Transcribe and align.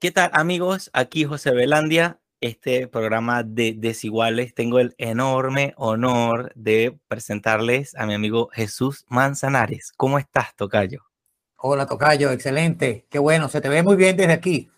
¿Qué 0.00 0.12
tal 0.12 0.30
amigos? 0.32 0.90
Aquí 0.92 1.24
José 1.24 1.50
Belandia, 1.50 2.20
este 2.40 2.86
programa 2.86 3.42
de 3.42 3.74
Desiguales. 3.76 4.54
Tengo 4.54 4.78
el 4.78 4.94
enorme 4.96 5.74
honor 5.76 6.52
de 6.54 6.96
presentarles 7.08 7.96
a 7.96 8.06
mi 8.06 8.14
amigo 8.14 8.48
Jesús 8.52 9.04
Manzanares. 9.08 9.92
¿Cómo 9.96 10.20
estás, 10.20 10.54
Tocayo? 10.54 11.02
Hola, 11.56 11.86
Tocayo, 11.86 12.30
excelente. 12.30 13.08
Qué 13.10 13.18
bueno, 13.18 13.48
se 13.48 13.60
te 13.60 13.68
ve 13.68 13.82
muy 13.82 13.96
bien 13.96 14.16
desde 14.16 14.34
aquí. 14.34 14.70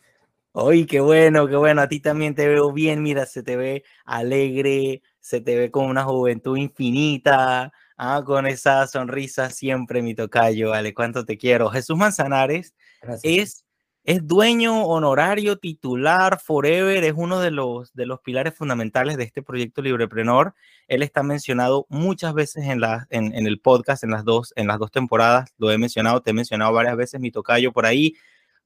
Uy, 0.53 0.87
qué 0.87 1.01
bueno, 1.01 1.47
qué 1.49 1.57
bueno. 1.57 1.83
A 1.83 1.89
ti 1.89 2.01
también 2.01 2.35
te 2.35 2.49
veo 2.49 2.73
bien. 2.73 3.03
Mira, 3.03 3.27
se 3.27 3.43
te 3.43 3.59
ve 3.59 3.85
alegre, 4.07 5.03
se 5.21 5.43
te 5.43 5.55
ve 5.55 5.71
con 5.71 5.85
una 5.85 6.05
juventud 6.05 6.57
infinita, 6.57 7.75
ah, 7.99 8.23
con 8.25 8.47
esa 8.47 8.87
sonrisa 8.87 9.51
siempre, 9.51 10.01
mi 10.01 10.15
Tocayo. 10.15 10.71
Vale, 10.71 10.95
cuánto 10.95 11.27
te 11.27 11.37
quiero. 11.37 11.69
Jesús 11.69 11.99
Manzanares 11.99 12.75
es 13.23 13.67
es 14.11 14.27
dueño 14.27 14.87
honorario 14.87 15.59
titular 15.59 16.41
forever, 16.41 17.05
es 17.05 17.15
uno 17.17 17.39
de 17.39 17.53
los, 17.53 17.95
de 17.95 18.07
los 18.07 18.19
pilares 18.19 18.57
fundamentales 18.57 19.17
de 19.17 19.23
este 19.23 19.41
proyecto 19.41 19.83
Libreprenor. 19.83 20.53
Él 20.89 21.05
está 21.05 21.23
mencionado 21.23 21.87
muchas 21.89 22.35
veces 22.35 22.65
en, 22.65 22.81
la, 22.81 23.07
en, 23.11 23.47
el 23.47 23.61
podcast, 23.61 24.03
en 24.03 24.11
las, 24.11 24.25
dos, 24.25 24.53
en 24.57 24.67
las 24.67 24.81
dos 24.81 24.91
temporadas, 24.91 25.55
lo 25.59 25.71
he 25.71 25.79
mencionado, 25.79 26.23
te 26.23 26.31
he 26.31 26.33
mencionado 26.33 26.73
varias 26.73 26.97
veces 26.97 27.21
mi 27.21 27.31
tocayo 27.31 27.73
por 27.73 27.87
ahí, 27.87 28.17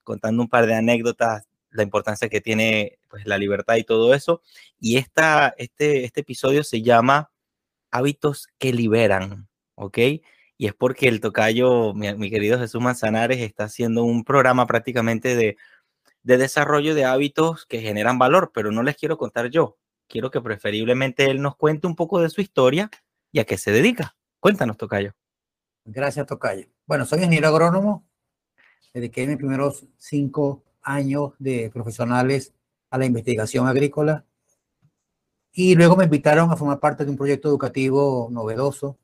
contando 0.03 0.43
un 0.43 0.49
par 0.49 0.67
de 0.67 0.77
anécdotas, 0.77 1.47
la 1.73 1.83
importancia 1.83 2.31
que 2.31 2.41
tiene 2.41 2.99
pues, 3.11 3.27
la 3.27 3.37
libertad 3.37 3.77
y 3.77 3.85
todo 3.85 4.15
eso. 4.15 4.41
Y 4.81 4.97
esta, 4.97 5.53
este, 5.59 6.07
este 6.07 6.23
episodio 6.23 6.65
se 6.65 6.81
llama 6.81 7.31
Hábitos 7.91 8.49
que 8.57 8.73
liberan, 8.73 9.47
¿ok? 9.75 9.99
Y 10.57 10.67
es 10.67 10.75
porque 10.75 11.09
el 11.09 11.21
tocayo, 11.21 11.95
mi, 11.95 12.31
querido 12.31 12.59
Jesús 12.59 12.81
Manzanares, 12.81 13.41
está 13.41 13.65
haciendo 13.65 14.05
un 14.05 14.25
programa 14.25 14.67
prácticamente 14.67 15.35
de, 15.37 15.57
de 16.23 16.39
desarrollo 16.39 16.95
de 16.95 17.05
hábitos 17.05 17.67
que 17.67 17.81
generan 17.81 18.19
valor, 18.19 18.53
pero 18.55 18.71
no 18.71 18.83
les 18.83 18.97
quiero 18.97 19.19
contar 19.19 19.51
yo. 19.51 19.79
Quiero 20.09 20.31
que 20.31 20.41
preferiblemente 20.41 21.31
él 21.31 21.43
nos 21.43 21.57
cuente 21.57 21.87
un 21.87 21.97
poco 21.97 22.21
de 22.21 22.31
su 22.31 22.41
historia 22.41 22.91
y 23.33 23.41
a 23.41 23.45
qué 23.45 23.59
se 23.59 23.73
dedica. 23.73 24.17
Cuéntanos, 24.39 24.77
Tocayo. 24.77 25.15
Gracias, 25.85 26.27
Tocayo. 26.27 26.67
Bueno, 26.87 27.05
soy 27.05 27.19
ingeniero 27.19 27.49
agrónomo. 27.49 28.07
Dediqué 28.93 29.27
mis 29.27 29.39
primeros 29.39 29.87
cinco 29.99 30.63
años 30.83 31.33
de 31.39 31.71
profesionales 31.73 32.55
a 32.91 32.99
la 32.99 33.07
investigación 33.07 33.67
agrícola 33.67 34.25
y 35.51 35.75
luego 35.75 35.97
me 35.97 36.05
invitaron 36.05 36.51
a 36.51 36.57
formar 36.57 36.79
parte 36.79 37.05
de 37.05 37.11
un 37.11 37.17
proyecto 37.17 37.49
educativo 37.49 38.29
novedoso 38.31 38.99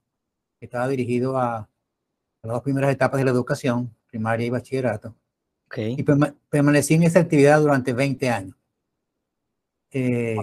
estaba 0.61 0.89
dirigido 0.89 1.39
a, 1.39 1.69
las 2.43 2.55
dos 2.55 2.63
primeras 2.63 2.93
etapas 2.93 3.19
de 3.19 3.25
la 3.25 3.31
educación, 3.31 3.95
primaria 4.07 4.47
y 4.47 4.51
bachillerato. 4.51 5.15
Okay. 5.67 5.95
Y 5.99 6.03
permanecí 6.49 6.95
en 6.95 7.05
esa 7.05 7.21
actividad 7.21 7.61
durante 7.61 7.93
20 7.93 8.29
años. 8.29 8.57
Eh, 9.93 10.37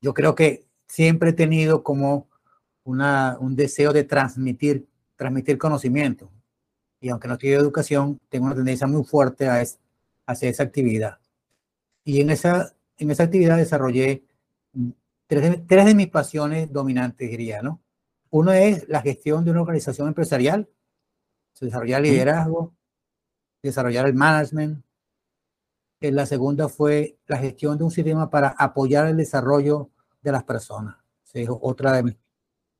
yo 0.00 0.14
creo 0.14 0.34
que 0.34 0.66
siempre 0.86 1.30
he 1.30 1.32
tenido 1.32 1.82
como 1.82 2.28
una, 2.84 3.36
un 3.40 3.56
deseo 3.56 3.92
de 3.92 4.04
transmitir, 4.04 4.86
transmitir 5.16 5.58
conocimiento. 5.58 6.30
Y 7.00 7.10
aunque 7.10 7.28
no 7.28 7.34
estudio 7.34 7.58
educación, 7.58 8.18
tengo 8.28 8.46
una 8.46 8.54
tendencia 8.54 8.86
muy 8.86 9.04
fuerte 9.04 9.48
a 9.48 9.62
hacia 10.26 10.48
esa 10.48 10.62
actividad. 10.62 11.18
Y 12.04 12.20
en 12.20 12.30
esa, 12.30 12.74
en 12.98 13.10
esa 13.10 13.24
actividad 13.24 13.56
desarrollé 13.56 14.24
tres 15.26 15.66
tres 15.66 15.84
de 15.86 15.94
mis 15.94 16.08
pasiones 16.08 16.72
dominantes, 16.72 17.30
diría, 17.30 17.62
¿no? 17.62 17.80
Uno 18.30 18.52
es 18.52 18.88
la 18.88 19.00
gestión 19.02 19.44
de 19.44 19.50
una 19.50 19.62
organización 19.62 20.08
empresarial, 20.08 20.68
desarrollar 21.60 22.02
liderazgo, 22.02 22.74
desarrollar 23.62 24.06
el 24.06 24.14
management. 24.14 24.84
Eh, 26.00 26.12
la 26.12 26.26
segunda 26.26 26.68
fue 26.68 27.18
la 27.26 27.38
gestión 27.38 27.78
de 27.78 27.84
un 27.84 27.90
sistema 27.90 28.28
para 28.28 28.48
apoyar 28.48 29.06
el 29.06 29.16
desarrollo 29.16 29.90
de 30.22 30.32
las 30.32 30.44
personas. 30.44 30.96
Es 31.32 31.48
otra 31.50 31.92
de 31.92 32.02
mis, 32.02 32.16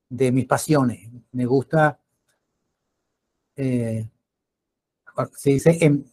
de 0.09 0.31
mis 0.31 0.45
pasiones. 0.45 1.09
Me 1.31 1.45
gusta, 1.45 1.99
eh, 3.55 4.09
se 5.35 5.49
dice 5.51 5.77
em, 5.79 6.03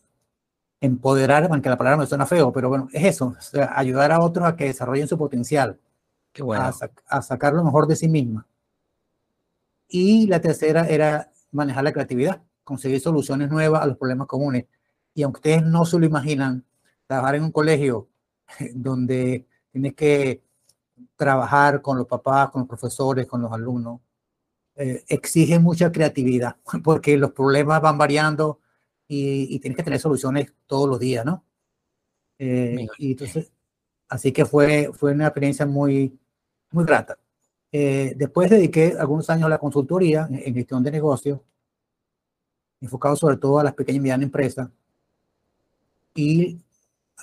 empoderar, 0.80 1.48
aunque 1.50 1.70
la 1.70 1.78
palabra 1.78 1.98
me 1.98 2.06
suena 2.06 2.26
feo, 2.26 2.52
pero 2.52 2.68
bueno, 2.68 2.88
es 2.92 3.04
eso, 3.04 3.34
ayudar 3.70 4.12
a 4.12 4.20
otros 4.20 4.46
a 4.46 4.56
que 4.56 4.66
desarrollen 4.66 5.08
su 5.08 5.16
potencial, 5.16 5.80
Qué 6.32 6.42
bueno. 6.42 6.64
a, 6.64 6.72
a 7.08 7.22
sacar 7.22 7.54
lo 7.54 7.64
mejor 7.64 7.86
de 7.86 7.96
sí 7.96 8.08
misma. 8.08 8.46
Y 9.96 10.26
la 10.26 10.40
tercera 10.40 10.88
era 10.88 11.30
manejar 11.52 11.84
la 11.84 11.92
creatividad, 11.92 12.42
conseguir 12.64 12.98
soluciones 12.98 13.48
nuevas 13.48 13.80
a 13.80 13.86
los 13.86 13.96
problemas 13.96 14.26
comunes. 14.26 14.64
Y 15.14 15.22
aunque 15.22 15.38
ustedes 15.38 15.62
no 15.62 15.84
se 15.84 16.00
lo 16.00 16.04
imaginan, 16.04 16.64
trabajar 17.06 17.36
en 17.36 17.44
un 17.44 17.52
colegio 17.52 18.08
donde 18.74 19.46
tienes 19.70 19.94
que 19.94 20.42
trabajar 21.14 21.80
con 21.80 21.96
los 21.96 22.08
papás, 22.08 22.50
con 22.50 22.62
los 22.62 22.68
profesores, 22.68 23.28
con 23.28 23.40
los 23.40 23.52
alumnos, 23.52 24.00
eh, 24.74 25.04
exige 25.06 25.60
mucha 25.60 25.92
creatividad, 25.92 26.56
porque 26.82 27.16
los 27.16 27.30
problemas 27.30 27.80
van 27.80 27.96
variando 27.96 28.58
y, 29.06 29.60
tienes 29.60 29.76
que 29.76 29.84
tener 29.84 30.00
soluciones 30.00 30.52
todos 30.66 30.88
los 30.88 30.98
días, 30.98 31.24
¿no? 31.24 31.44
Eh, 32.40 32.88
y 32.98 33.12
entonces, 33.12 33.52
así 34.08 34.32
que 34.32 34.44
fue, 34.44 34.90
fue 34.92 35.12
una 35.12 35.28
experiencia 35.28 35.66
muy, 35.66 36.18
muy 36.72 36.84
grata. 36.84 37.16
Eh, 37.76 38.14
después 38.16 38.48
dediqué 38.48 38.94
algunos 38.96 39.28
años 39.30 39.46
a 39.46 39.48
la 39.48 39.58
consultoría 39.58 40.28
en, 40.30 40.54
gestión 40.54 40.80
de 40.84 40.92
negocios, 40.92 41.40
enfocado 42.80 43.16
sobre 43.16 43.36
todo 43.36 43.58
a 43.58 43.64
las 43.64 43.74
pequeñas 43.74 43.96
y 43.96 44.00
medianas 44.02 44.26
empresas. 44.26 44.68
Y 46.14 46.60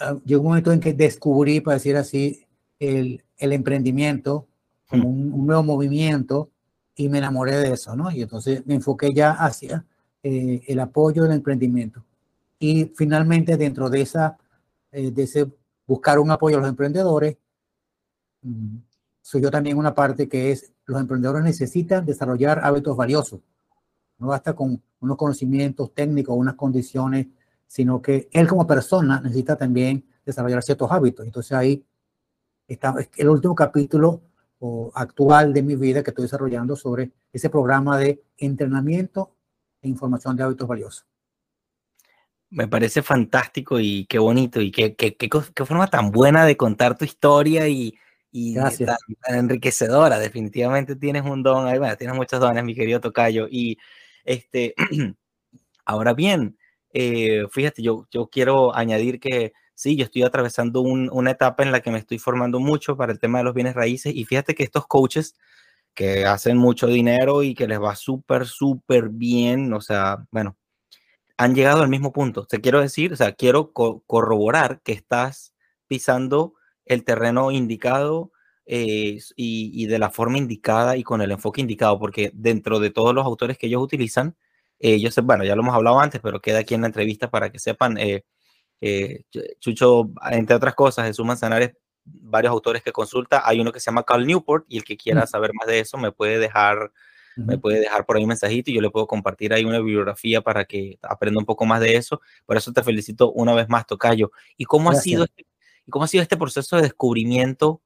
uh, 0.01 0.19
llegó 0.25 0.41
un 0.41 0.47
momento 0.49 0.73
en 0.73 0.81
que 0.81 0.91
descubrí, 0.91 1.61
para 1.61 1.75
decir 1.75 1.95
así, 1.95 2.45
el, 2.79 3.23
el 3.37 3.53
emprendimiento 3.53 4.45
como 4.89 5.07
un, 5.07 5.31
un, 5.31 5.47
nuevo 5.47 5.63
movimiento 5.63 6.49
y 6.97 7.07
me 7.07 7.19
enamoré 7.19 7.55
de 7.55 7.71
eso, 7.71 7.95
¿no? 7.95 8.11
Y 8.11 8.21
entonces 8.21 8.61
me 8.65 8.75
enfoqué 8.75 9.13
ya 9.13 9.31
hacia 9.31 9.85
eh, 10.21 10.63
el 10.67 10.81
apoyo 10.81 11.23
del 11.23 11.31
emprendimiento. 11.31 12.03
Y 12.59 12.91
finalmente 12.97 13.55
dentro 13.55 13.89
de 13.89 14.01
esa, 14.01 14.37
eh, 14.91 15.11
de 15.11 15.23
ese 15.23 15.49
buscar 15.87 16.19
un 16.19 16.29
apoyo 16.29 16.57
a 16.57 16.59
los 16.59 16.69
emprendedores, 16.69 17.37
mm, 18.41 18.90
soy 19.21 19.41
yo 19.41 19.51
también 19.51 19.77
una 19.77 19.93
parte 19.93 20.27
que 20.27 20.51
es 20.51 20.73
los 20.85 20.99
emprendedores 20.99 21.43
necesitan 21.43 22.05
desarrollar 22.05 22.59
hábitos 22.63 22.97
valiosos. 22.97 23.39
No 24.17 24.27
basta 24.27 24.53
con 24.53 24.81
unos 24.99 25.17
conocimientos 25.17 25.93
técnicos, 25.93 26.35
unas 26.35 26.55
condiciones, 26.55 27.27
sino 27.67 28.01
que 28.01 28.29
él 28.31 28.47
como 28.47 28.67
persona 28.67 29.21
necesita 29.21 29.55
también 29.55 30.05
desarrollar 30.25 30.63
ciertos 30.63 30.91
hábitos. 30.91 31.25
Entonces 31.25 31.53
ahí 31.53 31.85
está 32.67 32.95
el 33.15 33.29
último 33.29 33.55
capítulo 33.55 34.21
actual 34.93 35.53
de 35.53 35.63
mi 35.63 35.75
vida 35.75 36.03
que 36.03 36.11
estoy 36.11 36.23
desarrollando 36.23 36.75
sobre 36.75 37.11
ese 37.33 37.49
programa 37.49 37.97
de 37.97 38.23
entrenamiento 38.37 39.35
e 39.81 39.87
información 39.87 40.35
de 40.35 40.43
hábitos 40.43 40.67
valiosos. 40.67 41.05
Me 42.49 42.67
parece 42.67 43.01
fantástico 43.01 43.79
y 43.79 44.05
qué 44.05 44.19
bonito 44.19 44.61
y 44.61 44.71
qué, 44.71 44.93
qué, 44.93 45.15
qué, 45.15 45.29
qué 45.29 45.65
forma 45.65 45.87
tan 45.87 46.11
buena 46.11 46.45
de 46.45 46.57
contar 46.57 46.97
tu 46.97 47.05
historia 47.05 47.67
y, 47.69 47.97
y 48.31 48.55
Tan, 48.55 48.97
enriquecedora. 49.27 50.19
Definitivamente 50.19 50.95
tienes 50.95 51.23
un 51.23 51.43
don, 51.43 51.67
ahí, 51.67 51.77
bueno, 51.77 51.95
tienes 51.97 52.15
muchos 52.15 52.39
dones, 52.39 52.63
mi 52.63 52.73
querido 52.73 53.01
Tocayo. 53.01 53.47
Y 53.49 53.77
este, 54.23 54.73
ahora 55.85 56.13
bien, 56.13 56.57
eh, 56.93 57.43
fíjate, 57.51 57.81
yo, 57.81 58.07
yo 58.11 58.27
quiero 58.27 58.75
añadir 58.75 59.19
que 59.19 59.53
sí, 59.75 59.95
yo 59.95 60.05
estoy 60.05 60.23
atravesando 60.23 60.81
una 60.81 61.31
etapa 61.31 61.63
en 61.63 61.71
la 61.71 61.81
que 61.81 61.91
me 61.91 61.97
estoy 61.97 62.19
formando 62.19 62.59
mucho 62.59 62.95
para 62.95 63.11
el 63.11 63.19
tema 63.19 63.39
de 63.39 63.45
los 63.45 63.53
bienes 63.53 63.75
raíces 63.75 64.13
y 64.15 64.25
fíjate 64.25 64.53
que 64.55 64.63
estos 64.63 64.85
coaches 64.87 65.35
que 65.93 66.25
hacen 66.25 66.57
mucho 66.57 66.87
dinero 66.87 67.43
y 67.43 67.53
que 67.55 67.67
les 67.67 67.81
va 67.81 67.95
súper, 67.95 68.45
súper 68.45 69.09
bien, 69.09 69.73
o 69.73 69.81
sea, 69.81 70.25
bueno, 70.31 70.55
han 71.37 71.55
llegado 71.55 71.81
al 71.81 71.89
mismo 71.89 72.13
punto. 72.13 72.45
Te 72.45 72.61
quiero 72.61 72.79
decir, 72.81 73.13
o 73.13 73.15
sea, 73.15 73.33
quiero 73.33 73.71
corroborar 73.73 74.81
que 74.83 74.93
estás 74.93 75.53
pisando 75.87 76.53
el 76.85 77.03
terreno 77.03 77.51
indicado 77.51 78.31
eh, 78.65 79.19
y, 79.35 79.85
de 79.87 79.99
la 79.99 80.09
forma 80.09 80.37
indicada 80.37 80.95
y 80.97 81.03
con 81.03 81.21
el 81.21 81.31
enfoque 81.31 81.61
indicado, 81.61 81.99
porque 81.99 82.31
dentro 82.33 82.79
de 82.79 82.89
todos 82.89 83.13
los 83.13 83.25
autores 83.25 83.57
que 83.57 83.67
ellos 83.67 83.81
utilizan, 83.81 84.35
ellos, 84.79 85.15
bueno, 85.23 85.43
ya 85.43 85.55
lo 85.55 85.61
hemos 85.61 85.75
hablado 85.75 85.99
antes, 85.99 86.21
pero 86.21 86.41
queda 86.41 86.59
aquí 86.59 86.73
en 86.73 86.81
la 86.81 86.87
entrevista 86.87 87.29
para 87.29 87.51
que 87.51 87.59
sepan, 87.59 87.97
eh, 87.97 88.25
eh, 88.79 89.23
Chucho, 89.59 90.11
entre 90.31 90.55
otras 90.55 90.75
cosas, 90.75 91.05
Jesús 91.05 91.25
Manzanares, 91.25 91.73
varios 92.03 92.51
autores 92.51 92.81
que 92.81 92.91
consulta, 92.91 93.43
hay 93.45 93.59
uno 93.59 93.71
que 93.71 93.79
se 93.79 93.91
llama 93.91 94.03
Carl 94.03 94.25
Newport 94.25 94.65
y 94.67 94.77
el 94.77 94.83
que 94.83 94.97
quiera 94.97 95.23
mm. 95.23 95.27
saber 95.27 95.51
más 95.53 95.67
de 95.67 95.79
eso 95.79 95.97
me 95.97 96.11
puede 96.11 96.39
dejar 96.39 96.91
me 97.35 97.57
puede 97.57 97.79
dejar 97.79 98.05
por 98.05 98.17
ahí 98.17 98.23
un 98.23 98.29
mensajito 98.29 98.71
y 98.71 98.73
yo 98.73 98.81
le 98.81 98.89
puedo 98.89 99.07
compartir 99.07 99.53
ahí 99.53 99.63
una 99.63 99.79
bibliografía 99.79 100.41
para 100.41 100.65
que 100.65 100.99
aprenda 101.01 101.39
un 101.39 101.45
poco 101.45 101.65
más 101.65 101.79
de 101.79 101.95
eso. 101.95 102.21
Por 102.45 102.57
eso 102.57 102.73
te 102.73 102.83
felicito 102.83 103.31
una 103.31 103.53
vez 103.53 103.69
más, 103.69 103.85
Tocayo. 103.85 104.31
¿Y 104.57 104.65
cómo 104.65 104.91
ha 104.91 104.95
sido 104.95 105.23
este 105.23 105.45
¿Y 105.85 105.91
cómo 105.91 106.05
ha 106.05 106.07
sido 106.07 106.23
este 106.23 106.37
proceso 106.37 106.75
de 106.75 106.83
descubrimiento 106.83 107.81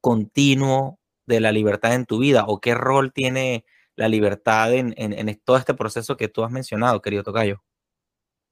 continuo 0.00 0.98
de 1.26 1.40
la 1.40 1.52
libertad 1.52 1.94
en 1.94 2.06
tu 2.06 2.18
vida? 2.18 2.44
¿O 2.46 2.60
qué 2.60 2.74
rol 2.74 3.12
tiene 3.12 3.64
la 3.96 4.08
libertad 4.08 4.74
en, 4.74 5.40
todo 5.44 5.56
este 5.56 5.74
proceso 5.74 6.16
que 6.16 6.28
tú 6.28 6.44
has 6.44 6.50
mencionado, 6.50 7.00
querido 7.00 7.22
Tocayo? 7.22 7.62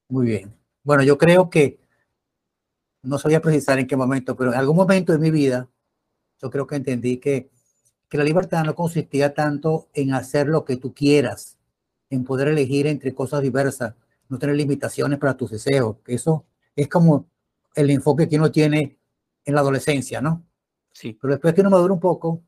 Muy 0.09 0.27
bien. 0.27 0.55
Bueno, 0.83 1.03
yo 1.03 1.19
creo 1.19 1.51
que 1.51 1.79
no 3.03 3.19
sabía 3.19 3.41
precisar 3.41 3.79
en 3.79 3.87
qué 3.87 3.97
momento, 3.97 4.37
pero 4.37 4.53
en 4.53 4.59
algún 4.59 4.77
momento 4.77 5.13
de 5.13 5.19
mi 5.19 5.31
vida, 5.31 5.69
yo 6.41 6.51
creo 6.51 6.67
que 6.67 6.77
entendí 6.77 7.19
que, 7.19 7.51
que 8.09 8.19
la 8.19 8.25
libertad 8.25 8.65
no 8.65 8.75
consistía 8.75 9.35
tanto 9.35 9.89
en 9.93 10.15
hacer 10.15 10.49
lo 10.49 10.65
que 10.65 10.77
tú 10.77 10.95
quieras, 10.95 11.59
en 12.11 12.25
poder 12.25 12.49
elegir 12.49 12.87
entre 12.87 13.15
cosas 13.15 13.43
diversas, 13.43 13.95
no 14.29 14.39
tener 14.39 14.57
limitaciones 14.57 15.19
para 15.19 15.37
tus 15.37 15.51
deseos. 15.51 15.97
Eso 16.07 16.47
es 16.77 16.89
como 16.89 17.27
el 17.75 17.91
enfoque 17.91 18.29
que 18.29 18.37
uno 18.37 18.51
tiene 18.51 18.99
en 19.45 19.55
la 19.55 19.61
adolescencia, 19.61 20.21
¿no? 20.21 20.45
Sí. 20.93 21.19
Pero 21.21 21.35
después 21.35 21.55
que 21.55 21.61
uno 21.61 21.71
madura 21.71 21.93
un 21.93 22.01
poco, 22.01 22.43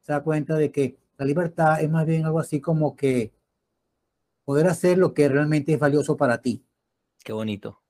se 0.00 0.12
da 0.12 0.22
cuenta 0.22 0.56
de 0.56 0.70
que 0.70 0.98
la 1.16 1.24
libertad 1.24 1.80
es 1.80 1.90
más 1.90 2.04
bien 2.04 2.24
algo 2.26 2.40
así 2.40 2.60
como 2.60 2.96
que 2.96 3.32
poder 4.44 4.66
hacer 4.66 4.98
lo 4.98 5.14
que 5.14 5.28
realmente 5.28 5.72
es 5.72 5.78
valioso 5.78 6.16
para 6.16 6.38
ti. 6.38 6.64
Qué 7.22 7.32
bonito. 7.32 7.80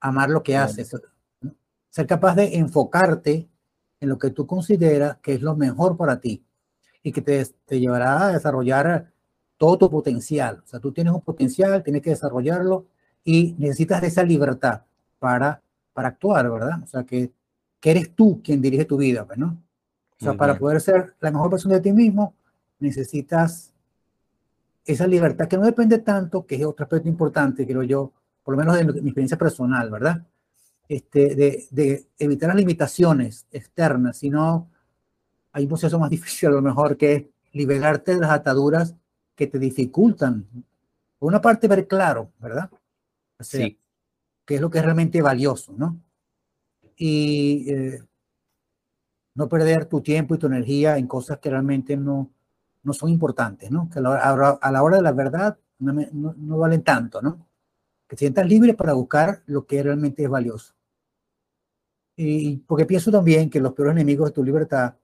Amar 0.00 0.30
lo 0.30 0.42
que 0.42 0.56
haces. 0.56 0.96
Ser 1.88 2.06
capaz 2.06 2.34
de 2.34 2.56
enfocarte 2.56 3.48
en 4.00 4.08
lo 4.08 4.18
que 4.18 4.30
tú 4.30 4.46
consideras 4.46 5.18
que 5.18 5.34
es 5.34 5.42
lo 5.42 5.54
mejor 5.56 5.96
para 5.96 6.20
ti 6.20 6.44
y 7.02 7.12
que 7.12 7.22
te, 7.22 7.44
te 7.64 7.78
llevará 7.78 8.26
a 8.26 8.32
desarrollar 8.32 9.12
todo 9.56 9.78
tu 9.78 9.90
potencial. 9.90 10.62
O 10.64 10.66
sea, 10.66 10.80
tú 10.80 10.92
tienes 10.92 11.12
un 11.12 11.20
potencial, 11.20 11.82
tienes 11.82 12.02
que 12.02 12.10
desarrollarlo 12.10 12.86
y 13.22 13.54
necesitas 13.58 14.00
de 14.00 14.08
esa 14.08 14.22
libertad 14.22 14.82
para, 15.18 15.62
para 15.92 16.08
actuar, 16.08 16.50
¿verdad? 16.50 16.82
O 16.82 16.86
sea, 16.86 17.04
que, 17.04 17.32
que 17.80 17.90
eres 17.90 18.14
tú 18.14 18.40
quien 18.42 18.60
dirige 18.60 18.84
tu 18.84 18.96
vida, 18.96 19.26
pues, 19.26 19.38
¿no? 19.38 19.62
O 20.20 20.24
sea, 20.24 20.34
para 20.34 20.58
poder 20.58 20.80
ser 20.80 21.14
la 21.20 21.30
mejor 21.30 21.50
persona 21.50 21.76
de 21.76 21.80
ti 21.80 21.92
mismo, 21.92 22.34
necesitas 22.78 23.72
esa 24.84 25.06
libertad 25.06 25.48
que 25.48 25.56
no 25.56 25.64
depende 25.64 25.98
tanto, 25.98 26.44
que 26.44 26.56
es 26.56 26.64
otro 26.64 26.84
aspecto 26.84 27.08
importante, 27.08 27.66
creo 27.66 27.82
yo, 27.82 28.12
por 28.42 28.54
lo 28.54 28.58
menos 28.58 28.76
de 28.76 28.84
mi 28.84 29.08
experiencia 29.08 29.38
personal, 29.38 29.90
¿verdad? 29.90 30.26
Este, 30.88 31.34
de, 31.34 31.66
de 31.70 32.06
evitar 32.18 32.48
las 32.48 32.56
limitaciones 32.56 33.46
externas, 33.50 34.18
sino 34.18 34.68
hay 35.52 35.64
un 35.64 35.68
proceso 35.68 35.98
más 35.98 36.10
difícil 36.10 36.48
a 36.50 36.52
lo 36.52 36.62
mejor 36.62 36.96
que 36.96 37.14
es 37.14 37.24
liberarte 37.52 38.14
de 38.14 38.20
las 38.20 38.30
ataduras 38.30 38.94
que 39.34 39.46
te 39.46 39.58
dificultan. 39.58 40.46
Por 41.18 41.28
una 41.28 41.40
parte, 41.40 41.68
ver 41.68 41.86
claro, 41.86 42.30
¿verdad? 42.38 42.70
sí. 43.40 43.79
Qué 44.50 44.56
es 44.56 44.60
lo 44.60 44.68
que 44.68 44.78
es 44.78 44.84
realmente 44.84 45.22
valioso, 45.22 45.72
¿no? 45.76 46.02
Y 46.96 47.70
eh, 47.70 48.02
no 49.36 49.48
perder 49.48 49.86
tu 49.86 50.00
tiempo 50.00 50.34
y 50.34 50.38
tu 50.38 50.48
energía 50.48 50.98
en 50.98 51.06
cosas 51.06 51.38
que 51.38 51.50
realmente 51.50 51.96
no, 51.96 52.32
no 52.82 52.92
son 52.92 53.10
importantes, 53.10 53.70
¿no? 53.70 53.88
Que 53.88 54.00
a 54.00 54.02
la 54.02 54.82
hora, 54.82 54.96
de 54.96 55.02
la 55.04 55.12
verdad 55.12 55.56
no, 55.78 55.92
no, 55.92 56.58
valen 56.58 56.82
tanto, 56.82 57.22
¿no? 57.22 57.46
Que 58.08 58.16
te 58.16 58.24
sientas 58.24 58.44
libre 58.44 58.74
para 58.74 58.92
buscar 58.94 59.44
lo 59.46 59.66
que 59.66 59.84
realmente 59.84 60.24
es 60.24 60.28
valioso. 60.28 60.74
Y 62.16 62.56
porque 62.56 62.86
pienso 62.86 63.12
también 63.12 63.50
que 63.50 63.60
los 63.60 63.72
peores 63.72 63.92
enemigos 63.92 64.30
de 64.30 64.34
tu 64.34 64.42
libertad 64.42 64.96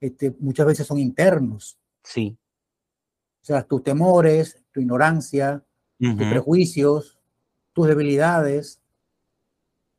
este, 0.00 0.34
muchas 0.40 0.66
veces 0.66 0.86
son 0.86 0.98
internos. 0.98 1.78
Sí. 2.02 2.38
O 3.42 3.44
sea, 3.44 3.62
tus 3.64 3.82
temores, 3.82 4.64
tu 4.72 4.80
ignorancia, 4.80 5.62
tus 5.98 6.14
prejuicios, 6.14 7.17
tus 7.78 7.86
debilidades. 7.86 8.80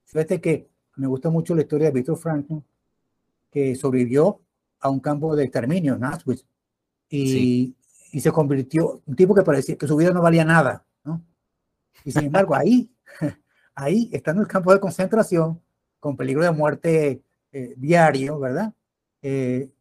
Fíjate 0.03 0.41
que 0.41 0.67
me 0.97 1.07
gusta 1.07 1.29
mucho 1.29 1.55
la 1.55 1.61
historia 1.61 1.87
de 1.87 1.93
Víctor 1.93 2.17
Franklin, 2.17 2.61
que 3.49 3.73
sobrevivió 3.73 4.41
a 4.81 4.89
un 4.89 4.99
campo 4.99 5.33
de 5.33 5.45
exterminio 5.45 5.95
en 5.95 6.03
Auschwitz 6.03 6.45
y, 7.07 7.73
y, 8.11 8.19
se 8.19 8.33
convirtió 8.33 9.01
un 9.05 9.15
tipo 9.15 9.33
que 9.33 9.43
parecía 9.43 9.77
que 9.77 9.87
su 9.87 9.95
vida 9.95 10.11
no 10.11 10.21
valía 10.21 10.43
nada, 10.43 10.83
¿no? 11.05 11.23
Y 12.03 12.11
sin 12.11 12.25
embargo, 12.25 12.53
ahí, 12.53 12.91
ahí, 13.75 14.09
estando 14.11 14.41
en 14.41 14.47
el 14.47 14.51
campo 14.51 14.73
de 14.73 14.81
concentración, 14.81 15.61
con 16.01 16.17
peligro 16.17 16.43
de 16.43 16.51
muerte 16.51 17.23
eh, 17.53 17.75
diario, 17.77 18.39
¿verdad? 18.39 18.73
Eh, 19.21 19.71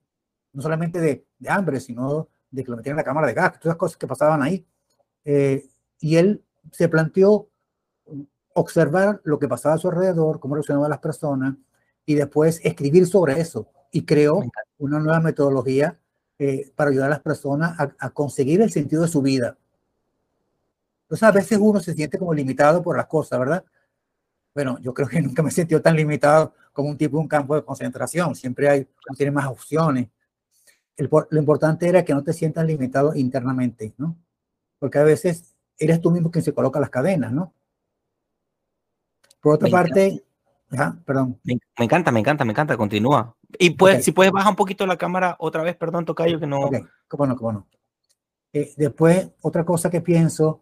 no 0.53 0.63
solamente 0.63 1.01
de, 1.01 1.27
de, 1.37 1.51
hambre, 1.51 1.81
sino 1.81 2.29
de 2.49 2.63
que 2.63 2.71
lo 2.71 2.77
metían 2.77 2.93
en 2.93 2.99
la 2.99 3.05
cámara 3.05 3.27
de 3.27 3.35
gas, 3.35 3.59
todas 3.59 3.75
las 3.75 3.77
cosas 3.77 3.97
que 3.97 4.07
pasaban 4.07 4.41
ahí. 4.41 4.65
Eh, 5.25 5.69
y 5.99 6.15
él 6.15 6.45
se 6.71 6.89
planteó 6.89 7.48
observar 8.59 9.21
lo 9.25 9.39
que 9.39 9.49
pasaba 9.49 9.75
a 9.75 9.79
su 9.79 9.89
alrededor, 9.89 10.41
cómo 10.41 10.55
reaccionaban 10.55 10.91
las 10.91 11.01
personas, 11.01 11.55
y 12.05 12.15
después 12.15 12.61
escribir 12.65 13.07
sobre 13.07 13.41
eso. 13.41 13.69
Y 13.93 14.03
creó 14.03 14.43
una 14.79 14.99
nueva 14.99 15.21
metodología 15.21 15.99
eh, 16.39 16.71
para 16.77 16.91
ayudar 16.91 17.07
a 17.07 17.11
las 17.11 17.21
personas 17.21 17.77
a, 17.79 18.11
conseguir 18.11 18.63
el 18.63 18.71
sentido 18.71 19.03
de 19.03 19.09
su 19.09 19.21
vida. 19.21 19.59
Entonces, 21.03 21.23
a 21.23 21.33
veces 21.33 21.59
uno 21.61 21.81
se 21.81 21.95
siente 21.95 22.19
como 22.19 22.33
limitado 22.33 22.83
por 22.83 22.97
las 22.97 23.07
cosas, 23.07 23.39
¿verdad? 23.39 23.65
Bueno, 24.55 24.79
yo 24.81 24.95
creo 24.95 25.09
que 25.09 25.21
nunca 25.23 25.43
me 25.43 25.49
he 25.49 25.53
sentido 25.53 25.83
tan 25.83 25.97
limitado 25.97 26.55
como 26.73 26.91
un 26.91 26.97
tipo 26.97 27.17
de 27.17 27.23
un 27.23 27.29
campo 27.29 27.55
de 27.55 27.65
concentración. 27.65 28.35
Siempre 28.35 28.69
hay, 28.69 28.89
tiene 29.17 29.33
más 29.33 29.47
opciones. 29.47 30.09
lo 30.97 31.39
importante 31.39 31.89
era 31.89 32.05
que 32.05 32.15
no 32.15 32.23
te 32.23 32.33
sientas 32.33 32.65
limitado 32.65 33.15
internamente, 33.15 33.95
¿no? 33.99 34.17
Porque 34.79 34.99
a 34.99 35.05
veces 35.05 35.55
eres 35.77 36.01
tú 36.01 36.11
mismo 36.11 36.31
quien 36.31 36.45
se 36.45 36.55
coloca 36.55 36.81
las 36.81 36.91
cadenas, 36.91 37.33
¿no? 37.33 37.53
Por 39.49 39.55
otra 39.55 39.71
parte, 39.71 40.23
perdón. 41.07 41.41
Me, 41.43 41.59
encanta, 41.79 42.13
me 42.13 42.21
encanta, 42.21 42.45
me 42.45 42.51
encanta, 42.51 42.77
continúa. 42.77 43.35
Y 43.59 43.71
pues, 43.71 44.05
si 44.05 44.13
puedes 44.13 44.31
bajar 44.31 44.51
un 44.51 44.57
poquito 44.57 44.87
la 44.87 44.99
cámara 44.99 45.37
otra 45.39 45.63
vez, 45.63 45.75
perdón, 45.75 46.05
Tocayo, 46.05 46.39
que 46.39 46.47
no. 46.47 46.59
Ok, 46.67 46.77
cómo 47.09 47.27
no, 47.27 47.35
cómo 47.35 47.53
no. 47.53 47.67
Eh, 48.53 48.75
después, 48.77 49.31
otra 49.41 49.65
cosa 49.65 49.89
que 49.89 50.03
pienso, 50.03 50.61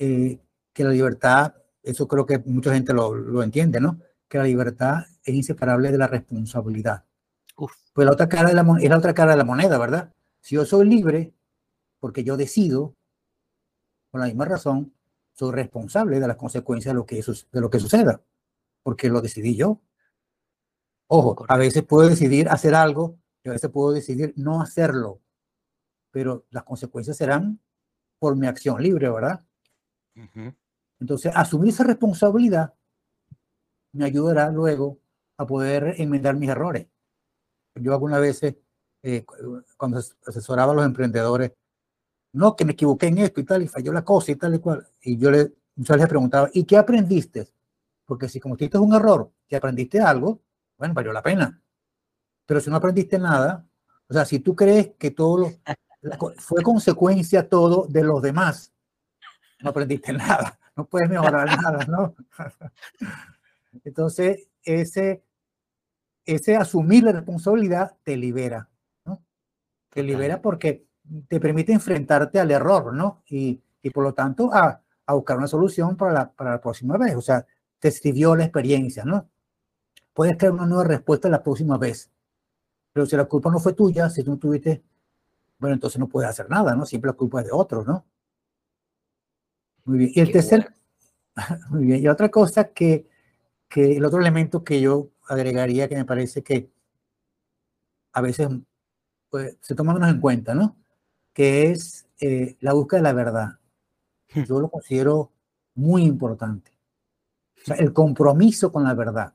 eh, 0.00 0.36
que 0.72 0.82
la 0.82 0.90
libertad, 0.90 1.54
eso 1.80 2.08
creo 2.08 2.26
que 2.26 2.40
mucha 2.40 2.74
gente 2.74 2.92
lo, 2.92 3.14
lo, 3.14 3.40
entiende, 3.44 3.80
¿no? 3.80 4.00
Que 4.28 4.38
la 4.38 4.44
libertad 4.44 5.04
es 5.22 5.34
inseparable 5.36 5.92
de 5.92 5.98
la 5.98 6.08
responsabilidad. 6.08 7.04
Pues 7.54 8.04
la 8.04 8.10
otra 8.10 8.28
cara 8.28 8.48
de 8.48 8.54
la 8.54 8.66
es 8.80 8.90
la 8.90 8.98
otra 8.98 9.14
cara 9.14 9.30
de 9.30 9.36
la 9.36 9.44
moneda, 9.44 9.78
¿verdad? 9.78 10.12
Si 10.40 10.56
yo 10.56 10.64
soy 10.64 10.88
libre, 10.88 11.34
porque 12.00 12.24
yo 12.24 12.36
decido, 12.36 12.96
por 14.10 14.22
la 14.22 14.26
misma 14.26 14.46
razón, 14.46 14.92
soy 15.32 15.52
responsable 15.52 16.20
de 16.20 16.28
las 16.28 16.36
consecuencias 16.36 16.92
de 16.92 16.98
lo 16.98 17.06
que, 17.06 17.16
de 17.16 17.60
lo 17.60 17.70
que 17.70 17.80
suceda, 17.80 18.22
porque 18.82 19.08
lo 19.08 19.20
decidí 19.20 19.56
yo. 19.56 19.80
Ojo, 21.08 21.44
a 21.48 21.56
veces 21.56 21.82
puedo 21.84 22.08
decidir 22.08 22.48
hacer 22.48 22.74
algo 22.74 23.18
y 23.44 23.48
a 23.48 23.52
veces 23.52 23.70
puedo 23.70 23.92
decidir 23.92 24.32
no 24.36 24.60
hacerlo, 24.60 25.20
pero 26.10 26.46
las 26.50 26.64
consecuencias 26.64 27.16
serán 27.16 27.60
por 28.18 28.36
mi 28.36 28.46
acción 28.46 28.82
libre, 28.82 29.10
¿verdad? 29.10 29.44
Entonces, 31.00 31.32
asumir 31.34 31.70
esa 31.70 31.84
responsabilidad 31.84 32.74
me 33.92 34.04
ayudará 34.04 34.50
luego 34.50 35.00
a 35.36 35.46
poder 35.46 35.94
enmendar 35.98 36.36
mis 36.36 36.48
errores. 36.48 36.86
Yo 37.74 37.92
algunas 37.92 38.20
veces, 38.20 38.56
eh, 39.02 39.24
cuando 39.76 39.98
asesoraba 40.26 40.72
a 40.72 40.74
los 40.74 40.86
emprendedores, 40.86 41.52
no, 42.32 42.56
que 42.56 42.64
me 42.64 42.72
equivoqué 42.72 43.08
en 43.08 43.18
esto 43.18 43.40
y 43.40 43.44
tal, 43.44 43.62
y 43.62 43.68
falló 43.68 43.92
la 43.92 44.04
cosa 44.04 44.32
y 44.32 44.36
tal 44.36 44.54
y 44.54 44.58
cual. 44.58 44.86
Y 45.02 45.18
yo 45.18 45.30
le, 45.30 45.52
les 45.76 46.08
preguntaba, 46.08 46.48
¿y 46.52 46.64
qué 46.64 46.76
aprendiste? 46.76 47.48
Porque 48.06 48.28
si 48.28 48.40
cometiste 48.40 48.78
un 48.78 48.94
error, 48.94 49.30
que 49.48 49.56
aprendiste 49.56 50.00
algo, 50.00 50.40
bueno, 50.78 50.94
valió 50.94 51.12
la 51.12 51.22
pena. 51.22 51.62
Pero 52.46 52.60
si 52.60 52.70
no 52.70 52.76
aprendiste 52.76 53.18
nada, 53.18 53.66
o 54.08 54.14
sea, 54.14 54.24
si 54.24 54.40
tú 54.40 54.56
crees 54.56 54.92
que 54.98 55.10
todo 55.10 55.52
fue 56.38 56.62
consecuencia 56.62 57.48
todo 57.48 57.86
de 57.88 58.02
los 58.02 58.20
demás, 58.20 58.72
no 59.60 59.70
aprendiste 59.70 60.12
nada, 60.12 60.58
no 60.76 60.86
puedes 60.86 61.08
mejorar 61.08 61.46
nada, 61.62 61.84
¿no? 61.86 62.14
Entonces, 63.84 64.48
ese, 64.64 65.22
ese 66.24 66.56
asumir 66.56 67.04
la 67.04 67.12
responsabilidad 67.12 67.96
te 68.02 68.16
libera, 68.16 68.68
¿no? 69.04 69.22
Te 69.90 70.02
libera 70.02 70.42
porque 70.42 70.86
te 71.28 71.40
permite 71.40 71.72
enfrentarte 71.72 72.38
al 72.40 72.50
error, 72.50 72.92
¿no? 72.94 73.22
Y, 73.28 73.60
y 73.82 73.90
por 73.90 74.04
lo 74.04 74.14
tanto 74.14 74.52
a, 74.52 74.80
a, 75.06 75.14
buscar 75.14 75.36
una 75.36 75.48
solución 75.48 75.96
para 75.96 76.12
la, 76.12 76.32
para 76.32 76.52
la 76.52 76.60
próxima 76.60 76.96
vez. 76.96 77.14
O 77.16 77.20
sea, 77.20 77.46
te 77.78 77.90
sirvió 77.90 78.36
la 78.36 78.44
experiencia, 78.44 79.04
¿no? 79.04 79.28
Puedes 80.14 80.36
crear 80.36 80.52
una 80.52 80.66
nueva 80.66 80.84
respuesta 80.84 81.28
la 81.28 81.42
próxima 81.42 81.78
vez. 81.78 82.10
Pero 82.92 83.06
si 83.06 83.16
la 83.16 83.24
culpa 83.24 83.50
no 83.50 83.58
fue 83.58 83.72
tuya, 83.72 84.10
si 84.10 84.22
tú 84.22 84.32
no 84.32 84.38
tuviste, 84.38 84.82
bueno, 85.58 85.74
entonces 85.74 85.98
no 85.98 86.08
puedes 86.08 86.30
hacer 86.30 86.48
nada, 86.50 86.74
¿no? 86.74 86.86
Siempre 86.86 87.10
la 87.10 87.16
culpa 87.16 87.40
es 87.40 87.46
de 87.46 87.52
otros, 87.52 87.86
¿no? 87.86 88.04
Muy 89.84 89.98
bien. 89.98 90.10
Y 90.14 90.20
el 90.20 90.32
tercer, 90.32 90.74
muy 91.70 91.86
bien. 91.86 92.02
Y 92.02 92.08
otra 92.08 92.30
cosa 92.30 92.64
que, 92.72 93.06
que 93.68 93.96
el 93.96 94.04
otro 94.04 94.20
elemento 94.20 94.64
que 94.64 94.80
yo 94.80 95.10
agregaría 95.28 95.88
que 95.88 95.96
me 95.96 96.04
parece 96.04 96.42
que 96.42 96.70
a 98.12 98.20
veces 98.20 98.48
pues, 99.30 99.56
se 99.60 99.74
toma 99.74 99.94
menos 99.94 100.10
en 100.10 100.20
cuenta, 100.20 100.54
¿no? 100.54 100.76
Que 101.32 101.70
es 101.70 102.06
eh, 102.20 102.56
la 102.60 102.72
búsqueda 102.72 102.98
de 102.98 103.02
la 103.04 103.12
verdad. 103.12 103.48
Hmm. 104.34 104.42
Yo 104.44 104.60
lo 104.60 104.70
considero 104.70 105.32
muy 105.74 106.02
importante. 106.02 106.70
O 107.62 107.64
sea, 107.64 107.76
el 107.76 107.92
compromiso 107.92 108.72
con 108.72 108.84
la 108.84 108.94
verdad. 108.94 109.34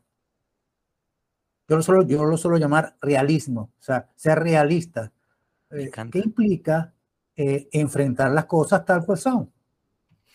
Yo 1.67 1.75
lo 1.75 1.81
suelo, 1.81 2.03
yo 2.03 2.23
lo 2.25 2.37
suelo 2.37 2.57
llamar 2.57 2.95
realismo, 3.01 3.73
o 3.77 3.81
sea, 3.81 4.09
ser 4.15 4.39
realista. 4.39 5.11
Eh, 5.69 5.91
¿Qué 6.11 6.19
implica 6.19 6.93
eh, 7.35 7.67
enfrentar 7.71 8.31
las 8.31 8.45
cosas 8.45 8.85
tal 8.85 9.05
cual 9.05 9.17
son? 9.17 9.51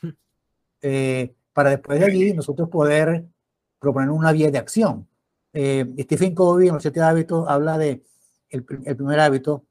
Hmm. 0.02 0.10
para 1.52 1.70
después 1.70 2.00
de 2.00 2.06
allí 2.06 2.34
nosotros 2.34 2.68
poder 2.68 3.26
proponer 3.78 4.10
una 4.10 4.32
vía 4.32 4.50
de 4.50 4.58
acción. 4.58 5.08
Eh, 5.52 5.84
Stephen 5.98 6.34
Covey 6.34 6.68
en 6.68 6.74
los 6.74 6.82
siete 6.82 7.00
hábitos 7.00 7.46
habla 7.48 7.76
de 7.76 8.02
el, 8.48 8.64
primer 8.64 9.20
hábito, 9.20 9.66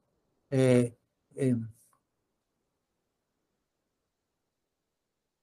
eh, 0.50 0.96
eh, 1.36 1.56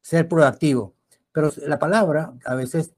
ser 0.09 0.27
proactivo. 0.27 0.95
Pero 1.33 1.51
la 1.67 1.79
palabra 1.79 2.33
a 2.47 2.55
veces 2.55 2.95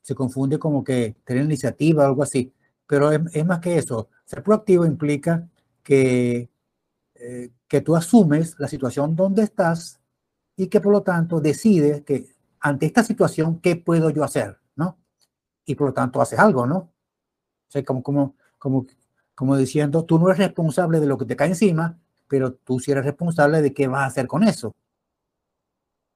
se 0.00 0.14
confunde 0.14 0.60
como 0.60 0.84
que 0.84 1.16
tener 1.24 1.44
iniciativa 1.44 2.04
o 2.04 2.06
algo 2.06 2.22
así. 2.22 2.52
Pero 2.86 3.10
es, 3.10 3.44
más 3.44 3.58
que 3.58 3.78
eso. 3.78 4.08
Ser 4.24 4.44
proactivo 4.44 4.86
implica 4.86 5.48
que, 5.82 6.48
que 7.66 7.80
tú 7.80 7.96
asumes 7.96 8.54
la 8.60 8.68
situación 8.68 9.16
donde 9.16 9.42
estás 9.42 9.98
y 10.56 10.68
que 10.68 10.80
por 10.80 10.92
lo 10.92 11.02
tanto 11.02 11.40
decides 11.40 12.02
que 12.02 12.28
ante 12.60 12.86
esta 12.86 13.02
situación, 13.02 13.58
¿qué 13.60 13.74
puedo 13.74 14.08
yo 14.10 14.22
hacer? 14.22 14.60
¿No? 14.76 14.98
Y 15.66 15.74
por 15.74 15.88
lo 15.88 15.94
tanto 15.94 16.20
haces 16.20 16.38
algo, 16.38 16.64
¿no? 16.64 16.76
O 16.76 17.70
sea, 17.70 17.84
como, 17.84 18.04
como, 18.04 18.36
como, 18.60 18.86
como 19.34 19.56
diciendo, 19.56 20.04
tú 20.04 20.20
no 20.20 20.28
eres 20.28 20.38
responsable 20.38 21.00
de 21.00 21.06
lo 21.06 21.18
que 21.18 21.24
te 21.24 21.34
cae 21.34 21.48
encima, 21.48 21.98
pero 22.28 22.52
tú 22.54 22.78
sí 22.78 22.92
eres 22.92 23.04
responsable 23.04 23.62
de 23.62 23.74
qué 23.74 23.88
vas 23.88 24.02
a 24.02 24.06
hacer 24.06 24.28
con 24.28 24.44
eso. 24.44 24.76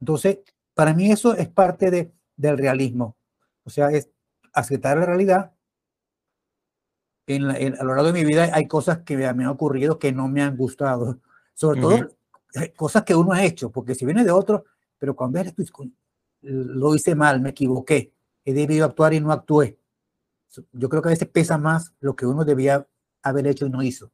Entonces, 0.00 0.38
para 0.74 0.94
mí 0.94 1.10
eso 1.10 1.34
es 1.34 1.48
parte 1.48 1.90
de, 1.90 2.12
del 2.36 2.58
realismo. 2.58 3.16
O 3.64 3.70
sea, 3.70 3.90
es 3.90 4.08
aceptar 4.52 4.98
la 4.98 5.06
realidad. 5.06 5.52
En, 7.26 7.44
a 7.44 7.84
lo 7.84 7.94
largo 7.94 8.12
de 8.12 8.12
mi 8.12 8.24
vida 8.24 8.48
hay 8.52 8.66
cosas 8.66 9.00
que 9.00 9.16
me 9.16 9.26
han 9.26 9.46
ocurrido 9.46 9.98
que 9.98 10.12
no 10.12 10.28
me 10.28 10.42
han 10.42 10.56
gustado. 10.56 11.20
Sobre 11.52 11.80
todo 11.80 12.18
eh, 12.54 12.72
cosas 12.74 13.04
que 13.04 13.14
uno 13.14 13.32
ha 13.32 13.44
hecho, 13.44 13.70
porque 13.70 13.94
si 13.94 14.06
viene 14.06 14.24
de 14.24 14.30
otro, 14.30 14.64
pero 14.98 15.14
cuando 15.14 15.38
eres 15.38 15.54
tú, 15.54 15.64
lo 16.40 16.94
hice 16.94 17.14
mal, 17.14 17.40
me 17.40 17.50
equivoqué, 17.50 18.14
he 18.44 18.52
debido 18.54 18.86
actuar 18.86 19.12
y 19.12 19.20
no 19.20 19.32
actué. 19.32 19.78
Yo 20.72 20.88
creo 20.88 21.02
que 21.02 21.08
a 21.08 21.10
veces 21.10 21.28
pesa 21.28 21.58
más 21.58 21.92
lo 22.00 22.16
que 22.16 22.24
uno 22.24 22.44
debía 22.44 22.86
haber 23.22 23.46
hecho 23.46 23.66
y 23.66 23.70
no 23.70 23.82
hizo, 23.82 24.10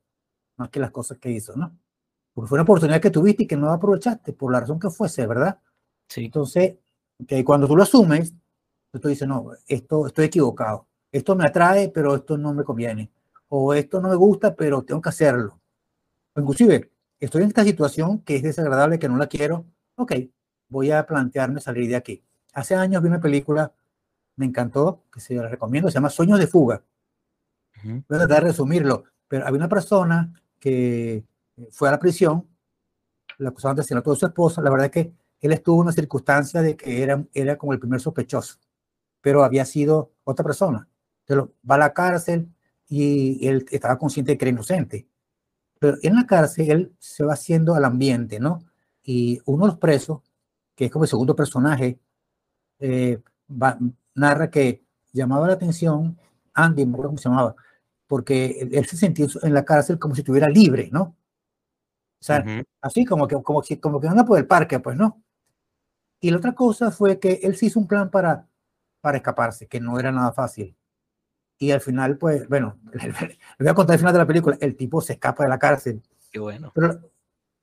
más 0.57 0.71
que 0.71 0.81
las 0.81 0.91
cosas 0.91 1.19
que 1.19 1.31
hizo, 1.31 1.55
¿no? 1.57 1.77
Porque 2.33 2.49
fue 2.49 2.57
una 2.57 2.65
oportunidad 2.65 3.01
que 3.01 3.11
tuviste 3.11 3.45
y 3.45 3.47
que 3.47 3.57
no 3.57 3.71
aprovechaste, 3.71 4.33
por 4.33 4.51
la 4.51 4.61
razón 4.61 4.81
que 4.81 4.91
fuese, 4.91 5.27
¿verdad? 5.27 5.61
Sí. 6.15 6.27
Entonces, 6.27 6.77
que 7.27 7.45
cuando 7.45 7.67
tú 7.67 7.77
lo 7.77 7.83
asumes, 7.83 8.33
tú 8.93 9.09
dices, 9.09 9.27
no, 9.27 9.51
esto 9.67 10.07
estoy 10.07 10.27
equivocado, 10.27 10.87
esto 11.11 11.35
me 11.35 11.45
atrae, 11.45 11.89
pero 11.89 12.15
esto 12.15 12.39
no 12.39 12.55
me 12.55 12.63
conviene, 12.63 13.11
o 13.49 13.75
esto 13.75 14.01
no 14.01 14.09
me 14.11 14.15
gusta, 14.15 14.55
pero 14.55 14.83
tengo 14.83 15.01
que 15.01 15.09
hacerlo. 15.09 15.61
O 16.35 16.41
inclusive, 16.41 16.93
estoy 17.19 17.43
en 17.43 17.49
esta 17.49 17.65
situación 17.65 18.21
que 18.21 18.37
es 18.37 18.45
desagradable, 18.45 19.01
que 19.01 19.09
no 19.09 19.17
la 19.17 19.27
quiero, 19.27 19.65
ok, 19.97 20.13
voy 20.69 20.93
a 20.93 21.05
plantearme 21.05 21.61
salir 21.61 21.89
de 21.89 21.97
aquí. 21.97 22.23
Hace 22.53 22.77
años 22.77 23.03
vi 23.03 23.09
una 23.09 23.21
película, 23.21 23.73
me 24.37 24.47
encantó, 24.47 25.03
que 25.13 25.19
se 25.19 25.35
la 25.35 25.49
recomiendo, 25.49 25.89
se 25.89 25.95
llama 25.95 26.11
Sueños 26.11 26.39
de 26.39 26.47
Fuga. 26.47 26.81
Voy 27.83 28.05
a 28.09 28.19
tratar 28.19 28.45
de 28.45 28.51
resumirlo, 28.51 29.03
pero 29.27 29.49
había 29.49 29.59
una 29.59 29.69
persona 29.69 30.33
que 30.61 31.25
fue 31.73 31.89
a 31.89 31.93
la 31.93 31.99
prisión, 31.99 32.47
la 33.39 33.49
acusaban 33.49 33.75
de 33.75 33.81
asesinato 33.81 34.13
de 34.13 34.17
su 34.17 34.27
esposa, 34.27 34.63
la 34.63 34.71
verdad 34.71 34.87
es 34.87 34.93
que 34.93 35.24
él 35.45 35.53
estuvo 35.53 35.77
en 35.77 35.83
una 35.83 35.93
circunstancia 35.93 36.63
de 36.63 36.75
que 36.75 37.03
era, 37.03 37.23
era 37.35 37.59
como 37.59 37.75
el 37.75 37.79
primer 37.79 38.01
sospechoso, 38.01 38.57
pero 39.21 39.45
había 39.45 39.67
sido 39.67 40.13
otra 40.25 40.43
persona. 40.43 40.89
Entonces 41.27 41.55
va 41.69 41.75
a 41.75 41.79
la 41.79 41.93
cárcel 41.93 42.49
y 42.89 43.47
él 43.47 43.67
estaba 43.71 43.99
consciente 43.99 44.33
de 44.33 44.39
que 44.39 44.47
era 44.47 44.53
inocente. 44.53 45.07
Pero 45.79 45.99
en 46.03 46.15
la 46.15 46.27
cárcel 46.27 46.71
él 46.71 46.97
se 46.99 47.25
va 47.25 47.35
haciendo 47.35 47.75
al 47.75 47.85
ambiente, 47.85 48.41
¿no? 48.41 48.65
Y 49.03 49.39
uno 49.45 49.67
de 49.67 49.73
los 49.73 49.79
presos 49.79 50.23
que 50.75 50.87
es 50.87 50.91
como 50.91 51.05
el 51.05 51.11
segundo 51.11 51.37
personaje, 51.37 51.99
eh, 52.79 53.21
narra 54.15 54.51
que 54.51 54.83
llamaba 55.13 55.47
la 55.47 55.55
atención, 55.55 56.19
Andy, 56.55 56.87
no 56.87 56.97
cómo 56.97 57.19
se 57.19 57.29
llamaba, 57.29 57.55
porque 58.07 58.67
él, 58.73 58.87
se 58.87 58.97
sentía 58.97 59.27
en 59.43 59.55
la 59.55 59.65
cárcel 59.65 59.99
como 59.99 60.15
si 60.15 60.23
estuviera 60.23 60.49
libre, 60.49 60.89
¿no? 60.91 61.03
O 62.21 62.27
sea, 62.27 62.43
así 62.81 63.05
como 63.05 63.29
que, 63.29 63.35
como, 63.43 63.63
como 63.81 64.01
que 64.01 64.09
anda 64.09 64.25
por 64.25 64.39
el 64.39 64.47
parque, 64.47 64.81
pues, 64.81 64.97
¿no? 64.97 65.24
Y 66.21 66.31
la 66.31 66.39
otra 66.39 66.55
cosa 66.55 66.91
fue 66.91 67.19
que 67.19 67.41
él 67.43 67.57
se 67.57 67.67
hizo 67.67 67.81
un 67.81 67.87
plan 67.87 68.11
para, 68.11 68.47
para 69.01 69.19
escaparse, 69.19 69.67
que 69.67 69.81
no 69.81 69.99
era 69.99 70.11
nada 70.11 70.33
fácil. 70.33 70.77
Y 71.59 71.71
al 71.71 71.81
final, 71.81 72.19
pues, 72.19 72.49
bueno, 72.49 72.79
le 72.93 73.13
voy 73.59 73.69
a 73.69 73.75
contar 73.75 73.95
el 73.95 74.01
final 74.01 74.13
de 74.13 74.19
la 74.19 74.27
película, 74.27 74.57
el 74.61 74.77
tipo 74.77 75.01
se 75.01 75.15
escapa 75.15 75.45
de 75.45 75.51
la 75.51 75.59
cárcel. 75.59 76.03
Qué 76.31 76.41
bueno. 76.41 76.73
Pero 76.75 77.11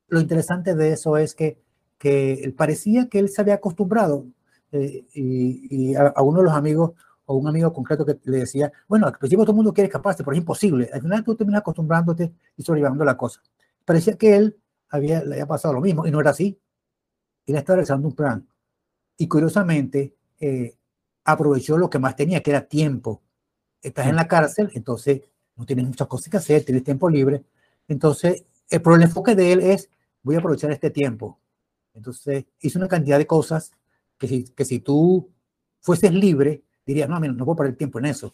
lo 0.08 0.20
interesante 0.20 0.76
de 0.76 0.94
eso 0.94 1.18
es 1.18 1.36
que 1.36 1.62
que 2.02 2.52
parecía 2.58 3.08
que 3.10 3.20
él 3.20 3.30
se 3.30 3.42
había 3.42 3.54
acostumbrado 3.54 4.26
eh, 4.72 5.06
y, 5.14 5.94
a, 5.94 6.20
uno 6.24 6.40
de 6.40 6.46
los 6.46 6.54
amigos 6.54 6.94
o 7.26 7.36
un 7.36 7.48
amigo 7.48 7.72
concreto 7.72 8.04
que 8.04 8.18
le 8.24 8.40
decía, 8.40 8.72
bueno, 8.88 9.06
al 9.06 9.20
principio 9.20 9.44
todo 9.46 9.52
el 9.52 9.58
mundo 9.58 9.72
quiere 9.72 9.86
escaparse, 9.86 10.24
pero 10.24 10.34
es 10.34 10.40
imposible. 10.40 10.90
Al 10.92 11.00
final 11.00 11.24
tú 11.24 11.36
terminas 11.36 11.60
acostumbrándote 11.60 12.34
y 12.58 12.64
sobrellevando 12.64 13.06
la 13.06 13.16
cosa. 13.16 13.44
Parecía 13.86 14.18
que 14.18 14.36
él 14.36 14.58
había, 14.90 15.24
le 15.24 15.36
había 15.36 15.46
pasado 15.46 15.76
lo 15.76 15.82
mismo 15.82 16.08
y 16.08 16.12
no 16.12 16.20
era 16.20 16.32
así. 16.32 16.60
Él 17.46 17.56
estaba 17.56 17.78
realizando 17.78 18.08
un 18.08 18.16
plan. 18.16 18.48
Y 19.18 19.28
curiosamente, 19.28 20.16
eh, 20.40 20.76
aprovechó 21.24 21.78
lo 21.78 21.90
que 21.90 22.00
más 22.00 22.16
tenía, 22.16 22.42
que 22.42 22.52
era 22.52 22.68
tiempo. 22.68 23.22
Estás 23.82 24.08
en 24.08 24.16
la 24.16 24.28
cárcel, 24.28 24.70
entonces 24.74 25.22
no 25.56 25.66
tienes 25.66 25.86
muchas 25.86 26.08
cosas 26.08 26.30
que 26.30 26.38
hacer, 26.38 26.64
tienes 26.64 26.84
tiempo 26.84 27.10
libre. 27.10 27.44
Entonces, 27.88 28.46
el, 28.70 28.82
el 28.86 29.02
enfoque 29.04 29.36
de 29.36 29.52
él 29.52 29.62
es, 29.62 29.90
voy 30.24 30.36
a 30.36 30.40
aprovechar 30.40 30.72
este 30.72 30.90
tiempo. 30.90 31.40
Entonces 31.94 32.46
hizo 32.62 32.80
una 32.80 32.88
cantidad 32.88 33.18
de 33.18 33.28
cosas 33.28 33.72
que 34.18 34.28
si, 34.28 34.44
que 34.44 34.66
si 34.66 34.80
tú 34.80 35.30
fueses 35.82 36.14
libre, 36.14 36.64
dirías, 36.86 37.10
no, 37.10 37.20
no 37.20 37.46
puedo 37.46 37.58
perder 37.58 37.76
tiempo 37.76 38.00
en 38.00 38.06
eso. 38.06 38.34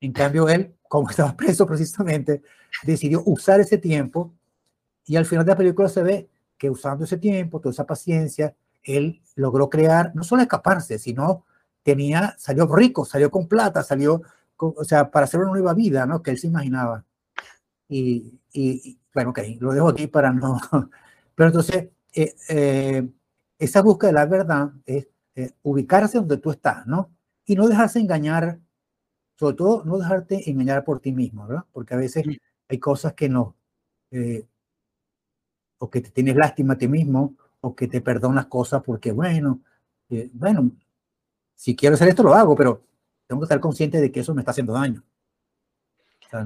En 0.00 0.12
cambio, 0.12 0.48
él, 0.48 0.74
como 0.88 1.08
estaba 1.10 1.36
preso 1.36 1.66
precisamente, 1.66 2.42
decidió 2.82 3.22
usar 3.26 3.60
ese 3.60 3.78
tiempo 3.78 4.34
y 5.04 5.16
al 5.16 5.26
final 5.26 5.44
de 5.44 5.52
la 5.52 5.56
película 5.56 5.88
se 5.88 6.02
ve 6.02 6.28
que 6.58 6.70
usando 6.70 7.04
ese 7.04 7.18
tiempo, 7.18 7.60
toda 7.60 7.72
esa 7.72 7.86
paciencia, 7.86 8.54
él 8.82 9.22
logró 9.34 9.68
crear, 9.68 10.12
no 10.14 10.24
solo 10.24 10.42
escaparse, 10.42 10.98
sino 10.98 11.44
tenía, 11.82 12.34
salió 12.38 12.66
rico, 12.74 13.04
salió 13.04 13.30
con 13.30 13.48
plata, 13.48 13.82
salió, 13.82 14.22
o 14.56 14.84
sea, 14.84 15.10
para 15.10 15.24
hacer 15.24 15.40
una 15.40 15.50
nueva 15.50 15.74
vida, 15.74 16.06
¿no? 16.06 16.22
Que 16.22 16.30
él 16.30 16.38
se 16.38 16.46
imaginaba. 16.46 17.04
Y, 17.88 18.40
y, 18.52 18.98
bueno, 19.14 19.30
ok, 19.30 19.40
lo 19.60 19.72
dejo 19.72 19.88
aquí 19.88 20.06
para 20.06 20.32
no... 20.32 20.58
Pero 21.34 21.48
entonces, 21.48 21.88
eh, 22.14 22.34
eh, 22.48 23.08
esa 23.58 23.82
búsqueda 23.82 24.08
de 24.08 24.14
la 24.14 24.26
verdad 24.26 24.72
es 24.86 25.08
eh, 25.34 25.50
ubicarse 25.62 26.18
donde 26.18 26.38
tú 26.38 26.50
estás, 26.50 26.86
¿no? 26.86 27.10
Y 27.44 27.54
no 27.54 27.68
dejarse 27.68 28.00
engañar, 28.00 28.58
sobre 29.36 29.56
todo 29.56 29.84
no 29.84 29.98
dejarte 29.98 30.50
engañar 30.50 30.82
por 30.82 31.00
ti 31.00 31.12
mismo, 31.12 31.46
¿verdad? 31.46 31.64
Porque 31.72 31.94
a 31.94 31.98
veces 31.98 32.24
hay 32.68 32.78
cosas 32.78 33.12
que 33.12 33.28
no, 33.28 33.54
o 35.78 35.90
que 35.90 36.00
te 36.00 36.10
tienes 36.10 36.36
lástima 36.36 36.74
a 36.74 36.78
ti 36.78 36.88
mismo, 36.88 37.34
o 37.60 37.74
que 37.74 37.88
te 37.88 38.00
perdonas 38.00 38.46
cosas 38.46 38.82
porque, 38.84 39.12
bueno, 39.12 39.60
bueno, 40.32 40.70
si 41.54 41.74
quiero 41.74 41.94
hacer 41.94 42.08
esto 42.08 42.22
lo 42.22 42.34
hago, 42.34 42.54
pero 42.54 42.82
tengo 43.26 43.40
que 43.40 43.44
estar 43.44 43.60
consciente 43.60 44.00
de 44.00 44.12
que 44.12 44.20
eso 44.20 44.34
me 44.34 44.42
está 44.42 44.52
haciendo 44.52 44.72
daño. 44.72 45.02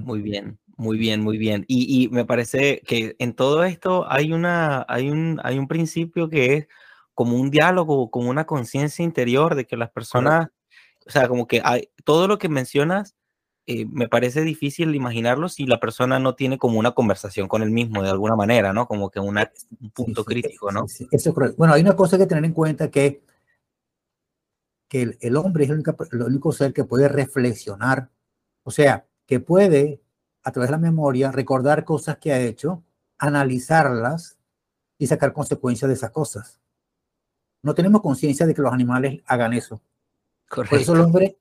Muy 0.02 0.22
bien, 0.22 0.58
muy 0.76 0.98
bien, 0.98 1.22
muy 1.22 1.38
bien. 1.38 1.64
Y, 1.66 2.08
me 2.12 2.24
parece 2.24 2.80
que 2.86 3.16
en 3.18 3.34
todo 3.34 3.64
esto 3.64 4.06
hay, 4.10 4.32
una, 4.32 4.84
hay, 4.88 5.10
un, 5.10 5.40
hay 5.42 5.58
un 5.58 5.68
principio 5.68 6.28
que 6.28 6.54
es 6.54 6.68
como 7.14 7.36
un 7.36 7.50
diálogo, 7.50 8.10
como 8.10 8.30
una 8.30 8.46
conciencia 8.46 9.04
interior 9.04 9.54
de 9.54 9.66
que 9.66 9.76
las 9.76 9.90
personas, 9.90 10.48
o 11.06 11.10
sea, 11.10 11.28
como 11.28 11.46
que 11.46 11.60
hay, 11.64 11.90
todo 12.04 12.28
lo 12.28 12.38
que 12.38 12.48
mencionas, 12.48 13.16
eh, 13.72 13.86
me 13.86 14.08
parece 14.08 14.42
difícil 14.42 14.92
imaginarlo 14.96 15.48
si 15.48 15.64
la 15.64 15.78
persona 15.78 16.18
no 16.18 16.34
tiene 16.34 16.58
como 16.58 16.76
una 16.80 16.90
conversación 16.90 17.46
con 17.46 17.62
él 17.62 17.70
mismo 17.70 18.02
de 18.02 18.10
alguna 18.10 18.34
manera, 18.34 18.72
¿no? 18.72 18.88
Como 18.88 19.10
que 19.10 19.20
un 19.20 19.38
punto 19.94 20.24
crítico, 20.24 20.72
¿no? 20.72 20.86
eso 20.86 21.06
es 21.08 21.32
correcto. 21.32 21.54
Bueno, 21.56 21.74
hay 21.74 21.82
una 21.82 21.94
cosa 21.94 22.18
que 22.18 22.26
tener 22.26 22.44
en 22.44 22.52
cuenta 22.52 22.90
que, 22.90 23.22
que 24.88 25.16
el, 25.20 25.36
hombre 25.36 25.62
es 25.62 25.70
el 25.70 25.76
único, 25.76 25.96
el 26.10 26.22
único 26.22 26.50
ser 26.50 26.72
que 26.72 26.82
puede 26.82 27.06
reflexionar, 27.06 28.10
o 28.64 28.72
sea, 28.72 29.06
que 29.24 29.38
puede 29.38 30.02
a 30.42 30.50
través 30.50 30.68
de 30.68 30.72
la 30.72 30.78
memoria, 30.78 31.30
recordar 31.30 31.84
cosas 31.84 32.18
que 32.18 32.32
ha 32.32 32.40
hecho, 32.40 32.82
analizarlas 33.18 34.36
y 34.98 35.06
sacar 35.06 35.32
consecuencias 35.32 35.88
de 35.88 35.94
esas 35.94 36.10
cosas. 36.10 36.60
No 37.62 37.72
tenemos 37.74 38.00
conciencia 38.02 38.46
de 38.46 38.54
que 38.54 38.62
los 38.62 38.72
animales 38.72 39.22
hagan 39.26 39.52
eso. 39.52 39.80
Por 40.48 40.66
eso 40.74 40.94
el 40.94 41.02
hombre, 41.02 41.38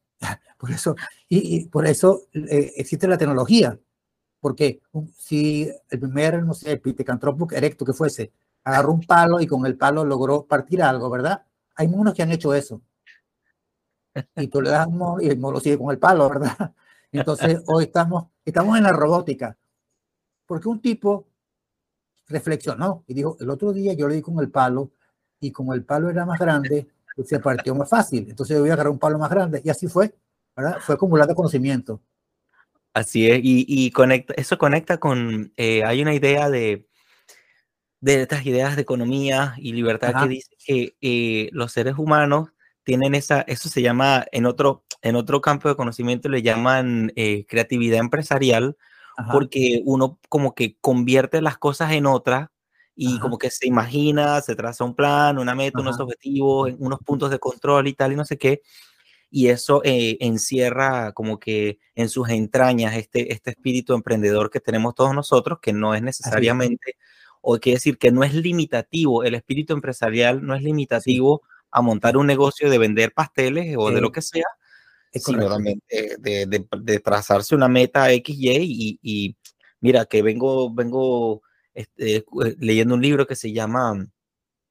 por 0.58 0.72
eso, 0.72 0.96
y, 1.28 1.66
por 1.66 1.88
eso 1.88 2.24
eh, 2.34 2.74
existe 2.78 3.08
la 3.08 3.18
tecnología. 3.18 3.80
Porque 4.40 4.82
si 5.18 5.70
el 5.90 6.00
primer, 6.00 6.44
no 6.44 6.54
sé, 6.54 6.78
pithecanthropus 6.78 7.54
erecto 7.54 7.86
que 7.86 7.94
fuese, 7.94 8.32
agarró 8.64 8.94
un 8.94 9.02
palo 9.02 9.42
y 9.42 9.48
con 9.48 9.66
el 9.66 9.78
palo 9.78 10.06
logró 10.06 10.46
partir 10.46 10.82
algo, 10.82 11.10
¿verdad? 11.10 11.46
Hay 11.76 11.88
unos 11.88 12.14
que 12.14 12.24
han 12.24 12.32
hecho 12.32 12.54
eso. 12.54 12.82
Y 14.36 14.48
tú 14.48 14.62
le 14.62 14.70
das 14.70 14.88
y 15.22 15.28
el 15.28 15.40
mono 15.40 15.60
sigue 15.60 15.78
con 15.78 15.92
el 15.92 16.00
palo, 16.00 16.30
¿verdad? 16.30 16.74
Entonces, 17.12 17.62
hoy 17.68 17.86
estamos, 17.86 18.28
estamos 18.46 18.78
en 18.78 18.84
la 18.84 18.92
robótica. 18.92 19.58
Porque 20.46 20.68
un 20.68 20.82
tipo 20.82 21.28
reflexionó 22.28 23.04
y 23.08 23.14
dijo, 23.14 23.38
el 23.40 23.50
otro 23.50 23.74
día 23.74 23.94
yo 23.94 24.08
le 24.08 24.16
di 24.16 24.22
con 24.22 24.40
el 24.40 24.52
palo 24.52 24.92
y 25.40 25.52
como 25.52 25.74
el 25.74 25.84
palo 25.84 26.10
era 26.10 26.26
más 26.26 26.40
grande, 26.40 26.88
se 27.26 27.40
partió 27.40 27.76
más 27.76 27.90
fácil. 27.90 28.28
Entonces 28.30 28.56
yo 28.56 28.62
voy 28.62 28.70
a 28.70 28.74
agarrar 28.74 28.92
un 28.92 29.00
palo 29.00 29.18
más 29.18 29.30
grande 29.30 29.62
y 29.64 29.70
así 29.70 29.88
fue. 29.88 30.14
¿verdad? 30.60 30.80
Fue 30.82 30.96
acumulando 30.96 31.36
conocimiento. 31.36 32.02
Así 32.94 33.30
es, 33.30 33.40
y, 33.44 33.92
conecta, 33.92 34.34
eso 34.36 34.58
conecta 34.58 34.98
con, 34.98 35.54
eh, 35.58 35.84
hay 35.86 36.02
una 36.02 36.14
idea 36.14 36.50
de, 36.50 36.88
de 38.02 38.24
estas 38.24 38.46
ideas 38.46 38.76
de 38.76 38.82
economía 38.82 39.54
y 39.58 39.74
libertad 39.74 40.24
que 40.24 40.28
dice 40.28 40.56
que 40.66 40.96
eh, 41.00 41.50
los 41.54 41.72
seres 41.72 41.96
humanos 41.98 42.50
tienen 42.84 43.14
esa, 43.14 43.42
eso 43.42 43.70
se 43.70 43.84
llama, 43.84 44.26
en 44.32 44.48
otro, 44.48 44.84
en 45.02 45.16
otro 45.16 45.40
campo 45.40 45.70
de 45.70 45.76
conocimiento 45.76 46.30
le 46.30 46.42
llaman 46.42 47.14
eh, 47.16 47.46
creatividad 47.48 48.00
empresarial, 48.00 48.76
porque 49.32 49.82
uno 49.84 50.18
como 50.30 50.56
que 50.56 50.78
convierte 50.80 51.42
las 51.42 51.58
cosas 51.58 51.92
en 51.92 52.06
otras 52.06 52.50
y 53.02 53.18
como 53.20 53.38
que 53.38 53.50
se 53.50 53.66
imagina, 53.66 54.42
se 54.42 54.56
traza 54.56 54.84
un 54.84 54.94
plan, 54.94 55.38
una 55.38 55.56
meta, 55.56 55.80
unos 55.80 56.00
objetivos, 56.00 56.74
unos 56.80 57.00
puntos 57.00 57.32
de 57.32 57.40
control 57.40 57.88
y 57.88 57.94
tal, 57.94 58.12
y 58.12 58.16
no 58.16 58.26
sé 58.26 58.38
qué 58.38 58.62
y 59.32 59.48
eso 59.50 59.82
eh, 59.84 60.18
encierra 60.22 61.12
como 61.14 61.40
que 61.40 61.80
en 61.96 62.10
sus 62.10 62.30
entrañas 62.30 62.96
este, 62.96 63.32
este 63.34 63.52
espíritu 63.52 63.94
emprendedor 63.94 64.50
que 64.50 64.60
tenemos 64.60 64.96
todos 64.96 65.14
nosotros, 65.14 65.60
que 65.62 65.74
no 65.74 65.94
es 65.94 66.02
necesariamente, 66.02 66.98
o 67.42 67.58
quiere 67.60 67.76
decir 67.78 67.98
que 67.98 68.12
no 68.12 68.24
es 68.24 68.34
limitativo, 68.34 69.24
el 69.24 69.36
espíritu 69.36 69.74
empresarial 69.74 70.46
no 70.46 70.56
es 70.56 70.64
limitativo 70.64 71.44
a 71.72 71.82
montar 71.82 72.18
un 72.18 72.26
negocio 72.26 72.70
de 72.70 72.78
vender 72.80 73.14
pasteles 73.14 73.76
o 73.78 73.92
de 73.92 74.02
lo 74.02 74.12
que 74.12 74.22
sea, 74.22 74.48
sino 75.14 75.48
también 75.48 75.82
de, 75.88 76.48
de, 76.48 77.00
trazarse 77.00 77.54
una 77.56 77.68
meta 77.68 78.12
X, 78.12 78.36
Y, 78.38 79.00
y, 79.02 79.36
mira 79.80 80.06
que 80.06 80.24
vengo, 80.24 80.74
vengo 80.74 81.44
este, 81.80 82.18
eh, 82.18 82.26
leyendo 82.60 82.96
un 82.96 83.02
libro 83.02 83.26
que 83.26 83.36
se 83.36 83.54
llama 83.54 84.06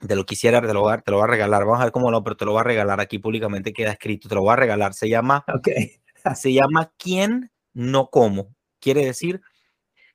te 0.07 0.15
lo 0.15 0.25
quisiera, 0.27 0.61
te 0.61 0.73
lo, 0.73 0.83
voy 0.83 0.93
a, 0.93 0.99
te 0.99 1.11
lo 1.11 1.23
a 1.23 1.27
regalar, 1.27 1.65
vamos 1.65 1.81
a 1.81 1.85
ver 1.85 1.93
cómo 1.93 2.11
lo, 2.11 2.23
pero 2.23 2.37
te 2.37 2.45
lo 2.45 2.53
voy 2.53 2.61
a 2.61 2.65
regalar 2.65 3.01
aquí 3.01 3.19
públicamente, 3.19 3.73
queda 3.73 3.93
escrito, 3.93 4.29
te 4.29 4.35
lo 4.35 4.43
voy 4.43 4.53
a 4.53 4.57
regalar, 4.57 4.95
se 4.95 5.09
llama, 5.09 5.45
okay. 5.53 6.01
se 6.37 6.53
llama 6.53 6.93
¿Quién 6.99 7.51
no 7.73 8.09
cómo? 8.11 8.55
Quiere 8.81 9.05
decir 9.05 9.41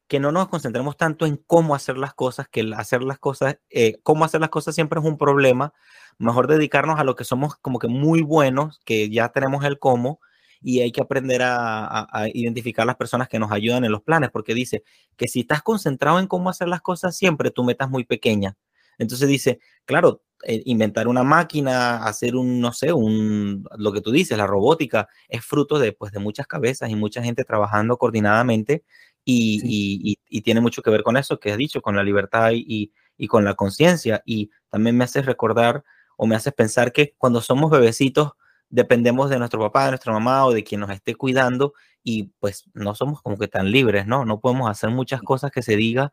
que 0.07 0.19
no 0.19 0.31
nos 0.31 0.47
concentremos 0.47 0.95
tanto 0.95 1.25
en 1.25 1.37
cómo 1.37 1.75
hacer 1.75 1.97
las 1.97 2.13
cosas, 2.13 2.47
que 2.47 2.71
hacer 2.77 3.03
las 3.03 3.17
cosas, 3.17 3.57
eh, 3.71 3.99
cómo 4.03 4.23
hacer 4.23 4.39
las 4.39 4.51
cosas 4.51 4.75
siempre 4.75 4.99
es 4.99 5.05
un 5.05 5.17
problema, 5.17 5.73
mejor 6.17 6.47
dedicarnos 6.47 6.99
a 6.99 7.03
lo 7.03 7.15
que 7.15 7.23
somos 7.23 7.55
como 7.57 7.79
que 7.79 7.87
muy 7.87 8.21
buenos, 8.21 8.79
que 8.85 9.09
ya 9.09 9.29
tenemos 9.29 9.65
el 9.65 9.79
cómo, 9.79 10.21
y 10.63 10.79
hay 10.79 10.91
que 10.91 11.01
aprender 11.01 11.41
a, 11.41 12.07
a, 12.11 12.27
identificar 12.33 12.85
las 12.85 12.95
personas 12.95 13.27
que 13.27 13.39
nos 13.39 13.51
ayudan 13.51 13.85
en 13.85 13.91
los 13.91 14.01
planes, 14.01 14.29
porque 14.31 14.53
dice 14.53 14.83
que 15.17 15.27
si 15.27 15.41
estás 15.41 15.61
concentrado 15.61 16.19
en 16.19 16.27
cómo 16.27 16.49
hacer 16.49 16.67
las 16.67 16.81
cosas 16.81 17.15
siempre, 17.15 17.51
tu 17.51 17.63
meta 17.63 17.85
es 17.85 17.91
muy 17.91 18.05
pequeña. 18.05 18.55
Entonces 18.97 19.27
dice, 19.27 19.59
claro, 19.85 20.23
eh, 20.45 20.61
inventar 20.65 21.07
una 21.07 21.23
máquina, 21.23 22.03
hacer 22.05 22.35
un, 22.35 22.59
no 22.59 22.73
sé, 22.73 22.93
un, 22.93 23.65
lo 23.77 23.93
que 23.93 24.01
tú 24.01 24.11
dices, 24.11 24.37
la 24.37 24.47
robótica, 24.47 25.07
es 25.27 25.43
fruto 25.45 25.79
de, 25.79 25.93
pues, 25.93 26.11
de 26.11 26.19
muchas 26.19 26.47
cabezas 26.47 26.89
y 26.89 26.95
mucha 26.95 27.23
gente 27.23 27.43
trabajando 27.43 27.97
coordinadamente 27.97 28.83
y, 29.25 30.17
y, 30.29 30.41
tiene 30.41 30.59
mucho 30.59 30.81
que 30.81 30.89
ver 30.89 31.03
con 31.03 31.15
eso 31.15 31.39
que 31.39 31.51
has 31.51 31.57
dicho, 31.57 31.81
con 31.81 31.95
la 31.95 32.03
libertad 32.03 32.51
y, 32.53 32.91
y 33.17 33.27
con 33.27 33.45
la 33.45 33.53
conciencia. 33.55 34.21
Y 34.25 34.51
también 34.69 34.97
me 34.97 35.05
haces 35.05 35.25
recordar 35.25 35.83
o 36.17 36.27
me 36.27 36.35
haces 36.35 36.53
pensar 36.53 36.91
que 36.91 37.15
cuando 37.17 37.41
somos 37.41 37.71
bebecitos 37.71 38.33
dependemos 38.73 39.29
de 39.29 39.37
nuestro 39.37 39.59
papá, 39.59 39.85
de 39.85 39.91
nuestra 39.91 40.11
mamá 40.11 40.47
o 40.47 40.51
de 40.51 40.63
quien 40.63 40.81
nos 40.81 40.89
esté 40.89 41.13
cuidando 41.13 41.73
y 42.03 42.31
pues 42.39 42.65
no 42.73 42.95
somos 42.95 43.21
como 43.21 43.37
que 43.37 43.47
tan 43.47 43.71
libres, 43.71 44.07
¿no? 44.07 44.25
No 44.25 44.39
podemos 44.39 44.67
hacer 44.67 44.89
muchas 44.89 45.21
cosas 45.21 45.51
que 45.51 45.61
se 45.61 45.75
diga 45.75 46.11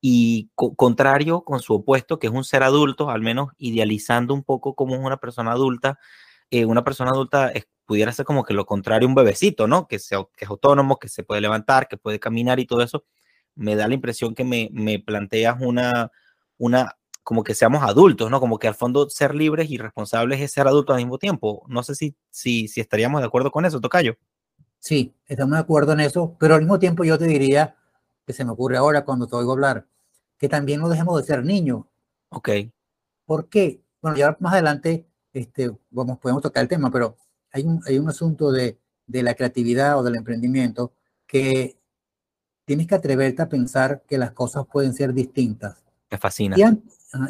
y 0.00 0.50
contrario 0.56 1.44
con 1.44 1.60
su 1.60 1.74
opuesto, 1.74 2.18
que 2.18 2.26
es 2.26 2.32
un 2.32 2.42
ser 2.42 2.64
adulto, 2.64 3.08
al 3.08 3.20
menos 3.22 3.50
idealizando 3.56 4.34
un 4.34 4.42
poco 4.42 4.74
como 4.74 4.96
es 4.96 5.00
una 5.00 5.18
persona 5.18 5.52
adulta, 5.52 6.00
eh, 6.50 6.64
una 6.64 6.82
persona 6.82 7.12
adulta 7.12 7.52
pudiera 7.86 8.10
ser 8.10 8.26
como 8.26 8.42
que 8.44 8.52
lo 8.54 8.66
contrario, 8.66 9.06
un 9.06 9.14
bebecito, 9.14 9.68
¿no? 9.68 9.86
Que, 9.86 10.00
sea, 10.00 10.18
que 10.36 10.44
es 10.44 10.50
autónomo, 10.50 10.98
que 10.98 11.08
se 11.08 11.22
puede 11.22 11.40
levantar, 11.40 11.86
que 11.86 11.98
puede 11.98 12.18
caminar 12.18 12.58
y 12.58 12.66
todo 12.66 12.82
eso. 12.82 13.04
Me 13.54 13.76
da 13.76 13.86
la 13.86 13.94
impresión 13.94 14.34
que 14.34 14.42
me, 14.44 14.70
me 14.72 14.98
planteas 14.98 15.58
una, 15.60 16.10
una, 16.58 16.96
como 17.22 17.44
que 17.44 17.54
seamos 17.54 17.82
adultos, 17.82 18.30
¿no? 18.30 18.40
Como 18.40 18.58
que 18.58 18.68
al 18.68 18.74
fondo 18.74 19.08
ser 19.08 19.34
libres 19.34 19.70
y 19.70 19.78
responsables 19.78 20.40
es 20.40 20.52
ser 20.52 20.66
adultos 20.66 20.94
al 20.94 21.02
mismo 21.02 21.18
tiempo. 21.18 21.64
No 21.68 21.82
sé 21.82 21.94
si, 21.94 22.16
si, 22.30 22.68
si 22.68 22.80
estaríamos 22.80 23.20
de 23.20 23.26
acuerdo 23.26 23.50
con 23.50 23.64
eso, 23.64 23.80
Tocayo. 23.80 24.16
Sí, 24.78 25.14
estamos 25.26 25.54
de 25.54 25.60
acuerdo 25.60 25.92
en 25.92 26.00
eso, 26.00 26.36
pero 26.40 26.54
al 26.54 26.62
mismo 26.62 26.78
tiempo 26.78 27.04
yo 27.04 27.18
te 27.18 27.26
diría 27.26 27.76
que 28.26 28.32
se 28.32 28.44
me 28.44 28.50
ocurre 28.50 28.76
ahora 28.76 29.04
cuando 29.04 29.26
te 29.26 29.36
oigo 29.36 29.52
hablar, 29.52 29.86
que 30.38 30.48
también 30.48 30.80
no 30.80 30.88
dejemos 30.88 31.20
de 31.20 31.26
ser 31.26 31.44
niños. 31.44 31.84
Ok. 32.30 32.48
¿Por 33.24 33.48
qué? 33.48 33.82
Bueno, 34.00 34.16
ya 34.16 34.36
más 34.40 34.54
adelante 34.54 35.06
este, 35.32 35.70
vamos, 35.90 36.18
podemos 36.18 36.42
tocar 36.42 36.62
el 36.62 36.68
tema, 36.68 36.90
pero 36.90 37.16
hay 37.52 37.62
un, 37.62 37.80
hay 37.86 37.98
un 37.98 38.08
asunto 38.08 38.50
de, 38.50 38.78
de 39.06 39.22
la 39.22 39.34
creatividad 39.34 39.98
o 39.98 40.02
del 40.02 40.16
emprendimiento 40.16 40.92
que 41.26 41.78
tienes 42.64 42.86
que 42.86 42.94
atreverte 42.94 43.42
a 43.42 43.48
pensar 43.48 44.02
que 44.06 44.18
las 44.18 44.32
cosas 44.32 44.66
pueden 44.66 44.94
ser 44.94 45.12
distintas. 45.12 45.81
Me 46.12 46.18
fascina. 46.18 46.56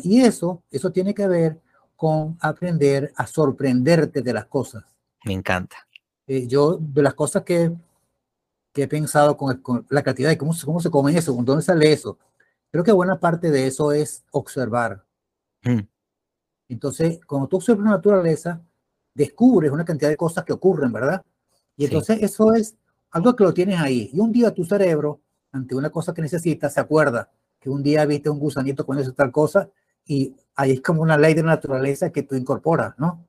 Y, 0.03 0.21
eso, 0.21 0.63
eso 0.71 0.93
tiene 0.93 1.15
que 1.15 1.27
ver 1.27 1.61
con 1.97 2.37
aprender 2.41 3.13
a 3.17 3.27
sorprenderte 3.27 4.21
de 4.21 4.33
las 4.33 4.45
cosas. 4.47 4.85
Me 5.25 5.33
encanta. 5.33 5.89
Eh, 6.27 6.47
yo, 6.47 6.77
de 6.79 7.03
las 7.03 7.15
cosas 7.15 7.43
que, 7.43 7.73
que 8.73 8.83
he 8.83 8.89
pensado 8.89 9.37
con, 9.37 9.57
con, 9.59 9.87
la 9.89 10.03
creatividad 10.03 10.33
y 10.33 10.37
cómo, 10.37 10.53
cómo 10.65 10.81
se 10.81 10.91
come 10.91 11.17
eso, 11.17 11.35
con 11.35 11.45
dónde 11.45 11.63
sale 11.63 11.93
eso, 11.93 12.19
Creo 12.73 12.85
que 12.85 12.93
buena 12.93 13.21
parte 13.21 13.51
de 13.51 13.67
eso 13.67 13.93
es 13.93 14.25
observar. 14.31 15.05
Mm. 15.63 15.81
Entonces, 16.71 17.21
cuando 17.27 17.47
tú 17.47 17.59
observas 17.59 17.85
la 17.85 17.91
naturaleza, 17.91 18.63
descubres 19.15 19.71
una 19.71 19.85
cantidad 19.85 20.09
de 20.09 20.17
cosas 20.17 20.43
que 20.45 20.55
ocurren, 20.55 20.91
¿verdad? 20.91 21.23
Y 21.77 21.85
entonces 21.85 22.23
eso 22.23 22.55
es 22.55 22.75
algo 23.11 23.37
que 23.37 23.45
lo 23.45 23.53
tienes 23.53 23.79
ahí. 23.79 24.09
Y 24.15 24.21
un 24.21 24.33
día 24.33 24.55
tu 24.55 24.65
cerebro, 24.65 25.21
ante 25.53 25.75
una 25.75 25.91
cosa 25.91 26.15
que 26.15 26.23
necesitas, 26.23 26.73
se 26.73 26.81
acuerda 26.81 27.31
que 27.63 27.71
un 27.71 27.83
día 27.83 28.05
viste 28.05 28.29
un 28.29 28.41
gusanito 28.41 28.85
con 28.85 28.99
eso 28.99 29.13
tal 29.13 29.31
cosa 29.31 29.71
y 30.05 30.35
ahí 30.57 30.73
es 30.73 30.81
como 30.81 31.01
una 31.01 31.17
ley 31.17 31.33
de 31.33 31.43
la 31.43 31.51
naturaleza 31.51 32.11
que 32.11 32.25
tú 32.25 32.35
incorporas, 32.35 32.95
¿no? 32.99 33.25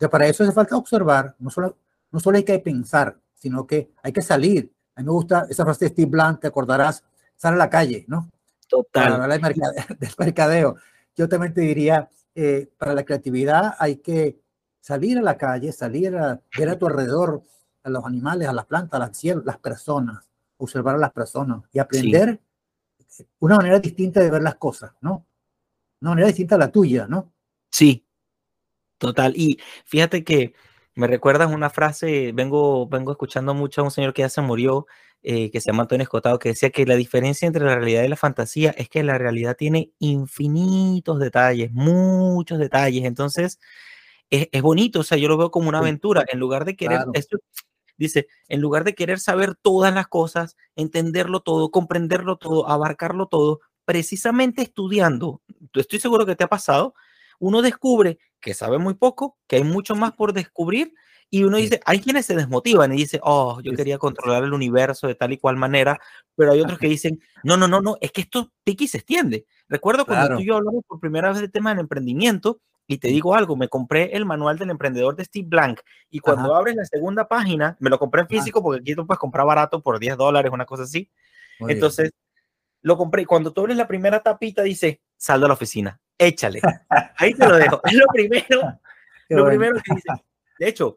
Ya 0.00 0.10
para 0.10 0.26
eso 0.26 0.42
hace 0.42 0.52
falta 0.52 0.76
observar, 0.76 1.36
no 1.38 1.48
solo, 1.48 1.78
no 2.10 2.18
solo 2.18 2.36
hay 2.36 2.42
que 2.42 2.58
pensar, 2.58 3.16
sino 3.34 3.64
que 3.64 3.92
hay 4.02 4.12
que 4.12 4.22
salir. 4.22 4.72
A 4.96 5.00
mí 5.00 5.06
me 5.06 5.12
gusta 5.12 5.46
esa 5.48 5.64
frase 5.64 5.84
de 5.84 5.90
Steve 5.92 6.10
Blunt, 6.10 6.40
te 6.40 6.48
acordarás, 6.48 7.04
sale 7.36 7.54
a 7.54 7.58
la 7.58 7.70
calle, 7.70 8.04
¿no? 8.08 8.28
Total. 8.68 9.12
Para 9.12 9.22
hablar 9.22 9.40
del 9.98 10.10
mercadeo. 10.18 10.76
Yo 11.16 11.28
también 11.28 11.54
te 11.54 11.60
diría, 11.60 12.08
eh, 12.34 12.68
para 12.76 12.92
la 12.92 13.04
creatividad 13.04 13.76
hay 13.78 13.96
que 13.96 14.40
salir 14.80 15.16
a 15.18 15.22
la 15.22 15.36
calle, 15.36 15.70
salir 15.70 16.16
a 16.16 16.40
ver 16.56 16.68
a 16.70 16.78
tu 16.78 16.86
alrededor, 16.86 17.44
a 17.84 17.90
los 17.90 18.04
animales, 18.04 18.48
a 18.48 18.52
las 18.52 18.66
plantas, 18.66 19.00
a 19.00 19.06
las, 19.06 19.44
las 19.44 19.58
personas, 19.58 20.28
observar 20.56 20.96
a 20.96 20.98
las 20.98 21.12
personas 21.12 21.62
y 21.72 21.78
aprender 21.78 22.40
una 23.40 23.56
manera 23.56 23.78
distinta 23.80 24.20
de 24.20 24.30
ver 24.30 24.42
las 24.42 24.56
cosas, 24.56 24.92
¿no? 25.00 25.26
Una 26.00 26.10
manera 26.10 26.28
distinta 26.28 26.54
a 26.56 26.58
la 26.58 26.70
tuya, 26.70 27.06
¿no? 27.08 27.32
Sí, 27.70 28.06
total. 28.98 29.34
Y 29.36 29.60
fíjate 29.86 30.24
que 30.24 30.54
me 30.94 31.06
recuerdas 31.06 31.52
una 31.52 31.70
frase, 31.70 32.32
vengo, 32.32 32.88
vengo 32.88 33.12
escuchando 33.12 33.54
mucho 33.54 33.80
a 33.80 33.84
un 33.84 33.90
señor 33.90 34.12
que 34.14 34.22
ya 34.22 34.28
se 34.28 34.40
murió, 34.40 34.86
eh, 35.22 35.50
que 35.50 35.60
se 35.60 35.70
llama 35.70 35.82
Antonio 35.82 36.02
Escotado, 36.02 36.38
que 36.38 36.50
decía 36.50 36.70
que 36.70 36.86
la 36.86 36.96
diferencia 36.96 37.46
entre 37.46 37.64
la 37.64 37.76
realidad 37.76 38.02
y 38.04 38.08
la 38.08 38.16
fantasía 38.16 38.70
es 38.70 38.88
que 38.88 39.02
la 39.02 39.18
realidad 39.18 39.56
tiene 39.56 39.92
infinitos 39.98 41.18
detalles, 41.20 41.72
muchos 41.72 42.58
detalles. 42.58 43.04
Entonces, 43.04 43.60
es, 44.30 44.48
es 44.52 44.62
bonito, 44.62 45.00
o 45.00 45.04
sea, 45.04 45.18
yo 45.18 45.28
lo 45.28 45.36
veo 45.36 45.50
como 45.50 45.68
una 45.68 45.78
aventura. 45.78 46.24
En 46.30 46.38
lugar 46.38 46.64
de 46.64 46.76
querer, 46.76 47.00
esto, 47.14 47.38
dice, 47.98 48.28
en 48.48 48.60
lugar 48.60 48.84
de 48.84 48.94
querer 48.94 49.20
saber 49.20 49.54
todas 49.54 49.94
las 49.94 50.08
cosas, 50.08 50.56
entenderlo 50.76 51.40
todo, 51.40 51.70
comprenderlo 51.70 52.36
todo, 52.36 52.68
abarcarlo 52.68 53.26
todo, 53.26 53.60
precisamente 53.84 54.62
estudiando, 54.62 55.42
estoy 55.74 55.98
seguro 55.98 56.24
que 56.24 56.36
te 56.36 56.44
ha 56.44 56.48
pasado, 56.48 56.94
uno 57.38 57.62
descubre 57.62 58.18
que 58.40 58.54
sabe 58.54 58.78
muy 58.78 58.94
poco, 58.94 59.36
que 59.46 59.56
hay 59.56 59.64
mucho 59.64 59.96
más 59.96 60.12
por 60.12 60.32
descubrir 60.32 60.94
y 61.30 61.44
uno 61.44 61.58
dice, 61.58 61.80
hay 61.84 62.00
quienes 62.00 62.24
se 62.24 62.34
desmotivan 62.34 62.92
y 62.92 62.96
dice, 62.96 63.20
oh, 63.22 63.60
yo 63.62 63.72
quería 63.74 63.98
controlar 63.98 64.44
el 64.44 64.54
universo 64.54 65.06
de 65.06 65.14
tal 65.14 65.32
y 65.32 65.38
cual 65.38 65.56
manera, 65.56 66.00
pero 66.34 66.52
hay 66.52 66.60
otros 66.60 66.78
que 66.78 66.88
dicen, 66.88 67.20
no, 67.42 67.56
no, 67.56 67.68
no, 67.68 67.82
no, 67.82 67.96
es 68.00 68.12
que 68.12 68.22
esto 68.22 68.50
piqui 68.64 68.88
se 68.88 68.98
extiende. 68.98 69.44
Recuerdo 69.68 70.06
cuando 70.06 70.36
tú 70.36 70.42
y 70.42 70.46
yo 70.46 70.56
hablamos 70.56 70.84
por 70.86 71.00
primera 71.00 71.28
vez 71.28 71.40
del 71.40 71.50
tema 71.50 71.70
del 71.70 71.80
emprendimiento 71.80 72.60
y 72.90 72.96
te 72.96 73.08
digo 73.08 73.34
algo, 73.34 73.54
me 73.54 73.68
compré 73.68 74.16
el 74.16 74.24
manual 74.24 74.58
del 74.58 74.70
emprendedor 74.70 75.14
de 75.14 75.26
Steve 75.26 75.46
Blank 75.46 75.80
y 76.08 76.20
cuando 76.20 76.54
abres 76.54 76.74
la 76.74 76.86
segunda 76.86 77.28
página, 77.28 77.76
me 77.80 77.90
lo 77.90 77.98
compré 77.98 78.22
en 78.22 78.28
físico 78.28 78.62
porque 78.62 78.80
aquí 78.80 78.94
tú 78.94 79.06
puedes 79.06 79.20
comprar 79.20 79.46
barato 79.46 79.82
por 79.82 79.98
10 79.98 80.16
dólares, 80.16 80.50
una 80.50 80.64
cosa 80.64 80.84
así. 80.84 81.10
Entonces, 81.60 82.12
lo 82.80 82.96
compré 82.96 83.22
y 83.22 83.24
cuando 83.26 83.52
tú 83.52 83.60
abres 83.60 83.76
la 83.76 83.86
primera 83.86 84.22
tapita 84.22 84.62
dice, 84.62 85.02
saldo 85.18 85.44
a 85.44 85.48
la 85.48 85.54
oficina, 85.54 86.00
échale. 86.16 86.62
Ahí 87.16 87.34
te 87.34 87.46
lo 87.46 87.56
dejo. 87.56 87.78
Es 87.84 87.92
lo 87.92 88.06
primero, 88.06 88.80
lo 89.28 89.46
primero 89.46 89.74
que 89.84 89.94
dice. 89.94 90.08
De 90.58 90.68
hecho, 90.68 90.96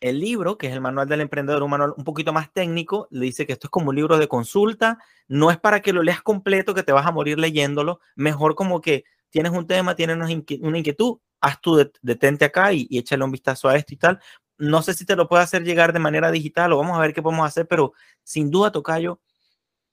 el 0.00 0.18
libro, 0.18 0.58
que 0.58 0.66
es 0.66 0.72
el 0.72 0.80
manual 0.80 1.08
del 1.08 1.20
emprendedor, 1.20 1.62
un 1.62 1.70
manual 1.70 1.94
un 1.96 2.02
poquito 2.02 2.32
más 2.32 2.52
técnico, 2.52 3.06
le 3.12 3.26
dice 3.26 3.46
que 3.46 3.52
esto 3.52 3.68
es 3.68 3.70
como 3.70 3.90
un 3.90 3.96
libro 3.96 4.18
de 4.18 4.26
consulta, 4.26 4.98
no 5.28 5.52
es 5.52 5.58
para 5.58 5.80
que 5.80 5.92
lo 5.92 6.02
leas 6.02 6.20
completo, 6.20 6.74
que 6.74 6.82
te 6.82 6.92
vas 6.92 7.06
a 7.06 7.12
morir 7.12 7.38
leyéndolo, 7.38 8.00
mejor 8.16 8.56
como 8.56 8.80
que 8.80 9.04
tienes 9.36 9.52
un 9.52 9.66
tema, 9.66 9.94
tienes 9.94 10.16
una, 10.16 10.30
inquietud, 10.78 11.18
haz 11.42 11.60
tú 11.60 11.76
detente 12.00 12.46
acá 12.46 12.72
y, 12.72 12.88
échale 12.90 13.22
un 13.22 13.30
vistazo 13.30 13.68
a 13.68 13.76
esto 13.76 13.92
y 13.92 13.98
tal, 13.98 14.18
no 14.56 14.80
sé 14.80 14.94
si 14.94 15.04
te 15.04 15.14
lo 15.14 15.28
puedo 15.28 15.42
hacer 15.42 15.62
llegar 15.62 15.92
de 15.92 15.98
manera 15.98 16.30
digital 16.30 16.72
o 16.72 16.78
vamos 16.78 16.96
a 16.96 17.02
ver 17.02 17.12
qué 17.12 17.20
podemos 17.20 17.46
hacer, 17.46 17.68
pero 17.68 17.92
sin 18.22 18.50
duda, 18.50 18.72
Tocayo, 18.72 19.20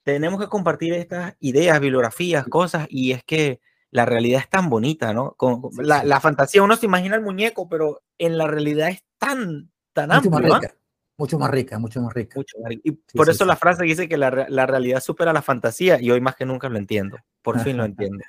tenemos 0.03 0.39
que 0.39 0.47
compartir 0.47 0.93
estas 0.93 1.35
ideas, 1.41 1.77
bibliografías, 1.81 2.47
cosas, 2.47 2.87
y 2.89 3.11
es 3.11 3.21
que 3.25 3.59
la 3.91 4.05
realidad 4.05 4.39
es 4.39 4.49
tan 4.49 4.69
bonita, 4.69 5.13
¿no? 5.13 5.33
Con, 5.33 5.61
la, 5.77 6.21
fantasía, 6.21 6.63
uno 6.63 6.77
se 6.77 6.85
imagina 6.85 7.17
el 7.17 7.21
muñeco, 7.21 7.67
pero 7.67 8.01
en 8.17 8.37
la 8.37 8.47
realidad 8.47 8.87
es 8.87 9.03
tan, 9.17 9.73
tan 9.91 10.07
mucho 10.07 10.29
Más 10.29 10.41
rica, 10.41 10.75
Mucho 11.17 11.37
más 11.37 11.51
rica, 11.51 11.79
mucho 11.79 12.01
más 12.01 12.13
rica. 12.13 12.39
Y 12.81 12.91
por 12.91 13.29
eso 13.29 13.43
la 13.43 13.57
frase 13.57 13.83
dice 13.83 14.07
que 14.07 14.15
la, 14.15 14.29
realidad 14.29 15.01
supera 15.01 15.33
la 15.33 15.41
fantasía, 15.41 15.99
y 15.99 16.11
hoy 16.11 16.21
más 16.21 16.37
que 16.37 16.45
nunca 16.45 16.69
lo 16.69 16.77
entiendo. 16.77 17.17
Por 17.41 17.59
fin 17.59 17.75
lo 17.75 17.83
entiendo. 17.85 18.23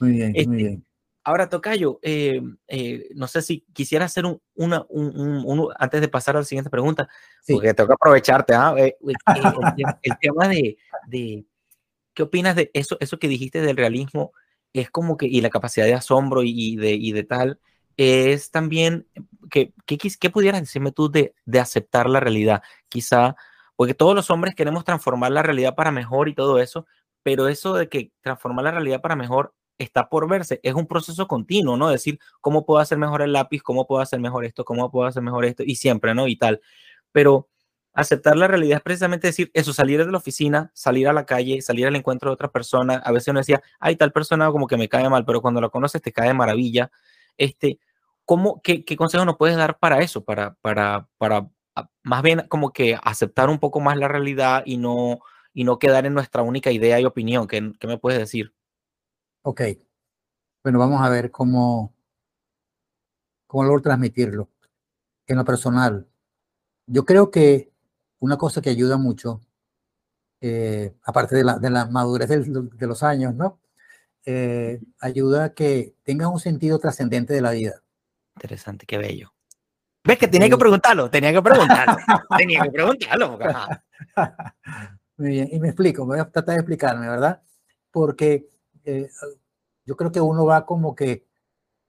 Muy 0.00 0.10
bien, 0.12 0.32
muy 0.32 0.40
este, 0.40 0.56
bien. 0.56 0.84
Ahora, 1.22 1.48
Tocayo, 1.48 2.00
eh, 2.02 2.40
eh, 2.66 3.08
no 3.14 3.26
sé 3.26 3.42
si 3.42 3.60
quisiera 3.72 4.06
hacer 4.06 4.24
un, 4.24 4.40
una, 4.54 4.84
un, 4.88 5.68
antes 5.78 6.00
de 6.00 6.08
pasar 6.08 6.34
a 6.34 6.40
la 6.40 6.44
siguiente 6.44 6.70
pregunta, 6.70 7.08
porque 7.46 7.74
tengo 7.74 7.88
que 7.88 7.94
aprovecharte, 7.94 8.54
¿ah? 8.54 8.74
eh, 8.78 8.96
el, 10.02 10.18
tema 10.18 10.48
de, 10.48 10.78
de, 11.06 11.44
¿qué 12.14 12.22
opinas 12.22 12.56
de 12.56 12.70
eso, 12.72 12.96
eso 13.00 13.18
que 13.18 13.28
dijiste 13.28 13.60
del 13.60 13.76
realismo? 13.76 14.32
es 14.72 14.90
como 14.90 15.16
que, 15.16 15.26
y 15.26 15.40
la 15.40 15.50
capacidad 15.50 15.86
de 15.86 15.94
asombro 15.94 16.42
y, 16.42 16.76
de, 16.76 16.92
y 16.92 17.12
de 17.12 17.24
tal, 17.24 17.60
es 17.96 18.50
también, 18.50 19.06
que, 19.50 19.72
que, 19.86 19.98
¿qué 19.98 20.30
pudieras 20.30 20.60
decirme 20.60 20.92
tú 20.92 21.10
de, 21.10 21.34
de 21.44 21.60
aceptar 21.60 22.08
la 22.08 22.20
realidad? 22.20 22.62
Quizá, 22.88 23.36
porque 23.76 23.94
todos 23.94 24.14
los 24.14 24.30
hombres 24.30 24.54
queremos 24.54 24.84
transformar 24.84 25.32
la 25.32 25.42
realidad 25.42 25.74
para 25.74 25.90
mejor 25.90 26.28
y 26.28 26.34
todo 26.34 26.58
eso, 26.60 26.86
pero 27.22 27.48
eso 27.48 27.74
de 27.74 27.88
que 27.88 28.12
transformar 28.22 28.64
la 28.64 28.70
realidad 28.72 29.00
para 29.00 29.16
mejor 29.16 29.54
está 29.80 30.08
por 30.08 30.28
verse, 30.28 30.60
es 30.62 30.74
un 30.74 30.86
proceso 30.86 31.26
continuo, 31.26 31.76
¿no? 31.76 31.88
Decir, 31.88 32.18
¿cómo 32.40 32.64
puedo 32.66 32.80
hacer 32.80 32.98
mejor 32.98 33.22
el 33.22 33.32
lápiz? 33.32 33.62
¿Cómo 33.62 33.86
puedo 33.86 34.02
hacer 34.02 34.20
mejor 34.20 34.44
esto? 34.44 34.64
¿Cómo 34.64 34.90
puedo 34.90 35.06
hacer 35.06 35.22
mejor 35.22 35.44
esto? 35.46 35.62
Y 35.64 35.76
siempre, 35.76 36.14
¿no? 36.14 36.26
Y 36.28 36.36
tal. 36.36 36.60
Pero 37.12 37.48
aceptar 37.92 38.36
la 38.36 38.46
realidad 38.46 38.76
es 38.78 38.82
precisamente 38.82 39.26
decir 39.28 39.50
eso, 39.54 39.72
salir 39.72 40.04
de 40.04 40.10
la 40.10 40.18
oficina, 40.18 40.70
salir 40.74 41.08
a 41.08 41.12
la 41.12 41.26
calle, 41.26 41.62
salir 41.62 41.86
al 41.86 41.96
encuentro 41.96 42.30
de 42.30 42.34
otra 42.34 42.48
persona. 42.50 42.96
A 43.04 43.12
veces 43.12 43.28
uno 43.28 43.40
decía, 43.40 43.62
ay, 43.80 43.96
tal 43.96 44.12
persona 44.12 44.50
como 44.50 44.66
que 44.66 44.76
me 44.76 44.88
cae 44.88 45.08
mal, 45.08 45.24
pero 45.24 45.40
cuando 45.40 45.60
la 45.60 45.70
conoces 45.70 46.02
te 46.02 46.12
cae 46.12 46.28
de 46.28 46.34
maravilla. 46.34 46.90
Este, 47.38 47.78
¿cómo, 48.26 48.60
qué, 48.62 48.84
qué 48.84 48.96
consejo 48.96 49.24
nos 49.24 49.36
puedes 49.38 49.56
dar 49.56 49.78
para 49.78 50.00
eso? 50.02 50.24
Para, 50.24 50.54
para, 50.60 51.08
para 51.18 51.48
más 52.02 52.22
bien 52.22 52.46
como 52.48 52.72
que 52.72 52.98
aceptar 53.02 53.48
un 53.48 53.58
poco 53.58 53.80
más 53.80 53.96
la 53.96 54.08
realidad 54.08 54.62
y 54.66 54.76
no, 54.76 55.20
y 55.54 55.64
no 55.64 55.78
quedar 55.78 56.06
en 56.06 56.14
nuestra 56.14 56.42
única 56.42 56.70
idea 56.70 57.00
y 57.00 57.04
opinión. 57.06 57.46
¿Qué, 57.48 57.72
qué 57.80 57.86
me 57.86 57.98
puedes 57.98 58.18
decir? 58.18 58.52
Ok. 59.42 59.62
Bueno, 60.62 60.78
vamos 60.78 61.00
a 61.00 61.08
ver 61.08 61.30
cómo, 61.30 61.94
cómo 63.46 63.64
logro 63.64 63.82
transmitirlo. 63.82 64.50
En 65.26 65.36
lo 65.36 65.44
personal, 65.44 66.06
yo 66.86 67.04
creo 67.04 67.30
que 67.30 67.72
una 68.18 68.36
cosa 68.36 68.60
que 68.60 68.70
ayuda 68.70 68.98
mucho, 68.98 69.40
eh, 70.40 70.94
aparte 71.04 71.36
de 71.36 71.44
la, 71.44 71.58
de 71.58 71.70
la 71.70 71.86
madurez 71.86 72.28
de, 72.28 72.86
los 72.86 73.02
años, 73.02 73.34
¿no? 73.34 73.60
Eh, 74.26 74.80
ayuda 75.00 75.44
a 75.44 75.54
que 75.54 75.94
tengas 76.02 76.28
un 76.28 76.40
sentido 76.40 76.78
trascendente 76.78 77.32
de 77.32 77.40
la 77.40 77.52
vida. 77.52 77.82
Interesante, 78.36 78.84
qué 78.86 78.98
bello. 78.98 79.32
¿Ves 80.04 80.18
que 80.18 80.28
tenía 80.28 80.48
que 80.48 80.58
preguntarlo? 80.58 81.10
Tenía 81.10 81.32
que 81.32 81.42
preguntarlo. 81.42 81.96
tenía 82.38 82.62
que 82.62 82.70
preguntarlo. 82.70 83.38
Muy 85.16 85.30
bien, 85.30 85.48
y 85.52 85.60
me 85.60 85.68
explico, 85.68 86.04
me 86.04 86.16
voy 86.16 86.20
a 86.20 86.30
tratar 86.30 86.54
de 86.54 86.60
explicarme, 86.60 87.08
¿verdad? 87.08 87.42
Porque 87.90 88.48
eh, 88.84 89.08
yo 89.84 89.96
creo 89.96 90.12
que 90.12 90.20
uno 90.20 90.44
va 90.44 90.66
como 90.66 90.94
que 90.94 91.26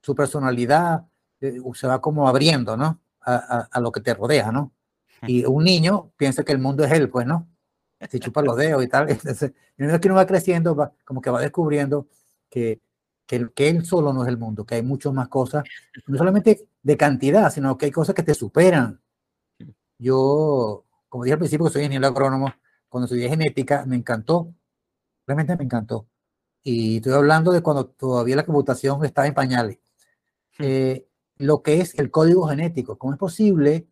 su 0.00 0.14
personalidad 0.14 1.06
se 1.40 1.86
va 1.86 2.00
como 2.00 2.28
abriendo, 2.28 2.76
¿no? 2.76 3.00
A, 3.20 3.68
a, 3.70 3.80
lo 3.80 3.92
que 3.92 4.00
te 4.00 4.14
rodea, 4.14 4.50
¿no? 4.50 4.72
Y 5.22 5.44
un 5.44 5.64
niño 5.64 6.12
piensa 6.16 6.42
que 6.42 6.52
el 6.52 6.58
mundo 6.58 6.84
es 6.84 6.92
él, 6.92 7.08
pues, 7.08 7.26
¿no? 7.26 7.48
Se 8.10 8.18
chupa 8.18 8.42
los 8.42 8.56
dedos 8.56 8.82
y 8.82 8.88
tal. 8.88 9.08
Entonces, 9.10 9.52
el 9.76 10.00
que 10.00 10.08
uno 10.08 10.16
va 10.16 10.26
creciendo, 10.26 10.74
va, 10.74 10.92
como 11.04 11.20
que 11.20 11.30
va 11.30 11.40
descubriendo 11.40 12.08
que, 12.50 12.80
que, 13.26 13.48
que, 13.54 13.68
él 13.68 13.84
solo 13.84 14.12
no 14.12 14.22
es 14.22 14.28
el 14.28 14.38
mundo, 14.38 14.66
que 14.66 14.76
hay 14.76 14.82
muchas 14.82 15.12
más 15.12 15.28
cosas, 15.28 15.64
no 16.06 16.18
solamente 16.18 16.68
de 16.82 16.96
cantidad, 16.96 17.52
sino 17.52 17.78
que 17.78 17.86
hay 17.86 17.92
cosas 17.92 18.14
que 18.14 18.24
te 18.24 18.34
superan. 18.34 19.00
Yo, 19.98 20.84
como 21.08 21.24
dije 21.24 21.34
al 21.34 21.38
principio, 21.38 21.66
que 21.66 21.72
soy 21.72 21.82
ingeniero 21.82 22.08
agrónomo, 22.08 22.52
cuando 22.88 23.06
estudié 23.06 23.28
genética, 23.28 23.84
me 23.86 23.96
encantó, 23.96 24.52
realmente 25.26 25.56
me 25.56 25.64
encantó. 25.64 26.06
Y 26.62 26.96
estoy 26.96 27.12
hablando 27.14 27.52
de 27.52 27.62
cuando 27.62 27.86
todavía 27.86 28.36
la 28.36 28.46
computación 28.46 29.04
estaba 29.04 29.26
en 29.26 29.34
pañales. 29.34 29.78
Eh, 30.58 31.08
lo 31.38 31.62
que 31.62 31.80
es 31.80 31.98
el 31.98 32.10
código 32.10 32.46
genético, 32.46 32.98
¿cómo 32.98 33.12
es 33.12 33.18
posible 33.18 33.88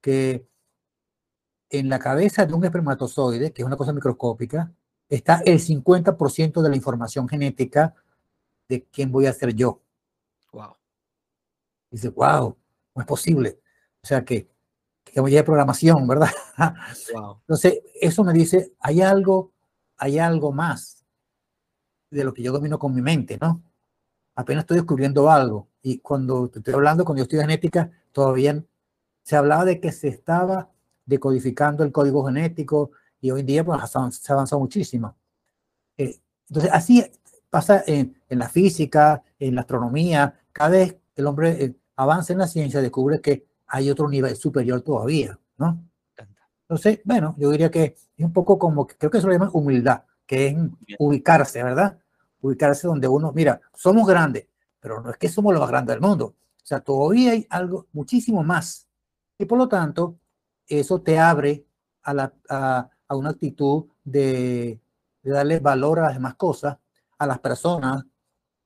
que 0.00 0.46
en 1.70 1.88
la 1.88 1.98
cabeza 1.98 2.44
de 2.44 2.52
un 2.52 2.64
espermatozoide, 2.64 3.52
que 3.52 3.62
es 3.62 3.66
una 3.66 3.76
cosa 3.76 3.92
microscópica, 3.92 4.72
está 5.08 5.40
el 5.44 5.60
50% 5.60 6.62
de 6.62 6.68
la 6.68 6.76
información 6.76 7.28
genética 7.28 7.94
de 8.68 8.84
quién 8.84 9.10
voy 9.10 9.26
a 9.26 9.32
ser 9.32 9.54
yo. 9.54 9.82
Wow. 10.52 10.76
Dice, 11.90 12.08
wow, 12.08 12.56
no 12.94 13.02
es 13.02 13.06
posible. 13.06 13.60
O 14.02 14.06
sea 14.06 14.24
que, 14.24 14.48
que 15.04 15.20
voy 15.20 15.36
a 15.36 15.44
programación, 15.44 16.06
¿verdad? 16.06 16.30
Wow. 17.14 17.38
Entonces, 17.40 17.80
eso 18.00 18.24
me 18.24 18.32
dice, 18.32 18.72
hay 18.80 19.00
algo, 19.00 19.52
hay 19.96 20.18
algo 20.18 20.52
más 20.52 20.99
de 22.10 22.24
lo 22.24 22.34
que 22.34 22.42
yo 22.42 22.52
domino 22.52 22.78
con 22.78 22.94
mi 22.94 23.02
mente, 23.02 23.38
¿no? 23.40 23.62
Apenas 24.34 24.62
estoy 24.62 24.78
descubriendo 24.78 25.30
algo. 25.30 25.68
Y 25.82 25.98
cuando 25.98 26.48
te 26.48 26.58
estoy 26.58 26.74
hablando, 26.74 27.04
cuando 27.04 27.20
yo 27.20 27.22
estudié 27.24 27.42
genética, 27.42 27.90
todavía 28.12 28.62
se 29.22 29.36
hablaba 29.36 29.64
de 29.64 29.80
que 29.80 29.92
se 29.92 30.08
estaba 30.08 30.70
decodificando 31.06 31.84
el 31.84 31.92
código 31.92 32.24
genético 32.24 32.92
y 33.20 33.30
hoy 33.30 33.40
en 33.40 33.46
día 33.46 33.64
pues, 33.64 33.78
se 33.90 34.32
ha 34.32 34.34
avanzado 34.34 34.60
muchísimo. 34.60 35.16
Eh, 35.96 36.20
entonces, 36.48 36.70
así 36.72 37.04
pasa 37.48 37.82
en, 37.86 38.20
en, 38.28 38.38
la 38.38 38.48
física, 38.48 39.22
en 39.38 39.54
la 39.54 39.62
astronomía. 39.62 40.40
Cada 40.52 40.70
vez 40.70 40.94
que 41.14 41.20
el 41.20 41.26
hombre 41.26 41.64
eh, 41.64 41.76
avanza 41.96 42.32
en 42.32 42.38
la 42.38 42.48
ciencia, 42.48 42.80
descubre 42.80 43.20
que 43.20 43.46
hay 43.66 43.90
otro 43.90 44.08
nivel 44.08 44.34
superior 44.36 44.80
todavía, 44.82 45.38
¿no? 45.58 45.84
Entonces, 46.62 47.00
bueno, 47.04 47.34
yo 47.36 47.50
diría 47.50 47.70
que 47.70 47.96
es 48.16 48.24
un 48.24 48.32
poco 48.32 48.58
como, 48.58 48.86
creo 48.86 49.10
que 49.10 49.18
eso 49.18 49.26
lo 49.26 49.32
llaman 49.32 49.50
humildad, 49.52 50.04
que 50.30 50.46
es 50.46 50.56
ubicarse, 51.00 51.60
¿verdad? 51.60 51.98
Ubicarse 52.40 52.86
donde 52.86 53.08
uno, 53.08 53.32
mira, 53.32 53.60
somos 53.74 54.06
grandes, 54.06 54.46
pero 54.78 55.00
no 55.02 55.10
es 55.10 55.16
que 55.16 55.28
somos 55.28 55.52
los 55.52 55.60
más 55.60 55.68
grandes 55.68 55.96
del 55.96 56.00
mundo. 56.00 56.24
O 56.26 56.62
sea, 56.62 56.78
todavía 56.78 57.32
hay 57.32 57.48
algo 57.50 57.88
muchísimo 57.92 58.44
más. 58.44 58.86
Y 59.36 59.44
por 59.44 59.58
lo 59.58 59.66
tanto, 59.66 60.20
eso 60.68 61.00
te 61.00 61.18
abre 61.18 61.66
a, 62.04 62.14
la, 62.14 62.32
a, 62.48 62.88
una 63.08 63.30
actitud 63.30 63.86
de, 64.04 64.80
darle 65.24 65.58
valor 65.58 65.98
a 65.98 66.02
las 66.02 66.14
demás 66.14 66.36
cosas, 66.36 66.78
a 67.18 67.26
las 67.26 67.40
personas. 67.40 68.04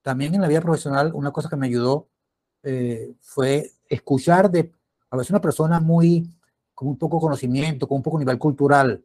También 0.03 0.35
en 0.35 0.43
la 0.43 0.49
vida 0.49 0.61
profesional, 0.61 1.13
una 1.15 1.31
cosa 1.31 1.49
que 1.49 1.57
me 1.57 1.69
ayudó 1.69 2.11
eh, 2.63 3.15
fue 3.23 3.73
escuchar 3.89 4.51
de 4.51 4.71
a 5.09 5.17
veces 5.17 5.31
una 5.31 5.41
persona 5.41 5.81
muy, 5.81 6.29
con 6.75 6.89
un 6.89 6.99
poco 6.99 7.19
conocimiento, 7.19 7.89
con 7.89 7.97
un 7.97 8.03
poco 8.03 8.19
nivel 8.19 8.37
cultural, 8.37 9.03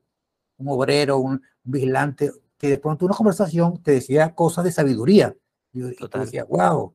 un 0.58 0.67
obrero, 0.67 1.19
un, 1.19 1.41
vigilante, 1.63 2.32
que 2.60 2.67
de 2.67 2.78
pronto 2.78 3.06
una 3.06 3.15
conversación 3.15 3.82
te 3.82 3.93
decía 3.93 4.36
cosas 4.36 4.65
de 4.65 4.72
sabiduría. 4.72 5.36
Y 5.72 5.80
yo 5.80 6.08
decía, 6.08 6.43
wow, 6.43 6.93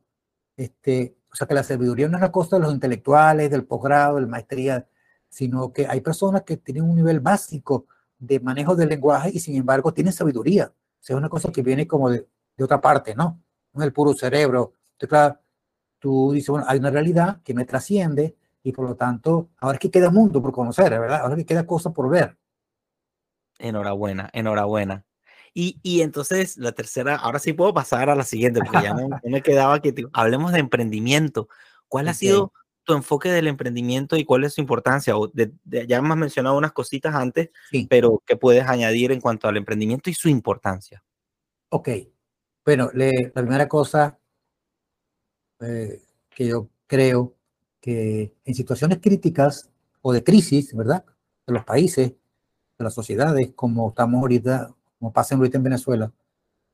este, 0.57 1.17
o 1.33 1.35
sea 1.35 1.47
que 1.49 1.55
la 1.55 1.65
sabiduría 1.65 2.07
no 2.07 2.19
es 2.19 2.21
la 2.21 2.31
cosa 2.31 2.57
de 2.57 2.63
los 2.63 2.73
intelectuales, 2.73 3.51
del 3.51 3.65
posgrado, 3.65 4.17
de 4.17 4.21
la 4.23 4.27
maestría, 4.29 4.87
sino 5.29 5.73
que 5.73 5.87
hay 5.87 6.03
personas 6.03 6.43
que 6.43 6.59
tienen 6.59 6.85
un 6.85 6.95
nivel 6.95 7.21
básico 7.21 7.87
de 8.19 8.41
manejo 8.41 8.77
del 8.77 8.91
lenguaje 8.91 9.31
y 9.33 9.41
sin 9.41 9.57
embargo 9.57 9.93
tienen 9.95 10.13
sabiduría. 10.13 10.67
O 10.67 11.01
sea, 11.01 11.17
es 11.17 11.19
una 11.19 11.31
cosa 11.31 11.51
que 11.51 11.63
viene 11.63 11.87
como 11.87 12.11
de, 12.11 12.29
de 12.57 12.65
otra 12.65 12.81
parte, 12.81 13.15
¿no? 13.15 13.41
No 13.73 13.81
es 13.81 13.87
el 13.87 13.93
puro 13.93 14.13
cerebro. 14.13 14.75
Entonces, 14.93 15.09
claro, 15.09 15.41
tú 15.99 16.33
dices, 16.33 16.51
bueno, 16.51 16.67
hay 16.69 16.79
una 16.79 16.91
realidad 16.91 17.41
que 17.43 17.55
me 17.55 17.65
trasciende 17.65 18.37
y 18.63 18.73
por 18.73 18.87
lo 18.87 18.97
tanto, 18.97 19.49
ahora 19.61 19.77
es 19.77 19.81
que 19.81 19.91
queda 19.91 20.11
mundo 20.11 20.43
por 20.43 20.53
conocer, 20.53 20.91
¿verdad? 20.91 21.23
Ahora 21.23 21.35
es 21.35 21.39
que 21.39 21.47
queda 21.47 21.67
cosa 21.67 21.91
por 21.91 22.11
ver. 22.11 22.37
Enhorabuena, 23.59 24.29
enhorabuena. 24.33 25.05
Y, 25.57 25.79
y, 25.83 26.03
entonces 26.03 26.57
la 26.57 26.73
tercera, 26.73 27.15
ahora 27.15 27.39
sí 27.39 27.53
puedo 27.53 27.73
pasar 27.73 28.11
a 28.11 28.17
la 28.17 28.25
siguiente, 28.25 28.61
porque 28.61 28.83
ya 28.83 28.93
no, 28.93 29.09
me 29.23 29.41
quedaba 29.41 29.81
que 29.81 29.95
hablemos 30.13 30.53
de 30.53 30.59
emprendimiento. 30.59 31.49
¿Cuál 31.87 32.09
ha 32.09 32.15
sido 32.15 32.53
tu 32.83 32.93
enfoque 32.93 33.31
del 33.31 33.47
emprendimiento 33.47 34.17
y 34.17 34.25
cuál 34.25 34.43
es 34.43 34.55
su 34.55 34.61
importancia? 34.61 35.17
O 35.17 35.31
ya 35.33 35.97
hemos 35.97 36.17
mencionado 36.17 36.59
unas 36.59 36.73
cositas 36.73 37.15
antes, 37.15 37.51
pero 37.89 38.21
¿qué 38.27 38.37
puedes 38.37 38.67
añadir 38.67 39.13
en 39.13 39.21
cuanto 39.21 39.47
al 39.47 39.57
emprendimiento 39.57 40.11
y 40.11 40.15
su 40.15 40.29
importancia? 40.29 41.05
Ok. 41.69 41.89
Bueno, 42.65 42.91
la 42.93 43.11
primera 43.33 43.69
cosa 43.69 44.19
eh, 45.61 46.03
que 46.31 46.49
yo 46.49 46.69
creo 46.87 47.37
que 47.81 48.35
en 48.45 48.55
situaciones 48.55 48.99
críticas 49.01 49.71
o 50.03 50.13
de 50.13 50.25
crisis, 50.25 50.75
¿verdad? 50.75 51.05
De 51.47 51.53
los 51.53 51.65
países, 51.65 52.11
de 52.79 52.85
las 52.85 52.95
sociedades, 52.95 53.53
como 53.55 53.91
estamos 53.91 54.21
ahorita, 54.21 54.74
como 54.99 55.13
pasa 55.13 55.35
ahorita 55.35 55.59
en 55.59 55.65
Venezuela, 55.65 56.13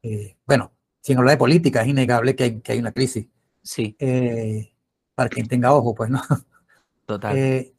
eh, 0.03 0.37
bueno, 0.47 0.73
sin 1.01 1.19
hablar 1.19 1.35
de 1.35 1.39
política, 1.39 1.83
es 1.83 1.89
innegable 1.89 2.37
que 2.37 2.45
hay, 2.45 2.61
que 2.61 2.73
hay 2.73 2.79
una 2.79 2.93
crisis. 2.93 3.27
Sí. 3.63 3.97
Eh, 3.99 4.73
para 5.15 5.29
quien 5.29 5.49
tenga 5.49 5.75
ojo, 5.75 5.95
pues 5.95 6.11
no. 6.11 6.21
Total. 7.07 7.37
Eh, 7.37 7.75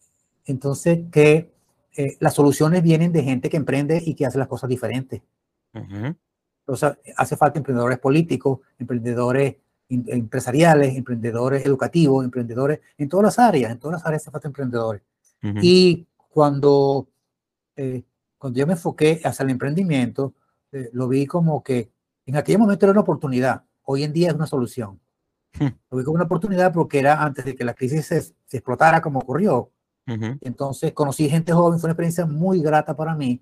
entonces 0.45 0.99
que 1.12 1.51
las 2.19 2.34
soluciones 2.34 2.82
vienen 2.82 3.12
de 3.12 3.21
gente 3.21 3.49
que 3.49 3.58
emprende 3.58 4.01
y 4.04 4.15
que 4.15 4.25
hace 4.25 4.38
las 4.38 4.47
cosas 4.47 4.69
diferentes. 4.69 5.21
Entonces, 5.73 6.97
hace 7.17 7.36
falta 7.36 7.60
emprendedores 7.60 7.99
políticos, 7.99 8.60
emprendedores 8.80 9.58
empresariales, 9.91 10.95
emprendedores 10.95 11.65
educativos, 11.65 12.23
emprendedores 12.23 12.80
en 12.97 13.10
todas 13.10 13.25
las 13.25 13.39
áreas, 13.39 13.71
en 13.71 13.80
todas 13.80 13.99
las 13.99 14.06
áreas 14.06 14.21
hace 14.21 14.32
falta 14.32 14.47
emprendedores. 14.47 15.01
Y 15.62 16.06
cuando, 16.30 17.08
eh, 17.75 18.04
cuando 18.41 18.58
yo 18.58 18.65
me 18.65 18.73
enfoqué 18.73 19.21
hacia 19.23 19.43
el 19.43 19.51
emprendimiento, 19.51 20.34
eh, 20.71 20.89
lo 20.93 21.08
vi 21.08 21.27
como 21.27 21.62
que 21.62 21.91
en 22.25 22.38
aquel 22.38 22.58
momento 22.58 22.88
era 22.88 22.91
una 22.91 23.01
oportunidad, 23.01 23.65
hoy 23.84 24.04
en 24.04 24.13
día 24.13 24.30
es 24.30 24.34
una 24.34 24.47
solución. 24.47 24.99
Hmm. 25.60 25.67
Lo 25.91 25.99
vi 25.99 26.04
como 26.04 26.15
una 26.15 26.23
oportunidad 26.23 26.73
porque 26.73 26.97
era 26.97 27.21
antes 27.21 27.45
de 27.45 27.56
que 27.56 27.63
la 27.63 27.75
crisis 27.75 28.08
se, 28.08 28.19
se 28.19 28.58
explotara 28.58 28.99
como 28.99 29.19
ocurrió. 29.19 29.69
Entonces 30.41 30.91
conocí 30.91 31.30
gente 31.30 31.54
joven, 31.54 31.80
fue 31.80 31.88
una 31.88 31.93
experiencia 31.93 32.25
muy 32.25 32.62
grata 32.62 32.95
para 32.95 33.15
mí. 33.15 33.41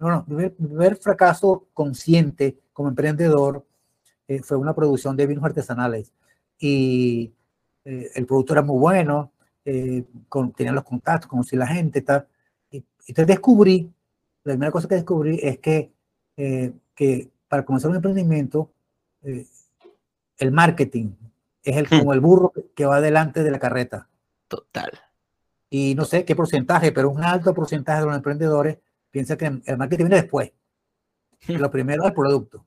No, 0.00 0.10
no, 0.10 0.24
mi 0.26 0.50
primer, 0.50 0.96
fracaso 0.96 1.68
consciente 1.72 2.58
como 2.72 2.88
emprendedor 2.88 3.64
eh, 4.26 4.42
fue 4.42 4.56
una 4.56 4.74
producción 4.74 5.16
de 5.16 5.26
vinos 5.28 5.44
artesanales 5.44 6.12
y 6.58 7.32
eh, 7.84 8.10
el 8.14 8.26
producto 8.26 8.52
era 8.52 8.62
muy 8.62 8.78
bueno, 8.78 9.32
eh, 9.64 10.04
con, 10.28 10.52
tenía 10.52 10.72
los 10.72 10.84
contactos, 10.84 11.30
conocí 11.30 11.54
la 11.54 11.68
gente, 11.68 12.02
tal. 12.02 12.26
Y, 12.70 12.84
entonces 13.06 13.28
descubrí, 13.28 13.90
la 14.44 14.52
primera 14.52 14.72
cosa 14.72 14.88
que 14.88 14.94
descubrí 14.96 15.38
es 15.42 15.58
que, 15.58 15.92
que 16.36 17.30
para 17.48 17.64
comenzar 17.64 17.90
un 17.90 17.96
emprendimiento, 17.96 18.72
el 19.22 20.52
marketing 20.52 21.12
es 21.62 21.76
el, 21.76 21.86
hmm. 21.86 21.98
como 21.98 22.12
el 22.12 22.20
burro 22.20 22.52
que 22.74 22.86
va 22.86 23.00
delante 23.00 23.42
de 23.42 23.50
la 23.50 23.58
carreta. 23.58 24.08
Total 24.48 24.90
y 25.70 25.94
no 25.94 26.04
sé 26.04 26.24
qué 26.24 26.34
porcentaje, 26.34 26.90
pero 26.90 27.08
un 27.08 27.22
alto 27.22 27.54
porcentaje 27.54 28.00
de 28.00 28.06
los 28.06 28.16
emprendedores 28.16 28.78
piensa 29.10 29.38
que 29.38 29.46
el 29.46 29.78
marketing 29.78 30.04
viene 30.04 30.16
después. 30.16 30.52
Lo 31.46 31.70
primero 31.70 32.02
es 32.02 32.08
el 32.08 32.14
producto. 32.14 32.66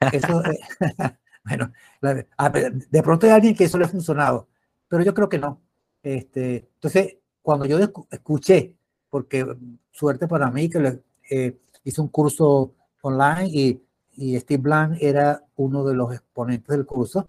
Eso, 0.12 0.42
bueno, 1.44 1.72
de 2.00 3.02
pronto 3.02 3.26
hay 3.26 3.32
alguien 3.32 3.54
que 3.54 3.64
eso 3.64 3.78
le 3.78 3.84
ha 3.84 3.88
funcionado, 3.88 4.48
pero 4.88 5.04
yo 5.04 5.14
creo 5.14 5.28
que 5.28 5.38
no. 5.38 5.60
Este, 6.02 6.70
entonces, 6.74 7.18
cuando 7.40 7.66
yo 7.66 7.78
escuché, 8.10 8.74
porque 9.12 9.44
suerte 9.90 10.26
para 10.26 10.50
mí 10.50 10.70
que 10.70 11.02
eh, 11.30 11.58
hice 11.84 12.00
un 12.00 12.08
curso 12.08 12.72
online 13.02 13.46
y, 13.52 13.82
y, 14.12 14.40
Steve 14.40 14.62
Blank 14.62 14.96
era 15.02 15.44
uno 15.56 15.84
de 15.84 15.94
los 15.94 16.14
exponentes 16.14 16.74
del 16.74 16.86
curso 16.86 17.28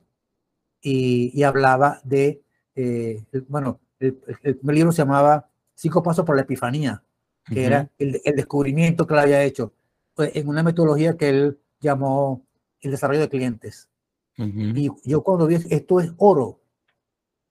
y, 0.81 1.37
y 1.37 1.43
hablaba 1.43 1.99
de, 2.05 2.41
eh, 2.73 3.25
bueno, 3.49 3.81
el, 3.99 4.17
libro 4.63 4.93
se 4.93 5.01
llamaba 5.01 5.49
Cinco 5.75 6.01
Pasos 6.01 6.25
para 6.25 6.37
la 6.37 6.43
Epifanía, 6.43 7.03
que 7.47 7.65
era 7.65 7.91
el, 7.99 8.21
descubrimiento 8.33 9.05
que 9.05 9.15
él 9.15 9.19
había 9.19 9.43
hecho 9.43 9.73
en 10.17 10.47
una 10.47 10.63
metodología 10.63 11.17
que 11.17 11.27
él 11.27 11.59
llamó 11.81 12.45
el 12.79 12.91
desarrollo 12.91 13.19
de 13.19 13.29
clientes. 13.29 13.89
Y 14.37 14.89
yo 15.03 15.21
cuando 15.21 15.47
vi 15.47 15.55
esto 15.69 15.99
es 15.99 16.13
oro, 16.15 16.61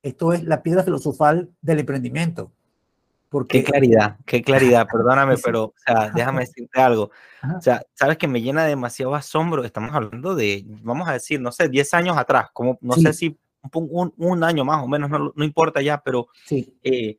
esto 0.03 0.33
es 0.33 0.43
la 0.45 0.63
piedra 0.63 0.85
filosofal 0.85 1.51
del 1.61 1.81
emprendimiento. 1.81 2.51
Porque, 3.33 3.65
qué 3.65 3.71
claridad, 3.71 4.19
qué 4.27 4.43
claridad, 4.43 4.87
perdóname, 4.93 5.37
pero 5.43 5.65
o 5.65 5.75
sea, 5.85 6.11
déjame 6.15 6.41
decirte 6.47 6.81
algo. 6.81 7.11
O 7.57 7.61
sea, 7.61 7.83
sabes 7.95 8.19
que 8.19 8.29
me 8.29 8.41
llena 8.41 8.65
demasiado 8.65 9.17
asombro. 9.17 9.65
Estamos 9.65 9.93
hablando 9.93 10.37
de, 10.37 10.65
vamos 10.83 11.09
a 11.09 11.15
decir, 11.15 11.41
no 11.41 11.51
sé, 11.51 11.69
10 11.69 11.95
años 11.95 12.17
atrás, 12.17 12.51
como 12.53 12.79
no 12.81 12.95
sé 12.95 13.13
si 13.13 13.37
un, 13.73 14.13
un, 14.17 14.45
año 14.45 14.65
más 14.65 14.85
o 14.85 14.87
menos, 14.87 15.11
no, 15.11 15.33
no 15.35 15.45
importa 15.45 15.83
ya, 15.83 16.01
pero 16.03 16.29
sí. 16.45 16.77
Eh, 16.85 17.19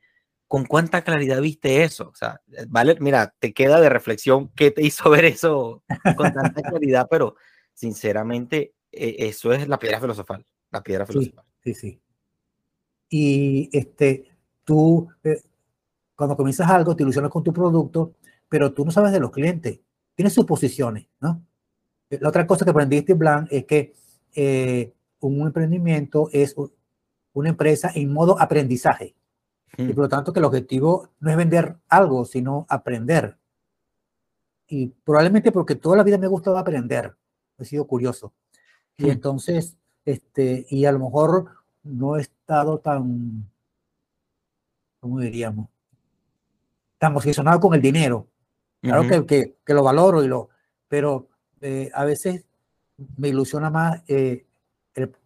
¿con 0.53 0.65
cuánta 0.65 1.03
claridad 1.03 1.41
viste 1.41 1.83
eso? 1.83 2.09
O 2.09 2.15
sea, 2.15 2.39
vale, 2.67 2.95
mira, 2.99 3.33
te 3.39 3.53
queda 3.53 3.81
de 3.81 3.89
reflexión 3.89 4.49
qué 4.49 4.69
te 4.69 4.85
hizo 4.85 5.09
ver 5.09 5.25
eso 5.25 5.83
con 6.15 6.31
tanta 6.31 6.61
claridad, 6.61 7.07
pero 7.09 7.35
sinceramente 7.73 8.75
eh, 8.91 9.15
eso 9.17 9.51
es 9.51 9.67
la 9.67 9.79
piedra 9.79 9.99
filosofal, 9.99 10.45
la 10.69 10.83
piedra 10.83 11.07
filosofal. 11.07 11.43
Sí, 11.63 11.73
sí. 11.73 11.99
Y 13.09 13.69
este, 13.75 14.31
tú, 14.63 15.09
eh, 15.23 15.41
cuando 16.15 16.35
comienzas 16.37 16.69
algo, 16.69 16.95
te 16.95 17.03
ilusionas 17.03 17.31
con 17.31 17.43
tu 17.43 17.51
producto, 17.53 18.13
pero 18.49 18.73
tú 18.73 18.85
no 18.85 18.91
sabes 18.91 19.11
de 19.11 19.19
los 19.19 19.31
clientes, 19.31 19.79
tienes 20.15 20.33
suposiciones, 20.33 21.07
¿no? 21.19 21.43
La 22.09 22.29
otra 22.29 22.45
cosa 22.45 22.63
que 22.63 22.71
aprendiste, 22.71 23.13
Blanc, 23.15 23.47
es 23.49 23.65
que 23.65 23.93
un 25.19 25.41
emprendimiento 25.47 26.29
es 26.31 26.55
una 27.33 27.49
empresa 27.49 27.91
en 27.95 28.13
modo 28.13 28.39
aprendizaje. 28.39 29.15
Y 29.75 29.87
por 29.93 30.03
lo 30.03 30.09
tanto 30.09 30.31
que 30.31 30.39
el 30.39 30.45
objetivo 30.45 31.09
no 31.19 31.31
es 31.31 31.37
vender 31.37 31.77
algo, 31.89 32.25
sino 32.25 32.67
aprender. 32.69 33.39
Y 34.67 34.87
probablemente 34.87 35.51
porque 35.51 35.73
toda 35.73 35.97
la 35.97 36.03
vida 36.03 36.19
me 36.19 36.27
ha 36.27 36.29
gustado 36.29 36.59
aprender. 36.59 37.15
He 37.57 37.65
sido 37.65 37.87
curioso. 37.87 38.33
Y 38.97 39.09
entonces, 39.09 39.75
este, 40.05 40.67
y 40.69 40.85
a 40.85 40.91
lo 40.91 40.99
mejor 40.99 41.49
no 41.81 42.17
he 42.17 42.21
estado 42.21 42.77
tan, 42.77 43.49
¿cómo 44.99 45.19
diríamos? 45.19 45.69
Tan 47.03 47.17
obsesionado 47.17 47.59
con 47.59 47.73
el 47.73 47.81
dinero. 47.81 48.29
Claro 48.79 49.05
que, 49.05 49.25
que, 49.25 49.57
que, 49.65 49.73
lo 49.73 49.83
valoro 49.83 50.23
y 50.23 50.29
lo, 50.29 50.47
pero 50.87 51.27
eh, 51.59 51.91
a 51.93 52.05
veces 52.05 52.45
me 53.17 53.27
ilusiona 53.27 53.69
más 53.69 54.01
eh, 54.07 54.45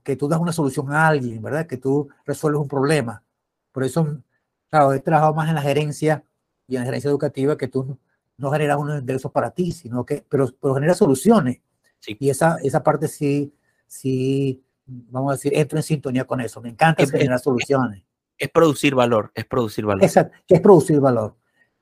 que 0.02 0.16
tú 0.16 0.28
das 0.28 0.40
una 0.40 0.52
solución 0.52 0.92
a 0.92 1.08
alguien, 1.08 1.40
¿verdad? 1.40 1.68
Que 1.68 1.78
tú 1.78 2.10
resuelves 2.26 2.62
un 2.62 2.68
problema. 2.68 3.22
Por 3.72 3.84
eso, 3.84 4.24
claro, 4.72 4.92
he 4.92 5.00
trabajado 5.02 5.36
más 5.36 5.50
en 5.50 5.54
la 5.54 5.62
gerencia 5.62 6.24
y 6.68 6.78
en 6.78 6.82
la 6.82 6.86
gerencia 6.86 7.12
educativa 7.12 7.56
que 7.56 7.68
tú 7.68 7.96
no 8.38 8.50
generas 8.50 8.78
unos 8.80 9.00
ingresos 9.00 9.32
para 9.32 9.52
ti, 9.52 9.72
sino 9.72 10.04
que, 10.04 10.26
pero, 10.28 10.52
pero 10.60 10.74
generas 10.74 10.98
soluciones. 10.98 11.62
Y 12.08 12.32
esa, 12.32 12.58
esa 12.64 12.82
parte 12.82 13.08
sí, 13.08 13.54
sí, 13.86 14.64
vamos 14.88 15.30
a 15.30 15.36
decir, 15.36 15.52
entro 15.56 15.78
en 15.78 15.84
sintonía 15.84 16.26
con 16.26 16.42
eso. 16.42 16.60
Me 16.60 16.70
encanta 16.70 17.06
generar 17.06 17.38
soluciones. 17.38 18.02
Es, 18.36 18.50
producir 18.50 18.96
valor, 18.96 19.32
es 19.36 19.46
producir 19.46 19.86
valor. 19.86 20.04
Exacto, 20.04 20.36
es 20.48 20.60
producir 20.60 21.00
valor. 21.00 21.36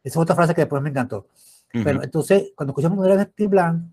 Esa 0.06 0.20
es 0.20 0.22
otra 0.22 0.36
frase 0.36 0.54
que 0.54 0.62
después 0.62 0.84
me 0.84 0.90
encantó. 0.90 1.28
Pero 1.72 2.04
entonces, 2.04 2.52
cuando 2.56 2.72
escuchamos 2.72 2.98
modelo 2.98 3.18
de 3.18 3.24
Steve 3.24 3.50
Blanc, 3.50 3.84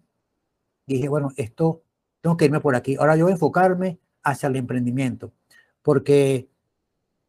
dije, 0.86 1.08
bueno, 1.08 1.30
esto 1.36 1.82
tengo 2.20 2.36
que 2.36 2.44
irme 2.44 2.60
por 2.60 2.76
aquí. 2.76 2.96
Ahora 2.96 3.16
yo 3.16 3.24
voy 3.24 3.32
a 3.32 3.34
enfocarme 3.34 3.98
hacia 4.22 4.48
el 4.48 4.56
emprendimiento, 4.56 5.32
porque 5.80 6.48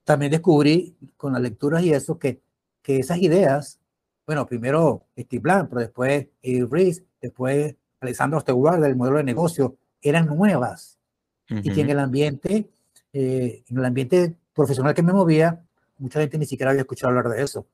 también 0.04 0.32
descubrí 0.32 0.96
con 1.15 1.34
las 1.34 1.41
lecturas 1.41 1.82
y 1.82 1.93
eso 1.93 2.19
que, 2.19 2.41
que 2.82 3.00
esas 3.00 3.19
ideas, 3.19 3.80
bueno, 4.28 4.46
primero 4.46 5.06
Steve 5.17 5.41
Blank, 5.41 5.69
pero 5.69 5.82
después 5.82 6.28
Eddie 6.41 6.67
Reese, 6.69 7.06
después 7.22 7.76
Alexander 8.02 8.41
Stewart 8.41 8.80
del 8.80 8.98
modelo 8.98 9.17
de 9.17 9.24
negocio, 9.24 9.78
eran 10.02 10.28
nuevas. 10.28 11.00
Y 11.48 11.72
que 11.72 11.82
en 11.82 11.89
el 11.89 12.00
ambiente, 12.00 12.69
eh, 13.13 13.63
en 13.67 13.78
el 13.78 13.86
ambiente 13.86 14.36
profesional 14.54 14.93
que 14.93 15.04
me 15.04 15.13
movía, 15.13 15.63
mucha 15.98 16.19
gente 16.19 16.38
ni 16.38 16.46
siquiera 16.46 16.72
había 16.72 16.82
escuchado 16.82 17.10
hablar 17.10 17.30
de 17.30 17.43
eso. 17.43 17.65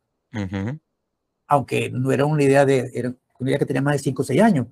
Aunque 1.50 1.90
no 1.90 2.14
era 2.14 2.26
una 2.26 2.44
idea 2.44 2.66
de, 2.66 2.90
era 2.94 3.14
una 3.40 3.50
idea 3.50 3.60
que 3.60 3.66
tenía 3.66 3.82
más 3.82 3.96
de 3.96 4.00
5 4.00 4.22
o 4.22 4.26
6 4.26 4.42
años 4.42 4.68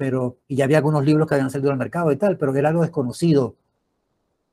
pero, 0.00 0.38
y 0.48 0.56
ya 0.56 0.64
había 0.64 0.78
algunos 0.78 1.04
libros 1.04 1.28
que 1.28 1.34
habían 1.34 1.50
salido 1.50 1.70
al 1.70 1.76
mercado 1.76 2.10
y 2.10 2.16
tal, 2.16 2.38
pero 2.38 2.56
era 2.56 2.70
algo 2.70 2.80
desconocido. 2.80 3.56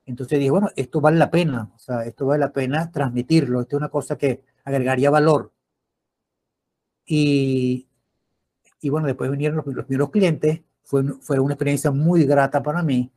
Entonces 0.06 0.40
dije, 0.40 0.52
bueno, 0.52 0.70
esto 0.76 1.00
vale 1.00 1.18
la 1.18 1.32
pena, 1.32 1.72
o 1.74 1.80
sea, 1.80 2.04
esto 2.04 2.26
vale 2.26 2.42
la 2.42 2.52
pena 2.52 2.92
transmitirlo, 2.92 3.62
esto 3.62 3.78
es 3.78 3.80
una 3.80 3.88
cosa 3.88 4.18
que 4.18 4.42
agregaría 4.66 5.10
valor. 5.10 5.54
Y, 7.06 7.88
y 8.82 8.90
bueno, 8.90 9.08
después 9.08 9.32
vinieron 9.32 9.64
los, 9.66 9.86
primeros 9.86 10.10
clientes, 10.10 10.60
fue, 10.84 11.06
fue 11.22 11.40
una 11.40 11.54
experiencia 11.54 11.92
muy 11.92 12.26
grata 12.26 12.62
para 12.62 12.84
mí. 12.84 13.10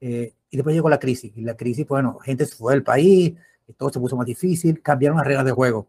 Eh, 0.00 0.32
y 0.48 0.56
después 0.56 0.74
llegó 0.74 0.88
la 0.88 0.98
crisis, 0.98 1.36
y 1.36 1.42
la 1.42 1.54
crisis, 1.54 1.86
bueno, 1.86 2.18
gente 2.20 2.46
se 2.46 2.56
fue 2.56 2.72
del 2.72 2.82
país, 2.82 3.34
todo 3.76 3.90
se 3.90 4.00
puso 4.00 4.16
más 4.16 4.24
difícil, 4.24 4.80
cambiaron 4.80 5.18
las 5.18 5.26
reglas 5.26 5.44
de 5.44 5.52
juego. 5.52 5.86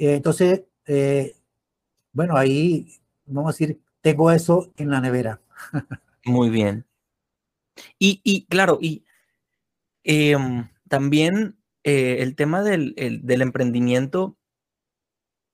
Eh, 0.00 0.14
entonces, 0.14 0.62
eh, 0.86 1.36
bueno, 2.12 2.34
ahí, 2.38 2.88
vamos 3.26 3.50
a 3.50 3.52
decir, 3.52 3.82
tengo 4.00 4.30
eso 4.32 4.72
en 4.78 4.88
la 4.88 4.98
nevera. 5.02 5.42
Muy 6.24 6.48
bien. 6.48 6.86
Y, 7.98 8.22
y 8.24 8.46
claro, 8.46 8.78
y 8.80 9.04
em, 10.02 10.70
también 10.88 11.58
eh, 11.84 12.16
el 12.20 12.34
tema 12.34 12.62
del, 12.62 12.94
del, 13.22 13.42
emprendimiento, 13.42 14.38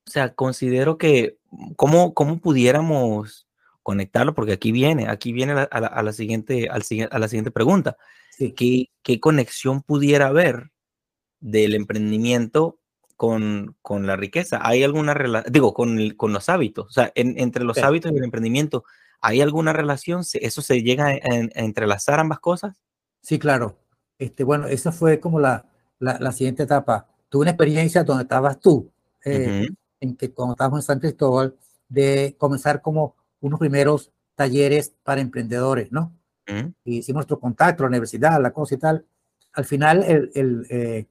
o 0.07 0.11
sea, 0.11 0.33
considero 0.35 0.97
que 0.97 1.39
cómo, 1.75 2.15
cómo 2.15 2.39
pudiéramos 2.39 3.49
conectarlo, 3.83 4.33
porque 4.35 4.53
aquí 4.53 4.71
viene, 4.71 5.09
aquí 5.09 5.33
viene 5.33 5.53
a 5.55 5.81
la, 5.81 5.89
a 5.89 6.03
la 6.05 6.13
siguiente, 6.13 6.69
al, 6.69 6.83
a 7.11 7.19
la 7.19 7.29
siguiente 7.29 7.51
pregunta. 7.51 7.97
¿Qué, 8.39 8.91
¿Qué 9.03 9.19
conexión 9.19 9.83
pudiera 9.83 10.29
haber 10.29 10.71
del 11.41 11.75
emprendimiento 11.75 12.79
con, 13.17 13.77
con 13.83 14.07
la 14.07 14.17
riqueza? 14.17 14.61
¿Hay 14.63 14.85
alguna 14.85 15.15
relación, 15.15 15.53
digo, 15.53 15.75
con, 15.75 16.11
con 16.11 16.33
los 16.33 16.49
hábitos? 16.49 16.87
O 16.87 16.91
sea, 16.91 17.13
entre 17.15 17.65
los 17.65 17.79
hábitos 17.79 18.13
y 18.13 18.17
el 18.17 18.25
emprendimiento, 18.25 18.85
¿hay 19.21 19.41
alguna 19.41 19.73
relación? 19.73 20.23
¿Eso 20.33 20.63
se 20.63 20.83
llega 20.83 21.07
a, 21.07 21.19
entrelazar 21.23 22.21
ambas 22.21 22.41
cosas? 22.41 22.83
Sí, 23.23 23.39
claro. 23.39 23.79
Este, 24.19 24.45
bueno, 24.45 24.67
esa 24.67 24.93
fue 24.93 25.21
como 25.21 25.41
la, 25.41 25.67
la, 25.99 26.33
siguiente 26.33 26.63
etapa. 26.63 27.09
tuve 27.29 27.43
una 27.43 27.51
experiencia 27.51 28.05
donde 28.05 28.23
estabas 28.23 28.61
tú, 28.61 28.91
eh, 29.25 29.69
en 30.01 30.17
que 30.17 30.33
cuando 30.33 30.53
estábamos 30.53 30.81
en 30.81 30.87
San 30.87 31.01
Cristóbal, 31.01 31.57
de 31.89 32.35
comenzar 32.39 32.81
como 32.83 33.17
unos 33.41 33.59
primeros 33.59 34.13
talleres 34.35 34.95
para 35.03 35.21
emprendedores, 35.21 35.91
¿no? 35.91 36.13
Y 36.85 36.99
hicimos 36.99 37.21
nuestro 37.21 37.41
contacto, 37.41 37.83
la 37.83 37.89
universidad, 37.89 38.41
la 38.41 38.53
cosa 38.53 38.77
y 38.77 38.79
tal. 38.79 39.05
Al 39.53 39.65
final 39.65 40.05
el, 40.05 40.31
el 40.35 40.67
eh, 40.71 41.07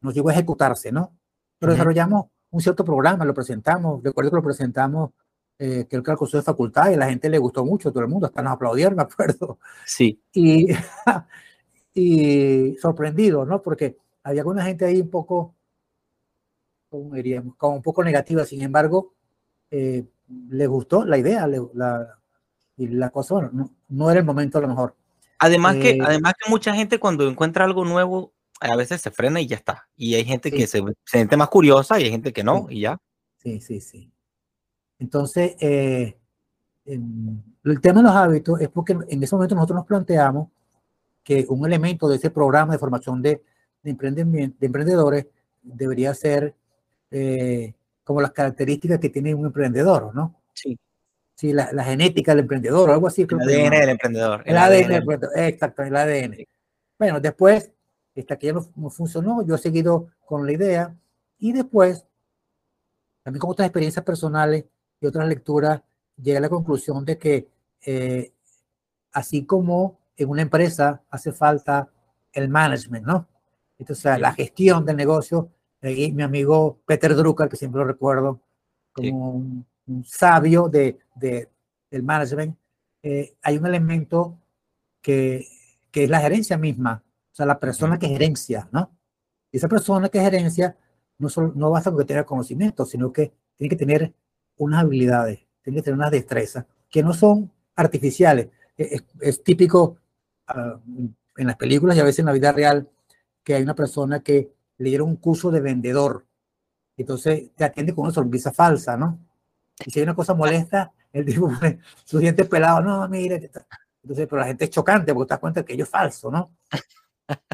nos 0.00 0.14
llegó 0.14 0.28
a 0.28 0.32
ejecutarse, 0.32 0.92
¿no? 0.92 1.15
Pero 1.58 1.72
desarrollamos 1.72 2.26
un 2.50 2.60
cierto 2.60 2.84
programa, 2.84 3.24
lo 3.24 3.34
presentamos, 3.34 4.02
recuerdo 4.02 4.30
que 4.30 4.36
lo 4.36 4.42
presentamos, 4.42 5.10
eh, 5.58 5.86
creo 5.88 6.02
que 6.02 6.10
al 6.10 6.18
curso 6.18 6.36
de 6.36 6.42
facultad 6.42 6.90
y 6.90 6.94
a 6.94 6.98
la 6.98 7.08
gente 7.08 7.30
le 7.30 7.38
gustó 7.38 7.64
mucho, 7.64 7.90
todo 7.90 8.02
el 8.02 8.08
mundo, 8.08 8.26
hasta 8.26 8.42
nos 8.42 8.52
aplaudieron, 8.52 8.96
me 8.96 9.02
acuerdo. 9.02 9.58
Sí. 9.84 10.20
Y, 10.32 10.68
y 11.94 12.76
sorprendido, 12.76 13.44
¿no? 13.44 13.62
Porque 13.62 13.96
había 14.22 14.42
alguna 14.42 14.64
gente 14.64 14.84
ahí 14.84 15.00
un 15.00 15.10
poco, 15.10 15.54
¿cómo 16.90 17.14
diríamos? 17.14 17.56
Como 17.56 17.76
un 17.76 17.82
poco 17.82 18.04
negativa, 18.04 18.44
sin 18.44 18.62
embargo, 18.62 19.14
eh, 19.70 20.04
le 20.48 20.66
gustó 20.66 21.04
la 21.04 21.18
idea, 21.18 21.46
la, 21.46 22.18
y 22.76 22.88
la 22.88 23.10
cosa, 23.10 23.34
bueno, 23.34 23.50
no, 23.52 23.70
no, 23.88 24.10
era 24.10 24.20
el 24.20 24.26
momento 24.26 24.58
a 24.58 24.60
lo 24.60 24.68
mejor. 24.68 24.94
Además, 25.38 25.76
que, 25.76 25.90
eh, 25.90 25.98
además 26.02 26.34
que 26.38 26.50
mucha 26.50 26.74
gente 26.74 26.98
cuando 26.98 27.28
encuentra 27.28 27.64
algo 27.64 27.84
nuevo, 27.84 28.32
a 28.60 28.76
veces 28.76 29.00
se 29.00 29.10
frena 29.10 29.40
y 29.40 29.46
ya 29.46 29.56
está. 29.56 29.88
Y 29.96 30.14
hay 30.14 30.24
gente 30.24 30.50
que 30.50 30.66
se, 30.66 30.82
siente 31.04 31.36
más 31.36 31.48
curiosa 31.48 32.00
y 32.00 32.04
hay 32.04 32.10
gente 32.10 32.32
que 32.32 32.44
no, 32.44 32.66
y 32.68 32.80
ya. 32.80 32.98
Sí, 33.36 33.60
sí, 33.60 33.80
sí. 33.80 34.10
Entonces, 34.98 35.56
eh, 35.60 36.18
el 36.86 37.80
tema 37.80 38.00
de 38.00 38.04
los 38.04 38.16
hábitos 38.16 38.60
es 38.60 38.68
porque 38.68 38.92
en 39.08 39.22
ese 39.22 39.34
momento 39.34 39.54
nosotros 39.54 39.76
nos 39.76 39.86
planteamos 39.86 40.48
que 41.22 41.44
un 41.48 41.66
elemento 41.66 42.08
de 42.08 42.16
ese 42.16 42.30
programa 42.30 42.72
de 42.72 42.78
formación 42.78 43.20
de, 43.20 43.42
de, 43.82 43.90
emprendimiento, 43.90 44.56
de 44.60 44.66
emprendedores 44.66 45.26
debería 45.62 46.14
ser 46.14 46.54
eh, 47.10 47.74
como 48.04 48.20
las 48.20 48.30
características 48.30 49.00
que 49.00 49.10
tiene 49.10 49.34
un 49.34 49.46
emprendedor, 49.46 50.14
¿no? 50.14 50.40
Sí. 50.54 50.78
Sí, 51.34 51.52
la, 51.52 51.70
la 51.72 51.84
genética 51.84 52.32
del 52.32 52.44
emprendedor, 52.44 52.90
algo 52.90 53.08
así. 53.08 53.26
El 53.28 53.40
ADN 53.40 53.70
del 53.70 53.88
emprendedor. 53.90 54.42
El, 54.46 54.56
ADN, 54.56 54.70
del 54.70 54.92
emprendedor, 54.92 55.38
exacto, 55.38 55.82
el 55.82 55.96
ADN. 55.96 56.36
Bueno, 56.98 57.20
después 57.20 57.72
esta 58.16 58.38
que 58.38 58.48
ya 58.48 58.52
no, 58.52 58.90
funcionó, 58.90 59.42
yo 59.46 59.54
he 59.54 59.58
seguido 59.58 60.08
con 60.24 60.46
la 60.46 60.52
idea. 60.52 60.96
Y 61.38 61.52
después, 61.52 62.06
también 63.22 63.40
con 63.40 63.50
otras 63.50 63.66
experiencias 63.66 64.04
personales 64.04 64.64
y 65.00 65.06
otras 65.06 65.28
lecturas, 65.28 65.82
llegué 66.16 66.38
a 66.38 66.40
la 66.40 66.48
conclusión 66.48 67.04
de 67.04 67.18
que 67.18 67.48
eh, 67.84 68.32
así 69.12 69.44
como 69.44 69.98
en 70.16 70.28
una 70.30 70.42
empresa 70.42 71.02
hace 71.10 71.32
falta 71.32 71.90
el 72.32 72.48
management, 72.48 73.06
¿no? 73.06 73.28
Entonces, 73.78 74.18
la 74.18 74.32
gestión 74.32 74.84
del 74.86 74.96
negocio, 74.96 75.50
y 75.82 76.10
mi 76.12 76.22
amigo 76.22 76.78
Peter 76.86 77.14
Drucker, 77.14 77.48
que 77.48 77.56
siempre 77.56 77.80
lo 77.80 77.86
recuerdo 77.86 78.40
como 78.92 79.32
un, 79.32 79.66
sabio 80.04 80.68
de, 80.68 80.98
de, 81.14 81.48
del 81.90 82.02
management, 82.02 82.56
eh, 83.02 83.36
hay 83.42 83.58
un 83.58 83.66
elemento 83.66 84.38
que, 85.00 85.46
que 85.90 86.04
es 86.04 86.10
la 86.10 86.20
gerencia 86.20 86.56
misma, 86.56 87.04
o 87.36 87.40
sea, 87.44 87.44
la 87.44 87.60
persona 87.60 87.98
que 87.98 88.08
gerencia, 88.08 88.66
¿no? 88.72 88.96
Y 89.52 89.58
esa 89.58 89.68
persona 89.68 90.08
que 90.08 90.18
gerencia 90.18 90.74
no, 91.18 91.28
solo, 91.28 91.52
no 91.54 91.70
basta 91.70 91.90
con 91.90 91.98
que 91.98 92.06
tenga 92.06 92.24
conocimiento, 92.24 92.86
sino 92.86 93.12
que 93.12 93.30
tiene 93.58 93.68
que 93.68 93.76
tener 93.76 94.14
unas 94.56 94.82
habilidades, 94.82 95.40
tiene 95.60 95.80
que 95.80 95.82
tener 95.82 95.98
unas 95.98 96.10
destrezas 96.10 96.64
que 96.88 97.02
no 97.02 97.12
son 97.12 97.52
artificiales. 97.74 98.48
E, 98.78 99.02
es, 99.20 99.44
típico 99.44 99.98
ah, 100.46 100.80
en 101.36 101.46
las 101.46 101.56
películas 101.56 101.94
y 101.98 102.00
a 102.00 102.04
veces 102.04 102.20
en 102.20 102.24
la 102.24 102.32
vida 102.32 102.52
real 102.52 102.88
que 103.44 103.52
hay 103.52 103.62
una 103.62 103.74
persona 103.74 104.20
que 104.20 104.50
le 104.78 104.88
dieron 104.88 105.10
un 105.10 105.16
curso 105.16 105.50
de 105.50 105.60
vendedor. 105.60 106.24
Entonces 106.96 107.50
te 107.54 107.64
atiende 107.64 107.94
con 107.94 108.04
una 108.04 108.14
sonrisa 108.14 108.50
falsa, 108.50 108.96
¿no? 108.96 109.20
Y 109.84 109.90
si 109.90 109.98
hay 109.98 110.04
una 110.04 110.14
cosa 110.14 110.32
molesta, 110.32 110.90
el 111.12 111.26
tipo 111.26 111.48
pone 111.52 111.80
sus 112.02 112.18
dientes 112.18 112.48
pelados, 112.48 112.82
no, 112.82 113.06
mire. 113.10 113.50
Entonces, 114.02 114.26
pero 114.26 114.40
la 114.40 114.46
gente 114.46 114.64
es 114.64 114.70
chocante 114.70 115.12
porque 115.12 115.28
te 115.28 115.34
das 115.34 115.40
cuenta 115.40 115.62
que 115.66 115.74
ello 115.74 115.84
es 115.84 115.90
falso, 115.90 116.30
¿no? 116.30 116.56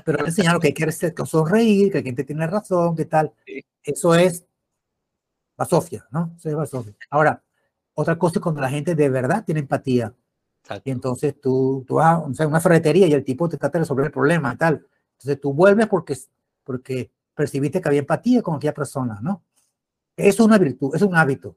Pero 0.05 0.19
le 0.19 0.29
enseñaron 0.29 0.61
que 0.61 0.69
hay 0.69 0.75
que 0.75 0.85
hacer 0.85 1.15
con 1.15 1.27
sonreír, 1.27 1.91
que 1.91 1.99
la 1.99 2.05
gente 2.05 2.25
tiene 2.25 2.47
razón, 2.47 2.97
que 2.97 3.05
tal. 3.05 3.33
Eso 3.83 4.15
es 4.15 4.45
basofia, 5.57 6.07
¿no? 6.11 6.35
Eso 6.37 6.49
es 6.49 6.57
basofia. 6.57 6.95
Ahora, 7.11 7.43
otra 7.95 8.19
cosa 8.19 8.39
es 8.39 8.43
cuando 8.43 8.61
la 8.61 8.71
gente 8.71 8.95
de 8.95 9.09
verdad 9.09 9.45
tiene 9.45 9.61
empatía. 9.61 10.15
Y 10.85 10.91
entonces 10.91 11.41
tú, 11.41 11.85
tú 11.87 11.97
vas 11.97 12.41
a 12.41 12.47
una 12.47 12.61
ferretería 12.61 13.07
y 13.07 13.13
el 13.13 13.25
tipo 13.25 13.49
te 13.49 13.57
trata 13.57 13.79
de 13.79 13.83
resolver 13.83 14.07
el 14.07 14.13
problema 14.13 14.53
y 14.55 14.57
tal. 14.57 14.87
Entonces 15.13 15.41
tú 15.41 15.53
vuelves 15.53 15.87
porque, 15.89 16.17
porque 16.65 17.11
percibiste 17.35 17.81
que 17.81 17.89
había 17.89 18.01
empatía 18.01 18.43
con 18.43 18.57
aquella 18.57 18.75
persona, 18.75 19.19
¿no? 19.21 19.43
Es 20.17 20.39
una 20.41 20.59
virtud, 20.59 20.95
es 20.95 21.03
un 21.03 21.17
hábito. 21.17 21.57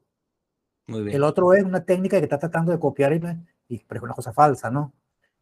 Muy 0.88 1.02
bien. 1.02 1.16
El 1.16 1.22
otro 1.22 1.52
es 1.52 1.64
una 1.64 1.84
técnica 1.84 2.18
que 2.18 2.24
está 2.24 2.38
tratando 2.38 2.72
de 2.72 2.78
copiar 2.78 3.12
y, 3.12 3.74
y 3.74 3.78
pero 3.84 4.00
es 4.00 4.04
una 4.04 4.14
cosa 4.14 4.32
falsa, 4.32 4.70
¿no? 4.70 4.92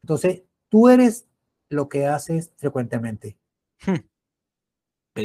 Entonces, 0.02 0.42
tú 0.68 0.88
eres 0.88 1.26
lo 1.74 1.88
que 1.88 2.06
haces 2.06 2.52
frecuentemente. 2.56 3.36
Hmm. 3.84 3.96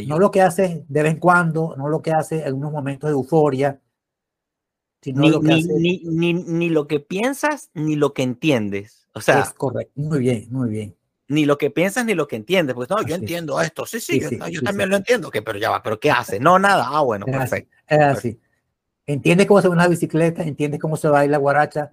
No 0.07 0.19
lo 0.19 0.29
que 0.29 0.41
haces 0.41 0.83
de 0.87 1.03
vez 1.03 1.13
en 1.13 1.19
cuando, 1.19 1.75
no 1.77 1.87
lo 1.87 2.01
que 2.01 2.11
haces 2.11 2.45
en 2.45 2.53
unos 2.53 2.71
momentos 2.71 3.09
de 3.09 3.13
euforia, 3.13 3.81
sino 5.01 5.21
ni, 5.21 5.29
lo 5.29 5.41
que 5.41 5.47
ni, 5.47 6.03
ni, 6.05 6.33
ni, 6.33 6.69
lo 6.69 6.87
que 6.87 6.99
piensas, 6.99 7.71
ni 7.73 7.95
lo 7.95 8.13
que 8.13 8.21
entiendes. 8.23 9.07
O 9.13 9.21
sea, 9.21 9.39
es 9.39 9.53
correcto, 9.53 9.93
muy 9.95 10.19
bien, 10.19 10.47
muy 10.51 10.69
bien. 10.69 10.95
Ni 11.27 11.45
lo 11.45 11.57
que 11.57 11.71
piensas, 11.71 12.05
ni 12.05 12.13
lo 12.13 12.27
que 12.27 12.35
entiendes. 12.35 12.75
Pues 12.75 12.89
no, 12.89 13.01
yo 13.03 13.15
entiendo 13.15 13.61
esto, 13.61 13.85
sí, 13.85 13.99
sí, 13.99 14.19
yo, 14.19 14.61
también 14.61 14.89
lo 14.89 14.97
entiendo, 14.97 15.31
que, 15.31 15.41
pero 15.41 15.57
ya 15.57 15.69
va, 15.69 15.81
pero 15.81 15.99
¿qué 15.99 16.11
hace? 16.11 16.39
No, 16.39 16.59
nada, 16.59 16.87
ah, 16.87 17.01
bueno, 17.01 17.25
perfecto. 17.25 17.75
Es 17.87 17.99
así. 17.99 18.39
Entiende 19.05 19.47
cómo 19.47 19.61
se 19.61 19.67
va 19.69 19.73
una 19.73 19.87
bicicleta, 19.87 20.43
entiende 20.43 20.77
cómo 20.77 20.97
se 20.97 21.07
baila 21.07 21.37
guaracha, 21.37 21.91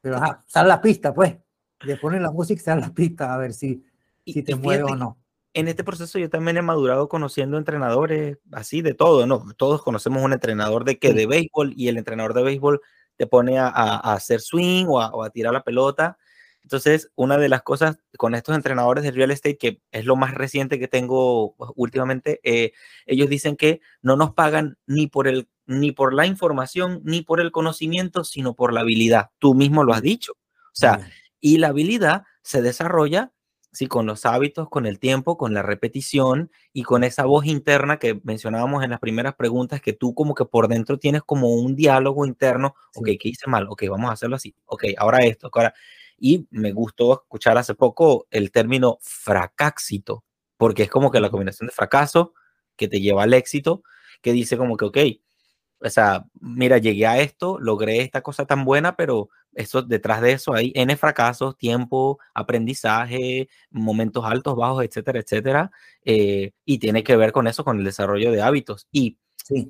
pero 0.00 0.16
ajá, 0.16 0.44
sale 0.46 0.68
la 0.68 0.80
pista, 0.80 1.12
pues 1.12 1.34
le 1.82 1.96
ponen 1.96 2.22
la 2.22 2.30
música 2.30 2.60
y 2.60 2.64
se 2.64 2.76
la 2.76 2.92
pista 2.92 3.34
a 3.34 3.38
ver 3.38 3.52
si, 3.52 3.84
si 4.24 4.42
te 4.42 4.56
mueve 4.56 4.84
o 4.84 4.96
no. 4.96 5.18
En 5.54 5.66
este 5.68 5.84
proceso 5.84 6.18
yo 6.18 6.28
también 6.28 6.56
he 6.56 6.62
madurado 6.62 7.08
conociendo 7.08 7.56
entrenadores 7.58 8.38
así 8.52 8.82
de 8.82 8.94
todo, 8.94 9.26
¿no? 9.26 9.46
Todos 9.56 9.82
conocemos 9.82 10.22
un 10.22 10.32
entrenador 10.32 10.84
de 10.84 10.98
que 10.98 11.12
de 11.14 11.26
béisbol 11.26 11.72
y 11.76 11.88
el 11.88 11.96
entrenador 11.96 12.34
de 12.34 12.42
béisbol 12.42 12.80
te 13.16 13.26
pone 13.26 13.58
a, 13.58 13.68
a, 13.68 14.14
hacer 14.14 14.40
swing 14.40 14.86
o 14.88 15.00
a, 15.00 15.08
o 15.10 15.24
a, 15.24 15.30
tirar 15.30 15.52
la 15.52 15.64
pelota. 15.64 16.18
Entonces, 16.62 17.10
una 17.14 17.38
de 17.38 17.48
las 17.48 17.62
cosas 17.62 17.98
con 18.18 18.34
estos 18.34 18.54
entrenadores 18.54 19.02
de 19.02 19.10
real 19.10 19.30
estate, 19.30 19.56
que 19.56 19.80
es 19.90 20.04
lo 20.04 20.16
más 20.16 20.34
reciente 20.34 20.78
que 20.78 20.86
tengo 20.86 21.56
últimamente, 21.74 22.40
eh, 22.44 22.72
ellos 23.06 23.28
dicen 23.28 23.56
que 23.56 23.80
no 24.02 24.16
nos 24.16 24.34
pagan 24.34 24.76
ni 24.86 25.06
por, 25.06 25.28
el, 25.28 25.48
ni 25.66 25.92
por 25.92 26.12
la 26.12 26.26
información, 26.26 27.00
ni 27.04 27.22
por 27.22 27.40
el 27.40 27.52
conocimiento, 27.52 28.22
sino 28.22 28.54
por 28.54 28.72
la 28.72 28.80
habilidad. 28.80 29.30
Tú 29.38 29.54
mismo 29.54 29.82
lo 29.82 29.94
has 29.94 30.02
dicho. 30.02 30.32
O 30.32 30.80
sea, 30.80 31.10
y 31.40 31.58
la 31.58 31.68
habilidad 31.68 32.24
se 32.42 32.62
desarrolla 32.62 33.32
sí, 33.72 33.86
con 33.86 34.06
los 34.06 34.26
hábitos, 34.26 34.68
con 34.70 34.86
el 34.86 34.98
tiempo, 34.98 35.36
con 35.36 35.54
la 35.54 35.62
repetición 35.62 36.50
y 36.72 36.82
con 36.82 37.04
esa 37.04 37.24
voz 37.26 37.46
interna 37.46 37.98
que 37.98 38.20
mencionábamos 38.24 38.82
en 38.84 38.90
las 38.90 39.00
primeras 39.00 39.34
preguntas, 39.34 39.80
que 39.80 39.92
tú 39.92 40.14
como 40.14 40.34
que 40.34 40.44
por 40.46 40.68
dentro 40.68 40.98
tienes 40.98 41.22
como 41.22 41.54
un 41.54 41.76
diálogo 41.76 42.26
interno, 42.26 42.74
ok, 42.96 43.08
¿qué 43.20 43.28
hice 43.28 43.46
mal? 43.48 43.66
Ok, 43.68 43.84
vamos 43.90 44.10
a 44.10 44.14
hacerlo 44.14 44.36
así, 44.36 44.54
ok, 44.66 44.84
ahora 44.98 45.18
esto, 45.24 45.50
ahora... 45.52 45.74
Y 46.20 46.48
me 46.50 46.72
gustó 46.72 47.12
escuchar 47.12 47.58
hace 47.58 47.74
poco 47.76 48.26
el 48.32 48.50
término 48.50 48.98
fracáxito, 49.02 50.24
porque 50.56 50.82
es 50.84 50.90
como 50.90 51.12
que 51.12 51.20
la 51.20 51.30
combinación 51.30 51.68
de 51.68 51.72
fracaso 51.72 52.34
que 52.76 52.88
te 52.88 53.00
lleva 53.00 53.22
al 53.22 53.34
éxito, 53.34 53.84
que 54.20 54.32
dice 54.32 54.56
como 54.56 54.76
que, 54.76 54.84
ok, 54.86 54.98
o 55.80 55.88
sea, 55.90 56.24
mira, 56.40 56.78
llegué 56.78 57.06
a 57.06 57.20
esto, 57.20 57.58
logré 57.60 58.00
esta 58.00 58.20
cosa 58.22 58.46
tan 58.46 58.64
buena, 58.64 58.96
pero 58.96 59.28
eso, 59.58 59.82
detrás 59.82 60.22
de 60.22 60.32
eso 60.32 60.54
hay 60.54 60.72
N 60.76 60.96
fracasos, 60.96 61.58
tiempo, 61.58 62.20
aprendizaje, 62.32 63.48
momentos 63.70 64.24
altos, 64.24 64.54
bajos, 64.54 64.84
etcétera, 64.84 65.18
etcétera. 65.18 65.70
Eh, 66.04 66.52
y 66.64 66.78
tiene 66.78 67.02
que 67.02 67.16
ver 67.16 67.32
con 67.32 67.48
eso, 67.48 67.64
con 67.64 67.78
el 67.78 67.84
desarrollo 67.84 68.30
de 68.30 68.40
hábitos. 68.40 68.86
Y 68.92 69.18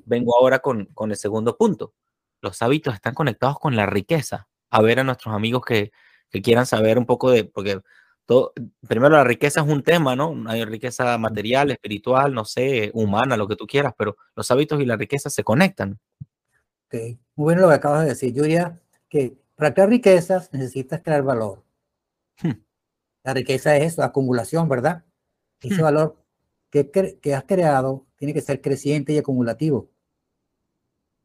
vengo 0.05 0.37
ahora 0.37 0.59
con, 0.59 0.85
con 0.93 1.09
el 1.09 1.17
segundo 1.17 1.57
punto. 1.57 1.93
Los 2.39 2.61
hábitos 2.61 2.93
están 2.93 3.15
conectados 3.15 3.57
con 3.59 3.75
la 3.75 3.87
riqueza. 3.87 4.47
A 4.69 4.81
ver 4.83 4.99
a 4.99 5.03
nuestros 5.03 5.33
amigos 5.33 5.65
que, 5.65 5.91
que 6.29 6.41
quieran 6.43 6.67
saber 6.67 6.99
un 6.99 7.07
poco 7.07 7.31
de, 7.31 7.45
porque 7.45 7.81
todo, 8.27 8.53
primero 8.87 9.15
la 9.15 9.23
riqueza 9.23 9.61
es 9.61 9.67
un 9.67 9.81
tema, 9.81 10.15
¿no? 10.15 10.35
Hay 10.45 10.63
riqueza 10.65 11.17
material, 11.17 11.71
espiritual, 11.71 12.31
no 12.31 12.45
sé, 12.45 12.91
humana, 12.93 13.37
lo 13.37 13.47
que 13.47 13.55
tú 13.55 13.65
quieras, 13.65 13.95
pero 13.97 14.17
los 14.35 14.51
hábitos 14.51 14.79
y 14.81 14.85
la 14.85 14.97
riqueza 14.97 15.31
se 15.31 15.43
conectan. 15.43 15.99
Okay. 16.85 17.19
Muy 17.35 17.45
bueno 17.45 17.61
lo 17.63 17.69
que 17.69 17.73
acabas 17.73 18.03
de 18.03 18.09
decir. 18.09 18.33
Diría 18.33 18.79
que 19.09 19.35
para 19.59 19.73
crear 19.73 19.89
riquezas 19.89 20.53
necesitas 20.53 21.01
crear 21.01 21.21
valor. 21.21 21.65
Hmm. 22.41 22.61
La 23.25 23.33
riqueza 23.33 23.75
es 23.75 23.91
eso, 23.91 24.03
acumulación, 24.03 24.69
¿verdad? 24.69 25.03
Ese 25.59 25.81
hmm. 25.81 25.83
valor 25.83 26.23
que, 26.69 26.89
que, 27.21 27.35
has 27.35 27.43
creado 27.43 28.07
tiene 28.15 28.33
que 28.33 28.39
ser 28.39 28.61
creciente 28.61 29.11
y 29.11 29.17
acumulativo 29.17 29.89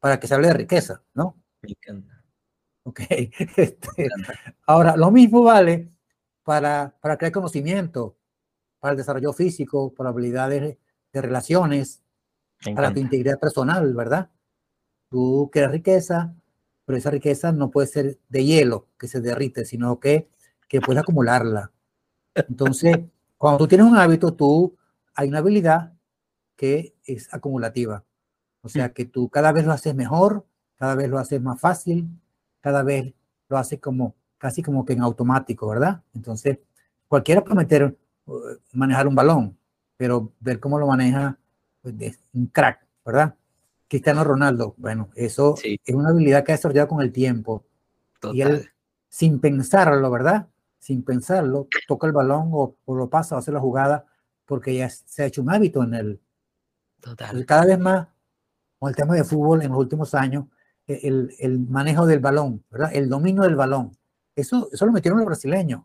para 0.01 0.19
que 0.19 0.27
se 0.27 0.35
hable 0.35 0.49
de 0.49 0.55
riqueza, 0.55 1.01
¿no? 1.15 1.41
Me 1.63 1.71
encanta. 1.71 2.25
Ok. 2.83 3.01
Este, 3.57 4.09
ahora, 4.67 4.97
lo 4.97 5.13
mismo 5.13 5.45
vale 5.45 5.93
para, 6.43 6.93
para 7.01 7.17
crear 7.17 7.33
conocimiento, 7.33 8.19
para 8.81 8.93
el 8.93 8.99
desarrollo 8.99 9.33
físico, 9.33 9.95
para 9.95 10.11
habilidades 10.11 10.77
de 11.13 11.23
relaciones, 11.23 12.03
para 12.75 12.93
tu 12.93 12.99
integridad 12.99 13.39
personal, 13.39 13.95
¿verdad? 13.95 14.29
Tú 15.09 15.49
quieres 15.53 15.71
riqueza, 15.71 16.35
pero 16.85 16.99
esa 16.99 17.11
riqueza 17.11 17.53
no 17.53 17.71
puede 17.71 17.87
ser 17.87 18.19
de 18.29 18.45
hielo 18.45 18.89
que 18.99 19.09
se 19.09 19.21
derrite, 19.21 19.65
sino 19.65 20.01
que, 20.01 20.29
que 20.69 20.81
puedes 20.81 21.03
acumularla. 21.03 21.73
Entonces, 22.35 22.99
cuando 23.39 23.59
tú 23.59 23.69
tienes 23.69 23.87
un 23.87 23.97
hábito, 23.97 24.35
tú 24.35 24.77
hay 25.15 25.29
una 25.29 25.39
habilidad 25.39 25.93
que 26.57 26.95
es 27.05 27.33
acumulativa. 27.33 28.05
O 28.63 28.69
sea, 28.69 28.93
que 28.93 29.05
tú 29.05 29.29
cada 29.29 29.53
vez 29.53 29.67
lo 29.67 29.73
haces 29.73 29.95
mejor, 29.95 30.47
cada 30.77 30.95
vez 30.95 31.09
lo 31.09 31.19
haces 31.19 31.41
más 31.41 31.61
fácil, 31.61 32.09
cada 32.61 32.83
vez 32.83 33.15
lo 33.49 33.59
haces 33.59 33.81
como 33.81 34.15
casi 34.39 34.63
como 34.63 34.85
que 34.85 34.93
en 34.93 35.03
automático, 35.03 35.69
¿verdad? 35.69 36.03
Entonces, 36.15 36.59
cualquiera 37.09 37.43
puede 37.43 37.57
meter, 37.57 37.97
uh, 38.27 38.41
manejar 38.73 39.07
un 39.07 39.15
balón, 39.15 39.59
pero 39.97 40.33
ver 40.41 40.61
cómo 40.61 40.79
lo 40.79 40.87
maneja 40.87 41.39
pues, 41.83 41.95
es 42.01 42.19
un 42.33 42.47
crack, 42.47 42.87
¿verdad? 43.05 43.35
Cristiano 43.89 44.25
Ronaldo, 44.25 44.75
bueno, 44.79 45.11
eso 45.15 45.55
es 45.63 45.95
una 45.95 46.09
habilidad 46.09 46.45
que 46.45 46.53
ha 46.53 46.57
desarrollado 46.57 46.89
con 46.89 47.03
el 47.03 47.13
tiempo. 47.13 47.65
Y 48.33 48.41
él, 48.41 48.71
sin 49.09 49.39
pensarlo, 49.39 50.11
¿verdad? 50.11 50.49
Sin 50.79 51.03
pensarlo, 51.03 51.69
toca 51.87 52.07
el 52.07 52.13
balón 52.13 52.51
o, 52.53 52.77
lo 52.87 53.11
pasa 53.11 53.35
o 53.35 53.39
hace 53.39 53.53
la 53.53 53.61
jugada 53.61 54.07
porque 54.47 54.75
ya 54.75 54.89
se 54.89 55.23
ha 55.23 55.27
hecho 55.27 55.43
un 55.43 55.51
hábito 55.51 55.83
en 55.83 55.95
él. 55.95 56.21
Total. 57.01 57.45
cada 57.45 57.67
vez 57.67 57.79
más, 57.79 58.09
con 58.79 58.89
el 58.89 58.97
tema 58.97 59.15
de 59.15 59.25
fútbol 59.25 59.63
en 59.63 59.71
los 59.71 59.79
últimos 59.79 60.15
años, 60.15 60.47
e, 60.87 61.01
el, 61.07 61.35
el, 61.39 61.59
manejo 61.61 62.07
del 62.07 62.21
balón, 62.21 62.65
¿verdad? 62.71 62.91
El 62.95 63.11
dominio 63.11 63.43
del 63.43 63.57
balón. 63.57 63.97
Eso, 64.35 64.69
eso 64.73 64.87
lo 64.87 64.93
metieron 64.93 65.19
los 65.19 65.27
brasileños. 65.27 65.83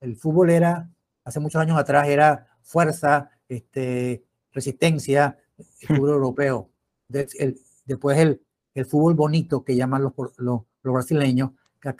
El 0.00 0.16
fútbol 0.16 0.50
era, 0.50 0.88
hace 1.24 1.40
muchos 1.40 1.60
años 1.60 1.76
atrás, 1.76 2.06
era 2.06 2.46
fuerza, 2.62 3.30
este, 3.48 4.24
resistencia, 4.52 5.38
el 5.80 5.88
fútbol 5.88 6.10
europeo 6.14 6.70
después 7.08 8.18
el, 8.18 8.40
el, 8.74 8.86
fútbol 8.86 9.14
bonito 9.14 9.64
que 9.64 9.76
llaman 9.76 10.02
los, 10.02 10.12
los, 10.36 10.62
los 10.82 10.94
brasileños. 10.94 11.50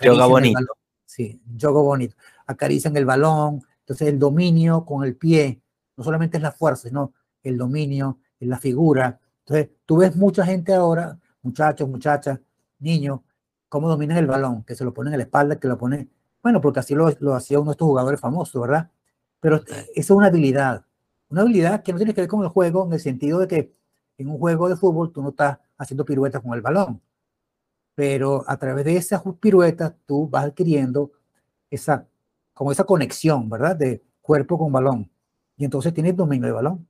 Yoga 0.02 0.26
bonito. 0.26 0.60
Sí, 1.04 1.40
yoga 1.56 1.80
bonito. 1.80 2.16
Acarician 2.46 2.96
el 2.96 3.06
balón, 3.06 3.62
entonces 3.80 4.08
el 4.08 4.18
dominio 4.18 4.84
con 4.84 5.04
el 5.04 5.16
pie, 5.16 5.62
no 5.96 6.04
solamente 6.04 6.36
es 6.36 6.42
la 6.42 6.52
fuerza, 6.52 6.88
sino 6.88 7.14
el 7.42 7.56
dominio, 7.56 8.18
la 8.40 8.58
figura. 8.58 9.18
Entonces, 9.40 9.70
tú 9.86 9.96
ves 9.98 10.14
mucha 10.16 10.44
gente 10.44 10.74
ahora, 10.74 11.18
muchachos, 11.42 11.88
muchachas, 11.88 12.38
niños, 12.78 13.20
cómo 13.68 13.88
dominan 13.88 14.18
el 14.18 14.26
balón, 14.26 14.62
que 14.64 14.74
se 14.74 14.84
lo 14.84 14.92
ponen 14.92 15.14
en 15.14 15.18
la 15.18 15.24
espalda, 15.24 15.58
que 15.58 15.68
lo 15.68 15.78
ponen, 15.78 16.10
bueno, 16.42 16.60
porque 16.60 16.80
así 16.80 16.94
lo, 16.94 17.10
lo 17.20 17.34
hacía 17.34 17.58
uno 17.58 17.70
de 17.70 17.72
estos 17.72 17.86
jugadores 17.86 18.20
famosos, 18.20 18.60
¿verdad? 18.60 18.90
Pero 19.40 19.56
esa 19.56 19.86
es 19.94 20.10
una 20.10 20.26
habilidad, 20.28 20.84
una 21.28 21.42
habilidad 21.42 21.82
que 21.82 21.92
no 21.92 21.98
tiene 21.98 22.14
que 22.14 22.22
ver 22.22 22.28
con 22.28 22.42
el 22.42 22.48
juego 22.48 22.86
en 22.86 22.92
el 22.92 23.00
sentido 23.00 23.38
de 23.38 23.48
que 23.48 23.77
en 24.18 24.28
un 24.28 24.38
juego 24.38 24.68
de 24.68 24.76
fútbol 24.76 25.12
tú 25.12 25.22
no 25.22 25.30
estás 25.30 25.58
haciendo 25.78 26.04
piruetas 26.04 26.42
con 26.42 26.52
el 26.54 26.60
balón, 26.60 27.00
pero 27.94 28.44
a 28.46 28.56
través 28.58 28.84
de 28.84 28.96
esas 28.96 29.22
piruetas 29.40 29.94
tú 30.04 30.28
vas 30.28 30.44
adquiriendo 30.44 31.12
esa, 31.70 32.06
como 32.52 32.72
esa 32.72 32.84
conexión, 32.84 33.48
¿verdad? 33.48 33.76
De 33.76 34.02
cuerpo 34.20 34.58
con 34.58 34.72
balón. 34.72 35.10
Y 35.56 35.64
entonces 35.64 35.94
tienes 35.94 36.16
dominio 36.16 36.46
de 36.46 36.52
balón. 36.52 36.86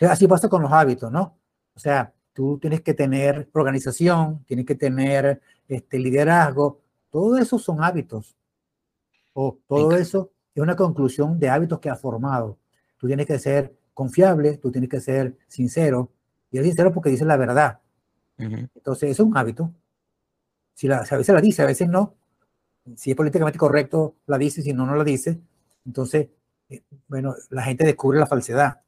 Así 0.00 0.26
pasa 0.26 0.48
con 0.48 0.62
los 0.62 0.72
hábitos, 0.72 1.10
¿no? 1.10 1.38
O 1.74 1.78
sea, 1.78 2.12
tú 2.32 2.58
tienes 2.58 2.82
que 2.82 2.94
tener 2.94 3.48
organización, 3.52 4.44
tienes 4.44 4.66
que 4.66 4.74
tener 4.74 5.40
este, 5.68 5.98
liderazgo, 5.98 6.80
todo 7.10 7.38
eso 7.38 7.58
son 7.58 7.82
hábitos. 7.82 8.36
O 9.32 9.58
todo 9.66 9.96
eso 9.96 10.32
es 10.54 10.62
una 10.62 10.76
conclusión 10.76 11.38
de 11.38 11.48
hábitos 11.48 11.80
que 11.80 11.90
has 11.90 12.00
formado. 12.00 12.58
Tú 12.98 13.06
tienes 13.06 13.26
que 13.26 13.38
ser 13.38 13.76
confiable, 13.94 14.58
tú 14.58 14.70
tienes 14.70 14.90
que 14.90 15.00
ser 15.00 15.36
sincero, 15.48 16.12
y 16.56 16.58
es 16.60 16.64
sincero 16.66 16.92
porque 16.92 17.10
dice 17.10 17.24
la 17.24 17.36
verdad. 17.36 17.80
Entonces, 18.38 19.10
eso 19.10 19.22
es 19.22 19.28
un 19.28 19.36
hábito. 19.36 19.72
Si, 20.74 20.88
la, 20.88 20.98
a 20.98 21.16
veces 21.16 21.34
la 21.34 21.40
dice, 21.40 21.62
a 21.62 21.66
veces 21.66 21.88
no. 21.88 22.14
Si 22.96 23.10
es 23.10 23.16
políticamente 23.16 23.58
correcto, 23.58 24.16
la 24.26 24.38
dice, 24.38 24.62
si 24.62 24.72
no, 24.72 24.86
no 24.86 24.94
la 24.94 25.04
dice. 25.04 25.40
Entonces, 25.84 26.28
eh, 26.68 26.82
bueno, 27.08 27.34
la 27.50 27.62
gente 27.62 27.84
descubre 27.84 28.18
la 28.18 28.26
falsedad. 28.26 28.80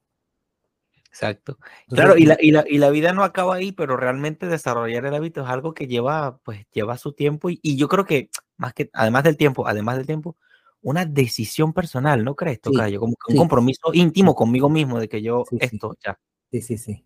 Exacto. 1.07 1.59
claro, 1.89 2.17
y 2.17 2.27
la, 2.27 2.37
y, 2.39 2.53
la, 2.53 2.65
y 2.69 2.79
la, 2.79 2.91
vida 2.91 3.13
no 3.13 3.25
acaba 3.25 3.57
ahí, 3.57 3.73
pero 3.73 3.97
realmente 3.97 4.47
desarrollar 4.47 5.07
el 5.07 5.15
hábito 5.15 5.43
es 5.43 5.49
algo 5.49 5.75
que 5.75 5.87
lleva, 5.87 6.39
pues, 6.45 6.67
lleva 6.73 6.99
su 6.99 7.13
tiempo. 7.13 7.51
Y, 7.51 7.59
y 7.63 7.77
yo 7.77 7.89
creo 7.89 8.05
que, 8.05 8.31
más 8.57 8.75
que, 8.75 8.91
además 8.93 9.25
del 9.25 9.37
tiempo, 9.37 9.67
además 9.67 9.97
del 9.97 10.07
tiempo, 10.07 10.37
una 10.83 11.05
decisión 11.05 11.73
personal, 11.73 12.25
¿no 12.25 12.37
crees, 12.37 12.61
Tocayo? 12.61 13.01
Como 13.01 13.15
un 13.29 13.37
compromiso 13.37 13.93
íntimo 13.93 14.35
conmigo 14.35 14.69
mismo 14.69 15.01
de 15.01 15.09
que 15.09 15.23
yo 15.23 15.45
esto 15.59 15.97
ya. 16.05 16.19
Sí, 16.51 16.63
sí, 16.63 16.79
sí. 16.79 17.05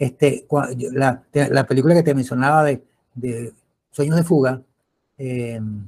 Este, 0.00 0.46
la, 0.92 1.22
la 1.34 1.66
película 1.66 1.94
que 1.94 2.02
te 2.02 2.14
mencionaba 2.14 2.64
de, 2.64 2.82
de 3.14 3.52
Sueños 3.90 4.16
de 4.16 4.24
Fuga, 4.24 4.62
em, 5.18 5.86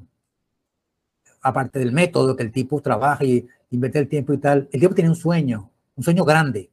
aparte 1.41 1.79
del 1.79 1.93
método 1.93 2.37
que 2.37 2.43
el 2.43 2.53
tipo 2.53 2.83
trabaja 2.83 3.25
y 3.25 3.49
invierte 3.71 4.01
el 4.01 4.09
tiempo 4.09 4.35
y 4.35 4.39
tal, 4.39 4.69
el 4.71 4.81
tipo 4.81 4.95
tiene 4.95 5.09
un 5.09 5.17
sueño, 5.17 5.71
un 5.97 6.05
sueño 6.05 6.27
grande. 6.27 6.71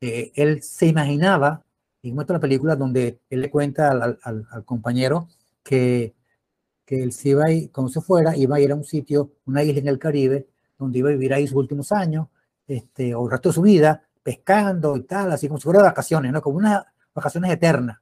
Eh, 0.00 0.32
él 0.36 0.62
se 0.62 0.86
imaginaba, 0.86 1.62
y 2.00 2.12
muestra 2.12 2.36
la 2.36 2.40
película 2.40 2.76
donde 2.76 3.20
él 3.28 3.42
le 3.42 3.50
cuenta 3.50 3.90
al, 3.90 4.18
al, 4.22 4.46
al 4.50 4.64
compañero 4.64 5.28
que, 5.62 6.14
que 6.86 7.02
él 7.02 7.12
se 7.12 7.28
iba 7.28 7.44
a 7.44 7.52
ir, 7.52 7.70
cuando 7.72 7.92
se 7.92 8.00
fuera, 8.00 8.34
iba 8.38 8.56
a 8.56 8.60
ir 8.60 8.72
a 8.72 8.74
un 8.74 8.84
sitio, 8.84 9.32
una 9.44 9.62
isla 9.62 9.80
en 9.80 9.88
el 9.88 9.98
Caribe, 9.98 10.46
donde 10.78 10.98
iba 10.98 11.10
a 11.10 11.12
vivir 11.12 11.34
ahí 11.34 11.46
sus 11.46 11.58
últimos 11.58 11.92
años, 11.92 12.28
este, 12.66 13.14
o 13.14 13.26
el 13.26 13.30
resto 13.30 13.50
de 13.50 13.54
su 13.54 13.60
vida, 13.60 14.02
pescando 14.22 14.96
y 14.96 15.02
tal, 15.04 15.32
así 15.32 15.48
como 15.48 15.58
si 15.58 15.64
fuera 15.64 15.82
vacaciones, 15.82 16.32
¿no? 16.32 16.42
Como 16.42 16.58
unas 16.58 16.84
vacaciones 17.14 17.50
eternas. 17.52 17.98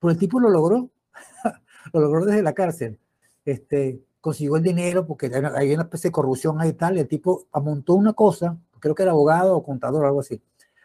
Pero 0.00 0.10
el 0.10 0.18
tipo 0.18 0.40
lo 0.40 0.50
logró, 0.50 0.90
lo 1.92 2.00
logró 2.00 2.24
desde 2.24 2.42
la 2.42 2.52
cárcel. 2.52 2.98
Este, 3.44 4.02
consiguió 4.20 4.56
el 4.56 4.62
dinero 4.62 5.06
porque 5.06 5.30
hay 5.56 5.74
una 5.74 5.84
especie 5.84 6.08
de 6.08 6.12
corrupción 6.12 6.60
ahí 6.60 6.70
y 6.70 6.72
tal, 6.72 6.96
y 6.96 7.00
el 7.00 7.08
tipo 7.08 7.46
amontó 7.52 7.94
una 7.94 8.14
cosa, 8.14 8.58
creo 8.80 8.94
que 8.94 9.02
era 9.02 9.12
abogado 9.12 9.56
o 9.56 9.62
contador 9.62 10.04
o 10.04 10.06
algo 10.06 10.20
así. 10.20 10.42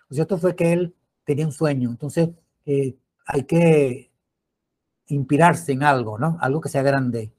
Lo 0.09 0.15
cierto 0.15 0.37
fue 0.37 0.55
que 0.55 0.73
él 0.73 0.95
tenía 1.23 1.45
un 1.45 1.51
sueño, 1.53 1.89
entonces 1.89 2.29
eh, 2.65 2.97
hay 3.25 3.43
que 3.43 4.11
inspirarse 5.07 5.71
en 5.71 5.83
algo, 5.83 6.17
¿no? 6.17 6.37
Algo 6.41 6.61
que 6.61 6.69
sea 6.69 6.81
grande. 6.81 7.31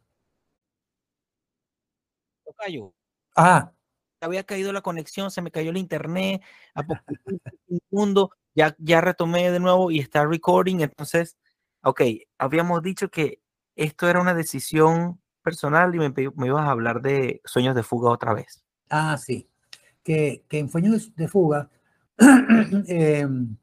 Ah, 3.37 3.73
había 4.21 4.45
caído 4.45 4.73
la 4.73 4.83
conexión, 4.83 5.31
se 5.31 5.43
me 5.43 5.51
cayó 5.51 5.71
el 5.71 5.77
internet, 5.77 6.43
a 6.75 6.83
mundo, 7.91 8.31
ya, 8.55 8.75
ya 8.79 9.01
retomé 9.01 9.51
de 9.51 9.61
nuevo 9.61 9.91
y 9.91 10.01
está 10.01 10.25
recording. 10.27 10.81
Entonces, 10.81 11.37
ok, 11.83 12.03
habíamos 12.39 12.83
dicho 12.83 13.11
que 13.11 13.41
esto 13.77 14.09
era 14.09 14.21
una 14.21 14.35
decisión 14.35 15.21
personal 15.43 15.95
y 15.95 15.99
me, 15.99 16.11
me 16.11 16.47
ibas 16.47 16.67
a 16.67 16.71
hablar 16.71 17.01
de 17.01 17.41
sueños 17.45 17.75
de 17.75 17.83
fuga 17.83 18.11
otra 18.11 18.35
vez. 18.35 18.63
Ah, 18.91 19.17
sí. 19.17 19.49
Que, 20.03 20.45
que 20.49 20.59
en 20.59 20.71
sueños 20.71 21.15
de 21.15 21.29
fuga, 21.29 21.71
em, 22.19 23.57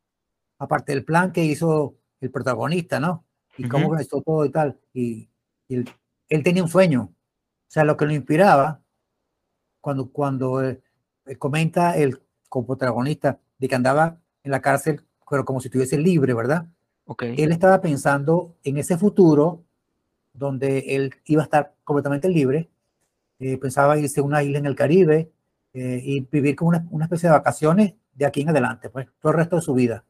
aparte 0.58 0.92
del 0.92 1.04
plan 1.04 1.32
que 1.32 1.44
hizo 1.44 1.96
el 2.20 2.30
protagonista, 2.30 3.00
¿no? 3.00 3.24
Y 3.56 3.68
cómo 3.68 3.88
comenzó 3.88 4.20
todo 4.20 4.44
y 4.44 4.50
tal, 4.50 4.80
y, 4.92 5.28
él, 5.68 5.88
él 6.28 6.42
tenía 6.42 6.62
un 6.62 6.68
sueño. 6.68 7.02
O 7.12 7.70
sea, 7.74 7.84
lo 7.84 7.96
que 7.96 8.06
lo 8.06 8.12
inspiraba 8.12 8.83
cuando, 9.84 10.10
cuando 10.10 10.64
eh, 10.64 10.80
eh, 11.26 11.36
comenta 11.36 11.94
el 11.94 12.18
coprotagonista 12.48 13.38
de 13.58 13.68
que 13.68 13.74
andaba 13.74 14.18
en 14.42 14.50
la 14.50 14.62
cárcel, 14.62 15.02
pero 15.28 15.44
como 15.44 15.60
si 15.60 15.68
estuviese 15.68 15.98
libre, 15.98 16.32
¿verdad? 16.32 16.66
Okay. 17.04 17.34
Él 17.36 17.52
estaba 17.52 17.82
pensando 17.82 18.56
en 18.64 18.78
ese 18.78 18.96
futuro 18.96 19.62
donde 20.32 20.96
él 20.96 21.12
iba 21.26 21.42
a 21.42 21.44
estar 21.44 21.74
completamente 21.84 22.30
libre. 22.30 22.70
Eh, 23.38 23.58
pensaba 23.58 23.98
irse 23.98 24.20
a 24.20 24.22
una 24.22 24.42
isla 24.42 24.56
en 24.56 24.64
el 24.64 24.74
Caribe 24.74 25.30
y 25.74 26.20
vivir 26.30 26.54
como 26.54 26.68
una, 26.68 26.86
una, 26.92 27.04
especie 27.06 27.28
de 27.28 27.34
vacaciones 27.34 27.94
de 28.14 28.24
aquí 28.24 28.42
en 28.42 28.50
adelante, 28.50 28.88
pues, 28.90 29.08
todo 29.20 29.32
el 29.32 29.38
resto 29.38 29.56
de 29.56 29.62
su 29.62 29.74
vida. 29.74 30.04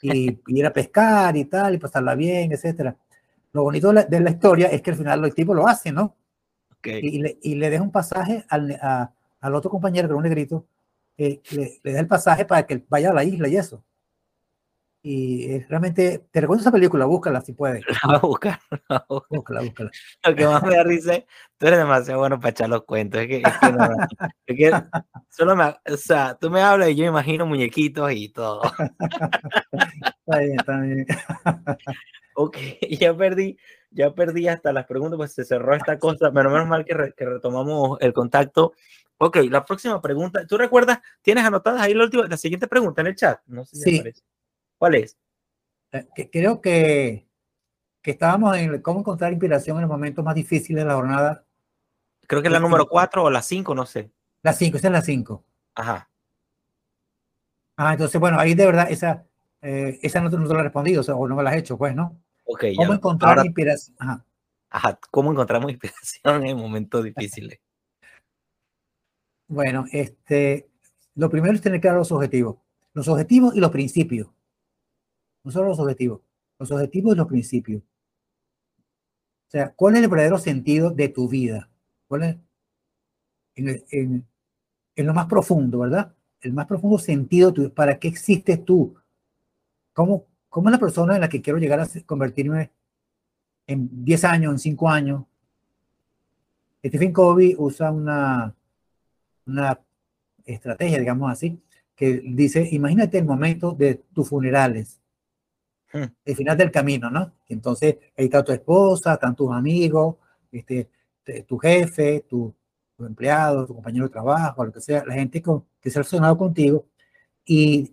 Y, 0.00 0.38
ir 0.46 0.64
a 0.64 0.72
pescar 0.72 1.36
y 1.36 1.44
tal, 1.44 1.74
y 1.74 1.78
pasarla 1.78 2.14
bien, 2.14 2.52
etcétera. 2.52 2.96
Lo 3.52 3.64
bonito 3.64 3.88
de 3.88 3.94
la, 3.94 4.04
de 4.04 4.20
la, 4.20 4.30
historia 4.30 4.68
es 4.68 4.80
que 4.80 4.92
al 4.92 4.96
final 4.96 5.20
los 5.20 5.34
tipos 5.34 5.56
lo 5.56 5.66
hacen, 5.66 5.96
¿no? 5.96 6.16
Okay. 6.78 7.00
Y, 7.02 7.18
le, 7.18 7.38
y, 7.42 7.56
le, 7.56 7.68
deja 7.68 7.82
un 7.82 7.90
pasaje 7.90 8.44
al, 8.48 8.78
a, 8.80 9.12
al 9.40 9.54
otro 9.54 9.70
compañero, 9.70 10.08
que 10.08 10.12
era 10.12 10.16
un 10.16 10.22
negrito, 10.22 10.66
eh, 11.16 11.40
le, 11.50 11.80
le, 11.82 11.92
da 11.92 12.00
el 12.00 12.06
pasaje 12.06 12.44
para 12.44 12.66
que 12.66 12.84
vaya 12.88 13.10
a 13.10 13.14
la 13.14 13.24
isla 13.24 13.48
y 13.48 13.56
eso. 13.56 13.84
Y 15.00 15.44
eh, 15.52 15.66
realmente, 15.68 16.26
te 16.30 16.40
recuerdo 16.40 16.60
esa 16.60 16.72
película, 16.72 17.04
búscala 17.04 17.40
si 17.40 17.52
puedes. 17.52 17.84
La 18.04 18.08
voy 18.08 18.16
a 18.16 18.20
buscar. 18.20 18.60
La 18.88 19.04
voy 19.08 19.20
a 19.20 19.36
Búscala, 19.36 19.60
búscala. 19.62 19.90
Lo 20.24 20.34
que 20.34 20.46
más 20.46 20.62
me 20.64 20.76
da 20.76 20.82
risa 20.82 21.14
es, 21.14 21.24
tú 21.56 21.66
eres 21.66 21.78
demasiado 21.78 22.20
bueno 22.20 22.38
para 22.38 22.50
echar 22.50 22.68
los 22.68 22.84
cuentos. 22.84 23.20
Es 23.20 23.28
que, 23.28 23.36
es 23.38 23.58
que, 23.58 23.72
no, 23.72 23.88
es 24.46 24.56
que 24.56 24.70
solo 25.30 25.56
me, 25.56 25.64
o 25.64 25.96
sea, 25.96 26.36
tú 26.38 26.50
me 26.50 26.60
hablas 26.60 26.90
y 26.90 26.96
yo 26.96 27.04
imagino 27.04 27.46
muñequitos 27.46 28.10
y 28.12 28.28
todo. 28.30 28.62
está 28.64 30.38
bien, 30.40 30.58
está 30.58 30.80
bien. 30.80 31.06
ok, 32.34 32.56
ya 32.98 33.16
perdí, 33.16 33.56
ya 33.90 34.12
perdí 34.12 34.48
hasta 34.48 34.72
las 34.72 34.86
preguntas, 34.86 35.16
pues 35.16 35.32
se 35.32 35.44
cerró 35.44 35.74
esta 35.74 35.98
cosa, 35.98 36.32
pero 36.32 36.50
menos 36.50 36.66
mal 36.66 36.84
que, 36.84 36.94
re, 36.94 37.14
que 37.16 37.24
retomamos 37.24 37.98
el 38.00 38.12
contacto. 38.12 38.74
Ok, 39.18 39.36
la 39.50 39.64
próxima 39.64 40.00
pregunta. 40.00 40.46
¿Tú 40.46 40.56
recuerdas? 40.56 41.00
¿Tienes 41.22 41.44
anotadas 41.44 41.80
ahí 41.82 41.92
la, 41.92 42.04
última, 42.04 42.26
la 42.26 42.36
siguiente 42.36 42.68
pregunta 42.68 43.00
en 43.00 43.08
el 43.08 43.16
chat? 43.16 43.40
No 43.46 43.64
sé 43.64 43.76
si 43.76 43.98
sí. 43.98 44.12
¿Cuál 44.78 44.94
es? 44.94 45.16
Eh, 45.90 46.30
creo 46.30 46.60
que, 46.60 47.26
que 48.00 48.12
estábamos 48.12 48.56
en 48.56 48.80
cómo 48.80 49.00
encontrar 49.00 49.32
inspiración 49.32 49.76
en 49.78 49.82
los 49.82 49.90
momentos 49.90 50.24
más 50.24 50.36
difíciles 50.36 50.84
de 50.84 50.88
la 50.88 50.94
jornada. 50.94 51.44
Creo 52.28 52.42
que 52.42 52.48
es 52.48 52.52
la 52.52 52.60
número 52.60 52.86
4 52.86 53.24
o 53.24 53.30
la 53.30 53.42
5, 53.42 53.74
no 53.74 53.86
sé. 53.86 54.12
La 54.42 54.52
5, 54.52 54.76
esa 54.76 54.86
es 54.86 54.92
la 54.92 55.02
5. 55.02 55.44
Ajá. 55.74 56.08
Ah, 57.76 57.92
entonces, 57.92 58.20
bueno, 58.20 58.38
ahí 58.38 58.54
de 58.54 58.66
verdad, 58.66 58.90
esa, 58.90 59.24
eh, 59.62 59.98
esa 60.02 60.20
no, 60.20 60.30
te 60.30 60.36
la 60.36 60.60
he 60.60 60.62
respondido, 60.62 61.02
o, 61.16 61.28
no 61.28 61.34
me 61.34 61.42
la 61.42 61.50
has 61.50 61.56
hecho, 61.56 61.76
pues, 61.76 61.94
¿no? 61.94 62.20
Ok, 62.44 62.64
¿Cómo 62.76 62.94
encontrar 62.94 63.44
inspiración? 63.44 63.96
Ajá. 63.98 64.24
Ajá, 64.70 64.98
¿cómo 65.10 65.32
encontramos 65.32 65.70
inspiración 65.72 66.46
en 66.46 66.56
momentos 66.56 67.02
difíciles? 67.02 67.58
Bueno, 69.48 69.86
este, 69.90 70.68
lo 71.14 71.30
primero 71.30 71.54
es 71.54 71.62
tener 71.62 71.80
claro 71.80 71.98
los 71.98 72.12
objetivos. 72.12 72.56
Los 72.92 73.08
objetivos 73.08 73.56
y 73.56 73.60
los 73.60 73.70
principios. 73.70 74.28
No 75.42 75.50
solo 75.50 75.68
los 75.68 75.78
objetivos, 75.78 76.20
los 76.58 76.70
objetivos 76.70 77.14
y 77.14 77.16
los 77.16 77.26
principios. 77.26 77.82
O 79.48 79.50
sea, 79.50 79.72
¿cuál 79.74 79.96
es 79.96 80.02
el 80.02 80.08
verdadero 80.08 80.38
sentido 80.38 80.90
de 80.90 81.08
tu 81.08 81.28
vida? 81.28 81.70
¿Cuál 82.06 82.22
es? 82.22 82.36
En, 83.90 84.26
lo 84.96 85.14
más 85.14 85.26
profundo, 85.26 85.80
¿verdad? 85.80 86.14
el 86.40 86.52
más 86.52 86.66
profundo 86.66 86.98
sentido 86.98 87.52
para 87.74 87.98
qué 87.98 88.08
existes 88.08 88.64
tú, 88.64 88.94
cómo, 89.92 90.26
cómo 90.48 90.68
es 90.68 90.72
la 90.72 90.78
persona 90.78 91.14
en 91.16 91.20
la 91.22 91.28
que 91.28 91.42
quiero 91.42 91.58
llegar 91.58 91.80
a 91.80 91.88
convertirme 92.06 92.70
en 93.66 94.04
10 94.04 94.24
años, 94.24 94.52
en 94.52 94.58
5 94.58 94.88
años. 94.88 95.24
Stephen 96.84 97.12
Covey 97.12 97.56
usa 97.58 97.90
una, 97.90 98.54
una 99.48 99.80
estrategia, 100.44 100.98
digamos 100.98 101.30
así, 101.30 101.60
que 101.94 102.22
dice, 102.24 102.68
imagínate 102.70 103.18
el 103.18 103.24
momento 103.24 103.72
de 103.72 103.96
tus 104.12 104.28
funerales, 104.28 105.00
hmm. 105.92 106.04
el 106.24 106.36
final 106.36 106.56
del 106.56 106.70
camino, 106.70 107.10
¿no? 107.10 107.32
Entonces, 107.48 107.96
ahí 108.16 108.26
está 108.26 108.44
tu 108.44 108.52
esposa, 108.52 109.14
están 109.14 109.34
tus 109.34 109.50
amigos, 109.52 110.16
este, 110.52 110.88
tu 111.46 111.58
jefe, 111.58 112.24
tu, 112.28 112.54
tu 112.96 113.04
empleado, 113.04 113.66
tu 113.66 113.74
compañero 113.74 114.04
de 114.04 114.10
trabajo, 114.10 114.64
lo 114.64 114.72
que 114.72 114.80
sea, 114.80 115.04
la 115.04 115.14
gente 115.14 115.42
con, 115.42 115.64
que 115.80 115.90
se 115.90 115.98
ha 115.98 116.02
relacionado 116.02 116.36
contigo 116.38 116.86
y, 117.44 117.92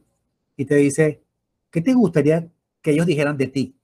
y, 0.55 0.65
te 0.65 0.75
dice, 0.75 1.21
¿qué 1.71 1.81
te 1.81 1.93
gustaría 1.93 2.47
que 2.81 2.91
ellos 2.91 3.05
dijeran 3.05 3.37
de 3.37 3.47
ti? 3.47 3.75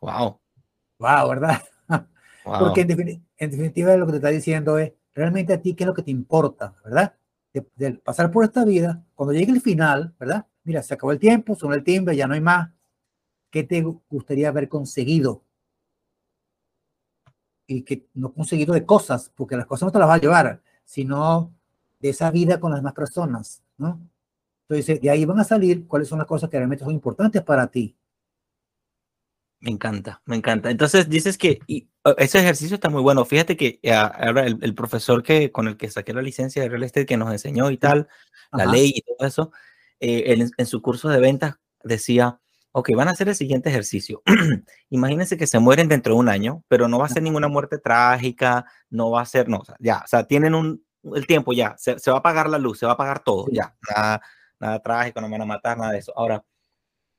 wow. 0.00 0.30
Mm, 0.30 1.02
wow, 1.02 1.28
¿verdad? 1.28 1.62
Porque 2.44 2.82
en, 2.82 3.50
definitiva 3.50 3.96
lo 3.96 4.06
que 4.06 4.12
te 4.12 4.18
está 4.18 4.28
diciendo 4.28 4.78
es, 4.78 4.92
realmente 5.14 5.52
a 5.52 5.60
ti, 5.60 5.74
¿qué 5.74 5.84
es 5.84 5.88
lo 5.88 5.94
que 5.94 6.02
te 6.02 6.10
importa, 6.10 6.74
verdad? 6.84 7.14
De, 7.52 7.92
pasar 7.92 8.30
por 8.30 8.44
esta 8.44 8.64
vida, 8.64 9.04
cuando 9.14 9.32
llegue 9.32 9.52
el 9.52 9.60
final, 9.60 10.14
¿verdad? 10.18 10.46
Mira, 10.64 10.82
se 10.82 10.94
acabó 10.94 11.12
el 11.12 11.20
tiempo, 11.20 11.54
son 11.54 11.72
el 11.72 11.84
timbre, 11.84 12.16
ya 12.16 12.26
no 12.26 12.34
hay 12.34 12.40
más. 12.40 12.70
¿Qué 13.50 13.62
te 13.62 13.80
gustaría 13.82 14.48
haber 14.48 14.68
conseguido? 14.68 15.44
y 17.66 17.82
que 17.82 18.06
no 18.14 18.32
conseguido 18.32 18.74
de 18.74 18.84
cosas, 18.84 19.30
porque 19.34 19.56
las 19.56 19.66
cosas 19.66 19.86
no 19.86 19.92
te 19.92 19.98
las 19.98 20.08
va 20.08 20.14
a 20.14 20.20
llevar, 20.20 20.62
sino 20.84 21.52
de 22.00 22.10
esa 22.10 22.30
vida 22.30 22.60
con 22.60 22.70
las 22.70 22.80
demás 22.80 22.92
personas, 22.92 23.62
¿no? 23.78 24.00
Entonces, 24.68 25.00
de 25.00 25.10
ahí 25.10 25.24
van 25.24 25.40
a 25.40 25.44
salir 25.44 25.86
cuáles 25.86 26.08
son 26.08 26.18
las 26.18 26.26
cosas 26.26 26.48
que 26.50 26.56
realmente 26.56 26.84
son 26.84 26.94
importantes 26.94 27.42
para 27.42 27.66
ti. 27.66 27.96
Me 29.60 29.70
encanta, 29.70 30.22
me 30.26 30.36
encanta. 30.36 30.70
Entonces 30.70 31.08
dices 31.08 31.38
que 31.38 31.60
y, 31.66 31.88
ese 32.18 32.38
ejercicio 32.38 32.74
está 32.74 32.90
muy 32.90 33.02
bueno. 33.02 33.24
Fíjate 33.24 33.56
que 33.56 33.80
eh, 33.82 33.92
ahora 33.92 34.46
el, 34.46 34.74
profesor 34.74 35.22
que 35.22 35.50
con 35.50 35.68
el 35.68 35.76
que 35.76 35.90
saqué 35.90 36.12
la 36.12 36.22
licencia 36.22 36.62
de 36.62 36.68
real 36.68 36.82
estate 36.82 37.06
que 37.06 37.16
nos 37.16 37.32
enseñó 37.32 37.70
y 37.70 37.78
tal, 37.78 38.08
la 38.52 38.66
ley 38.66 38.92
y 38.94 39.02
todo 39.02 39.26
eso, 39.26 39.52
eh, 40.00 40.36
en 40.56 40.66
su 40.66 40.82
curso 40.82 41.08
de 41.08 41.20
ventas 41.20 41.56
decía, 41.82 42.40
Ok, 42.76 42.90
van 42.96 43.06
a 43.06 43.12
hacer 43.12 43.28
el 43.28 43.36
siguiente 43.36 43.68
ejercicio. 43.68 44.20
Imagínense 44.90 45.36
que 45.36 45.46
se 45.46 45.60
mueren 45.60 45.86
dentro 45.86 46.14
de 46.14 46.18
un 46.18 46.28
año, 46.28 46.64
pero 46.66 46.88
no 46.88 46.98
va 46.98 47.06
a 47.06 47.08
ser 47.08 47.22
ninguna 47.22 47.46
muerte 47.46 47.78
trágica, 47.78 48.64
no 48.90 49.12
va 49.12 49.20
a 49.20 49.26
ser, 49.26 49.48
no, 49.48 49.58
o 49.58 49.64
sea, 49.64 49.76
ya, 49.78 50.02
o 50.04 50.08
sea, 50.08 50.26
tienen 50.26 50.56
un, 50.56 50.84
el 51.14 51.24
tiempo 51.28 51.52
ya, 51.52 51.76
se, 51.78 51.94
va 52.10 52.16
a 52.16 52.18
apagar 52.18 52.50
la 52.50 52.58
luz, 52.58 52.80
se 52.80 52.86
va 52.86 52.92
a 52.92 52.94
apagar 52.96 53.22
todo, 53.22 53.46
ya, 53.52 53.76
nada, 53.88 54.20
nada 54.58 54.82
trágico, 54.82 55.20
no 55.20 55.30
van 55.30 55.42
a 55.42 55.44
matar, 55.44 55.78
nada 55.78 55.92
de 55.92 55.98
eso. 55.98 56.12
Ahora, 56.16 56.44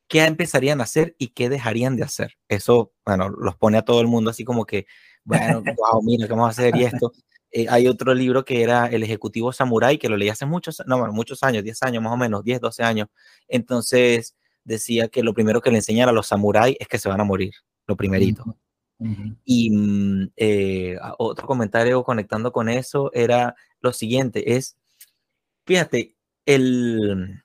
¿qué 0.08 0.26
empezarían 0.26 0.82
a 0.82 0.84
hacer 0.84 1.16
y 1.18 1.30
qué 1.30 1.50
dejarían 1.50 1.96
de 1.96 2.04
hacer? 2.04 2.38
Eso, 2.48 2.94
bueno, 3.06 3.30
los 3.30 3.56
pone 3.56 3.78
a 3.78 3.84
todo 3.84 4.02
el 4.02 4.08
mundo 4.08 4.30
así 4.30 4.44
como 4.44 4.66
que, 4.66 4.86
bueno, 5.24 5.64
wow, 5.78 6.02
mira, 6.04 6.28
¿qué 6.28 6.34
vamos 6.34 6.48
a 6.48 6.52
hacer? 6.52 6.76
Y 6.76 6.84
esto. 6.84 7.12
Eh, 7.52 7.68
hay 7.70 7.88
otro 7.88 8.14
libro 8.14 8.44
que 8.44 8.64
era 8.64 8.88
El 8.88 9.02
Ejecutivo 9.04 9.54
Samurai, 9.54 9.98
que 9.98 10.10
lo 10.10 10.18
leí 10.18 10.28
hace 10.28 10.46
muchos, 10.46 10.84
no, 10.88 11.00
bueno, 11.00 11.14
muchos 11.14 11.42
años, 11.42 11.64
10 11.64 11.84
años 11.84 12.04
más 12.04 12.12
o 12.12 12.18
menos, 12.18 12.44
10, 12.44 12.60
12 12.60 12.84
años. 12.84 13.08
Entonces, 13.48 14.36
decía 14.66 15.08
que 15.08 15.24
lo 15.24 15.34
primero 15.34 15.62
que 15.62 15.72
le 15.72 15.78
enseñan 15.78 16.10
a 16.10 16.12
los 16.12 16.28
samuráis 16.28 16.76
es 16.80 16.88
que 16.90 17.00
se 17.00 17.08
van 17.08 17.22
a 17.22 17.24
morir, 17.24 17.54
lo 17.88 17.96
primerito. 17.96 18.58
Y 19.46 19.70
mm, 19.72 20.32
eh, 20.36 20.98
otro 21.18 21.48
comentario 21.48 22.04
conectando 22.04 22.52
con 22.52 22.68
eso 22.68 23.10
era 23.14 23.56
lo 23.80 23.94
siguiente, 23.94 24.56
es, 24.56 24.78
fíjate, 25.66 26.18
el, 26.46 27.42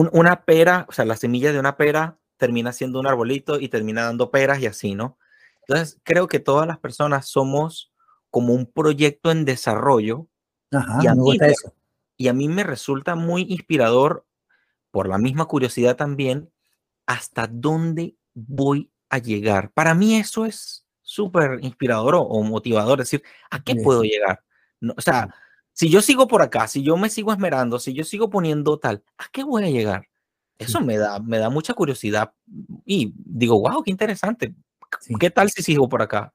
una 0.00 0.44
pera, 0.44 0.86
o 0.88 0.92
sea, 0.92 1.04
la 1.04 1.16
semilla 1.16 1.52
de 1.52 1.58
una 1.58 1.76
pera 1.76 2.18
termina 2.36 2.72
siendo 2.72 3.00
un 3.00 3.06
arbolito 3.06 3.58
y 3.60 3.68
termina 3.68 4.04
dando 4.04 4.30
peras 4.30 4.60
y 4.60 4.66
así, 4.66 4.94
¿no? 4.94 5.18
Entonces, 5.66 5.98
creo 6.02 6.28
que 6.28 6.38
todas 6.38 6.66
las 6.66 6.78
personas 6.78 7.26
somos 7.28 7.92
como 8.30 8.52
un 8.52 8.66
proyecto 8.66 9.30
en 9.30 9.44
desarrollo. 9.44 10.28
y, 11.02 11.06
a 11.06 11.14
mí, 11.14 11.38
y 12.16 12.28
a 12.28 12.32
mí 12.32 12.48
me 12.48 12.64
resulta 12.64 13.14
muy 13.14 13.46
inspirador 13.48 14.26
por 14.90 15.08
la 15.08 15.18
misma 15.18 15.46
curiosidad 15.46 15.96
también, 15.96 16.50
hasta 17.06 17.46
dónde 17.46 18.16
voy 18.34 18.90
a 19.08 19.18
llegar. 19.18 19.70
Para 19.72 19.94
mí 19.94 20.16
eso 20.16 20.44
es 20.44 20.84
súper 21.02 21.58
inspirador 21.62 22.16
o, 22.16 22.42
motivador, 22.42 23.00
es 23.00 23.10
decir, 23.10 23.22
¿a 23.50 23.62
qué 23.62 23.76
puedo 23.76 24.02
llegar? 24.02 24.42
No, 24.80 24.94
o 24.96 25.00
sea, 25.00 25.34
si 25.76 25.90
yo 25.90 26.00
sigo 26.00 26.26
por 26.26 26.40
acá, 26.40 26.68
si 26.68 26.82
yo 26.82 26.96
me 26.96 27.10
sigo 27.10 27.32
esmerando, 27.32 27.78
si 27.78 27.92
yo 27.92 28.02
sigo 28.02 28.30
poniendo 28.30 28.78
tal, 28.78 29.04
¿a 29.18 29.26
qué 29.30 29.44
voy 29.44 29.62
a 29.62 29.70
llegar? 29.70 30.08
Eso 30.56 30.80
me, 30.80 30.96
da, 30.96 31.20
me 31.20 31.36
da 31.38 31.50
mucha 31.50 31.74
curiosidad 31.74 32.32
y 32.86 33.12
digo, 33.14 33.60
wow, 33.60 33.82
qué 33.82 33.90
interesante. 33.90 34.54
¿Qué 35.20 35.30
tal 35.30 35.50
si 35.50 35.62
sigo 35.62 35.86
por 35.86 36.00
acá? 36.00 36.32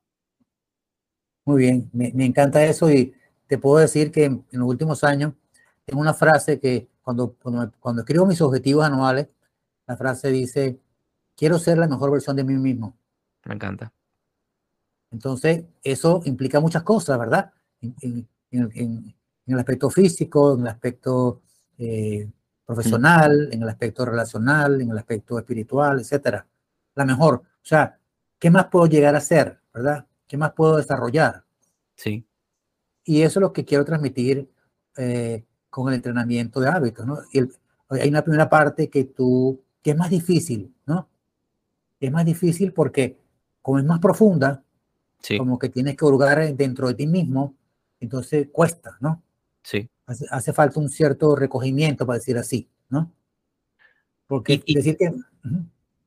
Muy 1.44 1.64
bien, 1.64 1.89
me, 1.92 2.12
me, 2.14 2.24
encanta 2.24 2.64
eso 2.64 2.92
y 2.92 3.16
te 3.48 3.58
puedo 3.58 3.80
decir 3.80 4.12
que 4.12 4.26
en, 4.26 4.46
los 4.52 4.70
últimos 4.70 5.04
años 5.04 5.34
tengo 5.86 6.02
una 6.02 6.14
frase 6.14 6.60
que 6.60 6.88
cuando, 7.02 7.36
cuando, 7.80 8.02
escribo 8.02 8.28
mis 8.28 8.42
objetivos 8.42 8.86
anuales, 8.86 9.28
la 9.88 9.98
frase 9.98 10.30
dice, 10.30 10.80
quiero 11.36 11.58
ser 11.58 11.80
la 11.80 11.88
mejor 11.88 12.12
versión 12.12 12.36
de 12.36 12.44
mí 12.44 12.54
mismo. 12.54 12.96
Me 13.46 13.56
encanta. 13.56 13.92
Entonces, 15.10 15.66
eso 15.82 16.22
implica 16.26 16.60
muchas 16.60 16.84
cosas, 16.84 17.18
¿verdad? 17.18 17.52
En, 17.82 18.28
el 19.48 19.60
aspecto 19.60 19.89
físico, 19.89 20.56
en 20.56 20.62
el 20.62 20.68
aspecto 20.68 21.42
eh, 21.78 22.30
profesional, 22.66 23.50
en 23.52 23.64
el 23.64 23.70
aspecto 23.70 24.06
relacional, 24.06 24.82
en 24.82 24.92
el 24.92 24.98
aspecto 24.98 25.38
espiritual, 25.39 26.00
etcétera. 26.00 26.46
La 26.96 27.06
mejor. 27.06 27.36
O 27.36 27.66
sea, 27.66 28.00
¿qué 28.39 28.50
más 28.50 28.68
puedo 28.68 28.86
llegar 28.86 29.16
a 29.16 29.20
ser, 29.20 29.60
verdad? 29.74 30.06
¿Qué 30.28 30.38
más 30.38 30.54
puedo 30.54 30.78
desarrollar? 30.78 31.44
Sí. 31.96 32.26
Y 33.04 33.22
eso 33.24 33.39
es 33.39 33.42
lo 33.42 33.54
que 33.54 33.66
quiero 33.66 33.84
transmitir 33.84 34.50
eh, 34.98 35.44
con 35.70 35.88
el 35.89 35.96
entrenamiento 35.96 36.60
de 36.60 36.70
hábitos, 36.70 37.06
¿no? 37.06 37.20
Y 37.32 37.39
hay 37.89 38.10
una 38.10 38.24
primera 38.24 38.50
parte 38.50 38.89
que 38.89 39.06
tú, 39.06 39.62
que 39.82 39.92
es 39.92 39.98
más 39.98 40.10
difícil, 40.10 40.74
¿no? 40.86 41.10
Es 42.00 42.12
más 42.12 42.26
difícil 42.26 42.74
porque 42.74 43.18
como 43.62 43.80
es 43.80 43.86
más 43.86 44.00
profunda, 44.00 44.64
como 45.38 45.60
que 45.60 45.70
tienes 45.70 45.96
que 45.96 46.06
hurgar 46.06 46.56
dentro 46.56 46.88
de 46.88 46.96
ti 46.96 47.08
mismo, 47.08 47.56
entonces 48.00 48.50
cuesta, 48.52 48.98
¿no? 49.00 49.22
Sí. 49.64 49.89
Hace, 50.05 50.53
falta 50.53 50.80
un 50.80 50.89
cierto 50.89 51.36
recogimiento, 51.36 52.05
para 52.05 52.20
decir 52.20 52.38
así, 52.38 52.70
¿no? 52.89 53.12
Porque 54.28 54.62
decir 54.66 54.97
que... 54.97 55.12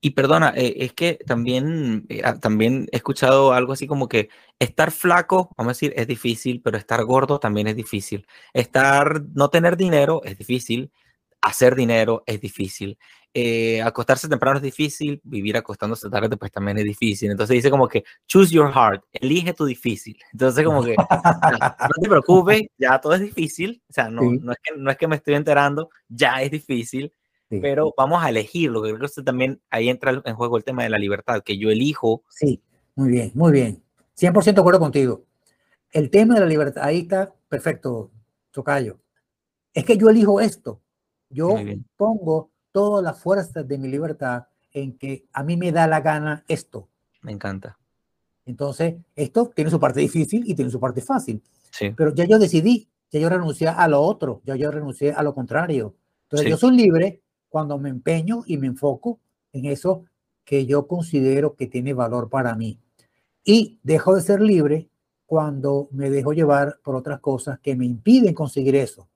Y 0.05 0.11
perdona, 0.11 0.52
eh, 0.55 0.74
es 0.80 0.92
que 0.92 1.18
también, 1.26 2.05
eh, 2.11 2.20
ah, 2.22 2.38
también 2.38 2.86
he 2.92 2.96
escuchado 2.96 3.55
algo 3.55 3.72
así 3.72 3.86
como 3.86 4.07
que 4.07 4.28
estar 4.59 4.90
flaco, 4.90 5.50
vamos 5.57 5.70
a 5.70 5.74
decir, 5.74 5.94
es 5.96 6.07
difícil, 6.07 6.61
pero 6.61 6.76
estar 6.76 7.02
gordo 7.07 7.40
también 7.40 7.68
es 7.68 7.76
difícil. 7.76 8.26
Estar, 8.52 9.22
no 9.32 9.48
tener 9.48 9.78
dinero 9.78 10.20
es 10.24 10.36
difícil, 10.36 10.92
hacer 11.40 11.74
dinero 11.74 12.22
es 12.26 12.38
difícil. 12.38 12.98
Eh, 13.37 13.82
acostarse 13.82 14.28
temprano 14.28 14.59
es 14.59 14.62
difícil, 14.62 15.20
vivir 15.24 15.57
acostándose 15.57 16.09
tarde 16.09 16.37
pues 16.37 16.53
también 16.53 16.78
es 16.78 16.85
difícil. 16.85 17.30
Entonces 17.30 17.55
dice 17.55 17.70
como 17.70 17.89
que 17.89 18.05
choose 18.28 18.55
your 18.55 18.72
heart, 18.72 19.03
elige 19.12 19.53
tu 19.53 19.64
difícil. 19.64 20.16
Entonces 20.32 20.64
como 20.64 20.85
que 20.85 20.95
no 20.97 21.95
te 22.01 22.09
preocupes, 22.09 22.62
ya 22.78 23.01
todo 23.01 23.14
es 23.14 23.20
difícil, 23.20 23.82
o 23.91 23.93
sea, 23.93 24.09
no, 24.09 24.22
no, 24.22 24.53
es 24.53 24.59
que, 24.62 24.76
no 24.76 24.91
es 24.91 24.97
que 24.97 25.09
me 25.09 25.16
estoy 25.16 25.35
enterando, 25.35 25.91
ya 26.09 26.43
es 26.43 26.51
difícil 26.51 27.12
pero 27.61 27.95
vamos 27.97 28.22
a 28.22 28.30
elegirlo. 28.30 28.82
Creo 28.82 28.99
que 28.99 29.22
también 29.22 29.61
ahí 29.70 29.89
entra 29.89 30.22
en 30.24 30.35
juego 30.35 30.57
el 30.57 30.64
tema 30.64 30.82
de 30.82 30.91
la 30.91 30.99
libertad, 30.99 31.43
que 31.43 31.59
yo 31.59 31.70
elijo. 31.70 32.22
Sí, 32.28 32.62
muy 32.95 33.11
bien, 33.11 33.32
muy 33.35 33.53
bien. 33.53 33.82
100% 34.16 34.55
de 34.55 34.61
acuerdo 34.61 34.80
contigo. 34.80 35.24
El 35.91 36.11
tema 36.11 36.35
de 36.35 36.41
la 36.41 36.47
libertad, 36.47 36.82
ahí 36.85 37.01
está 37.01 37.32
perfecto, 37.49 38.11
tocayo, 38.51 38.99
es 39.72 39.85
que 39.85 39.97
yo 39.97 40.09
elijo 40.09 40.41
esto. 40.41 40.80
Yo 41.30 41.57
pongo 41.97 42.51
todas 42.74 43.04
las 43.04 43.20
fuerzas 43.20 43.68
de 43.68 43.78
mi 43.78 43.86
libertad 43.86 44.48
en 44.72 44.98
que 44.98 45.26
a 45.32 45.44
mí 45.44 45.56
me 45.56 45.70
da 45.70 45.86
la 45.86 46.00
gana 46.00 46.44
esto. 46.48 46.88
Me 47.22 47.30
encanta. 47.30 47.78
Entonces, 48.44 48.96
esto 49.14 49.52
tiene 49.54 49.70
su 49.70 49.78
parte 49.78 50.00
difícil 50.00 50.42
y 50.44 50.56
tiene 50.56 50.72
su 50.72 50.80
parte 50.80 51.00
fácil. 51.00 51.40
Sí. 51.70 51.90
Pero 51.96 52.12
ya 52.12 52.24
yo 52.24 52.36
decidí, 52.36 52.88
ya 53.12 53.20
yo 53.20 53.28
renuncié 53.28 53.68
a 53.68 53.86
lo 53.86 54.02
otro, 54.02 54.42
ya 54.44 54.56
yo 54.56 54.72
renuncié 54.72 55.12
a 55.12 55.22
lo 55.22 55.32
contrario. 55.36 55.94
Entonces, 56.24 56.50
yo 56.50 56.56
soy 56.56 56.76
libre 56.76 57.22
cuando 57.48 57.78
me 57.78 57.90
empeño 57.90 58.42
y 58.44 58.58
me 58.58 58.66
enfoco 58.66 59.20
en 59.52 59.66
eso 59.66 60.04
que 60.44 60.66
yo 60.66 60.88
considero 60.88 61.54
que 61.54 61.68
tiene 61.68 61.94
valor 61.94 62.28
para 62.28 62.56
mí. 62.56 62.80
Y 63.44 63.78
dejo 63.84 64.16
de 64.16 64.20
ser 64.20 64.40
libre 64.40 64.88
cuando 65.26 65.86
me 65.92 66.10
dejo 66.10 66.32
llevar 66.32 66.80
por 66.82 66.96
otras 66.96 67.20
cosas 67.20 67.60
que 67.60 67.76
me 67.76 67.86
impiden 67.86 68.34
conseguir 68.34 68.74
eso. 68.74 69.06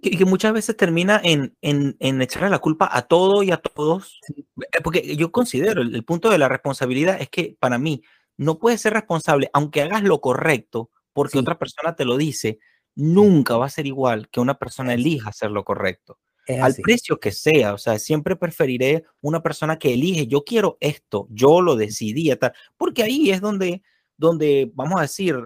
Y 0.00 0.16
que 0.16 0.24
muchas 0.24 0.52
veces 0.52 0.76
termina 0.76 1.20
en, 1.24 1.56
en, 1.60 1.96
en, 1.98 2.22
echarle 2.22 2.50
la 2.50 2.60
culpa 2.60 2.88
a 2.90 3.02
todo 3.02 3.42
y 3.42 3.50
a 3.50 3.56
todos. 3.56 4.20
Eh, 4.28 4.80
porque 4.82 5.16
yo 5.16 5.32
considero 5.32 5.82
el, 5.82 6.04
punto 6.04 6.30
de 6.30 6.38
la 6.38 6.48
responsabilidad 6.48 7.20
es 7.20 7.28
que 7.28 7.56
para 7.58 7.78
mí 7.78 8.02
no 8.36 8.58
puedes 8.58 8.80
ser 8.80 8.92
responsable, 8.92 9.50
aunque 9.52 9.82
hagas 9.82 10.04
lo 10.04 10.20
correcto, 10.20 10.90
porque 11.12 11.38
otra 11.38 11.58
persona 11.58 11.96
te 11.96 12.04
lo 12.04 12.16
dice, 12.16 12.60
nunca 12.94 13.56
va 13.56 13.66
a 13.66 13.70
ser 13.70 13.86
igual 13.86 14.28
que 14.28 14.40
una 14.40 14.58
persona 14.58 14.94
elija 14.94 15.30
hacer 15.30 15.50
lo 15.50 15.64
correcto. 15.64 16.18
Al 16.62 16.74
precio 16.76 17.20
que 17.20 17.30
sea, 17.30 17.74
o 17.74 17.78
sea, 17.78 17.98
siempre 17.98 18.34
preferiré 18.34 19.04
una 19.20 19.42
persona 19.42 19.78
que 19.78 19.92
elige, 19.92 20.28
yo 20.28 20.44
quiero 20.44 20.78
esto, 20.80 21.26
yo 21.30 21.60
lo 21.60 21.76
decidí, 21.76 22.34
tal, 22.36 22.54
porque 22.78 23.02
ahí 23.02 23.30
es 23.30 23.42
donde, 23.42 23.82
donde, 24.16 24.70
vamos 24.72 24.98
a 24.98 25.02
decir, 25.02 25.36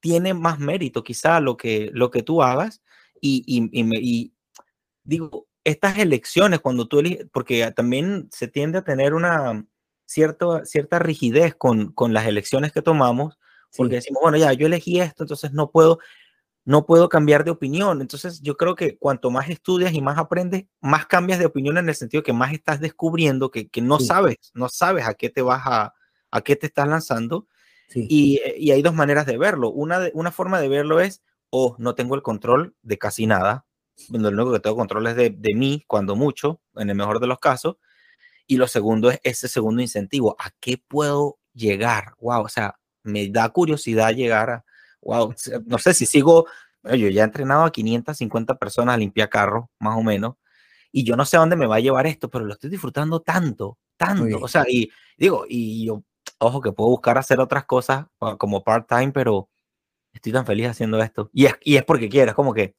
tiene 0.00 0.32
más 0.32 0.58
mérito 0.58 1.02
quizá 1.02 1.40
lo 1.40 1.58
que, 1.58 1.90
lo 1.92 2.10
que 2.10 2.22
tú 2.22 2.42
hagas 2.42 2.80
y, 3.20 3.44
y, 3.46 4.32
digo, 5.04 5.46
estas 5.64 5.98
elecciones 5.98 6.60
cuando 6.60 6.86
tú 6.88 7.00
eliges, 7.00 7.26
porque 7.32 7.70
también 7.72 8.28
se 8.32 8.48
tiende 8.48 8.78
a 8.78 8.84
tener 8.84 9.14
una 9.14 9.66
cierta, 10.04 10.64
cierta 10.64 10.98
rigidez 10.98 11.54
con, 11.54 11.92
con 11.92 12.12
las 12.12 12.26
elecciones 12.26 12.72
que 12.72 12.82
tomamos, 12.82 13.38
porque 13.76 13.96
decimos, 13.96 14.22
bueno, 14.22 14.38
ya, 14.38 14.52
yo 14.52 14.66
elegí 14.66 15.00
esto, 15.00 15.24
entonces 15.24 15.52
no 15.52 15.70
puedo, 15.70 15.98
no 16.64 16.86
puedo 16.86 17.08
cambiar 17.08 17.44
de 17.44 17.50
opinión. 17.50 18.00
Entonces 18.00 18.40
yo 18.42 18.56
creo 18.56 18.74
que 18.74 18.96
cuanto 18.98 19.30
más 19.30 19.48
estudias 19.50 19.92
y 19.92 20.00
más 20.00 20.18
aprendes, 20.18 20.66
más 20.80 21.06
cambias 21.06 21.38
de 21.38 21.46
opinión 21.46 21.78
en 21.78 21.88
el 21.88 21.94
sentido 21.94 22.22
que 22.22 22.32
más 22.32 22.52
estás 22.52 22.80
descubriendo 22.80 23.50
que, 23.50 23.68
que 23.68 23.82
no 23.82 24.00
sabes, 24.00 24.36
no 24.54 24.68
sabes 24.68 25.06
a 25.06 25.14
qué 25.14 25.30
te 25.30 25.42
vas 25.42 25.62
a, 25.66 25.94
a 26.30 26.40
qué 26.42 26.56
te 26.56 26.66
estás 26.66 26.88
lanzando. 26.88 27.46
Y, 27.94 28.40
y, 28.56 28.72
hay 28.72 28.82
dos 28.82 28.94
maneras 28.94 29.26
de 29.26 29.38
verlo. 29.38 29.70
Una, 29.70 30.00
de, 30.00 30.10
una 30.12 30.32
forma 30.32 30.60
de 30.60 30.68
verlo 30.68 30.98
es, 30.98 31.22
oh, 31.50 31.76
no 31.78 31.94
tengo 31.94 32.14
el 32.14 32.22
control 32.22 32.74
de 32.82 32.98
casi 32.98 33.26
nada. 33.26 33.66
Lo 34.10 34.28
único 34.28 34.52
que 34.52 34.60
tengo 34.60 34.76
control 34.76 35.06
es 35.08 35.16
de, 35.16 35.30
de 35.30 35.54
mí, 35.54 35.84
cuando 35.86 36.16
mucho, 36.16 36.60
en 36.76 36.90
el 36.90 36.96
mejor 36.96 37.20
de 37.20 37.26
los 37.26 37.38
casos. 37.38 37.76
Y 38.46 38.56
lo 38.58 38.68
segundo 38.68 39.10
es 39.10 39.20
ese 39.24 39.48
segundo 39.48 39.82
incentivo. 39.82 40.36
¿A 40.38 40.50
qué 40.60 40.78
puedo 40.78 41.38
llegar? 41.54 42.14
Wow, 42.20 42.42
o 42.44 42.48
sea, 42.48 42.78
me 43.06 43.28
da 43.28 43.48
curiosidad 43.48 44.14
llegar 44.14 44.50
a, 44.50 44.64
wow, 45.00 45.34
no 45.66 45.78
sé 45.78 45.94
si 45.94 46.06
sigo, 46.06 46.46
yo 46.84 47.08
ya 47.08 47.22
he 47.22 47.24
entrenado 47.24 47.64
a 47.64 47.72
550 47.72 48.56
personas 48.56 48.94
a 48.94 48.98
limpiar 48.98 49.28
carros, 49.28 49.66
más 49.78 49.96
o 49.96 50.02
menos, 50.02 50.34
y 50.92 51.04
yo 51.04 51.16
no 51.16 51.24
sé 51.24 51.36
a 51.36 51.40
dónde 51.40 51.56
me 51.56 51.66
va 51.66 51.76
a 51.76 51.80
llevar 51.80 52.06
esto, 52.06 52.28
pero 52.30 52.44
lo 52.44 52.52
estoy 52.52 52.70
disfrutando 52.70 53.20
tanto, 53.20 53.78
tanto, 53.96 54.38
o 54.40 54.48
sea, 54.48 54.64
y 54.68 54.90
digo, 55.16 55.44
y 55.48 55.86
yo, 55.86 56.02
ojo, 56.38 56.60
que 56.60 56.72
puedo 56.72 56.90
buscar 56.90 57.18
hacer 57.18 57.40
otras 57.40 57.64
cosas 57.64 58.06
como 58.38 58.62
part-time, 58.62 59.12
pero 59.12 59.48
estoy 60.16 60.32
tan 60.32 60.46
feliz 60.46 60.68
haciendo 60.68 61.00
esto, 61.02 61.30
y 61.32 61.46
es, 61.46 61.54
y 61.62 61.76
es 61.76 61.84
porque 61.84 62.08
quiero, 62.08 62.30
es 62.30 62.34
como 62.34 62.52
que 62.52 62.74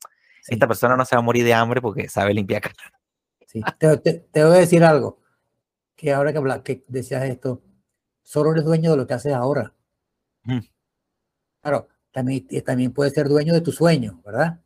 esta 0.48 0.68
persona 0.68 0.96
no 0.96 1.06
se 1.06 1.16
va 1.16 1.20
a 1.20 1.24
morir 1.24 1.44
de 1.44 1.54
hambre 1.54 1.82
porque 1.82 2.08
sabe 2.10 2.34
limpiar 2.34 2.62
carros. 2.62 2.78
Sí, 3.46 3.62
te, 3.80 3.98
te, 3.98 4.44
voy 4.44 4.58
a 4.58 4.60
decir 4.60 4.84
algo, 4.84 5.22
que 5.96 6.14
ahora 6.14 6.34
que, 6.34 6.64
que 6.64 6.86
decías 6.88 7.24
esto, 7.24 7.64
solo 8.24 8.52
eres 8.52 8.66
dueño 8.66 8.92
de 8.92 8.98
lo 8.98 9.08
que 9.08 9.14
haces 9.14 9.34
ahora. 9.34 9.74
Claro, 11.62 11.90
también, 12.12 12.48
también 12.66 12.94
puedes 12.94 13.14
ser 13.14 13.28
dueño 13.28 13.54
de 13.54 13.62
tu 13.62 13.72
sueño, 13.72 14.22
¿verdad? 14.26 14.62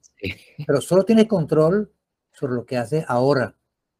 Pero 0.65 0.81
solo 0.81 1.03
tienes 1.03 1.27
control 1.27 1.91
sobre 2.31 2.53
lo 2.53 2.65
que 2.65 2.77
haces 2.77 3.03
ahora, 3.07 3.55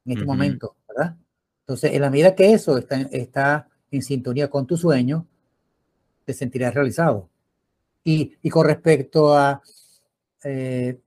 en 0.05 0.13
este 0.13 0.25
momento, 0.25 0.77
¿verdad? 0.87 1.17
Entonces, 1.61 1.93
en 1.93 2.01
la 2.01 2.09
medida 2.09 2.35
que 2.35 2.53
eso 2.53 2.77
está, 2.77 3.01
está 3.11 3.69
en 3.89 4.01
sintonía 4.01 4.49
con 4.49 4.67
tu 4.67 4.77
sueño, 4.77 5.27
te 6.25 6.33
sentirás 6.33 6.73
realizado. 6.73 7.30
Y, 8.03 8.35
y 8.41 8.49
con 8.49 8.65
respecto 8.65 9.35
a, 9.35 9.61
eh, 10.43 10.99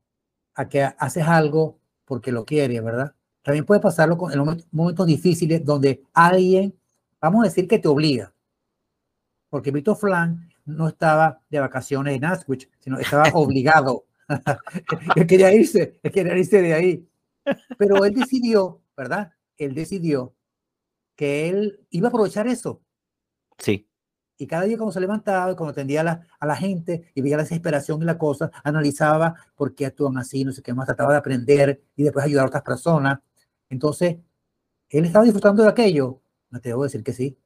a 0.54 0.68
que 0.68 0.82
haces 0.82 1.26
algo 1.26 1.78
porque 2.04 2.32
lo 2.32 2.44
quieres, 2.44 2.82
¿verdad? 2.82 3.14
También 3.42 3.64
puede 3.64 3.80
pasarlo 3.80 4.16
con, 4.16 4.32
en 4.32 4.64
momentos 4.70 5.06
difíciles 5.06 5.64
donde 5.64 6.02
alguien, 6.12 6.74
vamos 7.20 7.42
a 7.42 7.48
decir 7.48 7.66
que 7.66 7.78
te 7.78 7.88
obliga. 7.88 8.32
Porque 9.50 9.70
Víctor 9.70 9.96
Flan 9.96 10.48
no 10.64 10.88
estaba 10.88 11.40
de 11.50 11.60
vacaciones 11.60 12.16
en 12.16 12.24
Auschwitz, 12.24 12.68
sino 12.80 12.98
estaba 12.98 13.24
obligado. 13.34 14.06
él 15.16 15.26
quería 15.26 15.52
irse, 15.52 15.98
él 16.02 16.12
quería 16.12 16.36
irse 16.36 16.62
de 16.62 16.74
ahí. 16.74 17.08
Pero 17.76 18.04
él 18.04 18.14
decidió, 18.14 18.80
¿verdad? 18.96 19.32
Él 19.56 19.74
decidió 19.74 20.34
que 21.14 21.48
él 21.48 21.86
iba 21.90 22.08
a 22.08 22.10
aprovechar 22.10 22.46
eso. 22.46 22.80
Sí. 23.58 23.86
Y 24.36 24.46
cada 24.46 24.64
día 24.64 24.76
cuando 24.76 24.92
se 24.92 25.00
levantaba, 25.00 25.54
cuando 25.56 25.72
atendía 25.72 26.00
a 26.00 26.04
la, 26.04 26.26
a 26.40 26.46
la 26.46 26.56
gente 26.56 27.12
y 27.14 27.20
veía 27.20 27.36
la 27.36 27.44
desesperación 27.44 28.02
y 28.02 28.04
la 28.04 28.18
cosa, 28.18 28.50
analizaba 28.64 29.34
por 29.54 29.74
qué 29.74 29.86
actúan 29.86 30.18
así, 30.18 30.44
no 30.44 30.52
sé 30.52 30.62
qué 30.62 30.74
más, 30.74 30.86
trataba 30.86 31.12
de 31.12 31.18
aprender 31.18 31.82
y 31.96 32.02
después 32.02 32.24
ayudar 32.24 32.44
a 32.44 32.48
otras 32.48 32.62
personas. 32.62 33.20
Entonces, 33.68 34.16
él 34.88 35.04
estaba 35.04 35.24
disfrutando 35.24 35.62
de 35.62 35.68
aquello. 35.68 36.20
No 36.50 36.60
te 36.60 36.70
debo 36.70 36.84
decir 36.84 37.02
que 37.02 37.12
sí. 37.12 37.36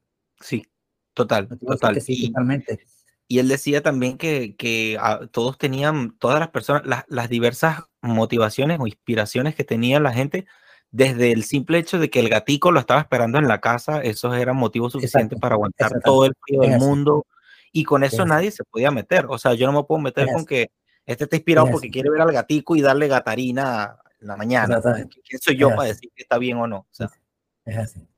Sí, 0.40 0.66
total, 1.14 1.48
total. 1.48 2.00
sí, 2.00 2.28
totalmente. 2.28 2.80
Y 3.26 3.40
él 3.40 3.48
decía 3.48 3.82
también 3.82 4.16
que, 4.16 4.56
que 4.56 4.96
ah, 5.00 5.20
todos 5.30 5.58
tenían, 5.58 6.16
todas 6.18 6.40
las 6.40 6.48
personas, 6.48 6.82
las, 7.08 7.28
diversas 7.28 7.82
motivaciones 8.00 8.78
o 8.80 8.86
inspiraciones 8.86 9.54
que 9.54 9.64
tenía 9.64 10.00
la 10.00 10.12
gente, 10.12 10.46
desde 10.90 11.32
el 11.32 11.44
simple 11.44 11.78
hecho 11.78 11.98
de 11.98 12.10
que 12.10 12.20
el 12.20 12.28
gatico 12.28 12.70
lo 12.70 12.80
estaba 12.80 13.00
esperando 13.00 13.38
en 13.38 13.48
la 13.48 13.60
casa, 13.60 14.00
esos 14.00 14.36
eran 14.36 14.56
motivos 14.56 14.92
suficientes 14.92 15.38
para 15.38 15.54
aguantar 15.54 15.92
todo 16.02 16.24
el 16.24 16.34
frío 16.40 16.60
del 16.62 16.78
mundo. 16.78 17.26
Y 17.72 17.84
con 17.84 18.02
eso 18.02 18.24
nadie 18.24 18.50
se 18.50 18.64
podía 18.64 18.90
meter. 18.90 19.26
O 19.28 19.38
sea, 19.38 19.54
yo 19.54 19.66
no 19.66 19.80
me 19.80 19.84
puedo 19.84 20.00
meter 20.00 20.26
con 20.32 20.46
que 20.46 20.70
este 21.04 21.24
está 21.24 21.36
inspirado 21.36 21.70
porque 21.70 21.90
quiere 21.90 22.10
ver 22.10 22.22
al 22.22 22.32
gatico 22.32 22.76
y 22.76 22.80
darle 22.80 23.08
gatarina 23.08 23.98
en 24.20 24.28
la 24.28 24.36
mañana. 24.36 24.80
¿Quién 24.80 25.40
soy 25.40 25.56
yo 25.56 25.70
para 25.70 25.88
decir 25.88 26.10
que 26.14 26.22
está 26.22 26.38
bien 26.38 26.56
o 26.56 26.66
no? 26.66 26.78
O 26.78 26.88
sea, 26.90 27.10
es 27.64 27.76
así. 27.76 28.08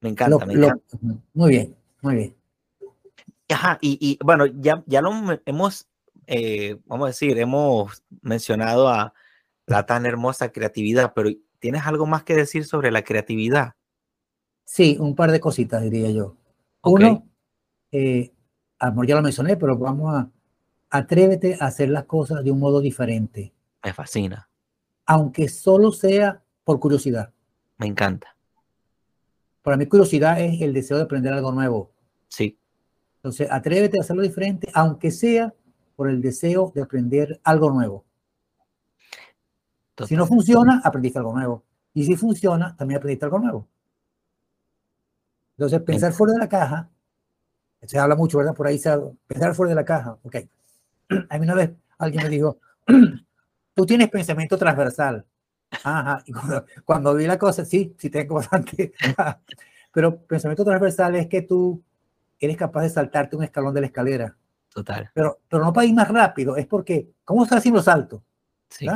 Me 0.00 0.10
encanta, 0.10 0.44
me 0.44 0.54
encanta. 0.54 0.98
muy 1.32 1.50
bien, 1.50 1.76
muy 2.02 2.14
bien. 2.16 2.36
Ajá, 3.48 3.78
y, 3.80 4.18
bueno, 4.22 4.46
ya, 4.46 4.82
ya 4.86 5.00
lo 5.00 5.12
hemos, 5.44 5.86
eh, 6.26 6.76
vamos 6.86 7.04
a 7.04 7.08
decir, 7.08 7.38
hemos 7.38 8.02
mencionado 8.22 8.88
a 8.88 9.14
la 9.66 9.86
tan 9.86 10.06
hermosa 10.06 10.50
creatividad, 10.50 11.12
pero 11.14 11.30
¿tienes 11.64 11.86
algo 11.86 12.04
más 12.04 12.24
que 12.24 12.34
decir 12.34 12.66
sobre 12.66 12.90
la 12.90 13.04
creatividad? 13.04 13.72
Sí, 14.66 14.98
un 15.00 15.14
par 15.14 15.30
de 15.32 15.40
cositas 15.40 15.80
diría 15.80 16.10
yo. 16.10 16.36
Uno, 16.82 17.26
eh, 17.90 18.34
amor, 18.78 19.06
ya 19.06 19.14
lo 19.14 19.22
mencioné, 19.22 19.56
pero 19.56 19.78
vamos 19.78 20.14
a, 20.14 20.30
atrévete 20.90 21.56
a 21.58 21.68
hacer 21.68 21.88
las 21.88 22.04
cosas 22.04 22.44
de 22.44 22.50
un 22.50 22.58
modo 22.58 22.82
diferente. 22.82 23.54
Me 23.82 23.94
fascina. 23.94 24.46
Aunque 25.06 25.48
solo 25.48 25.90
sea 25.90 26.42
por 26.64 26.80
curiosidad. 26.80 27.32
Me 27.78 27.86
encanta. 27.86 28.36
Para 29.62 29.78
mí 29.78 29.86
curiosidad 29.86 30.38
es 30.42 30.60
el 30.60 30.74
deseo 30.74 30.98
de 30.98 31.04
aprender 31.04 31.32
algo 31.32 31.50
nuevo. 31.50 31.92
Sí. 32.28 32.58
Entonces, 33.16 33.48
atrévete 33.50 33.96
a 33.96 34.02
hacerlo 34.02 34.20
diferente, 34.20 34.68
aunque 34.74 35.10
sea 35.10 35.54
por 35.96 36.10
el 36.10 36.20
deseo 36.20 36.72
de 36.74 36.82
aprender 36.82 37.40
algo 37.42 37.70
nuevo. 37.70 38.04
Si 40.06 40.16
no 40.16 40.26
funciona, 40.26 40.80
aprendiste 40.84 41.18
algo 41.18 41.32
nuevo. 41.32 41.64
Y 41.92 42.04
si 42.04 42.16
funciona, 42.16 42.76
también 42.76 42.98
aprendiste 42.98 43.24
algo 43.24 43.38
nuevo. 43.38 43.68
Entonces, 45.56 45.80
pensar 45.82 46.12
fuera 46.12 46.32
de 46.32 46.40
la 46.40 46.48
caja, 46.48 46.90
se 47.82 47.98
habla 47.98 48.16
mucho, 48.16 48.38
¿verdad? 48.38 48.54
Por 48.54 48.66
ahí 48.66 48.78
se 48.78 48.88
habla, 48.88 49.12
pensar 49.26 49.54
fuera 49.54 49.70
de 49.70 49.76
la 49.76 49.84
caja. 49.84 50.18
Ok. 50.22 50.36
A 51.30 51.38
mí 51.38 51.44
una 51.44 51.54
vez 51.54 51.70
alguien 51.98 52.24
me 52.24 52.28
dijo, 52.28 52.58
tú 53.74 53.86
tienes 53.86 54.10
pensamiento 54.10 54.58
transversal. 54.58 55.24
Ajá. 55.84 56.22
Y 56.26 56.32
cuando, 56.32 56.64
cuando 56.84 57.14
vi 57.14 57.26
la 57.26 57.38
cosa, 57.38 57.64
sí, 57.64 57.94
sí 57.98 58.10
tengo 58.10 58.34
bastante. 58.36 58.92
Pero 59.92 60.16
pensamiento 60.26 60.64
transversal 60.64 61.14
es 61.16 61.28
que 61.28 61.42
tú 61.42 61.82
eres 62.40 62.56
capaz 62.56 62.82
de 62.82 62.90
saltarte 62.90 63.36
un 63.36 63.44
escalón 63.44 63.74
de 63.74 63.80
la 63.80 63.86
escalera. 63.86 64.36
Total. 64.68 65.10
Pero, 65.14 65.38
pero 65.48 65.64
no 65.64 65.72
para 65.72 65.86
ir 65.86 65.94
más 65.94 66.08
rápido, 66.08 66.56
es 66.56 66.66
porque, 66.66 67.12
¿cómo 67.24 67.44
estás 67.44 67.58
haciendo 67.58 67.80
salto? 67.80 68.24
Sí. 68.68 68.86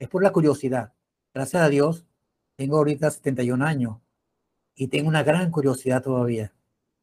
Es 0.00 0.08
por 0.08 0.24
la 0.24 0.32
curiosidad. 0.32 0.92
Gracias 1.32 1.62
a 1.62 1.68
Dios, 1.68 2.04
tengo 2.56 2.78
ahorita 2.78 3.10
71 3.10 3.64
años 3.64 3.98
y 4.74 4.88
tengo 4.88 5.08
una 5.08 5.22
gran 5.22 5.50
curiosidad 5.50 6.02
todavía. 6.02 6.52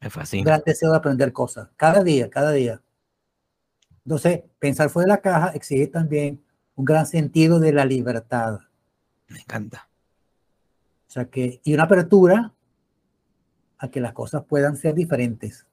Me 0.02 0.10
fascina. 0.10 0.42
Un 0.42 0.46
gran 0.46 0.62
deseo 0.66 0.92
de 0.92 0.98
aprender 0.98 1.32
cosas, 1.32 1.70
cada 1.78 2.04
día, 2.04 2.30
cada 2.30 2.52
día. 2.52 2.82
Entonces, 4.04 4.44
pensar 4.60 4.90
fuera 4.90 5.06
de 5.06 5.18
la 5.18 5.22
caja 5.22 5.50
exige 5.50 5.88
también 5.88 6.44
un 6.76 6.86
gran 6.86 7.06
sentido 7.06 7.60
de 7.60 7.72
la 7.72 7.86
libertad. 7.86 8.60
Me 9.28 9.40
encanta. 9.40 9.90
O 11.08 11.12
sea 11.12 11.26
que, 11.26 11.62
y 11.64 11.74
una 11.74 11.84
apertura 11.84 12.54
a 13.78 13.90
que 13.90 14.02
las 14.02 14.14
cosas 14.14 14.44
puedan 14.44 14.76
ser 14.76 14.96
diferentes. 14.96 15.68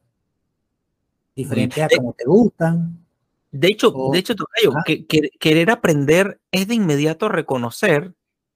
Diferentes 1.34 1.82
a 1.82 1.88
como 1.88 2.12
te 2.12 2.24
gustan. 2.24 3.03
De 3.56 3.68
hecho, 3.68 3.94
de 4.12 4.18
hecho, 4.18 4.34
que, 4.84 5.06
querer 5.38 5.70
aprender 5.70 6.40
es 6.50 6.66
de 6.66 6.74
inmediato 6.74 7.28
reconocer 7.28 8.12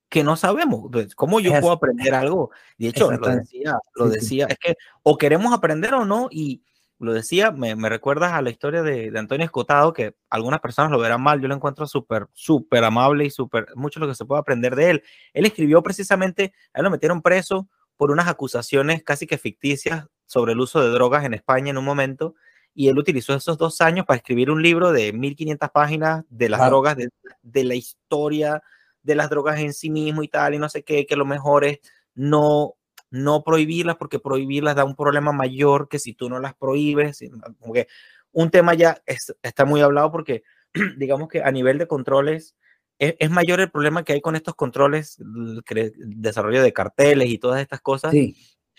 que 0.08 0.24
no 0.24 0.34
sabemos. 0.34 0.90
¿Cómo 1.14 1.38
yo 1.38 1.52
puedo 1.60 1.70
aprender 1.70 2.14
algo? 2.14 2.50
De 2.78 2.88
hecho, 2.88 3.12
lo 3.12 3.28
decía, 3.28 3.78
lo 3.94 4.08
decía, 4.08 4.46
es 4.48 4.58
que 4.58 4.74
o 5.04 5.16
queremos 5.16 5.52
aprender 5.52 5.94
o 5.94 6.04
no, 6.04 6.26
y 6.32 6.64
lo 6.98 7.12
decía, 7.12 7.52
me, 7.52 7.76
me 7.76 7.88
recuerdas 7.88 8.32
a 8.32 8.42
la 8.42 8.50
historia 8.50 8.82
de, 8.82 9.12
de, 9.12 9.18
Antonio 9.20 9.44
Escotado, 9.44 9.92
que 9.92 10.16
algunas 10.30 10.58
personas 10.58 10.90
lo 10.90 10.98
verán 10.98 11.22
mal, 11.22 11.40
yo 11.40 11.46
lo 11.46 11.54
encuentro 11.54 11.86
súper, 11.86 12.26
súper 12.32 12.82
amable 12.82 13.24
y 13.24 13.30
súper, 13.30 13.68
mucho 13.76 14.00
lo 14.00 14.08
que 14.08 14.16
se 14.16 14.24
puede 14.24 14.40
aprender 14.40 14.74
de 14.74 14.90
él. 14.90 15.04
Él 15.32 15.46
escribió 15.46 15.80
precisamente, 15.80 16.54
a 16.72 16.80
él 16.80 16.84
lo 16.84 16.90
metieron 16.90 17.22
preso 17.22 17.68
por 17.96 18.10
unas 18.10 18.26
acusaciones 18.26 19.04
casi 19.04 19.28
que 19.28 19.38
ficticias 19.38 20.06
sobre 20.26 20.54
el 20.54 20.60
uso 20.60 20.80
de 20.80 20.88
drogas 20.88 21.24
en 21.24 21.34
España 21.34 21.70
en 21.70 21.78
un 21.78 21.84
momento, 21.84 22.34
y 22.74 22.88
él 22.88 22.98
utilizó 22.98 23.34
esos 23.34 23.58
dos 23.58 23.80
años 23.80 24.06
para 24.06 24.18
escribir 24.18 24.50
un 24.50 24.62
libro 24.62 24.92
de 24.92 25.12
1500 25.12 25.70
páginas 25.70 26.24
de 26.28 26.48
las 26.48 26.60
drogas, 26.66 26.96
de, 26.96 27.08
de 27.42 27.64
la 27.64 27.74
historia 27.74 28.62
de 29.02 29.14
las 29.14 29.30
drogas 29.30 29.58
en 29.60 29.72
sí 29.72 29.90
mismo 29.90 30.22
y 30.22 30.28
tal, 30.28 30.54
y 30.54 30.58
no 30.58 30.68
sé 30.68 30.82
qué, 30.82 31.06
que 31.06 31.16
lo 31.16 31.24
mejor 31.24 31.64
es 31.64 31.78
no 32.14 32.74
no 33.10 33.42
prohibirlas 33.42 33.96
porque 33.96 34.18
prohibirlas 34.18 34.76
da 34.76 34.84
un 34.84 34.94
problema 34.94 35.32
mayor 35.32 35.88
que 35.88 35.98
si 35.98 36.14
tú 36.14 36.28
no 36.28 36.40
las 36.40 36.54
prohíbes. 36.54 37.20
Como 37.58 37.72
que 37.72 37.88
un 38.32 38.50
tema 38.50 38.74
ya 38.74 39.02
está 39.42 39.64
muy 39.64 39.80
hablado 39.80 40.12
porque 40.12 40.42
digamos 40.98 41.28
que 41.28 41.42
a 41.42 41.50
nivel 41.50 41.78
de 41.78 41.86
controles 41.86 42.54
es, 42.98 43.30
mayor 43.30 43.60
el 43.60 43.70
problema 43.70 44.02
que 44.02 44.12
hay 44.12 44.20
con 44.20 44.34
estos 44.34 44.56
controles, 44.56 45.18
el 45.20 45.92
desarrollo 46.20 46.62
de 46.62 46.72
carteles 46.72 47.28
y 47.28 47.38
todas 47.38 47.60
estas 47.62 47.80
cosas. 47.80 48.12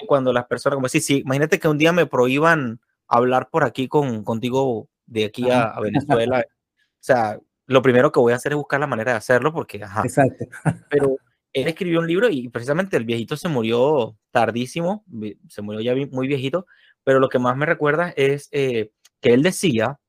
Cuando 0.08 0.34
las 0.34 0.46
personas, 0.46 0.76
como 0.76 0.90
si, 0.90 1.00
sí, 1.00 1.20
imagínate 1.20 1.60
que 1.60 1.68
un 1.68 1.78
día 1.78 1.94
me 1.94 2.06
prohíban 2.06 2.82
hablar 3.10 3.50
por 3.50 3.64
aquí 3.64 3.88
con, 3.88 4.24
contigo 4.24 4.88
de 5.06 5.26
aquí 5.26 5.50
a, 5.50 5.64
a 5.64 5.82
Venezuela. 5.82 6.46
o 6.48 6.98
sea, 7.00 7.40
lo 7.66 7.82
primero 7.82 8.12
que 8.12 8.20
voy 8.20 8.34
a 8.34 8.38
hacer 8.38 8.54
es 8.54 8.58
buscar 8.58 8.80
la 8.80 8.88
manera 8.88 9.12
de 9.12 9.18
hacerlo 9.18 9.52
porque, 9.54 9.84
ajá. 9.84 10.04
Exacto. 10.04 10.46
Pero 10.90 11.18
él 11.54 11.68
escribió 11.68 12.00
un 12.00 12.08
libro 12.08 12.30
y 12.30 12.50
precisamente 12.50 12.98
el 12.98 13.06
viejito 13.06 13.38
se 13.38 13.50
murió 13.50 14.18
tardísimo, 14.32 15.04
se 15.48 15.62
murió 15.62 15.82
ya 15.82 15.96
muy 16.12 16.28
viejito, 16.28 16.66
pero 17.04 17.20
lo 17.20 17.30
que 17.30 17.40
más 17.40 17.58
me 17.58 17.66
recuerda 17.66 18.14
es 18.16 18.50
eh, 18.52 18.92
que 19.20 19.34
él 19.34 19.42
decía 19.42 20.00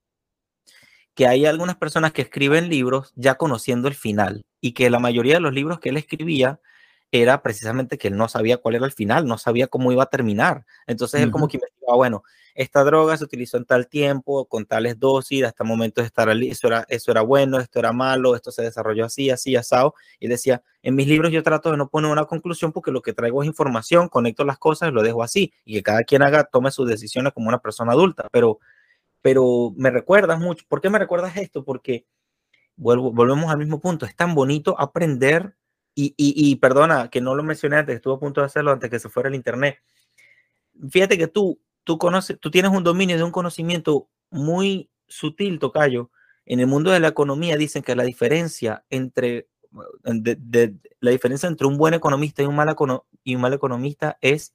que 1.14 1.26
hay 1.26 1.46
algunas 1.46 1.76
personas 1.76 2.12
que 2.12 2.22
escriben 2.22 2.68
libros 2.68 3.12
ya 3.16 3.36
conociendo 3.36 3.88
el 3.88 3.94
final 3.94 4.42
y 4.61 4.72
que 4.72 4.90
la 4.90 4.98
mayoría 4.98 5.34
de 5.34 5.40
los 5.40 5.55
libros 5.55 5.80
que 5.80 5.88
él 5.88 5.96
escribía 5.96 6.61
era 7.12 7.42
precisamente 7.42 7.98
que 7.98 8.08
él 8.08 8.16
no 8.16 8.28
sabía 8.28 8.58
cuál 8.58 8.76
era 8.76 8.86
el 8.86 8.92
final, 8.92 9.26
no 9.26 9.38
sabía 9.38 9.66
cómo 9.66 9.90
iba 9.92 10.04
a 10.04 10.06
terminar. 10.06 10.64
Entonces 10.86 11.20
él 11.22 11.30
como 11.30 11.48
que 11.48 11.56
investigaba, 11.56 11.96
bueno, 11.96 12.22
esta 12.54 12.84
droga 12.84 13.16
se 13.16 13.24
utilizó 13.24 13.56
en 13.56 13.64
tal 13.64 13.88
tiempo, 13.88 14.46
con 14.46 14.66
tales 14.66 14.98
dosis, 14.98 15.44
hasta 15.44 15.64
momentos 15.64 16.02
de 16.02 16.06
estar 16.06 16.28
eso 16.28 16.66
era, 16.66 16.84
eso 16.88 17.11
era 17.11 17.22
bueno, 17.22 17.58
esto 17.58 17.78
era 17.78 17.92
malo, 17.92 18.36
esto 18.36 18.50
se 18.50 18.62
desarrolló 18.62 19.06
así, 19.06 19.30
así, 19.30 19.56
asado. 19.56 19.94
Y 20.18 20.28
decía, 20.28 20.62
en 20.82 20.94
mis 20.94 21.08
libros 21.08 21.32
yo 21.32 21.42
trato 21.42 21.70
de 21.70 21.76
no 21.76 21.88
poner 21.88 22.11
una 22.11 22.26
conclusión 22.26 22.72
porque 22.72 22.90
lo 22.90 23.02
que 23.02 23.12
traigo 23.12 23.42
es 23.42 23.46
información, 23.46 24.08
conecto 24.08 24.44
las 24.44 24.58
cosas 24.58 24.90
y 24.90 24.92
lo 24.92 25.02
dejo 25.02 25.22
así. 25.22 25.52
Y 25.64 25.74
que 25.74 25.82
cada 25.82 26.04
quien 26.04 26.22
haga, 26.22 26.44
tome 26.44 26.70
sus 26.70 26.88
decisiones 26.88 27.32
como 27.32 27.48
una 27.48 27.61
persona 27.61 27.92
adulta. 27.92 28.28
Pero, 28.30 28.58
pero 29.22 29.72
me 29.76 29.90
recuerdas 29.90 30.38
mucho. 30.38 30.64
¿Por 30.68 30.80
qué 30.80 30.90
me 30.90 30.98
recuerdas 30.98 31.36
esto? 31.36 31.64
Porque 31.64 32.06
vuelvo, 32.76 33.12
volvemos 33.12 33.50
al 33.50 33.58
mismo 33.58 33.80
punto. 33.80 34.06
Es 34.06 34.16
tan 34.16 34.34
bonito 34.34 34.78
aprender 34.78 35.54
y, 36.07 36.14
y, 36.16 36.51
y 36.51 36.57
perdona 36.57 37.11
que 37.11 37.20
no 37.20 37.34
lo 37.34 37.42
mencioné 37.42 37.76
antes, 37.76 37.96
estuve 37.96 38.14
a 38.14 38.18
punto 38.18 38.40
de 38.40 38.46
hacerlo 38.46 38.72
antes 38.72 38.90
que 38.90 38.98
se 38.98 39.09
fuera 39.09 39.28
el 39.28 39.34
internet. 39.34 39.80
Fíjate 40.90 41.18
que 41.18 41.26
tú 41.26 41.61
tú 41.84 41.98
conoces, 41.98 42.38
tú 42.38 42.51
tienes 42.51 42.70
un 42.70 42.84
dominio 42.84 43.16
de 43.16 43.24
un 43.24 43.32
conocimiento 43.32 44.09
muy 44.30 44.90
sutil, 45.09 45.59
Tocayo. 45.59 46.11
En 46.46 46.61
el 46.61 46.66
mundo 46.66 46.90
de 46.90 47.01
la 47.01 47.09
economía 47.09 47.57
dicen 47.57 47.82
que 47.82 47.96
la 47.96 48.05
diferencia 48.05 48.84
entre 48.90 49.48
la 51.01 51.11
diferencia 51.11 51.48
entre 51.48 51.66
un 51.66 51.76
buen 51.76 51.94
economista 51.94 52.42
y 52.42 52.46
un, 52.46 52.57
mal 52.57 52.74
y 53.22 53.36
un 53.36 53.40
mal 53.40 53.55
economista 53.55 54.18
es 54.20 54.53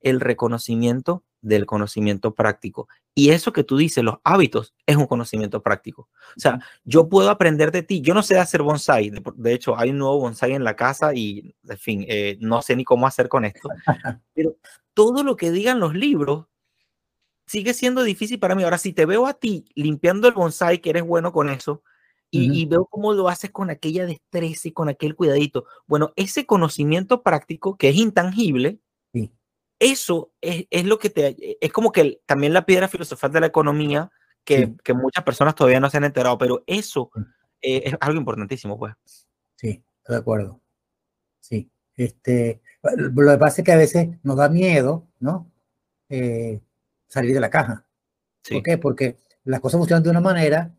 el 0.00 0.20
reconocimiento 0.20 1.24
del 1.40 1.66
conocimiento 1.66 2.34
práctico. 2.34 2.88
Y 3.14 3.30
eso 3.30 3.52
que 3.52 3.64
tú 3.64 3.76
dices, 3.76 4.04
los 4.04 4.16
hábitos, 4.24 4.74
es 4.86 4.96
un 4.96 5.06
conocimiento 5.06 5.62
práctico. 5.62 6.08
O 6.36 6.40
sea, 6.40 6.60
yo 6.84 7.08
puedo 7.08 7.30
aprender 7.30 7.72
de 7.72 7.82
ti. 7.82 8.00
Yo 8.00 8.14
no 8.14 8.22
sé 8.22 8.38
hacer 8.38 8.62
bonsai. 8.62 9.12
De, 9.36 9.52
hecho, 9.52 9.78
hay 9.78 9.90
un 9.90 9.98
nuevo 9.98 10.18
bonsai 10.18 10.52
en 10.52 10.64
la 10.64 10.76
casa 10.76 11.14
y, 11.14 11.54
en 11.68 11.78
fin, 11.78 12.04
eh, 12.08 12.36
no 12.40 12.62
sé 12.62 12.76
ni 12.76 12.84
cómo 12.84 13.06
hacer 13.06 13.28
con 13.28 13.44
esto. 13.44 13.68
Pero 14.34 14.56
todo 14.94 15.22
lo 15.22 15.36
que 15.36 15.50
digan 15.50 15.80
los 15.80 15.94
libros 15.94 16.46
sigue 17.46 17.74
siendo 17.74 18.02
difícil 18.02 18.38
para 18.38 18.54
mí. 18.54 18.62
Ahora, 18.62 18.78
si 18.78 18.92
te 18.92 19.06
veo 19.06 19.26
a 19.26 19.34
ti 19.34 19.64
limpiando 19.74 20.28
el 20.28 20.34
bonsai, 20.34 20.80
que 20.80 20.90
eres 20.90 21.02
bueno 21.02 21.32
con 21.32 21.48
eso, 21.48 21.82
y, 22.30 22.66
veo 22.66 22.84
cómo 22.84 23.14
lo 23.14 23.28
haces 23.28 23.50
con 23.50 23.70
aquella 23.70 24.04
destreza 24.04 24.68
y 24.68 24.72
con 24.72 24.88
aquel 24.88 25.14
cuidadito, 25.16 25.64
bueno, 25.86 26.12
ese 26.16 26.44
conocimiento 26.44 27.22
práctico 27.22 27.76
que 27.78 27.88
es 27.88 27.96
intangible, 27.96 28.80
eso 29.78 30.32
es, 30.40 30.66
es, 30.70 30.84
lo 30.84 30.98
que 30.98 31.10
te... 31.10 31.36
Es 31.64 31.72
como 31.72 31.92
que 31.92 32.20
también 32.26 32.52
la 32.52 32.66
piedra 32.66 32.88
filosofal 32.88 33.32
de 33.32 33.40
la 33.40 33.46
economía, 33.46 34.10
que, 34.44 34.74
que 34.82 34.94
muchas 34.94 35.24
personas 35.24 35.54
todavía 35.54 35.80
no 35.80 35.90
se 35.90 35.98
han 35.98 36.04
enterado, 36.04 36.38
pero 36.38 36.64
eso 36.66 37.10
eh, 37.60 37.82
es 37.84 37.94
algo 38.00 38.18
importantísimo, 38.18 38.78
pues. 38.78 38.94
Sí, 39.56 39.82
de 40.06 40.16
acuerdo. 40.16 40.60
Sí. 41.40 41.70
Este, 41.96 42.60
lo 42.96 43.32
que 43.32 43.38
pasa 43.38 43.60
es 43.60 43.64
que 43.64 43.72
a 43.72 43.76
veces 43.76 44.08
nos 44.22 44.36
da 44.36 44.48
miedo, 44.48 45.06
¿no? 45.18 45.50
Eh, 46.08 46.60
salir 47.08 47.34
de 47.34 47.40
la 47.40 47.50
caja. 47.50 47.84
¿Por 48.48 48.62
qué? 48.62 48.78
Porque 48.78 49.18
las 49.44 49.60
cosas 49.60 49.78
funcionan 49.78 50.02
de 50.02 50.10
una 50.10 50.20
manera 50.20 50.74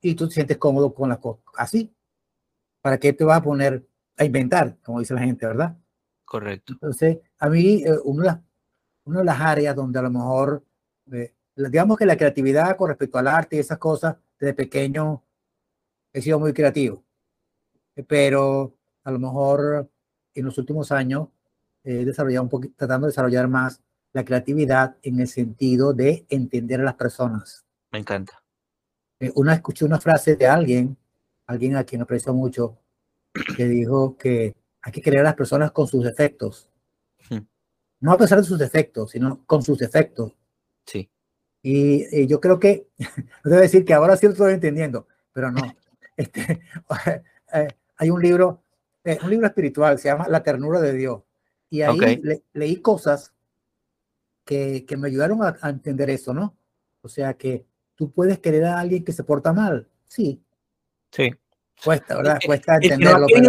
y 0.00 0.14
tú 0.14 0.28
te 0.28 0.34
sientes 0.34 0.58
cómodo 0.58 0.92
con 0.92 1.08
las 1.08 1.18
cosas 1.18 1.42
así. 1.56 1.94
¿Para 2.80 2.98
qué 2.98 3.12
te 3.12 3.24
vas 3.24 3.38
a 3.38 3.42
poner 3.42 3.86
a 4.16 4.24
inventar, 4.24 4.76
como 4.82 4.98
dice 4.98 5.14
la 5.14 5.20
gente, 5.20 5.46
verdad? 5.46 5.76
Correcto. 6.32 6.72
Entonces, 6.72 7.18
a 7.40 7.50
mí, 7.50 7.84
eh, 7.84 7.98
una, 8.04 8.42
de 9.04 9.22
las 9.22 9.38
áreas 9.38 9.76
donde 9.76 9.98
a 9.98 10.02
lo 10.02 10.10
mejor, 10.10 10.64
eh, 11.12 11.34
digamos 11.54 11.98
que 11.98 12.06
la 12.06 12.16
creatividad 12.16 12.74
con 12.78 12.88
respecto 12.88 13.18
al 13.18 13.28
arte 13.28 13.56
y 13.56 13.58
esas 13.58 13.76
cosas, 13.76 14.16
desde 14.40 14.54
pequeño 14.54 15.22
he 16.10 16.22
sido 16.22 16.40
muy 16.40 16.54
creativo. 16.54 17.04
Pero 18.08 18.74
a 19.04 19.10
lo 19.10 19.18
mejor 19.18 19.90
en 20.32 20.44
los 20.46 20.56
últimos 20.56 20.90
años 20.90 21.28
he 21.84 22.02
desarrollado 22.06 22.44
un 22.44 22.48
poquito, 22.48 22.76
tratando 22.78 23.08
de 23.08 23.10
desarrollar 23.10 23.46
más 23.48 23.82
la 24.14 24.24
creatividad 24.24 24.96
en 25.02 25.20
el 25.20 25.28
sentido 25.28 25.92
de 25.92 26.24
entender 26.30 26.80
a 26.80 26.84
las 26.84 26.94
personas. 26.94 27.66
Me 27.90 27.98
encanta. 27.98 28.42
Eh, 29.20 29.30
una 29.34 29.52
escuché 29.52 29.84
una 29.84 30.00
frase 30.00 30.36
de 30.36 30.46
alguien, 30.46 30.96
alguien 31.46 31.76
a 31.76 31.84
quien 31.84 32.00
aprecio 32.00 32.32
mucho, 32.32 32.78
que 33.54 33.66
dijo 33.66 34.16
que 34.16 34.61
hay 34.82 34.92
que 34.92 35.00
querer 35.00 35.20
a 35.20 35.24
las 35.24 35.34
personas 35.34 35.70
con 35.70 35.86
sus 35.86 36.04
defectos. 36.04 36.68
Hmm. 37.30 37.38
No 38.00 38.12
a 38.12 38.18
pesar 38.18 38.38
de 38.38 38.44
sus 38.44 38.58
defectos, 38.58 39.12
sino 39.12 39.44
con 39.46 39.62
sus 39.62 39.78
defectos. 39.78 40.32
Sí. 40.84 41.08
Y, 41.62 42.26
yo 42.26 42.40
creo 42.40 42.58
que, 42.58 42.88
debo 43.44 43.60
decir 43.60 43.84
que 43.84 43.94
ahora 43.94 44.16
sí 44.16 44.26
lo 44.26 44.32
estoy 44.32 44.54
entendiendo, 44.54 45.06
pero 45.32 45.50
no. 45.52 45.62
este, 46.16 46.60
eh, 47.54 47.68
hay 47.96 48.10
un 48.10 48.20
libro, 48.20 48.62
eh, 49.04 49.18
un 49.22 49.30
libro 49.30 49.46
espiritual, 49.46 49.98
se 49.98 50.08
llama 50.08 50.28
La 50.28 50.42
ternura 50.42 50.80
de 50.80 50.92
Dios. 50.92 51.22
Y 51.70 51.80
ahí 51.80 52.20
leí 52.52 52.76
cosas 52.82 53.32
que, 54.44 54.84
me 54.98 55.08
ayudaron 55.08 55.40
a, 55.42 55.70
entender 55.70 56.10
eso, 56.10 56.34
¿no? 56.34 56.54
O 57.00 57.08
sea 57.08 57.34
que 57.34 57.64
tú 57.94 58.10
puedes 58.12 58.40
querer 58.40 58.64
a 58.64 58.78
alguien 58.78 59.04
que 59.04 59.12
se 59.12 59.24
porta 59.24 59.54
mal, 59.54 59.88
sí. 60.06 60.42
Sí. 61.10 61.30
Cuesta, 61.84 62.16
¿verdad? 62.16 62.38
Cuesta 62.44 62.76
entenderlo. 62.76 63.26
El 63.28 63.42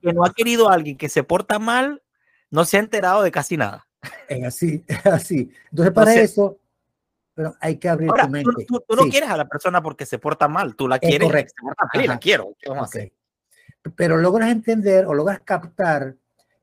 que, 0.00 0.12
no 0.12 0.24
ha 0.24 0.32
querido 0.32 0.68
a 0.68 0.74
alguien 0.74 0.96
que 0.96 1.08
se 1.08 1.22
porta 1.22 1.58
mal, 1.58 2.02
no 2.50 2.64
se 2.64 2.76
ha 2.76 2.80
enterado 2.80 3.22
de 3.22 3.30
casi 3.30 3.56
nada. 3.56 3.86
Es 4.28 4.44
así, 4.44 4.84
es 4.88 5.06
así. 5.06 5.50
Entonces, 5.70 5.94
para 5.94 6.14
eso, 6.14 6.58
pero 7.34 7.54
hay 7.60 7.76
que 7.76 7.88
abrir 7.88 8.10
tu 8.10 8.28
mente. 8.28 8.66
Tú, 8.66 8.82
no 8.96 9.08
quieres 9.08 9.30
a 9.30 9.36
la 9.36 9.48
persona 9.48 9.82
porque 9.82 10.06
se 10.06 10.18
porta 10.18 10.48
mal, 10.48 10.74
tú 10.74 10.88
la 10.88 10.98
quieres. 10.98 11.28
Correcto. 11.28 11.62
la 11.94 12.18
quiero. 12.18 12.54
Pero 13.94 14.16
logras 14.16 14.50
entender 14.50 15.06
o 15.06 15.14
logras 15.14 15.40
captar 15.44 16.16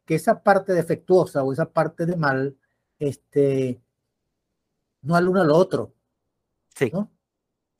que 0.06 0.16
esa 0.16 0.44
parte 0.44 0.74
defectuosa 0.74 1.44
o 1.44 1.54
esa 1.54 1.66
parte 1.66 2.06
de 2.06 2.16
mal 2.16 2.56
este, 3.00 3.80
no 5.02 5.16
al 5.16 5.28
uno 5.28 5.42
al 5.42 5.52
otro. 5.52 5.94
Sí. 6.76 6.92
¿no? 6.94 7.10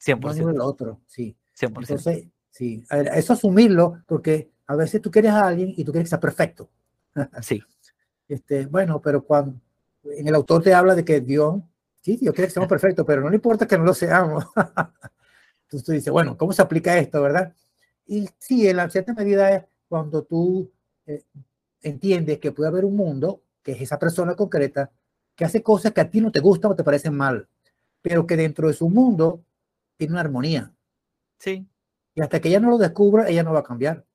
100%. 0.02 0.20
No 0.20 0.30
al 0.30 0.42
uno 0.42 0.50
al 0.52 0.62
otro, 0.62 1.02
sí. 1.06 1.36
100%. 1.60 1.82
Entonces, 1.82 2.28
sí, 2.56 2.86
eso 2.90 3.34
asumirlo, 3.34 4.02
porque 4.08 4.50
a 4.66 4.76
veces 4.76 5.02
tú 5.02 5.12
quieres 5.12 5.32
a 5.32 5.48
alguien 5.48 5.74
y 5.76 5.84
tú 5.84 5.92
quieres 5.92 6.08
que 6.08 6.12
sea 6.12 6.20
perfecto. 6.20 6.70
Sí. 7.42 7.62
Este, 8.28 8.66
bueno, 8.66 9.02
pero 9.02 9.24
cuando 9.24 9.60
en 10.04 10.28
el 10.28 10.36
autor 10.36 10.64
te 10.64 10.74
habla 10.74 10.96
de 10.96 11.06
que 11.06 11.22
Dios, 11.22 11.62
sí, 12.02 12.18
Dios 12.18 12.34
quiere 12.34 12.48
que 12.48 12.54
seamos 12.54 12.70
perfectos, 12.70 13.06
pero 13.06 13.22
no 13.22 13.30
le 13.30 13.36
importa 13.36 13.68
que 13.68 13.78
no 13.78 13.84
lo 13.84 13.94
seamos. 13.94 14.46
Entonces 15.64 15.86
tú 15.86 15.92
dices, 15.92 16.12
bueno, 16.12 16.38
¿cómo 16.38 16.54
se 16.54 16.62
aplica 16.62 16.98
esto, 16.98 17.22
verdad? 17.22 17.54
Y 18.08 18.30
sí, 18.40 18.68
en 18.68 18.78
la 18.78 18.90
cierta 18.90 19.14
medida 19.14 19.52
es 19.52 19.64
cuando 19.88 20.24
tú 20.24 20.72
eh, 21.06 21.24
entiendes 21.82 22.40
que 22.40 22.52
puede 22.52 22.70
haber 22.70 22.86
un 22.86 22.96
mundo, 22.96 23.44
que 23.62 23.74
es 23.74 23.82
esa 23.82 24.00
persona 24.00 24.36
concreta, 24.36 24.92
que 25.36 25.46
hace 25.46 25.62
cosas 25.62 25.92
que 25.92 26.02
a 26.02 26.10
ti 26.10 26.22
no 26.22 26.32
te 26.32 26.40
gustan 26.40 26.72
o 26.72 26.76
te 26.76 26.84
parecen 26.84 27.16
mal, 27.16 27.48
pero 28.02 28.26
que 28.26 28.38
dentro 28.38 28.68
de 28.68 28.74
su 28.74 28.90
mundo 28.90 29.44
tiene 29.98 30.14
una 30.14 30.22
armonía. 30.22 30.74
Sí. 31.38 31.68
Y 32.16 32.22
hasta 32.22 32.40
que 32.40 32.48
ella 32.48 32.60
no 32.60 32.70
lo 32.70 32.78
descubra, 32.78 33.28
ella 33.28 33.44
no 33.44 33.54
va 33.54 33.60
a 33.60 33.64
cambiar. 33.64 34.06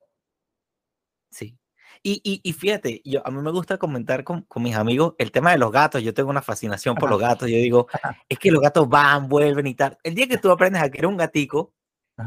Sí. 1.31 1.57
Y, 2.03 2.41
y, 2.43 2.53
fíjate, 2.55 3.03
yo, 3.05 3.21
a 3.27 3.31
mí 3.31 3.43
me 3.43 3.51
gusta 3.51 3.77
comentar 3.77 4.25
con, 4.25 4.41
con, 4.43 4.63
mis 4.63 4.75
amigos 4.75 5.15
el 5.19 5.31
tema 5.31 5.51
de 5.51 5.59
los 5.59 5.71
gatos. 5.71 6.03
Yo 6.03 6.15
tengo 6.15 6.31
una 6.31 6.41
fascinación 6.41 6.97
por 6.97 7.11
los 7.11 7.21
gatos. 7.21 7.51
Yo 7.51 7.57
digo, 7.57 7.89
es 8.29 8.39
que 8.39 8.51
los 8.51 8.63
gatos 8.63 8.89
van, 8.89 9.29
vuelven 9.29 9.67
y 9.67 9.75
tal. 9.75 9.99
El 10.03 10.15
día 10.15 10.27
que 10.27 10.39
tú 10.39 10.51
aprendes 10.51 10.83
a 10.83 10.89
querer 10.89 11.07
un 11.07 11.19
gatico, 11.19 11.75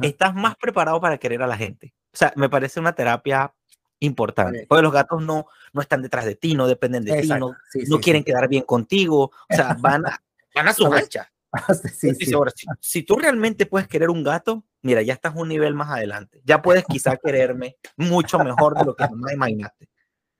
estás 0.03 0.36
más 0.36 0.55
preparado 0.57 1.01
para 1.01 1.17
querer 1.17 1.41
a 1.41 1.47
la 1.47 1.57
gente. 1.57 1.95
O 2.13 2.17
sea, 2.17 2.32
me 2.36 2.49
parece 2.49 2.80
una 2.80 2.93
terapia 2.93 3.51
importante. 3.99 4.67
Porque 4.69 4.84
los 4.84 4.93
gatos 4.93 5.24
no, 5.24 5.47
no 5.71 5.82
están 5.82 6.03
detrás 6.03 6.26
de 6.26 6.36
ti, 6.36 6.53
no 6.53 6.67
dependen 6.67 7.03
de 7.03 7.21
ti, 7.21 7.28
no, 7.30 7.55
no 7.88 7.99
quieren 7.99 8.24
quedar 8.24 8.47
bien 8.47 8.63
contigo. 8.63 9.32
O 9.49 9.55
sea, 9.55 9.76
van 9.80 10.05
a, 10.05 10.21
van 10.55 10.67
a 10.67 10.74
su 10.74 10.88
mancha. 10.88 11.32
si, 12.82 13.04
tú 13.04 13.16
realmente 13.16 13.66
puedes 13.66 13.88
querer 13.88 14.10
un 14.10 14.24
gato, 14.24 14.66
mira, 14.82 15.01
ya 15.01 15.14
estás 15.14 15.34
un 15.36 15.49
nivel 15.49 15.76
más 15.76 15.89
adelante. 15.91 16.41
Ya 16.43 16.62
puedes 16.62 16.84
quizá 16.86 17.18
quererme 17.24 17.78
mucho 17.95 18.39
mejor 18.39 18.78
de 18.78 18.86
lo 18.86 18.95
que 18.95 19.08
me 19.14 19.34
imaginaste, 19.34 19.89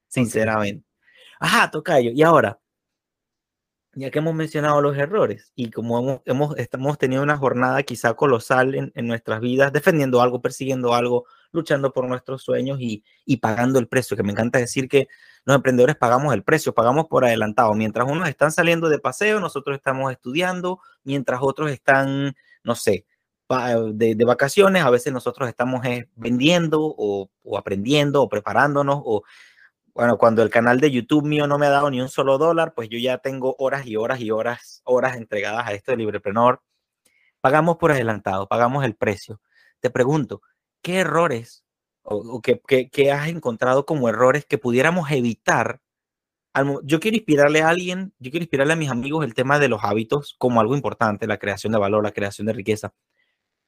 sinceramente. 0.08 0.86
Ajá, 1.40 1.70
Tocayo. 1.70 2.12
Y 2.12 2.24
ahora, 2.24 2.60
ya 3.96 4.10
que 4.10 4.20
hemos 4.20 4.34
mencionado 4.34 4.82
los 4.82 4.98
errores 4.98 5.52
y 5.56 5.70
como 5.70 6.00
hemos, 6.00 6.22
hemos, 6.26 6.56
hemos 6.58 6.98
tenido 6.98 7.22
una 7.22 7.38
jornada 7.38 7.84
quizá 7.84 8.14
colosal 8.16 8.92
en, 8.94 9.08
nuestras 9.08 9.40
vidas, 9.40 9.72
defendiendo 9.72 10.22
algo, 10.22 10.42
persiguiendo 10.42 10.94
algo, 10.94 11.26
luchando 11.52 11.94
por 11.94 12.08
nuestros 12.08 12.44
sueños 12.44 12.80
y, 12.82 13.04
y, 13.26 13.38
pagando 13.38 13.80
el 13.80 13.88
precio, 13.88 14.18
que 14.18 14.24
me 14.24 14.32
encanta 14.32 14.60
decir 14.60 14.90
que 14.90 15.08
los 15.46 15.56
emprendedores 15.56 15.96
pagamos 15.96 16.34
el 16.34 16.44
precio, 16.44 16.74
pagamos 16.74 17.06
por 17.08 17.26
adelantado. 17.26 17.74
Mientras 17.74 18.10
unos 18.10 18.28
están 18.28 18.52
saliendo 18.52 18.90
de 18.90 19.00
paseo, 19.00 19.40
nosotros 19.40 19.76
estamos 19.76 20.12
estudiando, 20.12 20.80
mientras 21.04 21.40
otros 21.44 21.70
están, 21.70 22.36
no 22.64 22.76
sé, 22.76 23.06
de, 23.94 24.16
de 24.16 24.26
vacaciones, 24.26 24.84
a 24.84 24.90
veces 24.90 25.14
nosotros 25.14 25.48
estamos 25.48 25.86
eh, 25.86 26.10
vendiendo 26.16 26.80
o, 26.82 27.30
o 27.44 27.58
aprendiendo 27.58 28.24
o 28.24 28.30
preparándonos 28.30 29.02
o 29.06 29.24
bueno, 29.96 30.18
cuando 30.18 30.42
el 30.42 30.50
canal 30.50 30.80
de 30.80 30.90
YouTube 30.90 31.24
mío 31.24 31.46
no 31.46 31.60
me 31.60 31.68
ha 31.68 31.70
dado 31.70 31.92
ni 31.92 32.02
un 32.02 32.10
solo 32.10 32.40
dólar, 32.40 32.74
pues 32.74 32.90
yo 32.90 32.98
ya 32.98 33.20
tengo 33.20 33.56
horas 33.60 33.86
y 33.86 33.96
horas 33.96 34.20
y 34.22 34.32
horas, 34.32 34.82
horas 34.86 35.18
entregadas 35.18 35.68
a 35.68 35.74
esto 35.74 35.92
de 35.92 35.98
Libreprenor. 35.98 36.62
Pagamos 37.42 37.78
por 37.78 37.92
adelantado, 37.92 38.48
pagamos 38.48 38.84
el 38.86 38.96
precio. 38.96 39.40
Te 39.82 39.92
pregunto, 39.92 40.42
¿qué 40.82 41.00
errores 41.00 41.64
o, 42.04 42.42
qué, 42.42 43.12
has 43.12 43.28
encontrado 43.28 43.86
como 43.86 44.10
errores 44.10 44.46
que 44.46 44.58
pudiéramos 44.58 45.12
evitar? 45.12 45.80
Yo 46.84 47.00
quiero 47.00 47.18
inspirarle 47.18 47.62
a 47.62 47.70
alguien, 47.70 48.14
yo 48.20 48.32
quiero 48.32 48.44
inspirarle 48.44 48.74
a 48.74 48.78
mis 48.78 48.90
amigos 48.90 49.26
el 49.26 49.34
tema 49.36 49.60
de 49.60 49.70
los 49.70 49.84
hábitos 49.84 50.36
como 50.40 50.62
algo 50.62 50.76
importante, 50.76 51.28
la 51.28 51.38
creación 51.38 51.74
de 51.74 51.80
valor, 51.80 52.04
la 52.04 52.14
creación 52.14 52.48
de 52.48 52.54
riqueza. 52.54 52.94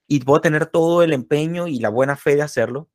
Y 0.08 0.22
puedo 0.22 0.42
tener 0.42 0.68
todo 0.68 1.04
el 1.04 1.14
empeño 1.14 1.68
y 1.68 1.80
la 1.80 1.90
buena 1.90 2.16
fe 2.16 2.36
de 2.36 2.44
hacerlo, 2.44 2.90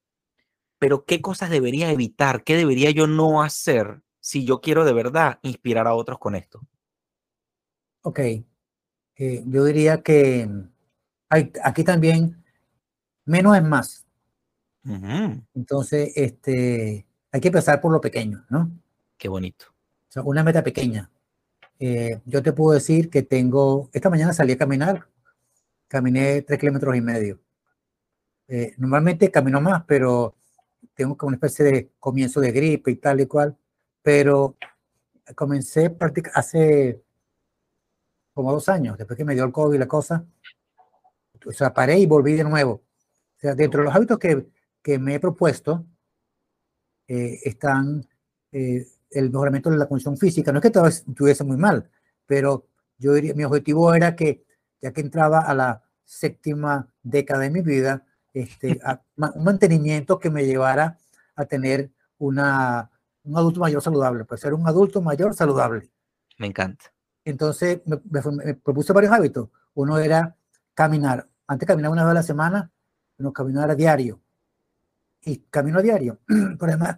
pero 0.80 1.04
¿qué 1.04 1.20
cosas 1.20 1.50
debería 1.50 1.92
evitar? 1.92 2.42
¿Qué 2.42 2.56
debería 2.56 2.90
yo 2.90 3.06
no 3.06 3.42
hacer 3.42 4.00
si 4.18 4.46
yo 4.46 4.62
quiero 4.62 4.84
de 4.84 4.94
verdad 4.94 5.38
inspirar 5.42 5.86
a 5.86 5.94
otros 5.94 6.18
con 6.18 6.34
esto? 6.34 6.62
Ok, 8.00 8.18
eh, 8.18 9.44
yo 9.46 9.64
diría 9.64 10.02
que 10.02 10.48
hay, 11.28 11.52
aquí 11.62 11.84
también 11.84 12.42
menos 13.26 13.56
es 13.56 13.62
más. 13.62 14.06
Entonces, 15.54 16.12
este, 16.16 17.06
hay 17.30 17.40
que 17.40 17.48
empezar 17.48 17.82
por 17.82 17.92
lo 17.92 18.00
pequeño, 18.00 18.46
¿no? 18.48 18.70
Qué 19.18 19.28
bonito. 19.28 19.66
O 20.08 20.12
sea, 20.12 20.22
una 20.22 20.42
meta 20.42 20.64
pequeña. 20.64 21.10
Eh, 21.78 22.22
yo 22.24 22.42
te 22.42 22.54
puedo 22.54 22.72
decir 22.72 23.10
que 23.10 23.22
tengo, 23.22 23.90
esta 23.92 24.08
mañana 24.08 24.32
salí 24.32 24.54
a 24.54 24.58
caminar, 24.58 25.06
caminé 25.88 26.40
tres 26.40 26.58
kilómetros 26.58 26.96
y 26.96 27.02
medio. 27.02 27.38
Eh, 28.48 28.74
normalmente 28.78 29.30
camino 29.30 29.60
más, 29.60 29.84
pero 29.86 30.34
tengo 31.00 31.16
como 31.16 31.28
una 31.28 31.36
especie 31.36 31.64
de 31.64 31.92
comienzo 31.98 32.40
de 32.40 32.52
gripe 32.52 32.90
y 32.90 32.96
tal 32.96 33.22
y 33.22 33.26
cual, 33.26 33.56
pero 34.02 34.54
comencé 35.34 35.96
hace 36.34 37.02
como 38.34 38.52
dos 38.52 38.68
años, 38.68 38.98
después 38.98 39.16
que 39.16 39.24
me 39.24 39.32
dio 39.32 39.44
el 39.44 39.50
COVID 39.50 39.78
la 39.78 39.88
cosa, 39.88 40.26
o 41.46 41.52
sea, 41.52 41.72
paré 41.72 41.98
y 41.98 42.04
volví 42.04 42.34
de 42.34 42.44
nuevo. 42.44 42.72
O 42.72 43.40
sea, 43.40 43.54
dentro 43.54 43.80
de 43.80 43.86
los 43.86 43.94
hábitos 43.94 44.18
que, 44.18 44.46
que 44.82 44.98
me 44.98 45.14
he 45.14 45.20
propuesto 45.20 45.86
eh, 47.08 47.40
están 47.44 48.06
eh, 48.52 48.86
el 49.10 49.30
mejoramiento 49.30 49.70
de 49.70 49.78
la 49.78 49.88
condición 49.88 50.18
física. 50.18 50.52
No 50.52 50.58
es 50.58 50.70
que 50.70 50.78
estuviese 50.86 51.44
muy 51.44 51.56
mal, 51.56 51.88
pero 52.26 52.66
yo 52.98 53.14
diría, 53.14 53.32
mi 53.32 53.44
objetivo 53.44 53.94
era 53.94 54.14
que, 54.14 54.44
ya 54.82 54.92
que 54.92 55.00
entraba 55.00 55.38
a 55.38 55.54
la 55.54 55.82
séptima 56.04 56.92
década 57.02 57.40
de 57.40 57.50
mi 57.50 57.62
vida, 57.62 58.04
este, 58.32 58.80
un 59.16 59.44
mantenimiento 59.44 60.18
que 60.18 60.30
me 60.30 60.46
llevara 60.46 60.98
a 61.34 61.44
tener 61.44 61.90
una, 62.18 62.90
un 63.24 63.36
adulto 63.36 63.60
mayor 63.60 63.82
saludable, 63.82 64.24
pues 64.24 64.40
ser 64.40 64.54
un 64.54 64.66
adulto 64.66 65.00
mayor 65.00 65.34
saludable. 65.34 65.90
Me 66.38 66.46
encanta. 66.46 66.92
Entonces 67.24 67.80
me, 67.84 68.54
propuse 68.54 68.92
varios 68.92 69.12
hábitos. 69.12 69.48
Uno 69.74 69.98
era 69.98 70.36
caminar. 70.74 71.28
Antes 71.46 71.66
caminaba 71.66 71.92
una 71.92 72.04
vez 72.04 72.10
a 72.12 72.14
la 72.14 72.22
semana, 72.22 72.70
no 73.18 73.32
caminar 73.32 73.70
a 73.70 73.74
diario. 73.74 74.20
Y 75.22 75.38
camino 75.50 75.78
a 75.78 75.82
diario. 75.82 76.18
Pero 76.26 76.72
además, 76.72 76.96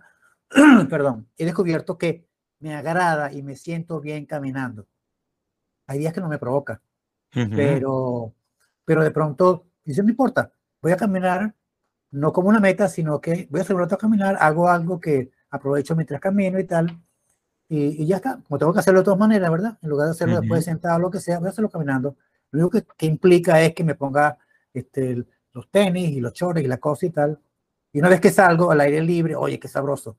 perdón, 0.88 1.28
he 1.36 1.44
descubierto 1.44 1.98
que 1.98 2.26
me 2.60 2.74
agrada 2.76 3.32
y 3.32 3.42
me 3.42 3.56
siento 3.56 4.00
bien 4.00 4.26
caminando. 4.26 4.86
Hay 5.86 5.98
días 5.98 6.12
que 6.12 6.20
no 6.20 6.28
me 6.28 6.38
provoca, 6.38 6.80
pero, 7.32 8.32
pero 8.84 9.02
de 9.02 9.10
pronto, 9.10 9.66
dice, 9.84 10.02
no 10.02 10.10
importa, 10.10 10.52
voy 10.82 10.92
a 10.92 10.96
caminar 10.96 11.54
no 12.10 12.32
como 12.32 12.48
una 12.50 12.60
meta, 12.60 12.88
sino 12.88 13.20
que 13.20 13.48
voy 13.50 13.60
a 13.60 13.62
hacer 13.62 13.74
un 13.74 13.82
rato 13.82 13.94
a 13.94 13.98
caminar, 13.98 14.36
hago 14.40 14.68
algo 14.68 15.00
que 15.00 15.30
aprovecho 15.50 15.96
mientras 15.96 16.20
camino 16.20 16.58
y 16.58 16.64
tal, 16.64 17.02
y, 17.68 18.04
ya 18.06 18.16
está. 18.16 18.38
Como 18.46 18.58
tengo 18.58 18.72
que 18.74 18.80
hacerlo 18.80 19.00
de 19.00 19.04
todas 19.04 19.18
maneras, 19.18 19.50
¿verdad? 19.50 19.78
En 19.80 19.88
lugar 19.88 20.06
de 20.06 20.10
hacerlo 20.10 20.40
después 20.40 20.64
sentado 20.64 20.98
lo 20.98 21.10
que 21.10 21.20
sea, 21.20 21.38
voy 21.38 21.46
a 21.46 21.50
hacerlo 21.50 21.70
caminando. 21.70 22.16
Lo 22.50 22.66
único 22.66 22.94
que, 22.98 23.06
implica 23.06 23.62
es 23.62 23.74
que 23.74 23.82
me 23.82 23.94
ponga 23.94 24.36
este, 24.74 25.24
los 25.52 25.70
tenis 25.70 26.10
y 26.10 26.20
los 26.20 26.34
chores 26.34 26.62
y 26.62 26.68
la 26.68 26.76
cosa 26.76 27.06
y 27.06 27.10
tal. 27.10 27.40
Y 27.90 28.00
una 28.00 28.10
vez 28.10 28.20
que 28.20 28.30
salgo 28.30 28.70
al 28.70 28.80
aire 28.80 29.00
libre, 29.00 29.34
oye, 29.36 29.58
qué 29.58 29.68
sabroso. 29.68 30.18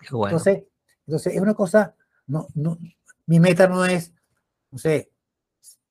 Entonces, 0.00 0.64
entonces 1.04 1.34
es 1.34 1.40
una 1.40 1.54
cosa, 1.54 1.96
no, 2.28 2.46
no, 2.54 2.78
mi 3.26 3.40
meta 3.40 3.66
no 3.66 3.84
es, 3.84 4.12
no 4.70 4.78
sé, 4.78 5.10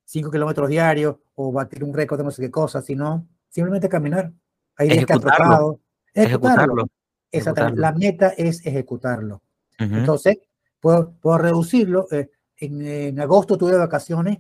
5 0.06 0.32
kilómetros 0.32 0.70
diarios 0.70 1.18
o 1.36 1.52
batir 1.52 1.84
un 1.84 1.94
récord 1.94 2.20
de 2.20 2.24
no 2.24 2.32
sé 2.32 2.44
qué 2.44 2.52
cosa, 2.52 2.82
sino 2.82 3.28
simplemente 3.56 3.88
caminar. 3.88 4.34
Hay 4.76 4.90
ejecutarlo. 4.90 5.80
Ejecutarlo. 6.14 6.90
ejecutarlo. 7.32 7.78
La 7.78 7.94
meta 7.94 8.34
es 8.38 8.66
ejecutarlo. 8.66 9.42
Entonces, 9.78 10.40
puedo, 10.82 11.14
puedo 11.22 11.38
reducirlo. 11.38 12.06
Eh, 12.12 12.30
en, 12.58 13.18
agosto 13.18 13.58
tuve 13.58 13.78
vacaciones 13.78 14.40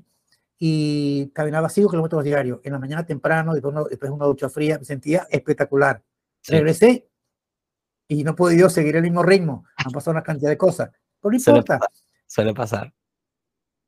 y 0.59 1.29
caminaba 1.29 1.69
5 1.69 1.89
kilómetros 1.89 2.25
diarios. 2.25 2.59
En 2.65 2.73
la 2.73 2.79
mañana 2.79 3.05
temprano, 3.05 3.53
después, 3.53 3.73
de 3.89 4.09
una 4.09 4.25
ducha 4.25 4.49
fría, 4.49 4.77
me 4.79 4.85
sentía 4.85 5.27
espectacular. 5.29 6.03
Regresé 6.47 7.07
y 8.09 8.21
no 8.25 8.31
he 8.31 8.35
podido 8.35 8.69
seguir 8.69 8.97
el 8.97 9.03
mismo 9.03 9.23
ritmo. 9.23 9.63
Han 9.77 9.91
pasado 9.93 10.11
una 10.11 10.23
cantidad 10.23 10.49
de 10.49 10.57
cosas. 10.57 10.89
Pero 11.21 11.31
no 11.31 11.37
importa. 11.37 11.79
Suele 12.27 12.53
pasar. 12.53 12.93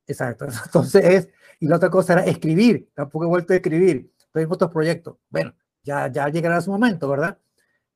Exacto. 0.08 0.48
Entonces 0.66 1.04
es, 1.04 1.30
y 1.60 1.68
la 1.68 1.76
otra 1.76 1.90
cosa 1.90 2.14
era 2.14 2.26
escribir. 2.26 2.90
Tampoco 2.94 3.26
he 3.26 3.28
vuelto 3.28 3.52
a 3.52 3.58
escribir. 3.58 4.10
En 4.40 4.52
otros 4.52 4.72
proyectos. 4.72 5.18
Bueno, 5.30 5.54
ya, 5.84 6.12
ya 6.12 6.30
llegará 6.30 6.62
su 6.62 6.72
momento, 6.72 7.08
¿verdad? 7.08 7.38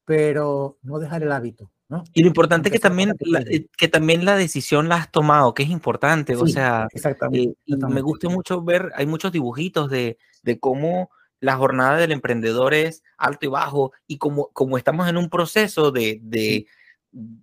Pero 0.06 0.78
no 0.82 1.00
dejar 1.00 1.24
el 1.24 1.32
hábito, 1.32 1.72
¿no? 1.90 2.04
Y 2.14 2.22
lo 2.22 2.28
importante 2.28 2.70
es 2.70 2.74
que 2.74 2.80
también, 2.80 3.14
la, 3.20 3.44
que 3.78 3.88
también 3.88 4.26
la 4.26 4.36
decisión 4.36 4.90
la 4.90 4.96
has 4.96 5.12
tomado, 5.12 5.54
que 5.54 5.64
es 5.64 5.70
importante, 5.70 6.36
o 6.36 6.48
sea, 6.48 6.88
exactamente, 6.92 7.56
eh, 7.68 7.78
me 7.90 8.02
gusta 8.02 8.30
mucho 8.30 8.62
ver, 8.62 8.92
hay 8.96 9.06
muchos 9.06 9.32
dibujitos 9.32 9.90
de, 9.90 10.18
de 10.44 10.60
cómo 10.60 11.10
la 11.40 11.56
jornada 11.58 11.98
del 11.98 12.12
emprendedor 12.12 12.74
es 12.74 13.04
alto 13.18 13.46
y 13.46 13.50
bajo, 13.50 13.92
y 14.08 14.18
como, 14.18 14.48
como 14.54 14.78
estamos 14.78 15.10
en 15.10 15.18
un 15.18 15.30
proceso 15.30 15.92
de, 15.92 16.20
de 16.22 16.68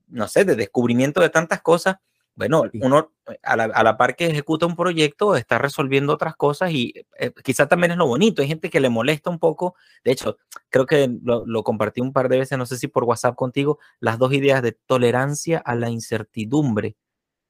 no 0.09 0.29
sé, 0.29 0.45
de 0.45 0.57
descubrimiento 0.57 1.21
de 1.21 1.31
tantas 1.31 1.61
cosas, 1.61 1.97
bueno, 2.39 2.63
uno 2.83 3.13
eh, 3.29 3.37
a 3.43 3.57
la, 3.57 3.65
a 3.65 3.83
la, 3.83 3.97
par 3.97 4.15
que 4.15 4.27
ejecuta 4.27 4.65
un 4.65 4.77
proyecto 4.77 5.35
está 5.35 5.59
resolviendo 5.59 6.13
otras 6.13 6.37
cosas 6.37 6.71
y 6.71 6.95
eh, 7.19 7.33
quizá 7.43 7.67
también 7.67 7.91
es 7.91 7.99
lo 7.99 8.07
bonito. 8.07 8.43
Hay 8.43 8.49
gente 8.49 8.71
que 8.71 8.79
le 8.79 8.89
molesta 8.89 9.29
un 9.29 9.41
poco. 9.41 9.75
De 10.05 10.13
hecho, 10.13 10.39
creo 10.69 10.87
que 10.87 11.11
lo, 11.25 11.45
lo, 11.47 11.65
compartí 11.65 12.01
un 12.01 12.13
par 12.13 12.29
de 12.29 12.39
veces, 12.39 12.57
no 12.57 12.65
sé 12.65 12.79
si 12.79 12.87
por 12.87 13.03
WhatsApp 13.03 13.35
contigo, 13.35 13.81
las 13.99 14.19
dos 14.19 14.33
ideas 14.33 14.63
de 14.63 14.71
tolerancia 14.71 15.59
a 15.59 15.75
la 15.75 15.91
incertidumbre. 15.91 16.97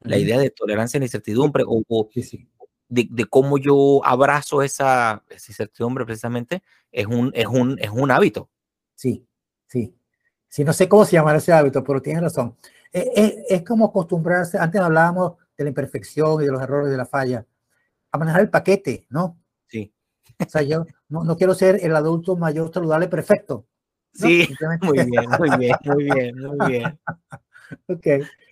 La 0.01 0.16
idea 0.16 0.39
de 0.39 0.49
tolerancia 0.49 0.97
a 0.97 1.01
la 1.01 1.07
incertidumbre 1.07 1.64
o, 1.66 2.09
De, 2.89 3.07
de, 3.11 3.24
cómo 3.26 3.59
yo 3.59 4.01
abrazo 4.05 4.62
esa, 4.62 5.22
esa, 5.28 5.53
incertidumbre 5.53 6.07
precisamente 6.07 6.62
es 6.93 7.07
un, 7.07 7.30
es, 7.34 7.47
un, 7.47 7.78
es 7.78 7.91
un 7.91 8.11
hábito. 8.11 8.49
Sí, 8.95 9.26
sí. 9.66 9.97
Sí, 10.49 10.64
no 10.64 10.72
sé 10.72 10.88
cómo 10.88 11.05
se 11.05 11.12
llama 11.12 11.36
ese 11.36 11.53
hábito, 11.53 11.84
pero 11.84 12.01
tienes 12.01 12.22
razón. 12.22 12.57
Es, 12.92 13.07
es, 13.14 13.34
es, 13.49 13.62
como 13.62 13.86
acostumbrarse, 13.86 14.59
antes 14.59 14.80
hablábamos 14.80 15.34
de 15.57 15.64
la 15.64 15.70
imperfección 15.70 16.42
y 16.42 16.46
de 16.46 16.53
los 16.53 16.62
errores 16.62 16.90
de 16.90 16.96
la 16.96 17.05
falla, 17.05 17.44
a 18.11 18.18
manejar 18.18 18.40
el 18.40 18.51
paquete, 18.51 19.07
¿no? 19.11 19.38
Sí. 19.66 19.92
O 20.38 20.49
sea, 20.49 20.62
yo 20.62 20.86
no, 21.09 21.24
no 21.24 21.36
quiero 21.36 21.55
ser 21.55 21.80
el 21.82 21.94
adulto 21.94 22.36
mayor 22.36 22.72
saludable 22.72 23.09
perfecto. 23.09 23.66
Sí, 24.12 24.49
muy 24.82 25.05
bien, 25.05 25.28
muy 25.38 25.59
bien, 25.59 25.76
muy 25.84 26.05
bien, 26.05 26.38
muy 26.38 26.68
bien. 26.68 27.01
ok, 27.88 28.07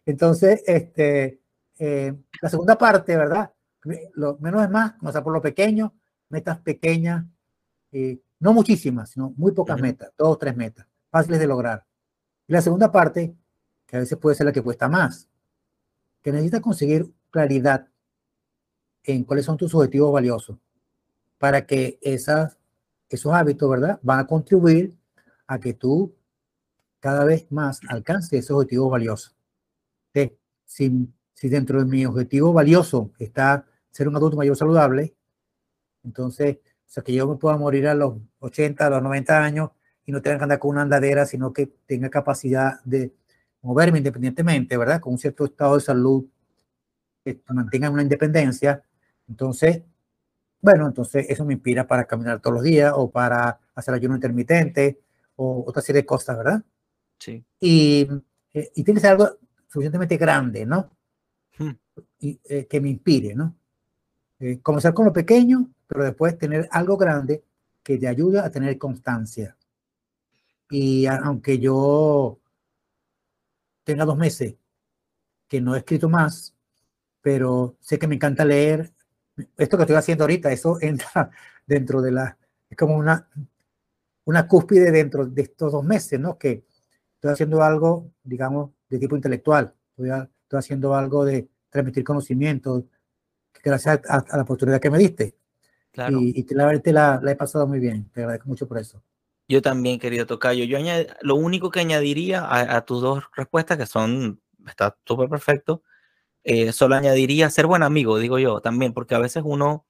entonces, 0.05 0.63
este, 0.67 1.41
eh, 1.79 2.15
la 2.43 2.49
segunda 2.49 2.77
parte, 2.77 3.17
¿verdad? 3.17 3.53
Lo 4.15 4.37
menos 4.39 4.63
es 4.63 4.71
más, 4.71 4.93
comenzar 4.95 5.23
por 5.23 5.33
lo 5.33 5.41
pequeño, 5.41 5.95
metas 6.29 6.59
pequeñas, 6.59 7.25
eh, 7.93 8.21
no 8.41 8.53
muchísimas, 8.53 9.11
sino 9.11 9.33
muy 9.37 9.53
pocas 9.53 9.81
metas, 9.81 10.13
dos 10.19 10.29
o 10.29 10.37
tres 10.37 10.57
metas, 10.57 10.87
fáciles 11.11 11.39
de 11.39 11.47
lograr. 11.47 11.86
Y 12.49 12.53
la 12.53 12.63
segunda 12.63 12.93
parte, 12.93 13.35
que 13.87 13.97
a 13.97 14.01
veces 14.01 14.19
puede 14.19 14.37
ser 14.37 14.47
la 14.47 14.53
que 14.53 14.63
cuesta 14.63 14.89
más, 14.89 15.29
que 16.23 16.33
necesitas 16.33 16.61
conseguir 16.61 17.13
claridad 17.31 17.89
en 19.05 19.25
cuáles 19.25 19.45
son 19.45 19.57
tus 19.57 19.75
objetivos 19.75 20.13
valiosos 20.13 20.57
para 21.39 21.67
que 21.67 21.99
esas, 22.03 22.59
esos 23.09 23.33
hábitos, 23.33 23.69
¿verdad? 23.71 24.01
Van 24.03 24.21
a 24.21 24.27
contribuir 24.27 24.97
a 25.47 25.61
que 25.61 25.75
tú 25.75 26.15
cada 27.01 27.25
vez 27.25 27.47
más 27.51 27.81
alcances 27.89 28.33
esos 28.33 28.57
objetivos 28.57 28.91
valiosos. 28.91 29.37
Si, 30.65 31.09
si 31.33 31.49
dentro 31.49 31.79
de 31.79 31.85
mi 31.85 32.05
objetivo 32.05 32.53
valioso 32.53 33.13
está 33.21 33.65
ser 33.93 34.09
un 34.09 34.17
adulto 34.17 34.37
mayor 34.37 34.57
saludable, 34.57 35.15
entonces, 36.03 36.57
o 36.57 36.89
sea, 36.89 37.05
que 37.05 37.13
yo 37.13 37.29
me 37.29 37.37
pueda 37.37 37.57
morir 37.57 37.87
a 37.87 37.95
los 37.95 38.15
80, 38.41 38.85
a 38.85 38.91
los 38.91 39.03
90 39.03 39.45
años 39.45 39.71
y 40.07 40.13
no 40.13 40.23
tenga 40.23 40.39
que 40.39 40.45
andar 40.45 40.59
con 40.61 40.71
una 40.71 40.83
andadera, 40.83 41.27
sino 41.27 41.53
que 41.53 41.67
tenga 41.85 42.09
capacidad 42.09 42.81
de 42.85 43.13
moverme 43.63 43.99
independientemente, 43.99 44.77
¿verdad? 44.77 45.01
Con 45.01 45.15
un 45.15 45.19
cierto 45.19 45.45
estado 45.45 45.75
de 45.75 45.81
salud, 45.81 46.25
que 47.25 47.41
mantenga 47.49 47.91
una 47.91 48.03
independencia. 48.03 48.85
Entonces, 49.29 49.83
bueno, 50.61 50.87
entonces 50.87 51.27
eso 51.29 51.45
me 51.45 51.55
inspira 51.55 51.87
para 51.87 52.05
caminar 52.05 52.41
todos 52.41 52.55
los 52.55 52.63
días 52.63 52.93
o 52.95 53.11
para 53.11 53.59
hacer 53.75 53.95
ayuno 53.95 54.15
intermitente 54.15 55.01
o 55.35 55.65
otra 55.67 55.83
serie 55.83 56.03
de 56.03 56.07
cosas, 56.07 56.39
¿verdad? 56.39 56.63
Sí. 57.19 57.45
Y, 57.59 58.09
eh, 58.55 58.71
y 58.77 58.85
tiene 58.85 58.99
que 58.99 59.01
ser 59.01 59.11
algo 59.13 59.39
suficientemente 59.67 60.17
grande, 60.17 60.65
¿no? 60.65 60.89
Hmm. 61.59 61.73
Y, 62.21 62.41
eh, 62.45 62.67
que 62.67 62.81
me 62.81 62.91
inspire, 62.91 63.35
¿no? 63.35 63.57
Eh, 64.39 64.61
comenzar 64.63 64.95
con 64.95 65.07
lo 65.07 65.13
pequeño, 65.13 65.69
pero 65.89 66.05
después 66.05 66.39
tener 66.39 66.69
algo 66.71 66.97
grande 66.97 67.43
que 67.83 67.99
te 67.99 68.07
ayude 68.07 68.39
a 68.39 68.51
tener 68.51 68.79
constancia. 68.79 69.57
Y 70.71 71.07
aunque 71.07 71.59
yo 71.59 72.41
tenga 73.85 74.05
dos 74.05 74.17
meses 74.17 74.57
que 75.49 75.61
no 75.61 75.75
he 75.75 75.79
escrito 75.79 76.09
más, 76.09 76.55
pero 77.21 77.77
sé 77.81 77.99
que 77.99 78.09
me 78.09 78.17
encanta 78.17 78.45
leer. 78.45 78.93
Esto 79.57 79.77
que 79.77 79.85
estoy 79.85 79.97
haciendo 79.97 80.25
ahorita, 80.25 80.51
eso 80.51 80.79
entra 80.81 81.31
dentro 81.67 82.03
de 82.03 82.13
la, 82.13 82.39
es 82.69 82.77
como 82.77 82.97
una, 82.97 83.29
una 84.25 84.49
cúspide 84.49 84.91
dentro 84.91 85.27
de 85.27 85.43
estos 85.43 85.73
dos 85.73 85.85
meses, 85.85 86.19
¿no? 86.19 86.39
Que 86.39 86.65
estoy 87.15 87.33
haciendo 87.33 87.63
algo, 87.63 88.11
digamos, 88.25 88.71
de 88.89 88.99
tipo 88.99 89.17
intelectual, 89.17 89.75
estoy, 89.91 90.11
estoy 90.11 90.59
haciendo 90.59 90.95
algo 90.95 91.25
de 91.25 91.49
transmitir 91.71 92.05
conocimiento, 92.05 92.87
gracias 93.63 94.01
a, 94.09 94.25
la 94.37 94.43
oportunidad 94.43 94.81
que 94.81 94.91
me 94.91 94.99
diste. 94.99 95.37
Claro. 95.93 96.21
Y, 96.21 96.47
y 96.49 96.55
la, 96.55 96.73
la, 96.73 97.21
la 97.23 97.31
he 97.31 97.37
pasado 97.37 97.67
muy 97.67 97.79
bien, 97.79 98.09
te 98.13 98.21
agradezco 98.21 98.49
mucho 98.49 98.67
por 98.67 98.79
eso. 98.79 99.03
Yo 99.49 99.63
también, 99.63 99.99
querido 100.01 100.27
Tocayo. 100.27 100.65
Yo 100.65 100.79
añad, 100.79 101.07
lo 101.23 101.37
único 101.37 101.71
que 101.71 101.81
añadiría 101.81 102.41
a, 102.41 102.77
a, 102.77 102.85
tus 102.85 103.01
dos 103.01 103.25
respuestas, 103.37 103.79
que 103.79 103.87
son, 103.87 104.41
está 104.67 104.97
súper 105.05 105.29
perfecto, 105.29 105.83
eh, 106.45 106.73
solo 106.73 106.97
añadiría 106.97 107.51
ser 107.51 107.67
buen 107.67 107.83
amigo, 107.83 108.19
digo 108.19 108.39
yo, 108.39 108.61
también, 108.61 108.93
porque 108.95 109.15
a 109.17 109.19
veces 109.21 109.43
uno, 109.47 109.87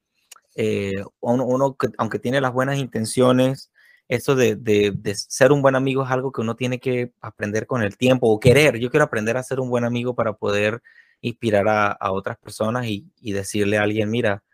eh, 0.57 1.05
uno, 1.21 1.45
uno, 1.47 1.77
aunque 1.99 2.19
tiene 2.19 2.41
las 2.41 2.53
buenas 2.53 2.79
intenciones, 2.79 3.73
eso 4.09 4.37
de, 4.37 4.57
de, 4.57 4.93
de, 4.97 5.15
ser 5.17 5.53
un 5.53 5.63
buen 5.63 5.77
amigo 5.77 6.05
es 6.05 6.11
algo 6.11 6.33
que 6.33 6.41
uno 6.43 6.57
tiene 6.57 6.81
que 6.81 7.13
aprender 7.21 7.67
con 7.67 7.83
el 7.83 7.97
tiempo 7.99 8.29
o 8.29 8.41
querer. 8.41 8.79
Yo 8.79 8.91
quiero 8.91 9.05
aprender 9.05 9.37
a 9.37 9.43
ser 9.43 9.61
un 9.61 9.71
buen 9.71 9.85
amigo 9.85 10.15
para 10.15 10.35
poder 10.35 10.83
inspirar 11.21 11.69
a, 11.69 11.93
a 11.93 12.13
otras 12.13 12.39
personas 12.39 12.87
y, 12.87 13.11
y, 13.21 13.33
decirle 13.33 13.79
a 13.79 13.83
alguien, 13.83 14.11
mira, 14.11 14.45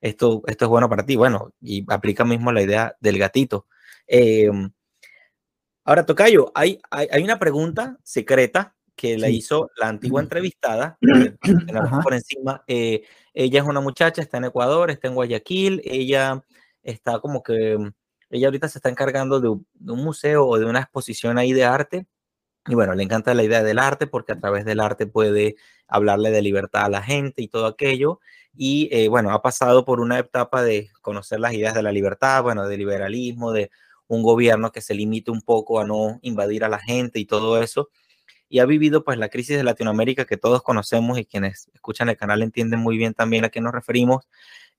esto, 0.00 0.42
esto 0.46 0.64
es 0.66 0.68
bueno 0.70 0.88
para 0.88 1.06
ti. 1.06 1.16
Bueno, 1.16 1.52
y 1.60 1.84
aplica 1.92 2.24
mismo 2.24 2.52
la 2.52 2.62
idea 2.62 2.96
del 3.00 3.18
gatito. 3.18 3.66
Eh, 4.12 4.50
ahora, 5.84 6.04
Tocayo, 6.04 6.50
hay, 6.52 6.80
hay, 6.90 7.06
hay, 7.12 7.22
una 7.22 7.38
pregunta 7.38 7.96
secreta 8.02 8.74
que 8.96 9.16
la 9.16 9.28
sí. 9.28 9.36
hizo 9.36 9.70
la 9.76 9.88
antigua 9.88 10.20
entrevistada, 10.20 10.98
por 12.02 12.12
encima. 12.12 12.64
Eh, 12.66 13.02
ella 13.32 13.60
es 13.60 13.66
una 13.66 13.80
muchacha, 13.80 14.20
está 14.20 14.38
en 14.38 14.46
Ecuador, 14.46 14.90
está 14.90 15.06
en 15.06 15.14
Guayaquil, 15.14 15.80
ella 15.84 16.42
está 16.82 17.20
como 17.20 17.44
que, 17.44 17.78
ella 18.30 18.48
ahorita 18.48 18.68
se 18.68 18.78
está 18.78 18.88
encargando 18.88 19.40
de, 19.40 19.56
de 19.74 19.92
un 19.92 20.02
museo 20.02 20.44
o 20.44 20.58
de 20.58 20.66
una 20.66 20.80
exposición 20.80 21.38
ahí 21.38 21.52
de 21.52 21.64
arte. 21.64 22.06
Y 22.66 22.74
bueno, 22.74 22.94
le 22.94 23.04
encanta 23.04 23.32
la 23.32 23.44
idea 23.44 23.62
del 23.62 23.78
arte 23.78 24.08
porque 24.08 24.32
a 24.32 24.40
través 24.40 24.64
del 24.64 24.80
arte 24.80 25.06
puede 25.06 25.54
hablarle 25.86 26.30
de 26.30 26.42
libertad 26.42 26.84
a 26.86 26.88
la 26.90 27.02
gente 27.02 27.42
y 27.42 27.48
todo 27.48 27.66
aquello 27.66 28.20
y 28.54 28.88
eh, 28.92 29.08
bueno, 29.08 29.30
ha 29.30 29.42
pasado 29.42 29.84
por 29.84 30.00
una 30.00 30.18
etapa 30.18 30.62
de 30.62 30.90
conocer 31.02 31.40
las 31.40 31.54
ideas 31.54 31.74
de 31.74 31.82
la 31.82 31.92
libertad, 31.92 32.42
bueno, 32.42 32.66
de 32.66 32.76
liberalismo, 32.76 33.52
de 33.52 33.70
un 34.10 34.22
gobierno 34.22 34.72
que 34.72 34.80
se 34.80 34.92
limite 34.92 35.30
un 35.30 35.40
poco 35.40 35.78
a 35.80 35.86
no 35.86 36.18
invadir 36.22 36.64
a 36.64 36.68
la 36.68 36.80
gente 36.80 37.20
y 37.20 37.26
todo 37.26 37.62
eso. 37.62 37.90
Y 38.48 38.58
ha 38.58 38.66
vivido 38.66 39.04
pues 39.04 39.18
la 39.18 39.28
crisis 39.28 39.56
de 39.56 39.62
Latinoamérica 39.62 40.24
que 40.24 40.36
todos 40.36 40.62
conocemos 40.62 41.16
y 41.18 41.24
quienes 41.24 41.70
escuchan 41.72 42.08
el 42.08 42.16
canal 42.16 42.42
entienden 42.42 42.80
muy 42.80 42.98
bien 42.98 43.14
también 43.14 43.44
a 43.44 43.50
qué 43.50 43.60
nos 43.60 43.72
referimos. 43.72 44.26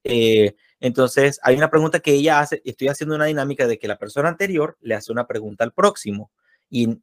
Eh, 0.03 0.55
entonces, 0.81 1.39
hay 1.43 1.55
una 1.55 1.69
pregunta 1.69 2.01
que 2.01 2.11
ella 2.11 2.41
hace, 2.41 2.61
estoy 2.65 2.89
haciendo 2.89 3.15
una 3.15 3.25
dinámica 3.25 3.67
de 3.67 3.79
que 3.79 3.87
la 3.87 3.97
persona 3.97 4.27
anterior 4.27 4.77
le 4.81 4.95
hace 4.95 5.13
una 5.13 5.27
pregunta 5.27 5.63
al 5.63 5.71
próximo 5.71 6.31
y 6.69 6.99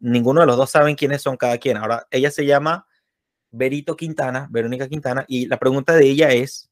ninguno 0.00 0.40
de 0.40 0.46
los 0.46 0.56
dos 0.56 0.70
saben 0.70 0.96
quiénes 0.96 1.22
son 1.22 1.36
cada 1.36 1.58
quien. 1.58 1.76
Ahora, 1.76 2.08
ella 2.10 2.32
se 2.32 2.44
llama 2.44 2.88
Berito 3.52 3.96
Quintana, 3.96 4.48
Verónica 4.50 4.88
Quintana, 4.88 5.24
y 5.28 5.46
la 5.46 5.58
pregunta 5.58 5.94
de 5.94 6.06
ella 6.06 6.30
es 6.30 6.70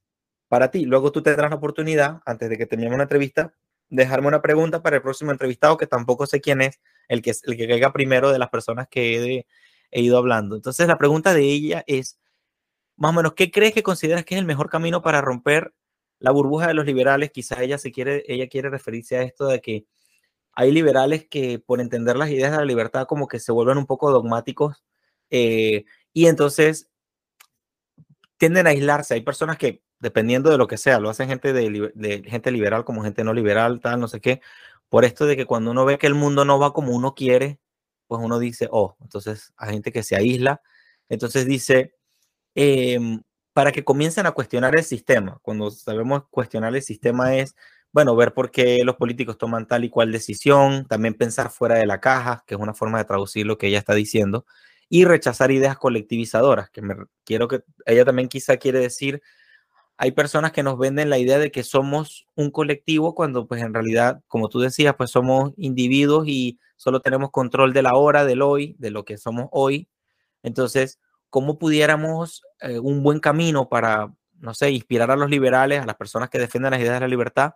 para 0.49 0.73
ti. 0.73 0.85
Luego 0.85 1.13
tú 1.13 1.23
tendrás 1.23 1.51
la 1.51 1.57
oportunidad, 1.57 2.23
antes 2.27 2.49
de 2.51 2.59
que 2.59 2.67
terminemos 2.67 2.97
una 2.97 3.05
entrevista, 3.05 3.55
dejarme 3.89 4.29
una 4.29 4.43
pregunta 4.43 4.83
para 4.83 4.97
el 4.97 5.03
próximo 5.03 5.33
entrevistado, 5.33 5.77
que 5.77 5.87
tampoco 5.87 6.27
sé 6.27 6.41
quién 6.41 6.61
es, 6.61 6.81
el 7.09 7.23
que, 7.23 7.33
el 7.45 7.57
que 7.57 7.69
caiga 7.69 7.93
primero 7.93 8.33
de 8.33 8.39
las 8.39 8.51
personas 8.51 8.89
que 8.89 9.47
he, 9.91 10.01
ido 10.03 10.19
hablando. 10.19 10.57
Entonces, 10.57 10.87
la 10.89 10.99
pregunta 10.99 11.33
de 11.35 11.43
ella 11.43 11.85
es, 11.87 12.19
más 12.97 13.11
o 13.11 13.15
menos, 13.15 13.35
¿qué 13.35 13.51
crees 13.51 13.75
que 13.75 13.83
consideras 13.83 14.25
que 14.25 14.35
es 14.35 14.41
el 14.41 14.47
mejor 14.47 14.69
camino 14.71 15.03
para 15.03 15.21
romper 15.21 15.75
la 16.19 16.33
burbuja 16.33 16.69
de 16.69 16.75
los 16.75 16.87
liberales? 16.87 17.31
Quizás 17.31 17.61
ella, 17.61 17.79
quiere, 17.79 18.25
ella 18.27 18.49
quiere 18.49 18.71
referirse 18.71 19.17
a 19.17 19.23
esto 19.23 19.47
de 19.47 19.61
que 19.61 19.87
hay 20.53 20.73
liberales 20.73 21.27
que 21.29 21.59
por 21.59 21.81
entender 21.81 22.17
las 22.17 22.31
ideas 22.31 22.51
de 22.53 22.59
la 22.59 22.65
libertad 22.65 23.07
como 23.07 23.29
que 23.29 23.39
se 23.39 23.53
vuelven 23.53 23.79
un 23.79 23.87
poco 23.87 24.11
dogmáticos 24.11 24.83
eh, 25.31 25.85
y 26.13 26.27
entonces 26.27 26.91
tienden 28.39 28.67
a 28.67 28.71
aislarse. 28.71 29.15
Hay 29.15 29.21
personas 29.21 29.59
que, 29.59 29.83
dependiendo 30.01 30.51
de 30.51 30.59
lo 30.59 30.67
que 30.67 30.77
sea, 30.79 31.01
lo 31.01 31.11
hacen 31.11 31.29
gente 31.29 31.53
de, 31.53 32.23
gente 32.27 32.51
liberal 32.51 32.85
como 32.85 33.03
gente 33.03 33.25
no 33.25 33.33
liberal, 33.35 33.81
tal, 33.81 34.01
no 34.01 34.09
sé 34.09 34.21
qué. 34.21 34.41
Por 34.89 35.05
esto 35.05 35.27
de 35.27 35.37
que 35.37 35.47
cuando 35.47 35.71
uno 35.71 35.85
ve 35.85 35.99
que 35.99 36.07
el 36.07 36.15
mundo 36.15 36.45
no 36.45 36.59
va 36.59 36.73
como 36.73 36.95
uno 36.95 37.15
quiere, 37.15 37.61
pues 38.07 38.21
uno 38.23 38.39
dice, 38.39 38.69
oh, 38.71 38.97
entonces 39.03 39.53
hay 39.57 39.75
gente 39.75 39.93
que 39.93 40.03
se 40.03 40.17
aísla. 40.17 40.63
Entonces 41.09 41.47
dice, 41.47 41.95
eh, 42.55 42.99
para 43.53 43.73
que 43.73 43.85
comiencen 43.85 44.27
a 44.27 44.33
cuestionar 44.33 44.77
el 44.77 44.85
sistema. 44.85 45.39
Cuando 45.43 45.71
sabemos 45.71 46.25
cuestionar 46.31 46.77
el 46.77 46.83
sistema 46.83 47.37
es, 47.37 47.57
bueno, 47.93 48.15
ver 48.15 48.35
por 48.35 48.51
qué 48.51 48.85
los 48.85 48.97
políticos 48.97 49.39
toman 49.39 49.67
tal 49.67 49.85
y 49.85 49.91
cual 49.91 50.13
decisión, 50.13 50.87
también 50.87 51.15
pensar 51.15 51.51
fuera 51.51 51.77
de 51.77 51.87
la 51.87 52.01
caja, 52.01 52.45
que 52.47 52.55
es 52.55 52.61
una 52.61 52.75
forma 52.75 52.99
de 52.99 53.07
traducir 53.07 53.47
lo 53.47 53.57
que 53.59 53.69
ella 53.69 53.79
está 53.79 53.95
diciendo 53.95 54.45
y 54.89 55.05
rechazar 55.05 55.51
ideas 55.51 55.79
colectivizadoras, 55.79 56.71
que 56.71 56.83
me 56.83 56.97
quiero 57.25 57.49
que 57.49 57.63
ella 57.87 58.05
también 58.05 58.29
quizá 58.29 58.57
quiere 58.59 58.81
decir, 58.81 59.23
hay 59.99 60.13
personas 60.13 60.53
que 60.53 60.63
nos 60.63 60.79
venden 60.79 61.11
la 61.11 61.19
idea 61.19 61.39
de 61.39 61.51
que 61.51 61.63
somos 61.63 62.27
un 62.35 62.51
colectivo 62.51 63.15
cuando 63.15 63.47
pues 63.47 63.63
en 63.63 63.73
realidad, 63.73 64.23
como 64.29 64.49
tú 64.49 64.61
decías, 64.61 64.95
pues 64.97 65.11
somos 65.11 65.53
individuos 65.57 66.29
y 66.29 66.59
solo 66.77 67.01
tenemos 67.01 67.31
control 67.31 67.73
de 67.73 67.83
la 67.83 67.95
hora, 67.95 68.25
del 68.27 68.43
hoy, 68.43 68.77
de 68.79 68.91
lo 68.91 69.05
que 69.05 69.17
somos 69.17 69.49
hoy. 69.53 69.89
Entonces, 70.43 71.01
¿cómo 71.31 71.59
pudiéramos 71.59 72.43
eh, 72.61 72.79
un 72.79 73.03
buen 73.03 73.21
camino 73.21 73.69
para, 73.71 74.13
no 74.39 74.53
sé, 74.53 74.71
inspirar 74.71 75.11
a 75.11 75.17
los 75.17 75.31
liberales, 75.31 75.81
a 75.83 75.87
las 75.87 75.97
personas 75.97 76.29
que 76.29 76.39
defienden 76.39 76.73
las 76.73 76.81
ideas 76.81 76.95
de 76.95 77.01
la 77.01 77.09
libertad, 77.09 77.55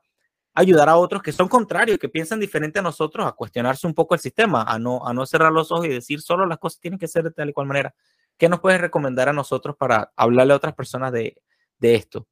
ayudar 0.55 0.89
a 0.89 0.97
otros 0.97 1.23
que 1.23 1.33
son 1.33 1.47
contrarios, 1.49 1.99
que 1.99 2.09
piensan 2.09 2.41
diferente 2.41 2.79
a 2.79 2.83
nosotros, 2.83 3.27
a 3.27 3.33
cuestionarse 3.33 3.87
un 3.87 3.95
poco 3.95 4.15
el 4.15 4.21
sistema, 4.21 4.63
a 4.63 4.79
no, 4.79 5.07
a 5.07 5.13
no 5.13 5.27
cerrar 5.27 5.53
los 5.53 5.71
ojos 5.71 5.87
y 5.87 5.91
decir 5.91 6.23
solo 6.23 6.47
las 6.47 6.59
cosas 6.59 6.81
tienen 6.81 6.99
que 6.99 7.07
ser 7.07 7.23
de 7.25 7.31
tal 7.33 7.51
y 7.51 7.53
cual 7.53 7.67
manera. 7.67 7.95
¿Qué 8.39 8.49
nos 8.49 8.61
puedes 8.61 8.81
recomendar 8.81 9.29
a 9.29 9.35
nosotros 9.35 9.77
para 9.77 10.13
hablarle 10.17 10.55
a 10.55 10.57
otras 10.57 10.75
personas 10.75 11.13
de, 11.13 11.37
de 11.81 11.95
esto? 11.97 12.27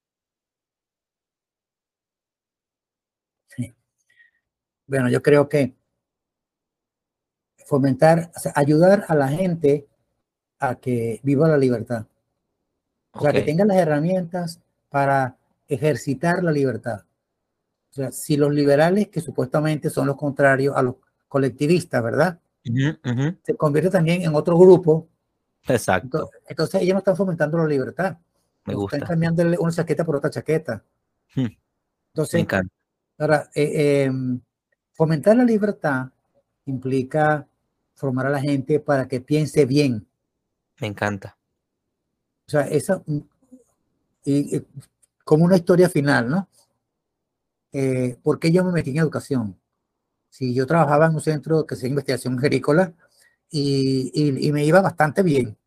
Sí. 3.49 3.75
Bueno, 4.87 5.09
yo 5.09 5.23
creo 5.23 5.49
que 5.49 5.75
fomentar, 7.67 8.31
ayudar 8.55 9.05
a 9.09 9.15
la 9.15 9.29
gente 9.29 9.87
a 10.59 10.77
que 10.77 11.21
viva 11.23 11.49
la 11.49 11.59
libertad. 11.59 12.07
O 13.13 13.21
sea, 13.21 13.33
que 13.33 13.43
tenga 13.43 13.65
las 13.65 13.79
herramientas 13.79 14.61
para 14.89 15.37
ejercitar 15.67 16.43
la 16.45 16.53
libertad. 16.53 17.05
O 17.91 17.95
sea, 17.95 18.13
si 18.13 18.37
los 18.37 18.53
liberales, 18.53 19.09
que 19.09 19.21
supuestamente 19.21 19.91
son 19.91 20.07
los 20.07 20.17
contrarios 20.17 20.77
a 20.77 20.83
los 20.83 20.97
colectivistas, 21.27 22.03
¿verdad? 22.03 22.39
Se 23.43 23.57
convierte 23.57 23.91
también 23.91 24.23
en 24.23 24.35
otro 24.35 24.59
grupo. 24.59 25.09
Exacto. 25.67 26.31
Entonces, 26.47 26.83
ellos 26.83 26.95
no 26.95 26.99
están 26.99 27.17
fomentando 27.17 27.59
la 27.59 27.67
libertad. 27.67 28.19
Me 28.69 28.75
gusta. 28.75 28.97
Están 28.97 29.09
cambiándole 29.09 29.59
una 29.59 29.73
chaqueta 29.73 30.05
por 30.05 30.17
otra 30.17 30.31
chaqueta. 30.31 30.85
Hmm. 31.35 31.47
Entonces, 32.13 32.35
Me 32.35 32.41
encanta. 32.41 32.75
Ahora, 33.19 33.51
eh, 33.55 34.05
em, 34.05 34.41
fomentar 34.93 35.37
la 35.37 35.45
libertad 35.45 36.11
implica 36.67 37.47
formar 37.95 38.27
a 38.27 38.31
la 38.31 38.41
gente 38.41 38.79
para 38.79 39.09
que 39.09 39.21
piense 39.21 39.67
bien. 39.67 40.07
Me 40.81 40.87
encanta. 40.87 41.37
O 42.47 42.51
sea, 42.51 42.63
esa, 42.63 43.03
y, 44.25 44.63
como 45.25 45.45
una 45.45 45.57
historia 45.57 45.91
final, 45.91 46.31
¿no? 46.31 46.49
Eh, 47.73 48.17
¿Por 48.23 48.39
qué 48.39 48.51
yo 48.53 48.65
me 48.65 48.73
metí 48.73 48.91
en 48.91 48.99
educación? 48.99 49.61
Si 50.31 50.55
yo 50.55 50.67
trabajaba 50.67 51.07
en 51.07 51.15
un 51.15 51.21
centro 51.21 51.67
que 51.67 51.77
se 51.77 51.89
investigación 51.89 52.39
agrícola 52.39 52.95
y, 53.51 54.11
y, 54.15 54.53
me 54.53 54.65
iba 54.65 54.81
bastante 54.81 55.23
bien. 55.23 55.58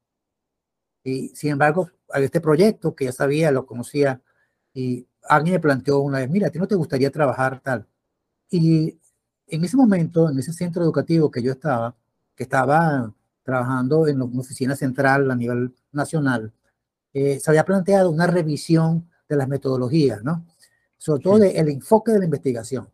Y 1.03 1.29
sin 1.29 1.51
embargo, 1.51 1.89
había 2.09 2.25
este 2.25 2.41
proyecto 2.41 2.95
que 2.95 3.05
ya 3.05 3.11
sabía, 3.11 3.51
lo 3.51 3.65
conocía, 3.65 4.21
y 4.73 5.07
alguien 5.27 5.55
me 5.55 5.59
planteó 5.59 5.99
una 5.99 6.19
vez, 6.19 6.29
mira, 6.29 6.47
¿a 6.47 6.49
ti 6.51 6.59
no 6.59 6.67
te 6.67 6.75
gustaría 6.75 7.11
trabajar 7.11 7.59
tal? 7.61 7.87
Y 8.49 8.97
en 9.47 9.63
ese 9.63 9.77
momento, 9.77 10.29
en 10.29 10.39
ese 10.39 10.53
centro 10.53 10.83
educativo 10.83 11.31
que 11.31 11.41
yo 11.41 11.51
estaba, 11.53 11.95
que 12.35 12.43
estaba 12.43 13.13
trabajando 13.43 14.07
en 14.07 14.21
una 14.21 14.39
oficina 14.41 14.75
central 14.75 15.29
a 15.31 15.35
nivel 15.35 15.73
nacional, 15.91 16.53
eh, 17.13 17.39
se 17.39 17.51
había 17.51 17.65
planteado 17.65 18.09
una 18.09 18.27
revisión 18.27 19.09
de 19.27 19.35
las 19.35 19.47
metodologías, 19.47 20.23
¿no? 20.23 20.45
Sobre 20.97 21.23
todo 21.23 21.39
del 21.39 21.67
enfoque 21.69 22.11
de 22.11 22.19
la 22.19 22.25
investigación. 22.25 22.89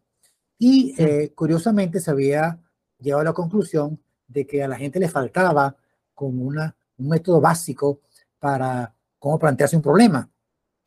Y 0.58 0.96
eh, 0.98 1.32
curiosamente 1.36 2.00
se 2.00 2.10
había 2.12 2.60
llegado 3.00 3.22
a 3.22 3.26
la 3.26 3.34
conclusión 3.34 4.00
de 4.28 4.48
que 4.48 4.64
a 4.64 4.68
la 4.68 4.78
gente 4.78 5.00
le 5.00 5.10
faltaba 5.10 5.76
como 6.14 6.44
una, 6.44 6.76
un 6.98 7.10
método 7.10 7.42
básico 7.42 8.02
para 8.40 8.94
cómo 9.20 9.40
plantearse 9.40 9.76
un 9.76 9.82
problema. 9.82 10.30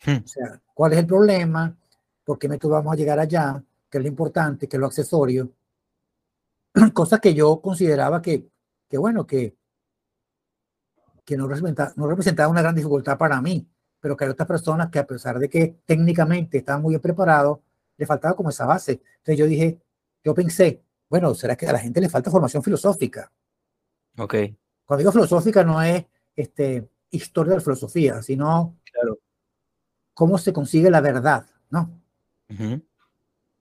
O 0.07 0.29
sea, 0.29 0.61
¿cuál 0.73 0.93
es 0.93 0.99
el 0.99 1.07
problema? 1.07 1.77
¿Por 2.25 2.39
qué 2.39 2.49
método 2.49 2.73
vamos 2.73 2.95
a 2.95 2.97
llegar 2.97 3.19
allá? 3.19 3.63
¿Qué 3.89 3.99
es 3.99 4.03
lo 4.03 4.09
importante? 4.09 4.67
¿Qué 4.69 4.77
es 4.77 4.81
lo 4.81 4.87
accesorio? 4.87 5.53
Cosa 6.95 7.19
que 7.19 7.35
yo 7.35 7.61
consideraba 7.61 8.23
que, 8.23 8.49
que 8.89 8.99
bueno, 8.99 9.27
que 9.27 9.57
que 11.31 11.37
no 11.37 11.47
representaba, 11.47 11.93
no 11.95 12.09
representaba 12.09 12.49
una 12.49 12.61
gran 12.61 12.75
dificultad 12.75 13.17
para 13.17 13.41
mí, 13.41 13.65
pero 14.01 14.17
que 14.17 14.25
hay 14.25 14.31
otras 14.31 14.49
personas 14.49 14.91
que 14.91 14.99
a 14.99 15.07
pesar 15.07 15.39
de 15.39 15.49
que 15.49 15.77
técnicamente 15.87 16.59
estaban 16.59 16.83
muy 16.83 16.91
bien 16.91 17.01
preparados, 17.01 17.61
le 17.97 18.05
faltaba 18.05 18.35
como 18.35 18.51
esa 18.51 18.67
base. 18.67 19.01
Entonces 19.19 19.39
yo 19.39 19.47
dije, 19.47 19.81
yo 20.25 20.35
pensé, 20.35 20.83
bueno, 21.09 21.33
¿será 21.35 21.55
que 21.55 21.69
a 21.69 21.73
la 21.73 21.79
gente 21.79 22.01
le 22.01 22.09
falta 22.09 22.33
formación 22.33 22.65
filosófica? 22.65 23.31
Ok. 24.19 24.35
Cuando 24.91 25.03
digo 25.03 25.13
filosófica 25.13 25.63
no 25.63 25.81
es 25.81 26.05
este, 26.35 26.91
historia 27.13 27.51
de 27.51 27.59
la 27.59 27.63
filosofía, 27.63 28.23
sino 28.23 28.77
claro. 28.91 29.21
cómo 30.15 30.37
se 30.37 30.53
consigue 30.53 30.91
la 30.91 31.01
verdad, 31.01 31.47
¿no? 31.71 32.03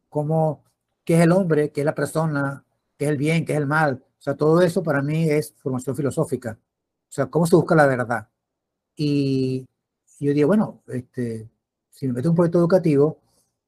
Cómo, 0.10 0.64
qué 1.04 1.18
es 1.18 1.22
el 1.22 1.32
hombre, 1.32 1.72
qué 1.72 1.82
es 1.82 1.86
la 1.86 1.94
persona, 1.94 2.66
qué 2.98 3.06
es 3.06 3.12
el 3.12 3.18
bien, 3.18 3.46
qué 3.46 3.54
es 3.54 3.60
el 3.60 3.68
mal. 3.68 4.04
O 4.18 4.22
sea, 4.24 4.36
todo 4.36 4.60
eso 4.64 4.82
para 4.82 5.04
mí 5.04 5.30
es 5.30 5.54
formación 5.54 5.96
filosófica. 5.96 6.58
O 7.08 7.12
sea, 7.12 7.28
¿cómo 7.28 7.46
se 7.46 7.56
busca 7.56 7.76
la 7.76 7.86
verdad? 7.86 8.28
Y 8.96 9.68
yo 10.20 10.34
digo, 10.34 10.48
bueno, 10.48 10.82
este, 10.88 11.48
si 11.92 12.08
me 12.08 12.14
meto 12.14 12.30
en 12.30 12.32
un 12.32 12.38
proyecto 12.38 12.58
educativo, 12.58 13.20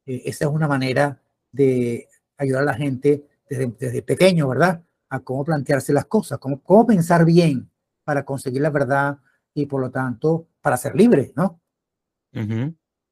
eh, 0.07 0.23
esa 0.25 0.45
es 0.45 0.51
una 0.51 0.67
manera 0.67 1.21
de 1.51 2.07
ayudar 2.37 2.63
a 2.63 2.65
la 2.65 2.73
gente 2.73 3.23
desde, 3.47 3.67
desde, 3.77 4.01
pequeño, 4.01 4.47
¿verdad? 4.47 4.81
A 5.11 5.19
cómo 5.19 5.43
plantearse 5.43 5.93
las 5.93 6.05
cosas, 6.05 6.39
cómo, 6.39 6.59
cómo 6.63 6.87
pensar 6.87 7.23
bien 7.25 7.69
para 8.03 8.25
conseguir 8.25 8.61
la 8.63 8.71
verdad 8.71 9.19
y 9.53 9.67
por 9.67 9.79
lo 9.81 9.91
tanto 9.91 10.47
para 10.61 10.75
ser 10.77 10.95
libre, 10.95 11.33
¿no? 11.35 11.59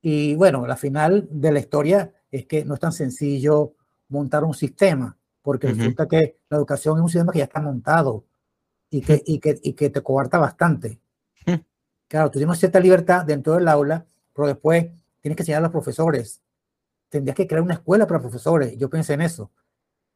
Y 0.02 0.34
bueno, 0.36 0.66
la 0.66 0.78
final 0.78 1.28
de 1.30 1.52
la 1.52 1.60
historia 1.60 2.12
es 2.32 2.45
que 2.47 2.64
no 2.66 2.74
es 2.74 2.80
tan 2.80 2.93
sencillo 2.93 3.76
montar 4.08 4.43
un 4.43 4.54
sistema, 4.54 5.18
porque 5.41 5.68
resulta 5.74 6.08
que 6.08 6.38
la 6.50 6.58
educación 6.58 6.97
es 6.97 7.04
un 7.04 7.10
sistema 7.10 7.32
que 7.34 7.39
ya 7.39 7.45
está 7.45 7.62
montado 7.62 8.26
y 8.89 9.02
que, 9.02 9.22
y 9.26 9.39
que, 9.39 9.60
y 9.62 9.74
que 9.74 9.89
te 9.89 10.02
coarta 10.02 10.38
bastante. 10.39 11.00
Claro, 12.08 12.32
tú 12.32 12.39
tienes 12.39 12.58
cierta 12.58 12.80
libertad 12.80 13.26
dentro 13.26 13.54
del 13.54 13.68
aula, 13.68 14.06
pero 14.34 14.47
después 14.47 14.88
tienes 15.22 15.36
que 15.36 15.43
enseñar 15.43 15.60
a 15.60 15.64
los 15.64 15.72
profesores. 15.72 16.41
Tendrías 17.10 17.36
que 17.36 17.45
crear 17.45 17.62
una 17.62 17.76
escuela 17.76 18.08
para 18.08 18.20
profesores. 18.20 18.78
Yo 18.78 18.89
pensé 18.89 19.14
en 19.14 19.22
eso. 19.22 19.52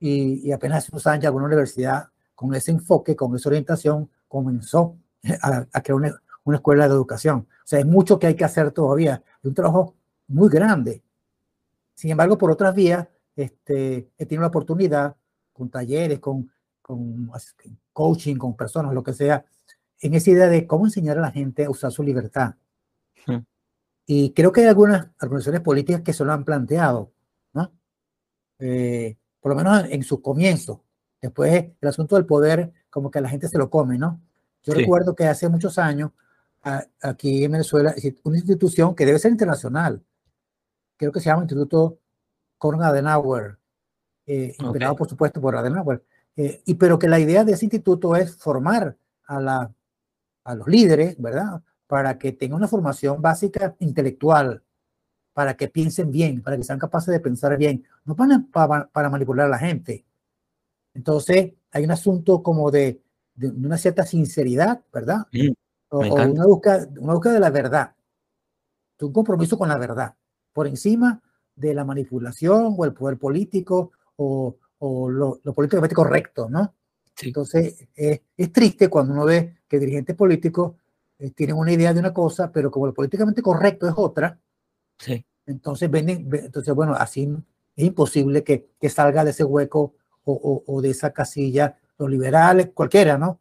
Y, 0.06 0.50
y 0.50 0.52
apenas 0.52 0.80
hace 0.80 0.92
unos 0.92 1.08
años 1.08 1.28
alguna 1.28 1.46
universidad 1.46 2.10
con 2.36 2.54
ese 2.54 2.72
enfoque, 2.72 3.16
con 3.16 3.34
esa 3.38 3.48
orientación, 3.48 4.10
comenzó 4.28 4.98
a, 5.42 5.66
a 5.72 5.82
crear 5.82 5.96
una, 5.96 6.22
una, 6.44 6.58
escuela 6.58 6.90
de 6.90 6.94
educación. 6.94 7.48
O 7.50 7.66
sea, 7.66 7.80
hay 7.80 7.86
mucho 7.86 8.20
que 8.20 8.28
hay 8.28 8.36
que 8.36 8.44
hacer 8.44 8.72
todavía. 8.72 9.24
Es 9.40 9.46
un 9.46 9.54
trabajo 9.54 9.96
muy 10.28 10.50
grande. 10.50 11.02
Sin 11.94 12.12
embargo, 12.12 12.38
por 12.38 12.52
otras 12.52 12.76
vías, 12.76 13.08
este, 13.34 14.10
he 14.18 14.26
tenido 14.26 14.42
la 14.42 14.48
oportunidad 14.48 15.16
con 15.54 15.70
talleres, 15.70 16.20
con, 16.20 16.52
con 16.82 17.32
coaching, 17.94 18.36
con 18.36 18.58
personas, 18.58 18.94
lo 18.94 19.04
que 19.04 19.14
sea, 19.14 19.46
en 20.02 20.16
esa 20.16 20.32
idea 20.32 20.48
de 20.48 20.68
cómo 20.68 20.86
enseñar 20.86 21.18
a 21.18 21.22
la 21.22 21.32
gente 21.32 21.64
a 21.64 21.70
usar 21.70 21.94
su 21.94 22.04
libertad. 22.04 22.56
Hmm. 23.26 23.46
Y 24.06 24.34
creo 24.34 24.52
que 24.52 24.60
hay 24.60 24.68
algunas 24.68 25.08
organizaciones 25.22 25.62
políticas 25.62 26.02
que 26.02 26.12
se 26.12 26.26
lo 26.26 26.34
han 26.34 26.44
planteado, 26.44 27.14
¿no? 27.54 27.72
Eh, 28.60 29.16
por 29.44 29.52
lo 29.52 29.58
menos 29.58 29.84
en, 29.90 30.04
su 30.04 30.22
comienzo. 30.22 30.86
Después 31.22 31.66
el 31.82 31.88
asunto 31.90 32.16
del 32.16 32.26
poder, 32.26 32.72
como 32.90 33.12
que 33.12 33.20
la 33.20 33.28
gente 33.28 33.50
se 33.50 33.58
lo 33.58 33.70
come, 33.70 33.98
¿no? 33.98 34.22
Yo 34.64 34.74
recuerdo 34.74 35.16
que 35.16 35.26
hace 35.26 35.50
muchos 35.50 35.78
años, 35.78 36.12
aquí 37.02 37.44
en 37.44 37.52
Venezuela, 37.52 37.94
una 38.24 38.38
institución 38.38 38.96
que 38.96 39.06
debe 39.06 39.20
ser 39.20 39.32
internacional, 39.32 40.02
creo 40.96 41.12
que 41.12 41.20
se 41.20 41.26
llama 41.26 41.44
Instituto 41.44 42.00
Konrad 42.58 42.92
Adenauer, 42.92 43.58
eh, 44.26 44.56
por 44.98 45.10
supuesto 45.10 45.42
por 45.42 45.58
Adenauer, 45.58 46.02
eh, 46.38 46.62
y 46.66 46.76
pero 46.76 46.98
que 46.98 47.10
la 47.10 47.20
idea 47.20 47.44
de 47.44 47.52
ese 47.52 47.66
instituto 47.66 48.16
es 48.16 48.38
formar 48.38 48.96
a, 49.26 49.42
la, 49.42 49.74
a 50.46 50.56
los 50.56 50.70
líderes, 50.70 51.22
¿verdad? 51.22 51.62
Para 51.86 52.18
que 52.18 52.32
tengan 52.32 52.60
una 52.60 52.70
formación 52.70 53.22
básica 53.22 53.76
intelectual, 53.80 54.64
para 55.34 55.56
que 55.56 55.68
piensen 55.68 56.12
bien, 56.12 56.42
para 56.42 56.58
que 56.58 56.64
sean 56.64 56.80
capaces 56.80 57.12
de 57.12 57.20
pensar 57.20 57.58
bien, 57.58 57.84
no 58.06 58.16
para, 58.16 58.88
para, 58.92 59.10
manipular 59.10 59.48
a 59.48 59.50
la 59.50 59.58
gente. 59.58 60.06
Entonces, 60.94 61.54
hay 61.72 61.84
un 61.84 61.92
asunto 61.92 62.44
como 62.44 62.70
de, 62.70 63.02
de 63.36 63.50
una 63.50 63.78
cierta 63.78 64.06
sinceridad, 64.06 64.82
¿verdad? 64.94 65.28
o, 65.90 66.00
una, 66.00 66.46
búsqueda, 66.46 66.88
una 67.00 67.14
búsqueda 67.14 67.34
de 67.34 67.40
la 67.40 67.50
verdad, 67.50 67.96
un 69.02 69.12
compromiso 69.12 69.58
con 69.58 69.68
la 69.68 69.78
verdad, 69.78 70.16
por 70.54 70.68
encima 70.68 71.22
de 71.56 71.74
la 71.74 71.84
manipulación 71.84 72.76
o 72.78 72.86
el 72.86 72.94
poder 72.94 73.18
político 73.18 73.92
o, 74.16 74.56
o 74.80 75.10
lo, 75.10 75.40
políticamente 75.54 75.96
correcto, 75.96 76.50
¿no? 76.50 76.74
Entonces, 77.22 77.88
es 77.96 78.52
triste 78.52 78.88
cuando 78.90 79.14
uno 79.14 79.26
ve 79.26 79.58
que 79.68 79.80
dirigentes 79.80 80.16
políticos 80.16 80.74
eh, 81.20 81.32
tienen 81.32 81.56
una 81.56 81.72
idea 81.72 81.94
de 81.94 82.00
una 82.00 82.14
cosa, 82.14 82.52
pero 82.52 82.72
como 82.72 82.88
lo 82.88 82.94
políticamente 82.94 83.42
correcto 83.42 83.88
es 83.88 83.94
otra, 83.96 84.40
sí. 84.98 85.26
entonces 85.46 85.90
venden, 85.90 86.30
entonces, 86.32 86.74
bueno, 86.74 86.94
así 86.94 87.30
es 87.76 87.86
imposible 87.86 88.44
que, 88.44 88.70
que 88.80 88.90
salga 88.90 89.24
de 89.24 89.32
ese 89.32 89.44
hueco 89.44 89.96
o, 90.26 90.64
o, 90.66 90.82
de 90.82 90.90
esa 90.90 91.12
casilla 91.12 91.78
los 91.98 92.10
liberales, 92.10 92.72
cualquiera, 92.74 93.18
¿no? 93.18 93.40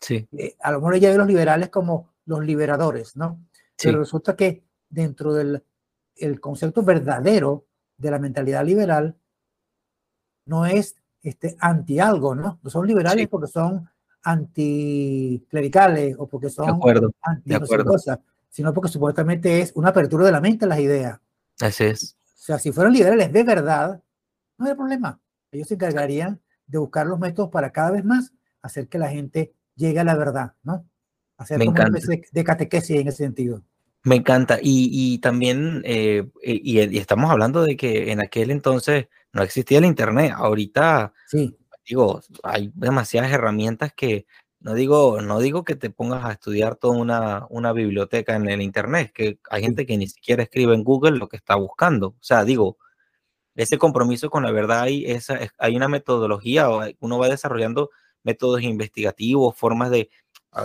Sí. 0.00 0.26
Eh, 0.32 0.56
a 0.60 0.72
lo 0.72 0.78
mejor 0.78 0.94
ella 0.94 1.10
ve 1.10 1.18
los 1.18 1.26
liberales 1.26 1.68
como 1.68 2.14
los 2.24 2.44
liberadores, 2.44 3.16
¿no? 3.16 3.40
Sí. 3.76 3.88
Pero 3.88 4.00
resulta 4.00 4.34
que 4.34 4.64
dentro 4.88 5.34
del 5.34 5.62
el 6.16 6.40
concepto 6.40 6.82
verdadero 6.82 7.66
de 7.96 8.10
la 8.10 8.18
mentalidad 8.18 8.64
liberal, 8.64 9.16
no 10.46 10.66
es 10.66 10.96
este, 11.22 11.56
anti 11.60 11.98
algo, 11.98 12.34
¿no? 12.34 12.58
No 12.62 12.70
son 12.70 12.86
liberales 12.86 13.28
porque 13.28 13.48
son 13.48 13.88
anticlericales 14.22 16.16
o 16.18 16.26
porque 16.26 16.50
son 16.50 16.66
de 16.66 16.72
acuerdo, 16.72 17.12
anti 17.22 17.50
de 17.50 17.56
acuerdo. 17.56 17.90
cosas, 17.92 18.18
sino 18.56 18.72
porque 18.72 18.88
supuestamente 18.88 19.60
es 19.60 19.70
una 19.74 19.90
apertura 19.90 20.24
de 20.24 20.32
la 20.32 20.40
mente 20.40 20.64
a 20.64 20.68
las 20.68 20.78
ideas. 20.78 21.20
Así 21.60 21.84
es. 21.84 22.16
O 22.24 22.42
sea, 22.42 22.58
si 22.58 22.72
fueran 22.72 22.94
liberales 22.94 23.30
de 23.30 23.44
verdad, 23.44 24.02
no 24.56 24.66
hay 24.66 24.74
problema. 24.74 25.20
Ellos 25.52 25.68
se 25.68 25.74
encargarían 25.74 26.40
de 26.66 26.78
buscar 26.78 27.06
los 27.06 27.18
métodos 27.18 27.50
para 27.50 27.70
cada 27.70 27.90
vez 27.90 28.02
más 28.02 28.32
hacer 28.62 28.88
que 28.88 28.96
la 28.96 29.10
gente 29.10 29.52
llegue 29.74 30.00
a 30.00 30.04
la 30.04 30.16
verdad, 30.16 30.54
¿no? 30.62 30.88
Hacer 31.36 31.58
como 31.58 31.72
una 31.72 31.98
especie 31.98 32.30
de 32.32 32.44
catequesis 32.44 32.96
en 32.96 33.08
ese 33.08 33.24
sentido. 33.24 33.62
Me 34.04 34.16
encanta. 34.16 34.58
Y, 34.62 34.88
y 34.90 35.18
también, 35.18 35.82
eh, 35.84 36.26
y, 36.42 36.80
y, 36.80 36.96
estamos 36.96 37.30
hablando 37.30 37.62
de 37.62 37.76
que 37.76 38.10
en 38.10 38.20
aquel 38.20 38.50
entonces 38.50 39.08
no 39.34 39.42
existía 39.42 39.76
el 39.76 39.84
Internet. 39.84 40.32
Ahorita 40.34 41.12
sí. 41.26 41.54
digo, 41.86 42.22
hay 42.42 42.72
demasiadas 42.74 43.30
herramientas 43.30 43.92
que 43.92 44.24
no 44.60 44.74
digo, 44.74 45.20
no 45.22 45.38
digo 45.40 45.64
que 45.64 45.76
te 45.76 45.90
pongas 45.90 46.24
a 46.24 46.32
estudiar 46.32 46.76
toda 46.76 46.98
una, 46.98 47.46
una 47.50 47.72
biblioteca 47.72 48.34
en 48.36 48.48
el 48.48 48.62
Internet, 48.62 49.12
que 49.14 49.38
hay 49.50 49.62
gente 49.62 49.86
que 49.86 49.96
ni 49.96 50.08
siquiera 50.08 50.42
escribe 50.42 50.74
en 50.74 50.84
Google 50.84 51.18
lo 51.18 51.28
que 51.28 51.36
está 51.36 51.54
buscando. 51.56 52.08
O 52.08 52.22
sea, 52.22 52.44
digo, 52.44 52.78
ese 53.54 53.78
compromiso 53.78 54.30
con 54.30 54.42
la 54.44 54.52
verdad 54.52 54.82
hay, 54.82 55.04
esa, 55.06 55.38
hay 55.58 55.76
una 55.76 55.88
metodología, 55.88 56.68
uno 57.00 57.18
va 57.18 57.28
desarrollando 57.28 57.90
métodos 58.22 58.62
investigativos, 58.62 59.56
formas 59.56 59.90
de, 59.90 60.10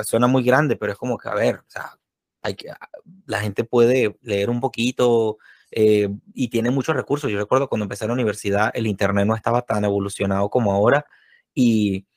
suena 0.03 0.27
muy 0.27 0.43
grande, 0.43 0.75
pero 0.75 0.91
es 0.93 0.97
como 0.97 1.17
que, 1.17 1.29
a 1.29 1.35
ver, 1.35 1.57
o 1.57 1.69
sea, 1.69 1.97
hay 2.41 2.55
que, 2.55 2.71
ah, 2.71 2.89
la 3.25 3.39
gente 3.39 3.63
puede 3.63 4.17
leer 4.21 4.49
un 4.49 4.59
poquito 4.59 5.37
eh, 5.71 6.09
y 6.33 6.49
tiene 6.49 6.71
muchos 6.71 6.95
recursos. 6.95 7.31
Yo 7.31 7.37
recuerdo 7.37 7.69
cuando 7.69 7.85
empecé 7.85 8.07
la 8.07 8.13
universidad, 8.13 8.71
el 8.73 8.87
Internet 8.87 9.25
no 9.27 9.35
estaba 9.35 9.61
tan 9.61 9.85
evolucionado 9.85 10.49
como 10.49 10.73
ahora 10.73 11.05
y 11.53 12.07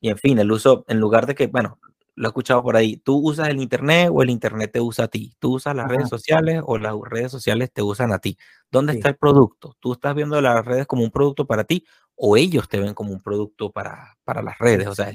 y 0.00 0.10
en 0.10 0.18
fin, 0.18 0.38
el 0.38 0.50
uso, 0.50 0.84
en 0.88 1.00
lugar 1.00 1.26
de 1.26 1.34
que, 1.34 1.46
bueno, 1.46 1.78
lo 2.16 2.28
he 2.28 2.30
escuchado 2.30 2.62
por 2.62 2.76
ahí, 2.76 2.96
tú 2.96 3.18
usas 3.18 3.48
el 3.48 3.60
Internet 3.60 4.10
o 4.12 4.22
el 4.22 4.30
Internet 4.30 4.70
te 4.72 4.80
usa 4.80 5.04
a 5.04 5.08
ti. 5.08 5.34
Tú 5.38 5.56
usas 5.56 5.76
las 5.76 5.86
redes 5.86 6.08
sociales 6.08 6.62
o 6.64 6.78
las 6.78 6.94
redes 7.04 7.30
sociales 7.30 7.70
te 7.70 7.82
usan 7.82 8.12
a 8.12 8.18
ti. 8.18 8.38
¿Dónde 8.70 8.94
está 8.94 9.10
el 9.10 9.16
producto? 9.16 9.76
¿Tú 9.80 9.92
estás 9.92 10.14
viendo 10.14 10.40
las 10.40 10.64
redes 10.64 10.86
como 10.86 11.04
un 11.04 11.10
producto 11.10 11.46
para 11.46 11.64
ti 11.64 11.84
o 12.14 12.38
ellos 12.38 12.68
te 12.68 12.80
ven 12.80 12.94
como 12.94 13.12
un 13.12 13.20
producto 13.20 13.70
para, 13.70 14.16
para 14.24 14.42
las 14.42 14.58
redes? 14.58 14.86
O 14.86 14.94
sea, 14.94 15.14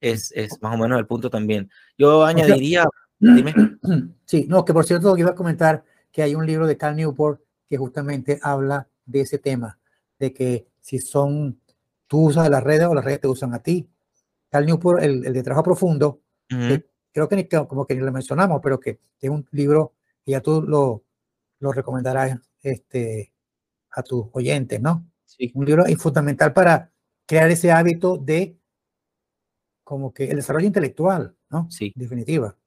es, 0.00 0.32
es, 0.32 0.62
más 0.62 0.74
o 0.74 0.78
menos 0.78 0.98
el 0.98 1.06
punto 1.06 1.28
también. 1.28 1.70
Yo 1.98 2.24
añadiría, 2.24 2.86
dime. 3.18 3.54
Sí, 4.24 4.46
no, 4.48 4.64
que 4.64 4.72
por 4.72 4.86
cierto, 4.86 5.16
iba 5.18 5.30
a 5.30 5.34
comentar 5.34 5.84
que 6.10 6.22
hay 6.22 6.34
un 6.34 6.46
libro 6.46 6.66
de 6.66 6.78
Cal 6.78 6.96
Newport 6.96 7.42
que 7.68 7.76
justamente 7.76 8.40
habla 8.42 8.88
de 9.04 9.20
ese 9.20 9.38
tema, 9.38 9.78
de 10.18 10.32
que 10.32 10.66
si 10.80 10.98
son 10.98 11.60
tú 12.12 12.26
usas 12.26 12.50
las 12.50 12.62
redes 12.62 12.86
o 12.88 12.94
las 12.94 13.06
redes 13.06 13.22
te 13.22 13.26
usan 13.26 13.54
a 13.54 13.62
ti. 13.62 13.88
Cal 14.50 14.66
Newport, 14.66 15.02
el, 15.02 15.24
el 15.24 15.32
de 15.32 15.42
trabajo 15.42 15.62
profundo, 15.62 16.20
creo 16.46 17.26
que 17.26 17.36
ni, 17.36 17.48
como 17.48 17.86
que 17.86 17.94
ni 17.94 18.02
lo 18.02 18.12
mencionamos, 18.12 18.60
pero 18.62 18.78
que 18.78 19.00
es 19.18 19.30
un 19.30 19.48
libro 19.50 19.94
que 20.22 20.32
ya 20.32 20.42
tú 20.42 20.60
lo, 20.60 21.04
lo 21.58 21.72
recomendarás 21.72 22.38
este, 22.60 23.32
a 23.92 24.02
tus 24.02 24.26
oyentes, 24.32 24.78
¿no? 24.78 25.06
Sí. 25.24 25.52
Un 25.54 25.64
libro 25.64 25.84
fundamental 25.96 26.52
para 26.52 26.92
crear 27.24 27.50
ese 27.50 27.72
hábito 27.72 28.18
de 28.18 28.58
como 29.82 30.12
que 30.12 30.24
el 30.24 30.36
desarrollo 30.36 30.66
intelectual, 30.66 31.34
¿no? 31.48 31.70
Sí. 31.70 31.94
Definitiva. 31.96 32.58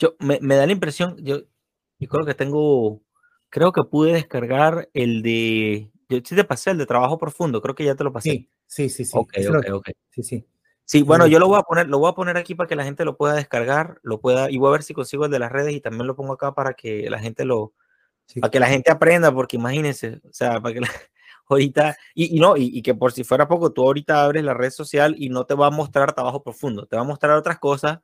Yo, 0.00 0.16
me, 0.18 0.40
me 0.40 0.56
da 0.56 0.66
la 0.66 0.72
impresión, 0.72 1.16
yo, 1.18 1.42
yo 2.00 2.08
creo 2.08 2.26
que 2.26 2.34
tengo, 2.34 3.02
creo 3.50 3.70
que 3.70 3.84
pude 3.84 4.14
descargar 4.14 4.90
el 4.94 5.22
de 5.22 5.92
yo 6.10 6.18
sí 6.24 6.34
te 6.34 6.44
pasé 6.44 6.70
el 6.70 6.78
de 6.78 6.86
trabajo 6.86 7.16
profundo, 7.16 7.62
creo 7.62 7.74
que 7.74 7.84
ya 7.84 7.94
te 7.94 8.04
lo 8.04 8.12
pasé. 8.12 8.48
Sí, 8.66 8.88
sí, 8.88 9.04
sí. 9.04 9.16
Ok, 9.16 9.34
ok, 9.48 9.66
ok. 9.72 9.88
Sí, 10.10 10.22
sí. 10.22 10.46
Sí, 10.84 11.02
bueno, 11.02 11.28
yo 11.28 11.38
lo 11.38 11.46
voy 11.46 11.56
a 11.56 11.62
poner, 11.62 11.86
lo 11.86 12.00
voy 12.00 12.10
a 12.10 12.14
poner 12.14 12.36
aquí 12.36 12.56
para 12.56 12.66
que 12.66 12.74
la 12.74 12.82
gente 12.82 13.04
lo 13.04 13.16
pueda 13.16 13.34
descargar, 13.34 14.00
lo 14.02 14.20
pueda, 14.20 14.50
y 14.50 14.58
voy 14.58 14.70
a 14.70 14.72
ver 14.72 14.82
si 14.82 14.92
consigo 14.92 15.24
el 15.24 15.30
de 15.30 15.38
las 15.38 15.52
redes 15.52 15.72
y 15.72 15.80
también 15.80 16.08
lo 16.08 16.16
pongo 16.16 16.32
acá 16.32 16.52
para 16.52 16.74
que 16.74 17.08
la 17.08 17.20
gente 17.20 17.44
lo, 17.44 17.74
para 18.40 18.50
que 18.50 18.58
la 18.58 18.66
gente 18.66 18.90
aprenda, 18.90 19.32
porque 19.32 19.56
imagínense, 19.56 20.20
o 20.28 20.32
sea, 20.32 20.60
para 20.60 20.74
que 20.74 20.80
ahorita, 21.48 21.96
y, 22.12 22.40
no, 22.40 22.56
y, 22.56 22.82
que 22.82 22.96
por 22.96 23.12
si 23.12 23.22
fuera 23.22 23.46
poco, 23.46 23.72
tú 23.72 23.82
ahorita 23.82 24.24
abres 24.24 24.42
la 24.42 24.52
red 24.52 24.70
social 24.70 25.14
y 25.16 25.28
no 25.28 25.46
te 25.46 25.54
va 25.54 25.68
a 25.68 25.70
mostrar 25.70 26.12
trabajo 26.12 26.42
profundo, 26.42 26.86
te 26.86 26.96
va 26.96 27.02
a 27.02 27.04
mostrar 27.04 27.36
otras 27.36 27.60
cosas, 27.60 28.00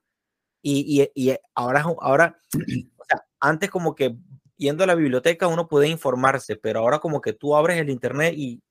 y, 0.62 1.02
y, 1.14 1.30
y 1.30 1.36
ahora, 1.56 1.84
ahora, 2.00 2.38
o 2.98 3.04
sea, 3.04 3.26
antes 3.40 3.68
como 3.68 3.96
que 3.96 4.16
yendo 4.56 4.84
a 4.84 4.86
la 4.86 4.94
biblioteca 4.94 5.48
uno 5.48 5.68
puede 5.68 5.88
informarse, 5.88 6.56
pero 6.56 6.80
ahora 6.80 6.98
como 6.98 7.20
que 7.20 7.32
tú 7.32 7.56
abres 7.56 7.78
el 7.78 7.90
internet 7.90 8.34
y 8.36 8.62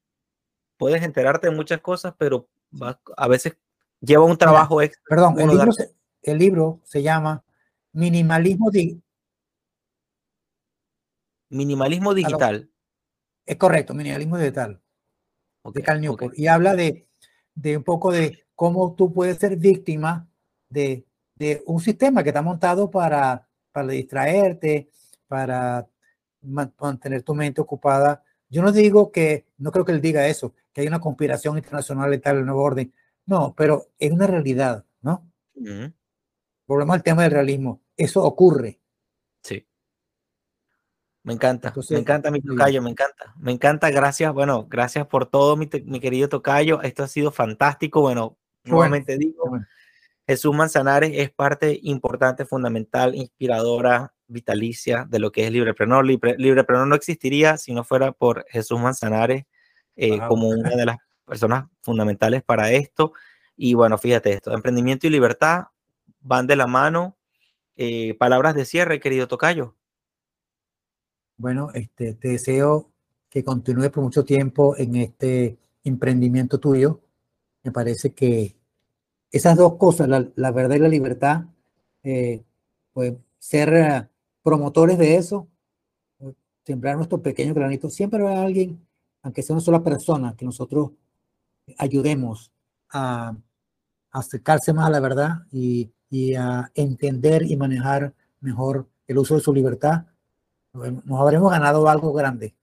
puedes 0.78 1.04
enterarte 1.04 1.50
de 1.50 1.56
muchas 1.56 1.82
cosas, 1.82 2.14
pero 2.18 2.48
a 3.16 3.28
veces 3.28 3.58
lleva 4.02 4.26
un 4.26 4.38
trabajo 4.38 4.82
extra. 4.82 5.04
Perdón, 5.08 5.40
el 5.40 6.38
libro, 6.38 6.82
se, 6.84 7.04
llama 7.04 7.44
Minimalismo, 7.94 8.72
Minimalismo 11.50 12.14
Digital. 12.14 12.70
Es 13.46 13.58
correcto, 13.58 13.94
Minimalismo 13.94 14.38
Digital. 14.38 14.82
de 15.64 15.84
Cal 15.84 16.02
Newport. 16.02 16.38
Y 16.38 16.48
habla 16.48 16.76
de, 16.76 17.08
de, 17.54 17.78
un 17.78 17.84
poco 17.84 18.12
de 18.12 18.46
cómo 18.56 18.96
tú 18.96 19.14
puedes 19.14 19.38
ser 19.38 19.56
víctima 19.58 20.28
de, 20.68 21.06
de 21.36 21.64
un 21.68 21.80
sistema 21.80 22.24
que 22.24 22.30
está 22.30 22.42
montado 22.42 22.90
para, 22.90 23.48
para 23.72 23.88
distraerte, 23.90 24.90
para 25.28 25.88
mantener 26.42 27.24
tu 27.24 27.34
mente 27.34 27.62
ocupada. 27.62 28.24
Yo 28.50 28.62
no 28.62 28.72
digo 28.72 29.12
que, 29.12 29.48
no 29.58 29.72
creo 29.72 29.86
que 29.86 29.92
él 29.92 30.02
diga 30.02 30.28
eso, 30.28 30.54
que 30.74 30.82
hay 30.82 30.88
una 30.88 31.00
conspiración 31.00 31.58
internacional 31.58 32.14
y 32.14 32.20
tal, 32.20 32.38
el 32.38 32.46
nuevo 32.46 32.64
orden. 32.64 32.94
No, 33.26 33.54
pero 33.56 33.88
es 33.98 34.12
una 34.12 34.28
realidad, 34.28 34.86
¿no? 35.02 35.30
Volvemos 36.68 36.94
al 36.94 37.04
tema 37.04 37.24
del 37.24 37.32
realismo. 37.32 37.82
Eso 37.98 38.24
ocurre. 38.24 38.80
Sí. 39.42 39.66
Me 41.24 41.34
encanta, 41.34 41.74
me 41.90 41.98
encanta 41.98 42.30
mi 42.30 42.42
tocayo, 42.42 42.82
me 42.84 42.92
encanta, 42.92 43.34
me 43.38 43.52
encanta, 43.52 43.90
gracias, 43.90 44.32
bueno, 44.32 44.68
gracias 44.70 45.08
por 45.08 45.26
todo, 45.26 45.58
mi, 45.58 45.68
mi 45.86 46.00
querido 46.00 46.30
tocayo, 46.30 46.84
esto 46.84 47.02
ha 47.02 47.08
sido 47.08 47.32
fantástico, 47.32 48.02
bueno, 48.02 48.38
nuevamente 48.64 49.18
digo, 49.18 49.58
Jesús 50.28 50.56
Manzanares 50.56 51.12
es 51.16 51.32
parte 51.32 51.80
importante, 51.82 52.46
fundamental, 52.46 53.16
inspiradora 53.16 54.15
vitalicia 54.28 55.06
de 55.10 55.20
lo 55.20 55.32
que 55.32 55.46
es 55.46 55.52
Libreprenor. 55.52 56.06
Libre, 56.06 56.36
Libreprenor 56.38 56.88
no 56.88 56.96
existiría 56.96 57.58
si 57.58 57.74
no 57.74 57.84
fuera 57.84 58.12
por 58.12 58.46
Jesús 58.50 58.80
Manzanares 58.80 59.46
eh, 59.96 60.20
como 60.28 60.50
una 60.50 60.72
de 60.72 60.86
las 60.86 60.98
personas 61.26 61.66
fundamentales 61.82 62.44
para 62.44 62.72
esto. 62.72 63.14
Y 63.56 63.74
bueno, 63.74 63.98
fíjate 63.98 64.34
esto, 64.34 64.54
emprendimiento 64.54 65.08
y 65.08 65.10
libertad 65.10 65.66
van 66.20 66.48
de 66.48 66.56
la 66.56 66.68
mano. 66.68 67.18
Eh, 67.78 68.16
palabras 68.16 68.56
de 68.56 68.66
cierre, 68.66 69.00
querido 69.00 69.28
Tocayo. 69.28 69.76
Bueno, 71.38 71.70
este, 71.74 72.14
te 72.14 72.30
deseo 72.30 72.92
que 73.30 73.44
continúes 73.44 73.90
por 73.90 74.04
mucho 74.04 74.24
tiempo 74.24 74.78
en 74.78 74.96
este 74.96 75.58
emprendimiento 75.84 76.60
tuyo. 76.60 77.02
Me 77.64 77.72
parece 77.72 78.14
que 78.14 78.56
esas 79.32 79.58
dos 79.58 79.76
cosas, 79.78 80.08
la, 80.08 80.52
verdad 80.52 80.78
y 80.78 80.80
la 80.80 80.88
libertad, 80.88 81.46
eh, 82.04 82.44
pues 82.94 83.16
ser 83.40 84.10
promotores 84.46 85.00
de 85.00 85.16
eso, 85.16 85.50
sembrar 86.64 86.96
nuestro 86.96 87.20
pequeño 87.20 87.56
granito. 87.56 87.90
Siempre 87.90 88.22
va 88.22 88.44
alguien, 88.44 88.88
aunque 89.24 89.42
sea 89.42 89.56
una 89.56 89.66
sola 89.66 89.84
persona, 89.84 90.36
que 90.38 90.46
nosotros 90.46 90.92
ayudemos 91.80 92.54
a, 92.92 93.36
acercarse 94.12 94.72
más 94.72 94.86
a 94.86 94.92
la 94.92 95.02
verdad 95.02 95.48
y, 95.52 95.92
a 96.38 96.72
entender 96.76 97.44
y 97.44 97.58
manejar 97.58 98.14
mejor 98.40 98.88
el 99.08 99.18
uso 99.18 99.36
de 99.36 99.42
su 99.42 99.54
libertad. 99.54 100.06
Nos 100.72 101.20
habremos 101.20 101.52
ganado 101.52 101.90
algo 101.90 102.14
grande. 102.14 102.56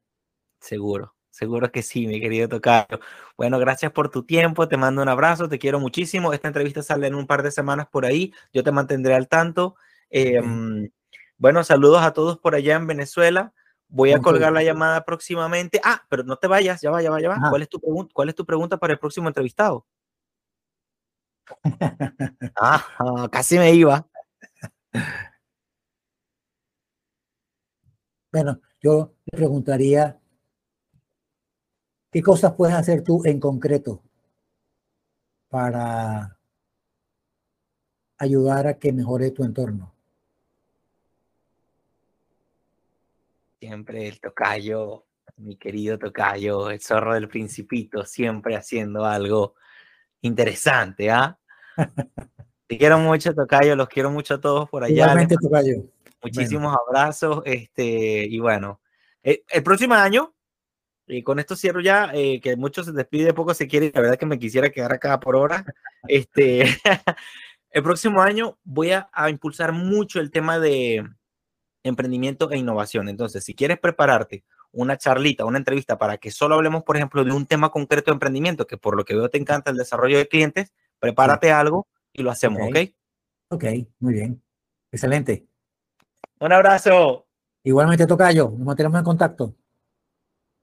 Seguro. 0.61 1.15
Seguro 1.29 1.71
que 1.71 1.83
sí, 1.83 2.07
mi 2.07 2.21
querido 2.21 2.49
Tocayo. 2.49 3.01
Bueno, 3.37 3.59
gracias 3.59 3.91
por 3.93 4.09
tu 4.09 4.23
tiempo, 4.23 4.69
te 4.69 4.79
mando 4.79 5.03
un 5.03 5.09
abrazo, 5.09 5.49
te 5.49 5.59
quiero 5.59 5.81
muchísimo. 5.81 6.33
Esta 6.33 6.49
entrevista 6.49 6.83
sale 6.83 7.09
en 7.09 7.15
un 7.15 7.27
par 7.27 7.43
de 7.43 7.51
semanas 7.51 7.89
por 7.91 8.07
ahí, 8.07 8.33
yo 8.53 8.63
te 8.63 8.71
mantendré 8.71 9.15
al 9.15 9.29
tanto. 9.29 9.75
Em, 10.09 10.89
bueno, 11.43 11.65
saludos 11.65 12.03
a 12.03 12.13
todos 12.13 12.39
por 12.39 12.55
allá 12.55 12.77
en 12.77 12.87
Venezuela. 12.87 13.53
Voy 13.89 14.13
a 14.13 14.21
colgar 14.21 14.53
la 14.53 14.63
llamada 14.63 15.05
próximamente. 15.05 15.81
Ah, 15.83 16.01
pero 16.09 16.23
no 16.23 16.37
te 16.37 16.47
vayas, 16.47 16.81
ya 16.81 16.93
va, 16.93 17.03
ya 17.03 17.11
va, 17.11 17.21
ya 17.21 17.31
va. 17.31 17.51
¿Cuál 17.51 17.63
es 17.63 17.69
tu 17.69 17.81
pregunta? 17.81 18.13
¿Cuál 18.15 18.29
es 18.29 18.37
tu 18.37 18.47
pregunta 18.47 18.77
para 18.77 18.93
el 18.93 19.01
próximo 19.01 19.27
entrevistado? 19.27 19.85
ah, 22.61 23.29
casi 23.33 23.59
me 23.59 23.75
iba. 23.75 24.07
Bueno, 28.31 28.61
yo 28.81 29.13
le 29.25 29.37
preguntaría, 29.37 30.21
¿qué 32.13 32.23
cosas 32.23 32.53
puedes 32.53 32.77
hacer 32.77 33.03
tú 33.03 33.21
en 33.25 33.41
concreto 33.41 34.01
para 35.49 36.39
ayudar 38.17 38.69
a 38.69 38.79
que 38.79 38.93
mejore 38.93 39.33
tu 39.33 39.43
entorno? 39.43 39.92
Siempre 43.63 44.09
el 44.09 44.19
tocayo, 44.19 45.07
mi 45.37 45.57
querido 45.57 45.97
tocayo, 45.97 46.69
el 46.69 46.81
zorro 46.81 47.15
del 47.15 47.29
principito, 47.29 48.05
siempre 48.05 48.57
haciendo 48.57 49.05
algo 49.05 49.55
interesante, 50.21 51.13
¿ah? 51.13 51.39
Te 52.67 52.77
quiero 52.77 52.99
mucho, 52.99 53.33
Tocayo, 53.33 53.77
los 53.77 53.89
quiero 53.89 54.11
mucho 54.11 54.35
a 54.35 54.41
todos 54.41 54.69
por 54.69 54.83
allá. 54.83 55.05
Igualmente, 55.05 55.37
Tocayo. 55.41 55.85
Muchísimos 56.25 56.77
abrazos, 56.77 57.43
este, 57.45 58.27
y 58.29 58.41
bueno, 58.41 58.81
eh, 59.23 59.45
el, 59.49 59.63
próximo 59.63 59.95
año, 59.95 60.35
y 61.07 61.23
con 61.23 61.39
esto 61.39 61.55
cierro 61.55 61.81
ya, 61.81 62.11
eh, 62.15 62.41
que 62.41 62.57
muchos 62.57 62.87
se 62.87 62.93
despide, 62.93 63.33
poco 63.33 63.55
se 63.55 63.69
quiere, 63.69 63.93
la 63.95 64.01
verdad 64.01 64.19
que 64.19 64.27
me 64.27 64.41
quisiera 64.41 64.71
quedar 64.71 64.93
acá 64.93 65.21
por 65.21 65.37
hora, 65.37 65.65
este, 66.09 66.65
el 67.71 67.83
próximo 67.85 68.23
año 68.23 68.59
voy 68.65 68.91
a 68.91 69.31
impulsar 69.31 69.71
mucho 69.71 70.19
el 70.19 70.33
tema 70.33 70.59
de, 70.59 71.07
emprendimiento 71.83 72.51
e 72.51 72.59
innovación. 72.59 73.09
Entonces, 73.09 73.45
si 73.45 73.55
quieres 73.55 73.79
prepararte 73.79 74.45
una 74.73 74.97
charlita, 74.97 75.45
una 75.45 75.59
entrevista 75.59 75.99
para 75.99 76.19
que 76.19 76.31
solo 76.31 76.55
hablemos, 76.55 76.83
por 76.85 76.97
ejemplo, 76.97 77.25
de 77.25 77.33
un 77.33 77.47
tema 77.47 77.71
concreto 77.71 78.11
de 78.11 78.15
emprendimiento, 78.15 78.67
que 78.67 78.79
por 78.79 78.97
lo 78.97 79.05
que 79.05 79.15
veo 79.15 79.29
te 79.29 79.39
encanta 79.39 79.71
el 79.71 79.77
desarrollo 79.77 80.19
de 80.19 80.29
clientes, 80.29 80.73
prepárate 80.99 81.53
algo 81.53 81.87
y 82.13 82.23
lo 82.23 82.31
hacemos, 82.31 82.63
¿ok? 82.63 82.77
Ok, 83.49 83.65
muy 84.01 84.15
bien. 84.15 84.43
Excelente. 84.91 85.47
Un 86.41 86.53
abrazo. 86.53 87.27
Igualmente, 87.63 88.07
Tocayo, 88.07 88.51
nos 88.51 88.67
mantenemos 88.67 88.99
en 88.99 89.05
contacto. 89.05 89.55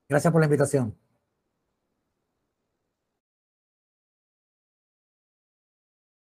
Gracias 0.07 0.31
por 0.31 0.41
la 0.41 0.47
invitación. 0.47 0.97